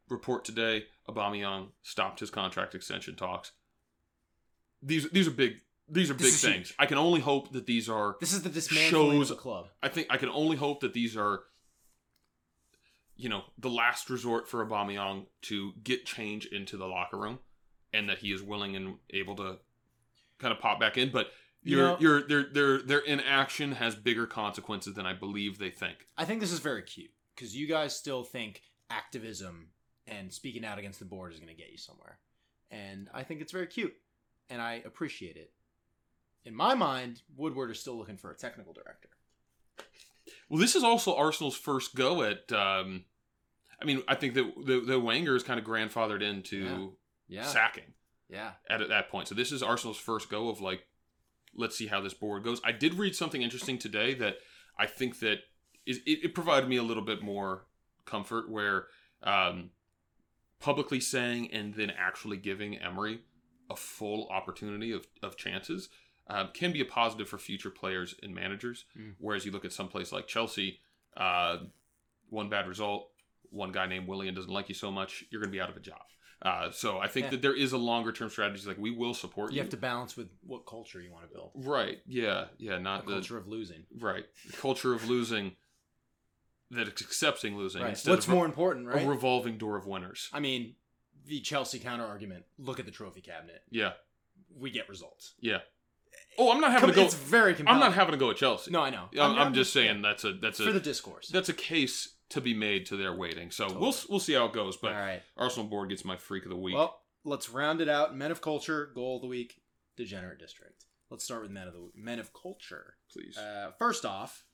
report 0.08 0.44
today, 0.44 0.86
Aubameyang 1.08 1.68
stopped 1.82 2.20
his 2.20 2.30
contract 2.30 2.74
extension 2.74 3.16
talks. 3.16 3.52
These 4.82 5.10
these 5.10 5.26
are 5.26 5.32
big 5.32 5.56
these 5.88 6.10
are 6.10 6.14
This 6.14 6.40
big 6.42 6.52
things. 6.52 6.68
huge. 6.68 6.76
I 6.78 6.86
can 6.86 6.96
only 6.98 7.20
hope 7.20 7.52
that 7.52 7.66
these 7.66 7.88
are 7.88 8.16
This 8.20 8.32
is 8.32 8.42
the 8.42 8.48
dismantling 8.48 9.18
Shows- 9.18 9.30
of 9.30 9.36
the 9.36 9.42
club. 9.42 9.68
I 9.82 9.88
think 9.88 10.06
I 10.10 10.16
can 10.16 10.28
only 10.30 10.56
hope 10.56 10.80
that 10.80 10.94
these 10.94 11.16
are, 11.16 11.42
you 13.16 13.28
know, 13.28 13.42
the 13.58 13.70
last 13.70 14.10
resort 14.10 14.48
for 14.48 14.64
Aubameyang 14.66 15.26
to 15.42 15.72
get 15.82 16.04
change 16.06 16.46
into 16.46 16.76
the 16.76 16.86
locker 16.86 17.16
room, 17.18 17.38
and 17.92 18.08
that 18.08 18.18
he 18.18 18.32
is 18.32 18.42
willing 18.42 18.74
and 18.76 18.96
able 19.10 19.36
to 19.36 19.58
kind 20.38 20.52
of 20.52 20.58
pop 20.60 20.80
back 20.80 20.96
in. 20.98 21.10
But 21.10 21.28
You 21.62 21.76
your 21.78 21.86
know- 21.86 21.98
your 22.00 22.22
their 22.26 22.42
their 22.52 22.82
their 22.82 22.98
inaction 23.00 23.72
has 23.72 23.94
bigger 23.94 24.26
consequences 24.26 24.94
than 24.94 25.06
I 25.06 25.12
believe 25.14 25.58
they 25.58 25.70
think. 25.70 26.08
I 26.16 26.24
think 26.24 26.40
this 26.40 26.52
is 26.52 26.58
very 26.58 26.82
cute 26.82 27.10
because 27.34 27.54
you 27.56 27.66
guys 27.66 27.96
still 27.96 28.24
think 28.24 28.62
activism 28.90 29.68
and 30.06 30.32
speaking 30.32 30.64
out 30.64 30.78
against 30.78 30.98
the 30.98 31.04
board 31.06 31.32
is 31.32 31.38
going 31.40 31.54
to 31.54 31.60
get 31.60 31.70
you 31.72 31.78
somewhere. 31.78 32.18
And 32.70 33.08
I 33.14 33.22
think 33.22 33.40
it's 33.40 33.52
very 33.52 33.66
cute 33.66 33.94
and 34.50 34.60
I 34.60 34.82
appreciate 34.84 35.36
it. 35.36 35.52
In 36.44 36.54
my 36.54 36.74
mind, 36.74 37.22
Woodward 37.36 37.70
is 37.70 37.80
still 37.80 37.96
looking 37.96 38.18
for 38.18 38.30
a 38.30 38.36
technical 38.36 38.74
director. 38.74 39.08
Well, 40.48 40.60
this 40.60 40.74
is 40.76 40.84
also 40.84 41.16
Arsenal's 41.16 41.56
first 41.56 41.94
go 41.94 42.22
at. 42.22 42.50
Um, 42.52 43.04
I 43.80 43.84
mean, 43.84 44.02
I 44.08 44.14
think 44.14 44.34
that 44.34 44.52
the 44.64 44.80
the 44.80 45.00
Wenger 45.00 45.34
is 45.36 45.42
kind 45.42 45.58
of 45.58 45.66
grandfathered 45.66 46.22
into 46.22 46.96
Yeah. 47.28 47.42
sacking. 47.44 47.94
Yeah. 48.28 48.52
at, 48.68 48.80
at 48.80 48.88
that 48.88 49.10
point. 49.10 49.28
So 49.28 49.34
this 49.34 49.52
is 49.52 49.62
Arsenal's 49.62 49.98
first 49.98 50.28
go 50.30 50.48
of 50.48 50.60
like, 50.60 50.86
let's 51.54 51.76
see 51.76 51.86
how 51.86 52.00
this 52.00 52.14
board 52.14 52.42
goes. 52.42 52.60
I 52.64 52.72
did 52.72 52.94
read 52.94 53.14
something 53.14 53.42
interesting 53.42 53.78
today 53.78 54.14
that 54.14 54.36
I 54.78 54.86
think 54.86 55.20
that 55.20 55.38
is 55.86 55.98
it, 56.06 56.20
it 56.24 56.34
provided 56.34 56.68
me 56.68 56.76
a 56.76 56.82
little 56.82 57.04
bit 57.04 57.22
more 57.22 57.66
comfort 58.06 58.50
where 58.50 58.86
um, 59.22 59.70
publicly 60.58 61.00
saying 61.00 61.50
and 61.52 61.74
then 61.74 61.90
actually 61.90 62.38
giving 62.38 62.76
Emery 62.78 63.20
a 63.70 63.76
full 63.76 64.28
opportunity 64.30 64.90
of, 64.92 65.06
of 65.22 65.36
chances 65.36 65.88
um, 66.28 66.48
can 66.54 66.72
be 66.72 66.80
a 66.80 66.84
positive 66.84 67.28
for 67.28 67.38
future 67.38 67.70
players 67.70 68.14
and 68.22 68.34
managers. 68.34 68.84
Mm. 68.98 69.14
Whereas 69.18 69.44
you 69.44 69.52
look 69.52 69.64
at 69.64 69.72
some 69.72 69.88
place 69.88 70.10
like 70.12 70.26
Chelsea, 70.26 70.80
uh, 71.16 71.58
one 72.30 72.48
bad 72.48 72.66
result, 72.66 73.10
one 73.50 73.72
guy 73.72 73.86
named 73.86 74.08
Willian 74.08 74.34
doesn't 74.34 74.50
like 74.52 74.68
you 74.68 74.74
so 74.74 74.90
much, 74.90 75.24
you're 75.30 75.40
going 75.40 75.50
to 75.50 75.56
be 75.56 75.60
out 75.60 75.70
of 75.70 75.76
a 75.76 75.80
job. 75.80 76.00
Uh, 76.42 76.70
so 76.70 76.98
I 76.98 77.06
think 77.08 77.24
Yeah. 77.26 77.30
that 77.30 77.42
there 77.42 77.56
is 77.56 77.72
a 77.72 77.78
longer 77.78 78.10
term 78.12 78.28
strategy. 78.28 78.66
Like 78.66 78.76
we 78.78 78.90
will 78.90 79.14
support 79.14 79.50
you. 79.52 79.56
You 79.56 79.62
have 79.62 79.70
to 79.70 79.76
balance 79.76 80.16
with 80.16 80.28
what 80.42 80.66
culture 80.66 81.00
you 81.00 81.10
want 81.12 81.26
to 81.28 81.32
build. 81.34 81.52
right? 81.54 81.98
Yeah, 82.06 82.46
yeah. 82.58 82.74
A 82.76 82.80
Not 82.80 83.06
the 83.06 83.12
culture 83.12 83.38
of 83.38 83.46
losing. 83.48 83.84
right 83.98 84.24
the 84.46 84.52
culture 84.56 84.92
of 84.92 85.08
losing 85.08 85.56
that 86.70 86.88
accepting 86.88 87.56
losing 87.56 87.82
Right. 87.82 87.90
instead 87.90 88.10
What's 88.10 88.26
of 88.26 88.32
a- 88.32 88.36
more 88.36 88.44
important, 88.46 88.86
right? 88.88 89.04
a 89.04 89.08
revolving 89.08 89.56
door 89.58 89.76
of 89.76 89.86
winners. 89.86 90.28
I 90.32 90.40
mean, 90.40 90.74
the 91.26 91.40
Chelsea 91.40 91.78
counter 91.78 92.04
argument. 92.04 92.44
Look 92.58 92.78
at 92.80 92.84
the 92.86 92.90
trophy 92.92 93.20
cabinet. 93.20 93.62
Yeah, 93.70 93.92
We 94.50 94.70
get 94.70 94.88
results. 94.88 95.34
yeah. 95.40 95.60
Oh, 96.38 96.52
I'm 96.52 96.60
not 96.60 96.72
having 96.72 96.90
to 96.90 96.94
go. 96.94 97.02
it's 97.02 97.14
very 97.14 97.54
I'm 97.66 97.78
not 97.80 97.94
having 97.94 98.12
to 98.12 98.18
go 98.18 98.30
at 98.30 98.36
Chelsea. 98.36 98.70
No, 98.70 98.80
I 98.80 98.90
know. 98.90 99.08
I'm, 99.20 99.38
I'm 99.38 99.54
just 99.54 99.72
saying 99.72 100.02
that's 100.02 100.24
a 100.24 100.32
that's 100.32 100.60
for 100.60 100.70
a 100.70 100.72
the 100.72 100.80
discourse. 100.80 101.28
that's 101.28 101.48
a 101.48 101.54
case 101.54 102.14
to 102.30 102.40
be 102.40 102.54
made 102.54 102.86
to 102.86 102.96
their 102.96 103.12
waiting. 103.14 103.50
So 103.50 103.64
Totally. 103.64 103.80
we'll 103.80 103.94
we'll 104.08 104.20
see 104.20 104.32
how 104.34 104.46
it 104.46 104.52
goes. 104.52 104.76
But 104.76 104.92
All 104.92 105.00
right. 105.00 105.22
Arsenal 105.36 105.68
board 105.68 105.90
gets 105.90 106.04
my 106.04 106.16
freak 106.16 106.44
of 106.44 106.50
the 106.50 106.56
week. 106.56 106.74
Well, 106.74 107.00
let's 107.24 107.48
round 107.50 107.80
it 107.80 107.88
out. 107.88 108.16
Men 108.16 108.30
of 108.30 108.40
culture, 108.40 108.90
goal 108.94 109.16
of 109.16 109.22
the 109.22 109.28
week, 109.28 109.60
degenerate 109.96 110.38
district. 110.38 110.84
Let's 111.10 111.24
start 111.24 111.42
with 111.42 111.50
men 111.50 111.68
of 111.68 111.74
the 111.74 111.90
men 111.94 112.18
of 112.18 112.32
culture. 112.32 112.94
please. 113.12 113.36
Uh, 113.38 113.70
first 113.78 114.04
off, 114.04 114.44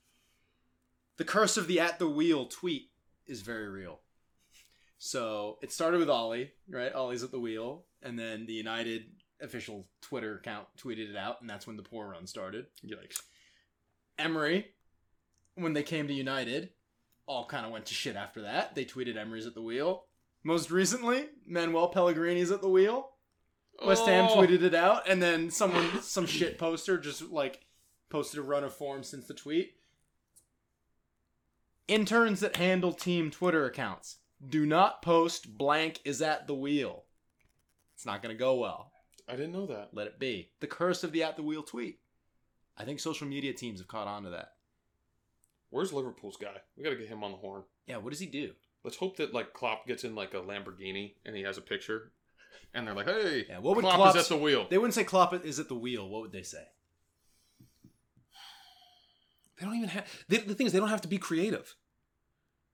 the 1.17 1.23
curse 1.23 1.57
of 1.57 1.67
the 1.67 1.79
at 1.79 1.97
the 1.97 2.09
wheel 2.09 2.45
tweet 2.45 2.89
is 3.25 3.41
very 3.41 3.69
real. 3.69 4.01
So 4.97 5.57
it 5.63 5.71
started 5.71 5.99
with 5.99 6.09
Ollie, 6.09 6.51
right? 6.69 6.93
Ollie's 6.93 7.23
at 7.23 7.31
the 7.31 7.39
wheel, 7.39 7.85
and 8.03 8.19
then 8.19 8.45
the 8.45 8.53
United 8.53 9.05
official 9.41 9.87
Twitter 10.01 10.35
account 10.37 10.67
tweeted 10.77 11.09
it 11.09 11.15
out, 11.17 11.41
and 11.41 11.49
that's 11.49 11.67
when 11.67 11.77
the 11.77 11.83
poor 11.83 12.09
run 12.09 12.27
started. 12.27 12.67
Yikes. 12.85 13.21
Emery, 14.17 14.67
when 15.55 15.73
they 15.73 15.83
came 15.83 16.07
to 16.07 16.13
United, 16.13 16.69
all 17.25 17.45
kind 17.45 17.65
of 17.65 17.71
went 17.71 17.85
to 17.87 17.93
shit 17.93 18.15
after 18.15 18.41
that. 18.43 18.75
They 18.75 18.85
tweeted 18.85 19.17
Emery's 19.17 19.47
at 19.47 19.53
the 19.55 19.61
wheel. 19.61 20.05
Most 20.43 20.71
recently, 20.71 21.27
Manuel 21.45 21.89
Pellegrini's 21.89 22.51
at 22.51 22.61
the 22.61 22.69
wheel. 22.69 23.09
West 23.85 24.05
Ham 24.05 24.27
Oh. 24.29 24.35
tweeted 24.37 24.61
it 24.61 24.75
out, 24.75 25.07
and 25.09 25.21
then 25.21 25.49
someone, 25.49 26.01
some 26.01 26.25
shit 26.25 26.57
poster, 26.57 26.97
just 26.97 27.23
like 27.31 27.65
posted 28.09 28.39
a 28.39 28.43
run 28.43 28.63
of 28.63 28.75
form 28.75 29.03
since 29.03 29.25
the 29.27 29.33
tweet. 29.33 29.77
Interns 31.87 32.39
that 32.41 32.55
handle 32.57 32.93
team 32.93 33.31
Twitter 33.31 33.65
accounts 33.65 34.17
do 34.45 34.65
not 34.65 35.01
post 35.01 35.57
blank 35.57 35.99
is 36.05 36.21
at 36.21 36.47
the 36.47 36.53
wheel. 36.55 37.05
It's 37.95 38.05
not 38.05 38.21
going 38.23 38.33
to 38.35 38.39
go 38.39 38.55
well. 38.55 38.90
I 39.27 39.33
didn't 39.35 39.51
know 39.53 39.65
that. 39.67 39.89
Let 39.93 40.07
it 40.07 40.19
be. 40.19 40.51
The 40.59 40.67
curse 40.67 41.03
of 41.03 41.11
the 41.11 41.23
at 41.23 41.35
the 41.37 41.43
wheel 41.43 41.63
tweet. 41.63 41.99
I 42.77 42.83
think 42.85 42.99
social 42.99 43.27
media 43.27 43.53
teams 43.53 43.79
have 43.79 43.87
caught 43.87 44.07
on 44.07 44.23
to 44.23 44.29
that. 44.31 44.53
Where's 45.69 45.93
Liverpool's 45.93 46.37
guy? 46.37 46.57
We 46.77 46.83
got 46.83 46.89
to 46.89 46.95
get 46.97 47.07
him 47.07 47.23
on 47.23 47.31
the 47.31 47.37
horn. 47.37 47.63
Yeah, 47.87 47.97
what 47.97 48.09
does 48.09 48.19
he 48.19 48.25
do? 48.25 48.51
Let's 48.83 48.97
hope 48.97 49.17
that 49.17 49.33
like 49.33 49.53
Klopp 49.53 49.85
gets 49.87 50.03
in 50.03 50.15
like 50.15 50.33
a 50.33 50.37
Lamborghini 50.37 51.13
and 51.25 51.35
he 51.35 51.43
has 51.43 51.57
a 51.57 51.61
picture 51.61 52.11
and 52.73 52.87
they're 52.87 52.93
like, 52.95 53.05
"Hey, 53.07 53.45
Yeah, 53.47 53.59
what 53.59 53.75
would 53.75 53.83
Klopp 53.83 53.95
Klopp's- 53.95 54.15
is 54.17 54.23
at 54.25 54.29
the 54.29 54.37
wheel." 54.41 54.67
They 54.69 54.77
wouldn't 54.77 54.95
say 54.95 55.03
Klopp 55.03 55.33
is 55.45 55.59
at 55.59 55.67
the 55.67 55.75
wheel. 55.75 56.09
What 56.09 56.21
would 56.21 56.31
they 56.31 56.41
say? 56.43 56.63
They 59.59 59.65
don't 59.65 59.75
even 59.75 59.89
have. 59.89 60.07
They, 60.27 60.37
the 60.37 60.55
thing 60.55 60.65
is, 60.67 60.73
they 60.73 60.79
don't 60.79 60.89
have 60.89 61.01
to 61.01 61.07
be 61.07 61.19
creative. 61.19 61.75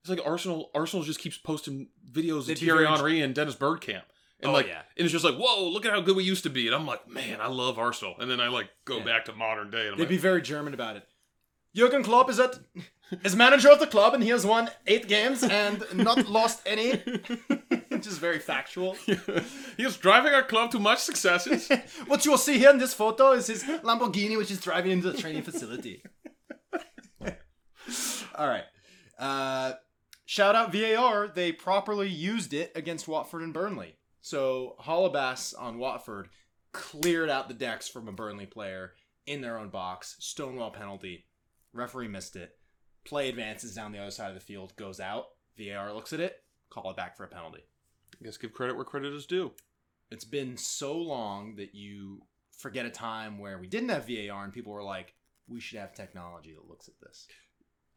It's 0.02 0.10
like 0.10 0.22
Arsenal. 0.26 0.72
Arsenal 0.74 1.04
just 1.04 1.20
keeps 1.20 1.38
posting 1.38 1.90
videos 2.10 2.46
They'd 2.46 2.54
of 2.54 2.60
Thierry 2.60 2.86
Henry 2.86 3.20
and 3.22 3.36
Dennis 3.36 3.56
Bergkamp, 3.56 4.04
and 4.42 4.50
Oh, 4.50 4.54
like, 4.54 4.68
yeah. 4.68 4.82
and 4.96 5.06
it's 5.06 5.12
just 5.12 5.26
like, 5.26 5.36
whoa, 5.36 5.68
look 5.70 5.86
at 5.86 5.92
how 5.92 6.02
good 6.02 6.16
we 6.16 6.24
used 6.24 6.44
to 6.44 6.50
be. 6.50 6.68
And 6.68 6.76
I'm 6.76 6.86
like, 6.86 7.08
man, 7.10 7.40
I 7.42 7.48
love 7.48 7.78
Arsenal. 7.80 8.16
And 8.20 8.30
then 8.30 8.40
I 8.40 8.48
like 8.50 8.70
go 8.86 8.98
Yeah. 8.98 9.04
back 9.06 9.26
to 9.26 9.34
modern 9.34 9.72
day, 9.72 9.82
and 9.82 9.92
I'm 9.92 9.98
They'd 9.98 10.04
like, 10.04 10.10
be 10.10 10.18
very 10.18 10.42
German 10.42 10.74
about 10.74 10.96
it. 10.98 11.08
Jurgen 11.76 12.04
Klopp 12.04 12.30
is 12.30 12.40
at 12.40 12.58
is 13.24 13.36
manager 13.36 13.70
of 13.72 13.80
the 13.80 13.88
club 13.88 14.14
and 14.14 14.22
he 14.24 14.30
has 14.30 14.46
won 14.46 14.70
eight 14.88 15.08
games 15.08 15.44
and 15.44 15.84
not 15.94 16.28
lost 16.30 16.62
any. 16.66 16.98
which 17.90 18.08
is 18.08 18.18
very 18.18 18.40
factual. 18.40 18.94
he 19.78 19.84
is 19.84 19.96
driving 19.98 20.34
our 20.34 20.42
club 20.44 20.72
to 20.72 20.80
much 20.80 21.00
successes. 21.00 21.70
What 22.08 22.26
you'll 22.26 22.38
see 22.40 22.58
here 22.58 22.72
in 22.72 22.80
this 22.80 22.94
photo 22.96 23.32
is 23.34 23.48
his 23.48 23.64
Lamborghini, 23.64 24.38
which 24.38 24.50
is 24.52 24.60
driving 24.60 24.92
into 24.92 25.12
the 25.12 25.18
training 25.18 25.44
facility. 25.44 26.04
All 28.36 28.48
right. 28.48 28.66
Uh, 29.20 29.74
shout 30.26 30.56
out 30.56 30.74
VAR. 30.74 31.28
They 31.28 31.52
properly 31.52 32.10
used 32.10 32.54
it 32.54 32.72
against 32.76 33.08
Watford 33.08 33.42
and 33.44 33.54
Burnley. 33.54 33.97
So 34.28 34.76
Holebas 34.82 35.54
on 35.58 35.78
Watford 35.78 36.28
cleared 36.74 37.30
out 37.30 37.48
the 37.48 37.54
decks 37.54 37.88
from 37.88 38.10
a 38.10 38.12
Burnley 38.12 38.46
player 38.46 38.92
in 39.26 39.40
their 39.40 39.58
own 39.58 39.70
box. 39.70 40.18
Stonewall 40.20 40.70
penalty. 40.70 41.24
Referee 41.72 42.10
missed 42.10 42.36
it. 42.36 42.58
Play 43.06 43.30
advances 43.30 43.74
down 43.74 43.94
the 43.94 44.00
other 44.00 44.12
side 44.12 44.28
of 44.28 44.34
the 44.34 44.42
field, 44.42 44.76
goes 44.76 45.00
out. 45.00 45.28
VAR 45.58 45.94
looks 45.94 46.12
at 46.12 46.20
it, 46.20 46.44
call 46.70 46.92
it 46.92 46.98
back 46.98 47.16
for 47.16 47.24
a 47.24 47.30
penalty. 47.30 47.64
I 48.20 48.26
guess 48.26 48.36
give 48.36 48.52
credit 48.52 48.76
where 48.76 48.84
credit 48.84 49.14
is 49.14 49.26
due. 49.26 49.54
It's 50.12 50.26
been 50.26 50.58
so 50.58 50.98
long 50.98 51.56
that 51.56 51.74
you 51.74 52.22
forget 52.52 52.86
a 52.86 52.90
time 52.90 53.40
where 53.40 53.58
we 53.58 53.68
didn't 53.68 53.90
have 53.90 54.10
VAR 54.10 54.44
and 54.44 54.52
people 54.52 54.74
were 54.74 54.84
like, 54.84 55.14
we 55.48 55.62
should 55.62 55.80
have 55.80 55.94
technology 55.94 56.54
that 56.54 56.70
looks 56.70 56.90
at 56.90 57.00
this. 57.02 57.30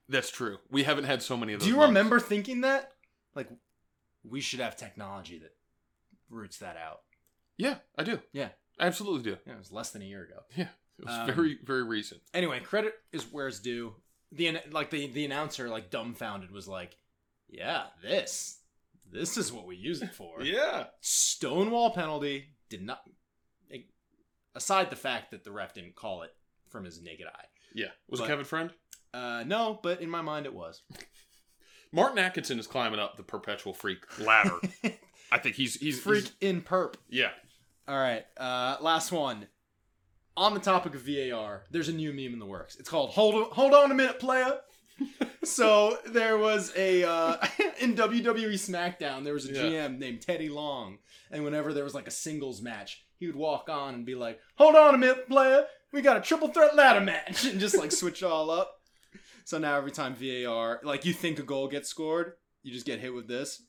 That's 0.09 0.31
true. 0.31 0.59
We 0.71 0.85
haven't 0.85 1.05
had 1.05 1.23
so 1.23 1.37
many 1.37 1.55
of 1.55 1.59
those. 1.59 1.67
Do 1.67 1.71
you 1.71 1.77
moments. 1.81 1.99
remember 1.99 2.21
thinking 2.21 2.61
that? 2.61 2.93
Like, 3.35 3.49
we 4.23 4.41
should 4.41 4.61
have 4.61 4.77
technology 4.77 5.41
that 5.41 5.55
roots 6.31 6.59
that 6.59 6.77
out. 6.77 7.01
Yeah, 7.57 7.77
I 7.99 8.05
do. 8.05 8.21
Yeah. 8.33 8.49
I 8.79 8.87
absolutely 8.87 9.31
do. 9.33 9.37
Yeah, 9.47 9.55
it 9.55 9.59
was 9.59 9.71
less 9.73 9.91
than 9.91 10.01
a 10.03 10.07
year 10.07 10.23
ago. 10.25 10.41
Yeah, 10.57 10.69
it 10.99 11.05
was 11.05 11.15
Um, 11.15 11.27
very, 11.35 11.59
very 11.63 11.83
recent. 11.83 12.23
Anyway, 12.33 12.61
credit 12.61 12.95
is 13.13 13.25
where 13.31 13.49
it's 13.49 13.61
due. 13.61 13.95
The 14.33 14.47
an- 14.47 14.61
like 14.73 14.91
the 14.91 15.09
the 15.09 15.25
announcer 15.27 15.69
like 15.69 15.91
dumbfounded 15.91 16.51
was 16.53 16.67
like, 16.69 16.97
"Yeah, 17.49 17.87
this, 18.03 18.61
this 19.11 19.37
is 19.37 19.53
what 19.53 19.67
we 19.67 19.77
use 19.77 20.01
it 20.03 20.15
for." 20.15 20.41
Yeah. 20.43 20.87
Stonewall 21.01 21.91
penalty 21.93 22.55
did 22.71 22.83
not. 22.83 23.03
Aside 24.55 24.91
the 24.91 24.97
fact 24.97 25.31
that 25.31 25.45
the 25.45 25.53
ref 25.53 25.75
didn't 25.75 25.95
call 25.95 26.23
it 26.23 26.35
from 26.71 26.85
his 26.85 27.01
naked 27.01 27.27
eye. 27.27 27.45
Yeah. 27.73 27.89
Was 28.09 28.19
But- 28.21 28.27
it 28.27 28.29
Kevin 28.29 28.45
Friend? 28.45 28.73
Uh, 29.15 29.45
no, 29.47 29.79
but 29.83 30.01
in 30.01 30.09
my 30.11 30.23
mind 30.23 30.47
it 30.47 30.55
was. 30.55 30.83
Martin 31.93 32.19
Atkinson 32.19 32.59
is 32.59 32.67
climbing 32.67 32.99
up 33.01 33.17
the 33.17 33.23
perpetual 33.23 33.75
freak 33.75 34.19
ladder. 34.21 34.59
I 35.33 35.39
think 35.39 35.57
he's 35.57 35.75
he's 35.75 36.01
Freak 36.01 36.25
he's- 36.25 36.35
in 36.41 36.63
perp. 36.63 36.95
yeah. 37.09 37.31
All 37.89 37.97
right, 37.99 38.25
uh, 38.37 38.77
last 38.81 39.11
one. 39.13 39.49
On 40.37 40.55
the 40.55 40.61
topic 40.61 40.95
of 40.95 41.03
VAR, 41.03 41.65
there's 41.71 41.89
a 41.89 41.93
new 41.93 42.13
meme 42.13 42.33
in 42.33 42.39
the 42.39 42.47
works. 42.47 42.77
It's 42.77 42.89
called 42.89 43.11
"Hold 43.11 43.35
on, 43.35 43.51
hold 43.51 43.75
on 43.75 43.91
a 43.91 43.95
minute, 43.95 44.19
player." 44.21 44.61
so 45.45 45.99
there 46.07 46.39
was 46.39 46.73
a 46.77 47.03
uh, 47.05 47.37
in 47.81 47.95
WWE 47.97 48.53
SmackDown, 48.55 49.25
there 49.25 49.35
was 49.35 49.49
a 49.49 49.53
Yeah. 49.53 49.63
GM 49.89 49.99
named 49.99 50.23
Teddy 50.23 50.49
Long, 50.49 50.99
and 51.31 51.43
whenever 51.43 51.73
there 51.73 51.85
was 51.85 51.95
like 51.95 52.07
a 52.07 52.11
singles 52.13 52.63
match, 52.63 53.05
he 53.19 53.27
would 53.27 53.37
walk 53.37 53.69
on 53.69 53.95
and 53.95 54.07
be 54.07 54.15
like, 54.15 54.39
"Hold 54.57 54.77
on 54.77 54.95
a 54.95 54.99
minute, 54.99 55.29
player, 55.29 55.65
we 55.93 56.01
got 56.01 56.17
a 56.17 56.21
triple 56.21 56.49
threat 56.49 56.77
ladder 56.77 57.01
match," 57.01 57.45
and 57.51 57.59
just 57.59 57.77
like 57.77 57.91
switch 57.93 58.23
all 58.23 58.51
up. 58.51 58.81
So 59.45 59.59
now 59.59 59.77
every 59.77 59.91
time 59.91 60.15
VAR, 60.15 60.81
like 60.85 61.05
you 61.05 61.13
think 61.13 61.39
a 61.41 61.43
goal 61.43 61.67
gets 61.67 61.89
scored, 61.89 62.35
you 62.63 62.73
just 62.73 62.87
get 62.87 63.01
hit 63.01 63.13
with 63.13 63.27
this. 63.27 63.63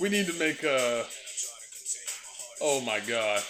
We 0.00 0.08
need 0.08 0.26
to 0.28 0.32
make 0.34 0.62
a. 0.62 1.04
Oh 2.60 2.80
my 2.80 3.00
god. 3.00 3.42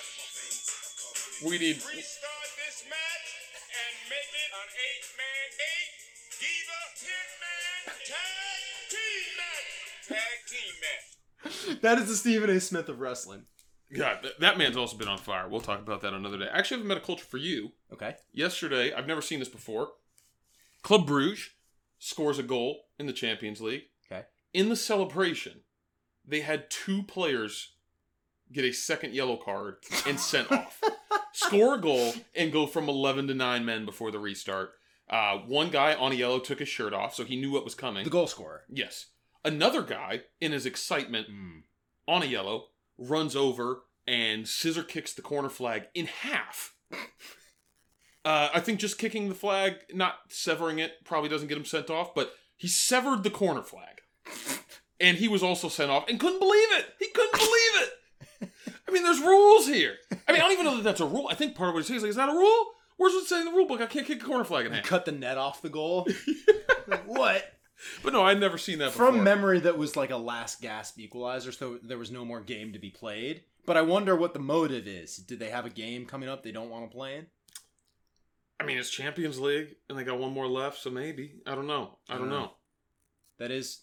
We 1.45 1.59
need. 1.59 1.79
To 1.81 1.87
restart 1.89 2.51
this 2.57 2.85
match 2.89 3.29
and 3.69 3.95
make 4.09 4.33
it 4.33 4.51
an 4.57 4.69
eight-man, 4.89 5.47
eight 5.61 5.93
diva 6.41 6.81
hitman 7.05 7.83
tag 8.09 8.73
team 8.91 9.29
match. 9.37 10.09
Tag 10.09 10.39
team 10.49 10.73
match. 10.81 11.83
That 11.83 11.99
is 11.99 12.09
the 12.09 12.17
Stephen 12.17 12.49
A. 12.51 12.61
Smith 12.61 12.89
of 12.89 12.99
wrestling. 12.99 13.45
God, 13.97 14.19
th- 14.23 14.37
that 14.41 14.59
man's 14.59 14.77
also 14.77 14.97
been 14.97 15.09
on 15.09 15.19
fire. 15.19 15.49
We'll 15.49 15.61
talk 15.61 15.81
about 15.81 16.03
that 16.03 16.13
another 16.13 16.39
day. 16.39 16.49
I 16.53 16.59
actually 16.59 16.83
have 16.83 16.91
a 16.91 16.95
metaculture 17.01 17.21
for 17.21 17.39
you. 17.39 17.73
Okay. 17.93 18.17
Yesterday, 18.33 18.93
I've 18.93 19.07
never 19.07 19.23
seen 19.23 19.39
this 19.39 19.49
before. 19.49 19.89
Club 20.83 21.07
Bruges 21.07 21.51
scores 21.99 22.39
a 22.39 22.43
goal 22.43 22.81
in 22.99 23.07
the 23.07 23.13
Champions 23.13 23.61
League. 23.61 23.85
Okay. 24.11 24.25
In 24.53 24.69
the 24.69 24.77
celebration, 24.77 25.61
they 26.27 26.41
had 26.41 26.71
two 26.71 27.03
players 27.03 27.73
get 28.53 28.65
a 28.65 28.73
second 28.73 29.15
yellow 29.15 29.37
card 29.37 29.77
and 30.07 30.19
sent 30.21 30.51
off. 30.53 30.81
Score 31.33 31.75
a 31.75 31.81
goal 31.81 32.13
and 32.35 32.53
go 32.53 32.67
from 32.67 32.89
11 32.89 33.29
to 33.29 33.35
9 33.35 33.65
men 33.65 33.85
before 33.85 34.11
the 34.11 34.19
restart. 34.19 34.71
Uh, 35.09 35.39
one 35.39 35.71
guy 35.71 35.95
on 35.95 36.13
a 36.13 36.15
yellow 36.15 36.39
took 36.39 36.59
his 36.59 36.69
shirt 36.69 36.93
off, 36.93 37.15
so 37.15 37.25
he 37.25 37.37
knew 37.41 37.51
what 37.51 37.65
was 37.65 37.75
coming. 37.75 38.05
The 38.05 38.11
goal 38.11 38.27
scorer. 38.27 38.63
Yes. 38.69 39.07
Another 39.45 39.83
guy, 39.83 40.23
in 40.41 40.53
his 40.53 40.67
excitement, 40.67 41.29
Mm. 41.31 41.63
on 42.07 42.23
a 42.23 42.27
yellow, 42.27 42.67
runs 42.99 43.35
over 43.37 43.83
and 44.07 44.49
scissor 44.49 44.83
kicks 44.83 45.13
the 45.13 45.23
corner 45.23 45.49
flag 45.49 45.85
in 45.95 46.07
half. 46.07 46.75
Uh, 48.25 48.49
I 48.53 48.61
think 48.61 48.81
just 48.81 48.99
kicking 48.99 49.29
the 49.29 49.35
flag, 49.35 49.77
not 49.95 50.17
severing 50.29 50.79
it, 50.79 51.05
probably 51.05 51.29
doesn't 51.31 51.49
get 51.49 51.57
him 51.57 51.65
sent 51.65 51.89
off, 51.91 52.15
but 52.15 52.33
he 52.57 52.69
severed 52.69 53.23
the 53.23 53.31
corner 53.31 53.63
flag. 53.63 54.01
And 55.01 55.17
he 55.19 55.29
was 55.29 55.43
also 55.43 55.69
sent 55.69 55.91
off 55.91 56.09
and 56.09 56.19
couldn't 56.19 56.41
believe 56.41 56.73
it. 56.73 56.87
He 56.99 57.09
couldn't 57.09 57.39
believe 57.39 57.53
it. 57.53 58.51
I 58.89 58.91
mean, 58.91 59.03
there's 59.03 59.21
rules 59.21 59.67
here. 59.67 59.95
I 60.27 60.33
mean, 60.33 60.41
I 60.41 60.45
don't 60.45 60.53
even 60.53 60.65
know 60.65 60.77
that 60.77 60.83
that's 60.83 61.01
a 61.01 61.07
rule. 61.07 61.29
I 61.31 61.35
think 61.35 61.55
part 61.55 61.69
of 61.69 61.75
what 61.75 61.81
he's 61.81 61.89
saying 61.89 61.99
is 61.99 62.03
like, 62.03 62.11
is 62.11 62.17
that 62.17 62.29
a 62.29 62.33
rule? 62.33 62.67
Where's 62.97 63.15
it 63.15 63.27
saying 63.27 63.47
in 63.47 63.53
the 63.53 63.57
rule 63.57 63.67
book? 63.67 63.81
I 63.81 63.87
can't 63.87 64.07
kick 64.07 64.23
a 64.23 64.27
corner 64.27 64.45
flag 64.45 64.67
in 64.67 64.73
half. 64.73 64.85
Cut 64.85 65.05
the 65.05 65.13
net 65.13 65.39
off 65.39 65.63
the 65.63 65.69
goal. 65.69 66.09
Like, 66.89 67.05
what? 67.05 67.58
But 68.03 68.13
no, 68.13 68.23
I'd 68.23 68.41
never 68.41 68.59
seen 68.59 68.79
that 68.79 68.87
before. 68.93 69.07
From 69.13 69.23
memory, 69.25 69.61
that 69.61 69.79
was 69.79 69.97
like 69.97 70.11
a 70.11 70.17
last 70.17 70.61
gasp 70.61 70.99
equalizer, 70.99 71.53
so 71.53 71.79
there 71.83 71.99
was 71.99 72.11
no 72.11 72.25
more 72.25 72.41
game 72.41 72.73
to 72.73 72.79
be 72.79 72.91
played. 72.91 73.43
But 73.67 73.77
I 73.77 73.83
wonder 73.83 74.17
what 74.17 74.33
the 74.33 74.41
motive 74.41 74.87
is. 74.89 75.17
Did 75.17 75.39
they 75.39 75.51
have 75.51 75.67
a 75.67 75.71
game 75.71 76.07
coming 76.07 76.29
up 76.29 76.43
they 76.43 76.53
don't 76.53 76.71
want 76.71 76.91
to 76.91 76.95
play 76.97 77.17
in? 77.19 77.27
I 78.61 78.65
mean, 78.65 78.79
it's 78.79 78.91
Champions 78.91 79.39
League, 79.39 79.77
and 79.89 79.97
they 79.97 80.03
got 80.05 80.19
one 80.19 80.33
more 80.33 80.49
left, 80.49 80.79
so 80.81 80.91
maybe. 80.91 81.35
I 81.47 81.55
don't 81.55 81.67
know. 81.69 81.99
I 82.09 82.19
don't 82.19 82.33
Uh, 82.33 82.41
know. 82.41 82.53
That 83.39 83.51
is, 83.53 83.83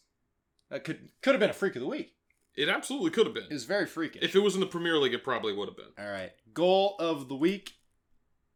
that 0.69 0.83
could 0.83 1.09
could 1.21 1.33
have 1.33 1.39
been 1.39 1.49
a 1.49 1.53
freak 1.53 1.75
of 1.75 1.81
the 1.81 1.87
week. 1.87 2.13
It 2.55 2.67
absolutely 2.67 3.11
could 3.11 3.25
have 3.25 3.33
been. 3.35 3.43
It 3.45 3.53
was 3.53 3.63
very 3.65 3.85
freakish. 3.85 4.23
If 4.23 4.35
it 4.35 4.39
was 4.39 4.55
in 4.55 4.59
the 4.61 4.65
Premier 4.67 4.97
League, 4.97 5.13
it 5.13 5.23
probably 5.23 5.53
would 5.53 5.69
have 5.69 5.77
been. 5.77 5.93
All 5.97 6.11
right, 6.11 6.31
goal 6.53 6.95
of 6.99 7.29
the 7.29 7.35
week. 7.35 7.73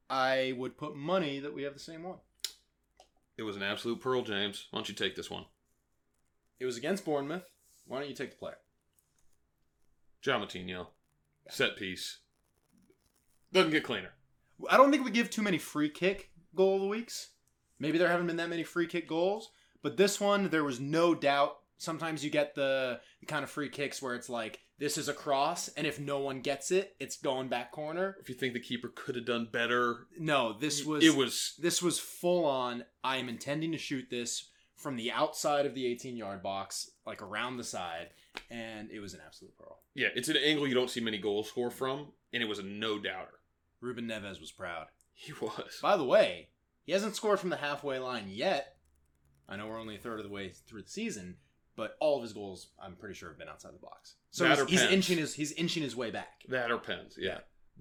I 0.10 0.54
would 0.58 0.78
put 0.78 0.96
money 0.96 1.40
that 1.40 1.54
we 1.54 1.64
have 1.64 1.74
the 1.74 1.80
same 1.80 2.04
one. 2.04 2.18
It 3.40 3.44
was 3.44 3.56
an 3.56 3.64
absolute 3.64 4.02
pearl, 4.02 4.22
James. 4.22 4.68
Why 4.70 4.80
don't 4.80 4.90
you 4.90 4.94
take 4.94 5.16
this 5.16 5.32
one? 5.32 5.46
It 6.60 6.66
was 6.66 6.76
against 6.76 7.06
Bournemouth. 7.06 7.50
Why 7.88 8.00
don't 8.00 8.10
you 8.10 8.14
take 8.14 8.32
the 8.32 8.36
player? 8.36 8.58
João 10.22 10.42
Moutinho. 10.44 10.88
Set 11.48 11.78
piece. 11.78 12.18
Doesn't 13.54 13.72
get 13.72 13.86
cleaner. 13.86 14.10
I 14.70 14.76
don't 14.76 14.92
think 14.92 15.06
we 15.06 15.12
give 15.12 15.30
too 15.30 15.42
many 15.42 15.58
free 15.58 15.88
kick 15.88 16.32
goal 16.54 16.76
of 16.76 16.82
the 16.82 16.88
weeks. 16.88 17.30
Maybe 17.80 17.98
there 17.98 18.10
haven't 18.10 18.28
been 18.28 18.36
that 18.36 18.50
many 18.50 18.66
free 18.66 18.88
kick 18.88 19.08
goals, 19.08 19.52
but 19.82 19.96
this 19.96 20.20
one 20.20 20.50
there 20.50 20.66
was 20.66 20.82
no 20.82 21.16
doubt. 21.16 21.60
Sometimes 21.80 22.24
you 22.24 22.30
get 22.30 22.54
the 22.56 23.00
kind 23.26 23.44
of 23.44 23.50
free 23.50 23.70
kicks 23.70 24.02
where 24.02 24.14
it's 24.14 24.30
like 24.30 24.60
this 24.78 24.98
is 24.98 25.08
a 25.10 25.14
cross, 25.14 25.70
and 25.70 25.88
if 25.88 26.00
no 26.00 26.20
one 26.20 26.42
gets 26.42 26.72
it, 26.72 26.96
it's 27.00 27.18
going 27.18 27.48
back 27.48 27.72
corner. 27.72 28.16
If 28.20 28.30
you 28.30 28.36
think 28.36 28.54
the 28.54 28.60
keeper 28.60 28.92
could 28.94 29.16
have 29.16 29.26
done 29.26 29.48
better, 29.52 30.08
No, 30.20 30.54
this 30.60 30.86
was 30.86 31.04
it 31.04 31.16
was 31.16 31.56
this 31.58 31.82
was 31.82 31.98
full 31.98 32.46
on. 32.46 32.84
I 33.04 33.18
am 33.18 33.30
intending 33.30 33.72
to 33.72 33.78
shoot 33.78 34.10
this 34.12 34.50
from 34.76 34.96
the 34.98 35.12
outside 35.12 35.66
of 35.66 35.74
the 35.74 35.86
18 35.88 36.16
yard 36.16 36.44
box, 36.44 36.92
like 37.06 37.22
around 37.22 37.58
the 37.58 37.64
side, 37.64 38.10
and 38.52 38.92
it 38.92 39.00
was 39.00 39.14
an 39.14 39.22
absolute 39.26 39.56
pearl. 39.58 39.80
yeah, 39.96 40.08
it's 40.16 40.30
an 40.30 40.38
angle 40.38 40.68
you 40.68 40.76
don't 40.76 40.90
see 40.90 41.02
many 41.02 41.18
goals 41.18 41.48
score 41.50 41.72
from, 41.72 42.08
and 42.34 42.44
it 42.44 42.48
was 42.48 42.60
a 42.60 42.64
no 42.64 43.00
doubter. 43.00 43.40
Ruben 43.82 44.06
Neves 44.08 44.40
was 44.42 44.52
proud. 44.52 44.88
He 45.14 45.34
was. 45.42 45.80
By 45.82 45.98
the 45.98 46.06
way, 46.06 46.48
he 46.86 46.94
hasn't 46.94 47.16
scored 47.16 47.40
from 47.42 47.50
the 47.50 47.58
halfway 47.58 48.00
line 48.00 48.26
yet. 48.30 48.76
I 49.50 49.58
know 49.58 49.68
we're 49.68 49.80
only 49.80 49.96
a 49.96 50.00
third 50.00 50.20
of 50.20 50.26
the 50.26 50.32
way 50.32 50.50
through 50.50 50.84
the 50.84 50.90
season, 50.90 51.36
but 51.80 51.96
all 52.00 52.18
of 52.18 52.24
his 52.24 52.34
goals, 52.34 52.68
I'm 52.84 52.96
pretty 52.96 53.16
sure, 53.16 53.30
have 53.30 53.38
been 53.40 53.50
outside 53.50 53.74
the 53.74 53.80
box. 53.80 54.16
So 54.32 54.44
That 54.48 54.60
he's, 54.70 54.82
he's 54.82 54.92
inching 54.92 55.18
his 55.18 55.34
he's 55.34 55.52
inching 55.54 55.82
his 55.84 55.96
way 55.96 56.12
back. 56.12 56.44
That 56.48 56.70
or 56.72 56.78
pens, 56.78 57.16
yeah. 57.18 57.28
Yeah. 57.30 57.38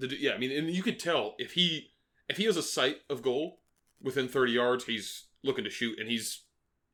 The, 0.09 0.17
yeah, 0.19 0.33
I 0.33 0.39
mean, 0.39 0.53
and 0.53 0.71
you 0.71 0.83
could 0.83 0.99
tell 1.01 1.35
if 1.39 1.53
he 1.53 1.91
if 2.29 2.37
he 2.39 2.45
has 2.45 2.57
a 2.57 2.63
sight 2.63 2.99
of 3.11 3.21
goal 3.23 3.61
within 4.01 4.29
30 4.29 4.53
yards, 4.53 4.85
he's 4.85 5.25
looking 5.43 5.65
to 5.65 5.71
shoot, 5.71 5.99
and 5.99 6.09
he's 6.09 6.43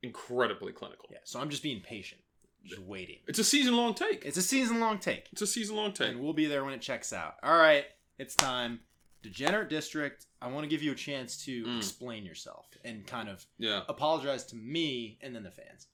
incredibly 0.02 0.72
clinical. 0.72 1.08
Yeah, 1.10 1.18
so 1.24 1.40
I'm 1.40 1.50
just 1.50 1.62
being 1.62 1.80
patient, 1.80 2.20
just 2.64 2.80
waiting. 2.82 3.18
It's 3.26 3.38
a 3.38 3.44
season 3.44 3.76
long 3.76 3.94
take. 3.94 4.24
It's 4.24 4.36
a 4.36 4.42
season 4.42 4.80
long 4.80 4.98
take, 4.98 5.28
It's 5.32 5.42
a 5.42 5.46
season 5.46 5.76
long 5.76 5.92
take. 5.92 6.08
and 6.10 6.20
we'll 6.20 6.32
be 6.32 6.46
there 6.46 6.64
when 6.64 6.74
it 6.74 6.80
checks 6.82 7.12
out. 7.12 7.34
All 7.42 7.56
right, 7.56 7.84
it's 8.18 8.34
time. 8.34 8.80
Degenerate 9.22 9.70
District, 9.70 10.26
I 10.42 10.48
want 10.48 10.64
to 10.64 10.68
give 10.68 10.82
you 10.82 10.92
a 10.92 10.94
chance 10.94 11.42
to 11.46 11.64
Mm. 11.64 11.78
explain 11.78 12.26
yourself 12.26 12.66
and 12.84 13.06
kind 13.06 13.28
of 13.30 13.46
Yeah. 13.58 13.82
apologize 13.88 14.44
to 14.46 14.56
me 14.56 15.18
and 15.22 15.34
then 15.34 15.42
the 15.42 15.50
fans. 15.50 15.86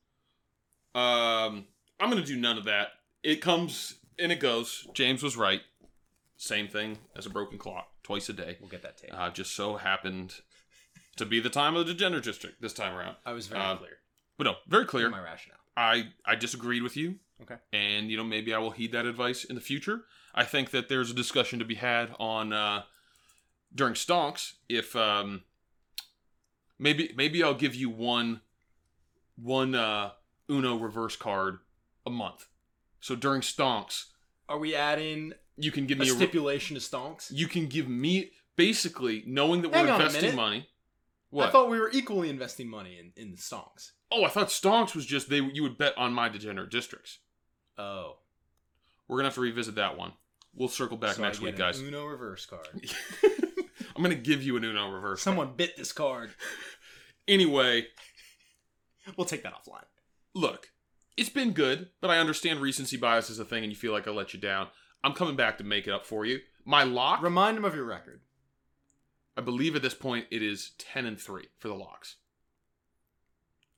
Um, 0.94 1.66
I'm 1.98 2.10
gonna 2.10 2.24
do 2.24 2.36
none 2.36 2.58
of 2.58 2.64
that. 2.64 2.88
It 3.22 3.40
comes 3.40 3.96
and 4.18 4.32
it 4.32 4.40
goes. 4.40 4.86
James 4.94 5.22
was 5.22 5.36
right. 5.36 5.60
Same 6.36 6.68
thing 6.68 6.98
as 7.16 7.26
a 7.26 7.30
broken 7.30 7.58
clock, 7.58 7.88
twice 8.02 8.28
a 8.28 8.32
day. 8.32 8.56
We'll 8.60 8.70
get 8.70 8.82
that 8.82 8.96
tape. 8.96 9.10
Uh, 9.12 9.30
just 9.30 9.54
so 9.54 9.76
happened 9.76 10.36
to 11.16 11.26
be 11.26 11.38
the 11.38 11.50
time 11.50 11.76
of 11.76 11.86
the 11.86 11.92
degenerate 11.92 12.24
district 12.24 12.62
this 12.62 12.72
time 12.72 12.96
around. 12.96 13.16
I 13.26 13.32
was 13.32 13.46
very 13.46 13.60
uh, 13.62 13.76
clear. 13.76 13.98
But 14.38 14.44
no, 14.44 14.54
very 14.66 14.82
in 14.84 14.88
clear. 14.88 15.10
my 15.10 15.22
rationale. 15.22 15.58
I 15.76 16.08
I 16.24 16.34
disagreed 16.34 16.82
with 16.82 16.96
you. 16.96 17.16
Okay. 17.42 17.56
And 17.72 18.10
you 18.10 18.16
know 18.16 18.24
maybe 18.24 18.54
I 18.54 18.58
will 18.58 18.70
heed 18.70 18.92
that 18.92 19.06
advice 19.06 19.44
in 19.44 19.54
the 19.54 19.60
future. 19.60 20.02
I 20.34 20.44
think 20.44 20.70
that 20.70 20.88
there's 20.88 21.10
a 21.10 21.14
discussion 21.14 21.58
to 21.58 21.64
be 21.64 21.74
had 21.74 22.14
on 22.18 22.52
uh, 22.52 22.82
during 23.74 23.94
stonks 23.94 24.54
if 24.68 24.94
um, 24.96 25.42
maybe 26.78 27.12
maybe 27.16 27.42
I'll 27.42 27.54
give 27.54 27.74
you 27.74 27.90
one 27.90 28.40
one 29.36 29.74
uh, 29.74 30.10
Uno 30.50 30.76
reverse 30.76 31.16
card 31.16 31.58
a 32.04 32.10
month. 32.10 32.46
So 33.00 33.14
during 33.16 33.40
stonks, 33.40 34.06
Are 34.48 34.58
we 34.58 34.74
adding 34.74 35.32
you 35.56 35.70
can 35.70 35.86
give 35.86 35.98
a 35.98 36.02
me 36.02 36.08
a, 36.08 36.12
stipulation 36.12 36.74
to 36.76 36.80
stonks? 36.82 37.30
you 37.32 37.46
can 37.46 37.66
give 37.66 37.88
me 37.88 38.32
basically 38.56 39.22
knowing 39.26 39.62
that 39.62 39.72
Hang 39.74 39.86
we're 39.86 39.94
investing 39.94 40.34
money. 40.34 40.68
What? 41.30 41.48
I 41.48 41.52
thought 41.52 41.70
we 41.70 41.78
were 41.78 41.90
equally 41.92 42.28
investing 42.28 42.68
money 42.68 42.98
in, 42.98 43.12
in 43.16 43.30
the 43.30 43.36
stonks. 43.36 43.92
oh, 44.10 44.24
I 44.24 44.28
thought 44.28 44.48
stonks 44.48 44.94
was 44.94 45.06
just 45.06 45.30
they 45.30 45.40
you 45.40 45.62
would 45.62 45.78
bet 45.78 45.96
on 45.96 46.12
my 46.12 46.28
degenerate 46.28 46.70
districts. 46.70 47.18
Oh. 47.78 48.16
We're 49.08 49.16
gonna 49.18 49.28
have 49.28 49.34
to 49.34 49.40
revisit 49.40 49.76
that 49.76 49.96
one. 49.96 50.12
We'll 50.54 50.68
circle 50.68 50.96
back 50.96 51.14
So 51.16 51.22
next 51.22 51.40
week, 51.40 51.56
guys. 51.56 51.80
Uno 51.80 52.04
reverse 52.06 52.44
card. 52.46 52.66
I'm 53.96 54.02
gonna 54.02 54.14
give 54.16 54.42
you 54.42 54.56
an 54.56 54.64
Uno 54.64 54.90
reverse. 54.90 55.22
Someone 55.22 55.52
bit 55.56 55.76
this 55.76 55.92
card. 55.92 56.30
Anyway, 57.28 57.86
We'll 59.16 59.24
take 59.24 59.44
that 59.44 59.52
offline. 59.54 59.84
Look, 60.34 60.68
it's 61.16 61.28
been 61.28 61.52
good, 61.52 61.90
but 62.00 62.10
I 62.10 62.18
understand 62.18 62.60
recency 62.60 62.96
bias 62.96 63.30
is 63.30 63.38
a 63.38 63.44
thing, 63.44 63.62
and 63.64 63.72
you 63.72 63.76
feel 63.76 63.92
like 63.92 64.06
I 64.08 64.10
let 64.10 64.32
you 64.34 64.40
down. 64.40 64.68
I'm 65.02 65.12
coming 65.12 65.36
back 65.36 65.58
to 65.58 65.64
make 65.64 65.86
it 65.86 65.92
up 65.92 66.04
for 66.06 66.24
you. 66.24 66.40
My 66.64 66.82
lock, 66.82 67.22
Remind 67.22 67.56
him 67.56 67.64
of 67.64 67.74
your 67.74 67.84
record. 67.84 68.20
I 69.36 69.40
believe 69.40 69.74
at 69.76 69.82
this 69.82 69.94
point 69.94 70.26
it 70.30 70.42
is 70.42 70.72
ten 70.78 71.06
and 71.06 71.18
three 71.18 71.48
for 71.58 71.68
the 71.68 71.74
locks. 71.74 72.16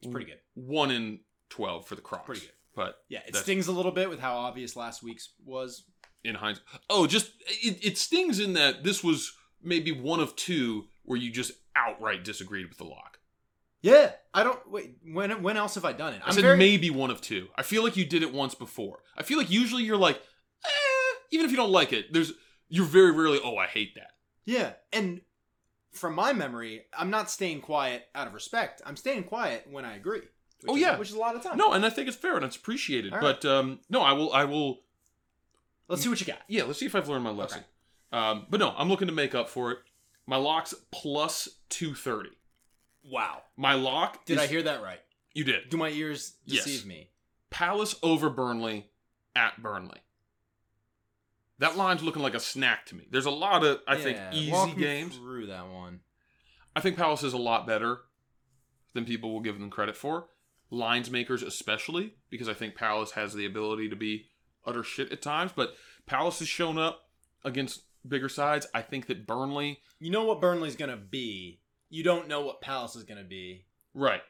It's 0.01 0.11
pretty 0.11 0.27
good. 0.27 0.41
One 0.55 0.91
in 0.91 1.21
twelve 1.49 1.87
for 1.87 1.95
the 1.95 2.01
Crocs. 2.01 2.27
Pretty 2.27 2.41
good. 2.41 2.51
But 2.75 2.97
Yeah, 3.09 3.21
it 3.27 3.37
stings 3.37 3.69
a 3.69 3.73
little 3.73 3.93
bit 3.93 4.09
with 4.11 4.19
how 4.19 4.35
obvious 4.37 4.75
last 4.77 5.03
week's 5.03 5.31
was. 5.45 5.85
in 6.25 6.35
hindsight, 6.35 6.65
oh, 6.89 7.07
just 7.07 7.31
it, 7.47 7.85
it 7.85 7.99
stings 7.99 8.41
in 8.41 8.55
that 8.55 8.83
this 8.83 9.05
was 9.05 9.33
maybe 9.63 9.93
one 9.93 10.21
of 10.21 10.35
two 10.35 10.87
where 11.05 11.19
you 11.19 11.31
just 11.31 11.53
outright 11.77 12.25
disagreed 12.25 12.69
with 12.69 12.79
the 12.79 12.85
lock. 12.85 13.19
Yeah, 13.83 14.13
I 14.33 14.45
don't 14.45 14.61
wait. 14.71 14.97
When 15.05 15.43
when 15.43 15.57
else 15.57 15.75
have 15.75 15.85
I 15.85 15.93
done 15.93 16.15
it? 16.15 16.23
I 16.25 16.31
said 16.33 16.57
maybe 16.59 16.89
one 16.91 17.11
of 17.11 17.21
two. 17.21 17.49
I 17.57 17.63
feel 17.63 17.83
like 17.83 17.97
you 17.97 18.05
did 18.05 18.23
it 18.23 18.33
once 18.33 18.55
before. 18.55 19.01
I 19.19 19.23
feel 19.25 19.39
like 19.39 19.51
usually 19.51 19.83
you're 19.83 19.97
like, 19.97 20.17
eh, 20.65 20.69
even 21.33 21.45
if 21.45 21.51
you 21.51 21.57
don't 21.57 21.73
like 21.73 21.93
it, 21.93 22.13
there's 22.13 22.33
you're 22.69 22.87
very 22.87 23.11
rarely, 23.11 23.41
oh, 23.45 23.57
I 23.57 23.67
hate 23.67 23.95
that. 23.97 24.13
Yeah, 24.45 24.73
and 24.93 25.21
from 25.93 26.15
my 26.15 26.33
memory, 26.33 26.85
I'm 26.97 27.11
not 27.11 27.29
staying 27.31 27.61
quiet 27.61 28.05
out 28.15 28.27
of 28.29 28.35
respect. 28.35 28.81
I'm 28.87 28.97
staying 28.97 29.25
quiet 29.25 29.67
when 29.71 29.85
I 29.85 29.97
agree. 29.97 30.21
which 30.21 30.69
Oh, 30.69 30.75
is- 30.77 30.81
yeah. 30.81 30.97
which 30.99 31.09
is 31.11 31.15
a 31.15 31.19
lot 31.19 31.35
of 31.37 31.43
time. 31.43 31.59
No, 31.59 31.73
and 31.73 31.85
I 31.85 31.91
think 31.91 32.09
it's 32.09 32.17
fair 32.17 32.37
and 32.37 32.45
it's 32.45 32.57
appreciated. 32.57 33.13
Right. 33.13 33.21
But 33.21 33.45
um, 33.45 33.81
no, 33.91 34.01
I 34.01 34.13
will, 34.13 34.33
I 34.33 34.45
will. 34.45 34.81
let's 35.89 36.03
see 36.03 36.09
what 36.09 36.21
you 36.21 36.27
got. 36.27 36.39
Yeah, 36.49 36.63
let's 36.65 36.79
see 36.79 36.87
if 36.87 36.95
I've 36.95 37.09
learned 37.09 37.25
my 37.25 37.31
lesson. 37.31 37.65
Um, 38.13 38.47
but 38.49 38.61
no, 38.61 38.73
I'm 38.77 38.89
looking 38.89 39.09
to 39.09 39.13
make 39.15 39.35
up 39.35 39.49
for 39.49 39.73
it. 39.73 39.79
My 40.27 40.37
lock's 40.37 40.73
plus 40.93 41.49
two 41.69 41.95
thirty. 41.95 42.31
Wow, 43.05 43.43
My 43.57 43.75
lock. 43.75 44.25
did 44.25 44.35
is- 44.39 44.43
I 44.43 44.47
hear 44.47 44.63
that 44.63 44.83
right? 44.83 45.01
You 45.35 45.45
did. 45.45 45.69
Do 45.71 45.77
my 45.77 45.89
ears 45.91 46.37
Yes. 46.45 46.65
deceive 46.65 46.87
me? 46.87 47.11
Palace 47.51 47.95
over 48.03 48.31
Burnley 48.31 48.91
at 49.35 49.61
Burnley. 49.63 50.01
That 51.59 51.77
line's 51.77 52.03
looking 52.03 52.23
like 52.23 52.35
a 52.35 52.41
snack 52.41 52.87
to 52.87 52.95
me. 52.97 53.07
There's 53.11 53.27
a 53.27 53.31
lot 53.31 53.65
of, 53.65 53.81
I 53.87 53.97
think, 53.97 54.19
easy 54.33 54.51
walk 54.51 54.77
games. 54.77 55.17
through 55.17 55.47
that 55.47 55.69
one. 55.69 56.01
I 56.75 56.81
think 56.81 56.97
Palace 56.97 57.23
is 57.23 57.33
a 57.35 57.39
lot 57.39 57.67
better 57.67 58.03
than 58.95 59.05
people 59.05 59.33
will 59.33 59.41
give 59.41 59.59
them 59.59 59.71
credit 59.71 59.97
for. 59.97 60.29
Lines 60.71 61.11
makers, 61.11 61.43
especially, 61.43 62.15
because 62.31 62.49
I 62.49 62.55
think 62.55 62.75
Palace 62.75 63.13
has 63.13 63.35
the 63.35 63.47
ability 63.47 63.89
to 63.91 63.97
be 63.97 64.29
utter 64.65 64.83
shit 64.83 65.13
at 65.13 65.23
times. 65.23 65.53
But 65.55 65.77
Palace 66.07 66.39
has 66.41 66.49
shown 66.49 66.79
up 66.79 67.11
against 67.45 67.83
bigger 68.07 68.29
sides. 68.29 68.67
I 68.75 68.83
think 68.83 69.07
that 69.07 69.27
Burnley, 69.27 69.81
You 70.01 70.11
know 70.11 70.25
what 70.25 70.41
Burnley's 70.41 70.75
gonna 70.77 70.97
be. 70.97 71.61
You 71.93 72.03
don't 72.03 72.27
know 72.27 72.41
what 72.41 72.61
Palace 72.61 72.97
is 72.97 73.05
gonna 73.05 73.23
be, 73.23 73.67
right? 73.95 74.23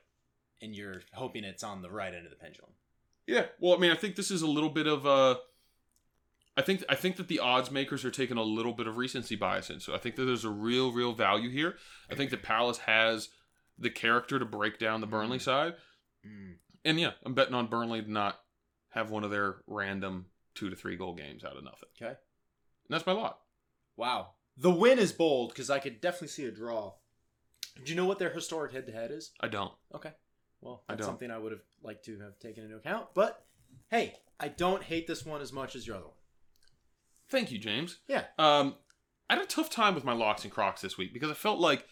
and 0.63 0.75
you're 0.75 1.03
hoping 1.13 1.45
it's 1.45 1.65
on 1.65 1.83
the 1.83 1.91
right 1.91 2.15
end 2.15 2.25
of 2.25 2.31
the 2.31 2.37
pendulum. 2.37 2.71
Yeah. 3.27 3.47
Well, 3.61 3.75
I 3.75 3.79
mean, 3.79 3.91
I 3.91 3.97
think 3.97 4.17
this 4.17 4.31
is 4.31 4.43
a 4.43 4.47
little 4.47 4.71
bit 4.71 4.87
of 4.87 5.05
a. 5.05 5.39
I 6.57 6.63
think 6.63 6.85
I 6.89 6.95
think 6.95 7.17
that 7.17 7.29
the 7.29 7.41
odds 7.41 7.71
makers 7.71 8.05
are 8.05 8.11
taking 8.11 8.37
a 8.37 8.43
little 8.43 8.73
bit 8.73 8.87
of 8.87 8.97
recency 8.97 9.37
bias 9.37 9.71
in. 9.71 9.81
So 9.81 9.95
I 9.95 9.99
think 9.99 10.17
that 10.17 10.25
there's 10.25 10.45
a 10.45 10.51
real, 10.51 10.93
real 10.93 11.13
value 11.13 11.51
here. 11.51 11.77
I 12.11 12.15
think 12.15 12.31
that 12.31 12.43
Palace 12.43 12.79
has 12.79 13.29
the 13.79 13.91
character 13.91 14.39
to 14.39 14.45
break 14.45 14.79
down 14.79 15.01
the 15.01 15.07
Burnley 15.07 15.39
side. 15.39 15.75
Mm. 16.27 16.57
And 16.85 17.01
yeah, 17.01 17.13
I'm 17.25 17.35
betting 17.35 17.55
on 17.55 17.69
Burnley 17.69 18.03
to 18.03 18.11
not 18.11 18.39
have 18.91 19.11
one 19.11 19.25
of 19.25 19.31
their 19.31 19.57
random 19.67 20.27
two 20.55 20.69
to 20.69 20.77
three 20.77 20.97
goal 20.97 21.15
games 21.15 21.45
out 21.45 21.57
of 21.57 21.65
nothing. 21.65 21.89
Okay. 22.01 22.11
And 22.11 22.91
that's 22.91 23.07
my 23.07 23.13
lot. 23.13 23.39
Wow. 23.97 24.33
The 24.57 24.71
win 24.71 24.99
is 24.99 25.13
bold 25.13 25.51
because 25.51 25.71
I 25.71 25.79
could 25.79 26.01
definitely 26.01 26.29
see 26.29 26.45
a 26.45 26.51
draw. 26.51 26.93
Do 27.85 27.91
you 27.91 27.97
know 27.97 28.05
what 28.05 28.19
their 28.19 28.33
historic 28.33 28.73
head 28.73 28.87
to 28.87 28.93
head 28.93 29.11
is? 29.11 29.33
I 29.41 29.49
don't. 29.49 29.73
Okay. 29.95 30.13
Well, 30.61 30.83
I 30.89 30.93
that's 30.93 31.07
don't. 31.07 31.13
something 31.13 31.31
I 31.31 31.39
would 31.39 31.53
have 31.53 31.63
liked 31.83 32.05
to 32.07 32.19
have 32.21 32.39
taken 32.39 32.65
into 32.65 32.77
account. 32.77 33.09
But 33.15 33.45
hey, 33.91 34.15
I 34.39 34.49
don't 34.49 34.83
hate 34.83 35.07
this 35.07 35.25
one 35.27 35.41
as 35.41 35.53
much 35.53 35.75
as 35.75 35.87
your 35.87 35.97
other 35.97 36.07
one. 36.07 36.15
Thank 37.29 37.51
you, 37.51 37.59
James. 37.59 37.99
Yeah. 38.07 38.25
Um, 38.39 38.77
I 39.29 39.35
had 39.35 39.43
a 39.43 39.47
tough 39.47 39.71
time 39.71 39.95
with 39.95 40.05
my 40.05 40.13
locks 40.13 40.45
and 40.45 40.53
crocs 40.53 40.83
this 40.83 40.99
week 40.99 41.13
because 41.13 41.31
I 41.31 41.35
felt 41.35 41.59
like 41.59 41.87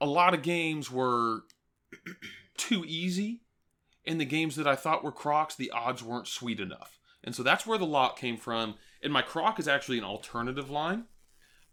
a 0.00 0.06
lot 0.06 0.34
of 0.34 0.42
games 0.42 0.90
were 0.90 1.42
too 2.56 2.84
easy, 2.86 3.42
and 4.06 4.20
the 4.20 4.24
games 4.24 4.56
that 4.56 4.66
I 4.66 4.76
thought 4.76 5.04
were 5.04 5.12
crocs, 5.12 5.54
the 5.54 5.70
odds 5.70 6.02
weren't 6.02 6.28
sweet 6.28 6.60
enough. 6.60 6.98
And 7.22 7.34
so 7.34 7.42
that's 7.42 7.66
where 7.66 7.78
the 7.78 7.86
lock 7.86 8.18
came 8.18 8.36
from. 8.36 8.74
And 9.02 9.12
my 9.12 9.22
croc 9.22 9.58
is 9.58 9.66
actually 9.66 9.98
an 9.98 10.04
alternative 10.04 10.70
line. 10.70 11.04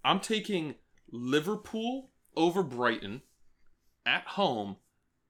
I'm 0.03 0.19
taking 0.19 0.75
Liverpool 1.11 2.10
over 2.35 2.63
Brighton 2.63 3.21
at 4.05 4.23
home 4.25 4.77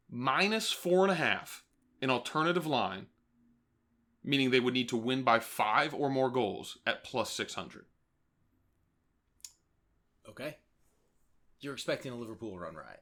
minus 0.10 0.72
four 0.72 1.04
and 1.04 1.12
a 1.12 1.16
half, 1.16 1.64
an 2.02 2.10
alternative 2.10 2.66
line, 2.66 3.08
meaning 4.24 4.50
they 4.52 4.60
would 4.60 4.74
need 4.74 4.90
to 4.90 4.98
win 4.98 5.24
by 5.24 5.40
five 5.40 5.94
or 5.94 6.10
more 6.10 6.30
goals 6.30 6.78
at 6.86 7.04
plus 7.04 7.32
600. 7.32 7.86
Okay. 10.30 10.58
You're 11.60 11.74
expecting 11.74 12.12
a 12.12 12.16
Liverpool 12.16 12.58
run 12.58 12.76
right. 12.76 13.00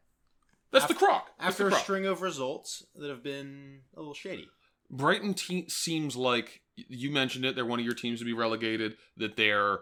That's 0.72 0.86
Af- 0.86 0.90
the 0.90 0.95
croc. 0.95 1.30
That's 1.40 1.52
After 1.52 1.69
the 1.69 1.76
a 1.76 1.80
string 1.80 2.06
of 2.06 2.22
results 2.22 2.86
that 2.95 3.10
have 3.10 3.23
been 3.23 3.82
a 3.95 3.99
little 3.99 4.14
shady. 4.14 4.49
Brighton 4.90 5.34
te- 5.34 5.69
seems 5.69 6.15
like 6.15 6.61
you 6.76 7.11
mentioned 7.11 7.45
it. 7.45 7.56
They're 7.56 7.65
one 7.65 7.80
of 7.80 7.86
your 7.86 7.95
teams 7.95 8.19
to 8.19 8.26
be 8.26 8.34
relegated. 8.34 8.98
That 9.18 9.36
they're 9.36 9.80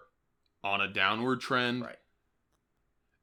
on 0.64 0.82
a 0.82 0.88
downward 0.88 1.42
trend. 1.42 1.84
Right. 1.84 1.98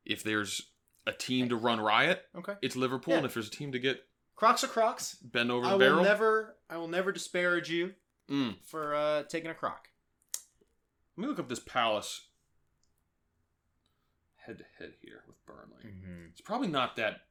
If 0.05 0.23
there's 0.23 0.70
a 1.06 1.12
team 1.12 1.48
to 1.51 1.56
run 1.56 1.81
riot, 1.81 2.24
Okay. 2.36 2.55
it's 2.62 2.76
Liverpool, 2.76 3.12
Yeah. 3.12 3.18
and 3.18 3.26
if 3.26 3.35
there's 3.35 3.48
a 3.48 3.51
team 3.51 3.72
to 3.72 3.78
get 3.78 4.06
Crocs 4.36 4.64
are 4.64 4.68
Crocs. 4.68 5.14
bent 5.16 5.51
over 5.51 5.64
I 5.66 5.70
the 5.70 5.74
will 5.76 5.78
barrel, 5.78 6.05
never 6.05 6.56
I 6.68 6.76
will 6.76 6.89
never 6.89 7.12
disparage 7.12 7.68
you 7.70 7.94
Mm. 8.28 8.56
for 8.64 8.94
uh, 8.94 9.22
taking 9.24 9.51
a 9.51 9.55
croc. 9.55 9.89
Let 11.16 11.22
me 11.22 11.28
look 11.28 11.39
up 11.39 11.48
this 11.48 11.60
Palace 11.60 12.22
head 14.47 14.59
to 14.59 14.64
head 14.78 14.94
here 15.02 15.22
with 15.26 15.36
Burnley. 15.47 15.85
Mm-hmm. 15.85 16.26
It's 16.31 16.40
probably 16.40 16.68
not 16.68 16.97
that. 16.97 17.22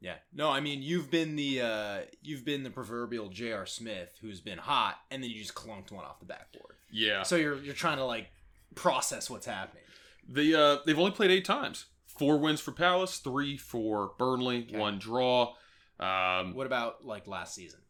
Yeah. 0.00 0.16
No, 0.32 0.50
I 0.50 0.60
mean 0.60 0.82
you've 0.82 1.10
been 1.10 1.36
the 1.36 1.60
uh, 1.60 1.98
you've 2.22 2.44
been 2.44 2.62
the 2.64 2.70
proverbial 2.70 3.28
J.R. 3.28 3.66
Smith 3.66 4.18
who's 4.20 4.40
been 4.40 4.58
hot, 4.58 4.98
and 5.10 5.22
then 5.22 5.30
you 5.30 5.38
just 5.38 5.54
clunked 5.54 5.92
one 5.92 6.04
off 6.04 6.18
the 6.18 6.26
backboard. 6.26 6.74
Yeah. 6.90 7.22
So 7.22 7.36
you're 7.36 7.56
you're 7.62 7.74
trying 7.74 7.98
to 7.98 8.04
like 8.04 8.30
process 8.74 9.30
what's 9.30 9.46
happening. 9.46 9.84
The 10.28 10.54
uh, 10.54 10.76
they've 10.86 10.98
only 10.98 11.12
played 11.12 11.30
eight 11.30 11.44
times. 11.44 11.86
Four 12.22 12.38
wins 12.38 12.60
for 12.60 12.70
Palace, 12.70 13.18
three 13.18 13.56
for 13.56 14.12
Burnley, 14.16 14.64
Okay. 14.68 14.78
one 14.78 14.98
draw. 15.00 15.54
Um, 15.98 16.54
What 16.54 16.66
about 16.68 17.04
like 17.04 17.26
last 17.26 17.54
season? 17.54 17.80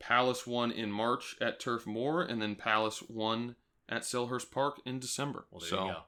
Palace 0.00 0.44
won 0.46 0.72
in 0.72 0.90
March 0.90 1.36
at 1.40 1.60
Turf 1.60 1.86
Moor, 1.86 2.20
and 2.22 2.42
then 2.42 2.56
Palace 2.56 3.00
won 3.08 3.54
at 3.88 4.02
Selhurst 4.02 4.50
Park 4.50 4.80
in 4.84 4.98
December. 4.98 5.46
Well, 5.52 5.60
there 5.60 5.68
so 5.68 5.86
you 5.86 5.92
go. 5.92 6.02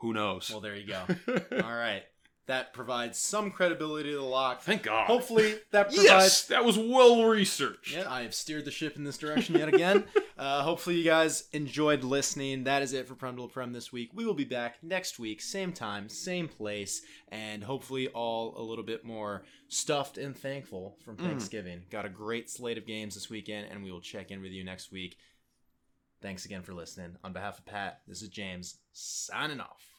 who 0.00 0.12
knows? 0.14 0.50
Well, 0.50 0.60
there 0.60 0.74
you 0.74 0.86
go. 0.88 1.02
All 1.62 1.74
right. 1.76 2.02
That 2.50 2.72
provides 2.72 3.16
some 3.16 3.52
credibility 3.52 4.10
to 4.10 4.16
the 4.16 4.22
lock. 4.22 4.60
Thank 4.62 4.82
God. 4.82 5.06
Hopefully 5.06 5.54
that 5.70 5.86
provides 5.94 6.04
Yes, 6.04 6.46
that 6.48 6.64
was 6.64 6.76
well 6.76 7.24
researched. 7.24 7.94
Yeah, 7.94 8.10
I 8.10 8.22
have 8.22 8.34
steered 8.34 8.64
the 8.64 8.72
ship 8.72 8.96
in 8.96 9.04
this 9.04 9.18
direction 9.18 9.54
yet 9.54 9.68
again. 9.68 10.02
uh, 10.38 10.62
hopefully, 10.62 10.96
you 10.96 11.04
guys 11.04 11.44
enjoyed 11.52 12.02
listening. 12.02 12.64
That 12.64 12.82
is 12.82 12.92
it 12.92 13.06
for 13.06 13.14
Prem 13.14 13.36
to 13.36 13.46
Prem 13.46 13.72
this 13.72 13.92
week. 13.92 14.10
We 14.12 14.26
will 14.26 14.34
be 14.34 14.44
back 14.44 14.82
next 14.82 15.20
week, 15.20 15.40
same 15.40 15.72
time, 15.72 16.08
same 16.08 16.48
place, 16.48 17.02
and 17.28 17.62
hopefully, 17.62 18.08
all 18.08 18.60
a 18.60 18.62
little 18.62 18.84
bit 18.84 19.04
more 19.04 19.44
stuffed 19.68 20.18
and 20.18 20.36
thankful 20.36 20.96
from 21.04 21.18
Thanksgiving. 21.18 21.82
Got 21.88 22.04
a 22.04 22.08
great 22.08 22.50
slate 22.50 22.78
of 22.78 22.86
games 22.86 23.14
this 23.14 23.30
weekend, 23.30 23.68
and 23.70 23.84
we 23.84 23.92
will 23.92 24.00
check 24.00 24.32
in 24.32 24.42
with 24.42 24.50
you 24.50 24.64
next 24.64 24.90
week. 24.90 25.18
Thanks 26.20 26.46
again 26.46 26.62
for 26.62 26.74
listening. 26.74 27.16
On 27.22 27.32
behalf 27.32 27.60
of 27.60 27.66
Pat, 27.66 28.00
this 28.08 28.22
is 28.22 28.28
James 28.28 28.78
signing 28.92 29.60
off. 29.60 29.89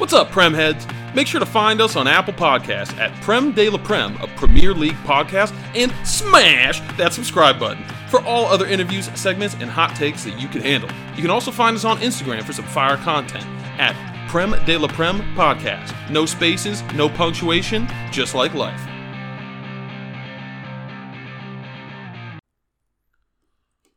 What's 0.00 0.14
up, 0.14 0.30
Prem 0.30 0.54
heads? 0.54 0.86
Make 1.14 1.26
sure 1.26 1.40
to 1.40 1.46
find 1.46 1.78
us 1.78 1.94
on 1.94 2.08
Apple 2.08 2.32
Podcasts 2.32 2.96
at 2.96 3.12
Prem 3.20 3.52
de 3.52 3.68
la 3.68 3.76
Prem, 3.76 4.16
a 4.22 4.28
Premier 4.28 4.72
League 4.72 4.96
podcast, 5.04 5.52
and 5.74 5.92
smash 6.08 6.80
that 6.96 7.12
subscribe 7.12 7.60
button 7.60 7.84
for 8.08 8.24
all 8.24 8.46
other 8.46 8.64
interviews, 8.64 9.10
segments, 9.14 9.56
and 9.56 9.70
hot 9.70 9.94
takes 9.94 10.24
that 10.24 10.40
you 10.40 10.48
can 10.48 10.62
handle. 10.62 10.88
You 11.16 11.20
can 11.20 11.30
also 11.30 11.50
find 11.50 11.76
us 11.76 11.84
on 11.84 11.98
Instagram 11.98 12.44
for 12.44 12.54
some 12.54 12.64
fire 12.64 12.96
content 12.96 13.44
at 13.78 13.94
Prem 14.26 14.52
de 14.64 14.78
la 14.78 14.88
Prem 14.88 15.20
Podcast. 15.34 15.94
No 16.08 16.24
spaces, 16.24 16.82
no 16.94 17.10
punctuation, 17.10 17.86
just 18.10 18.34
like 18.34 18.54
life. 18.54 18.89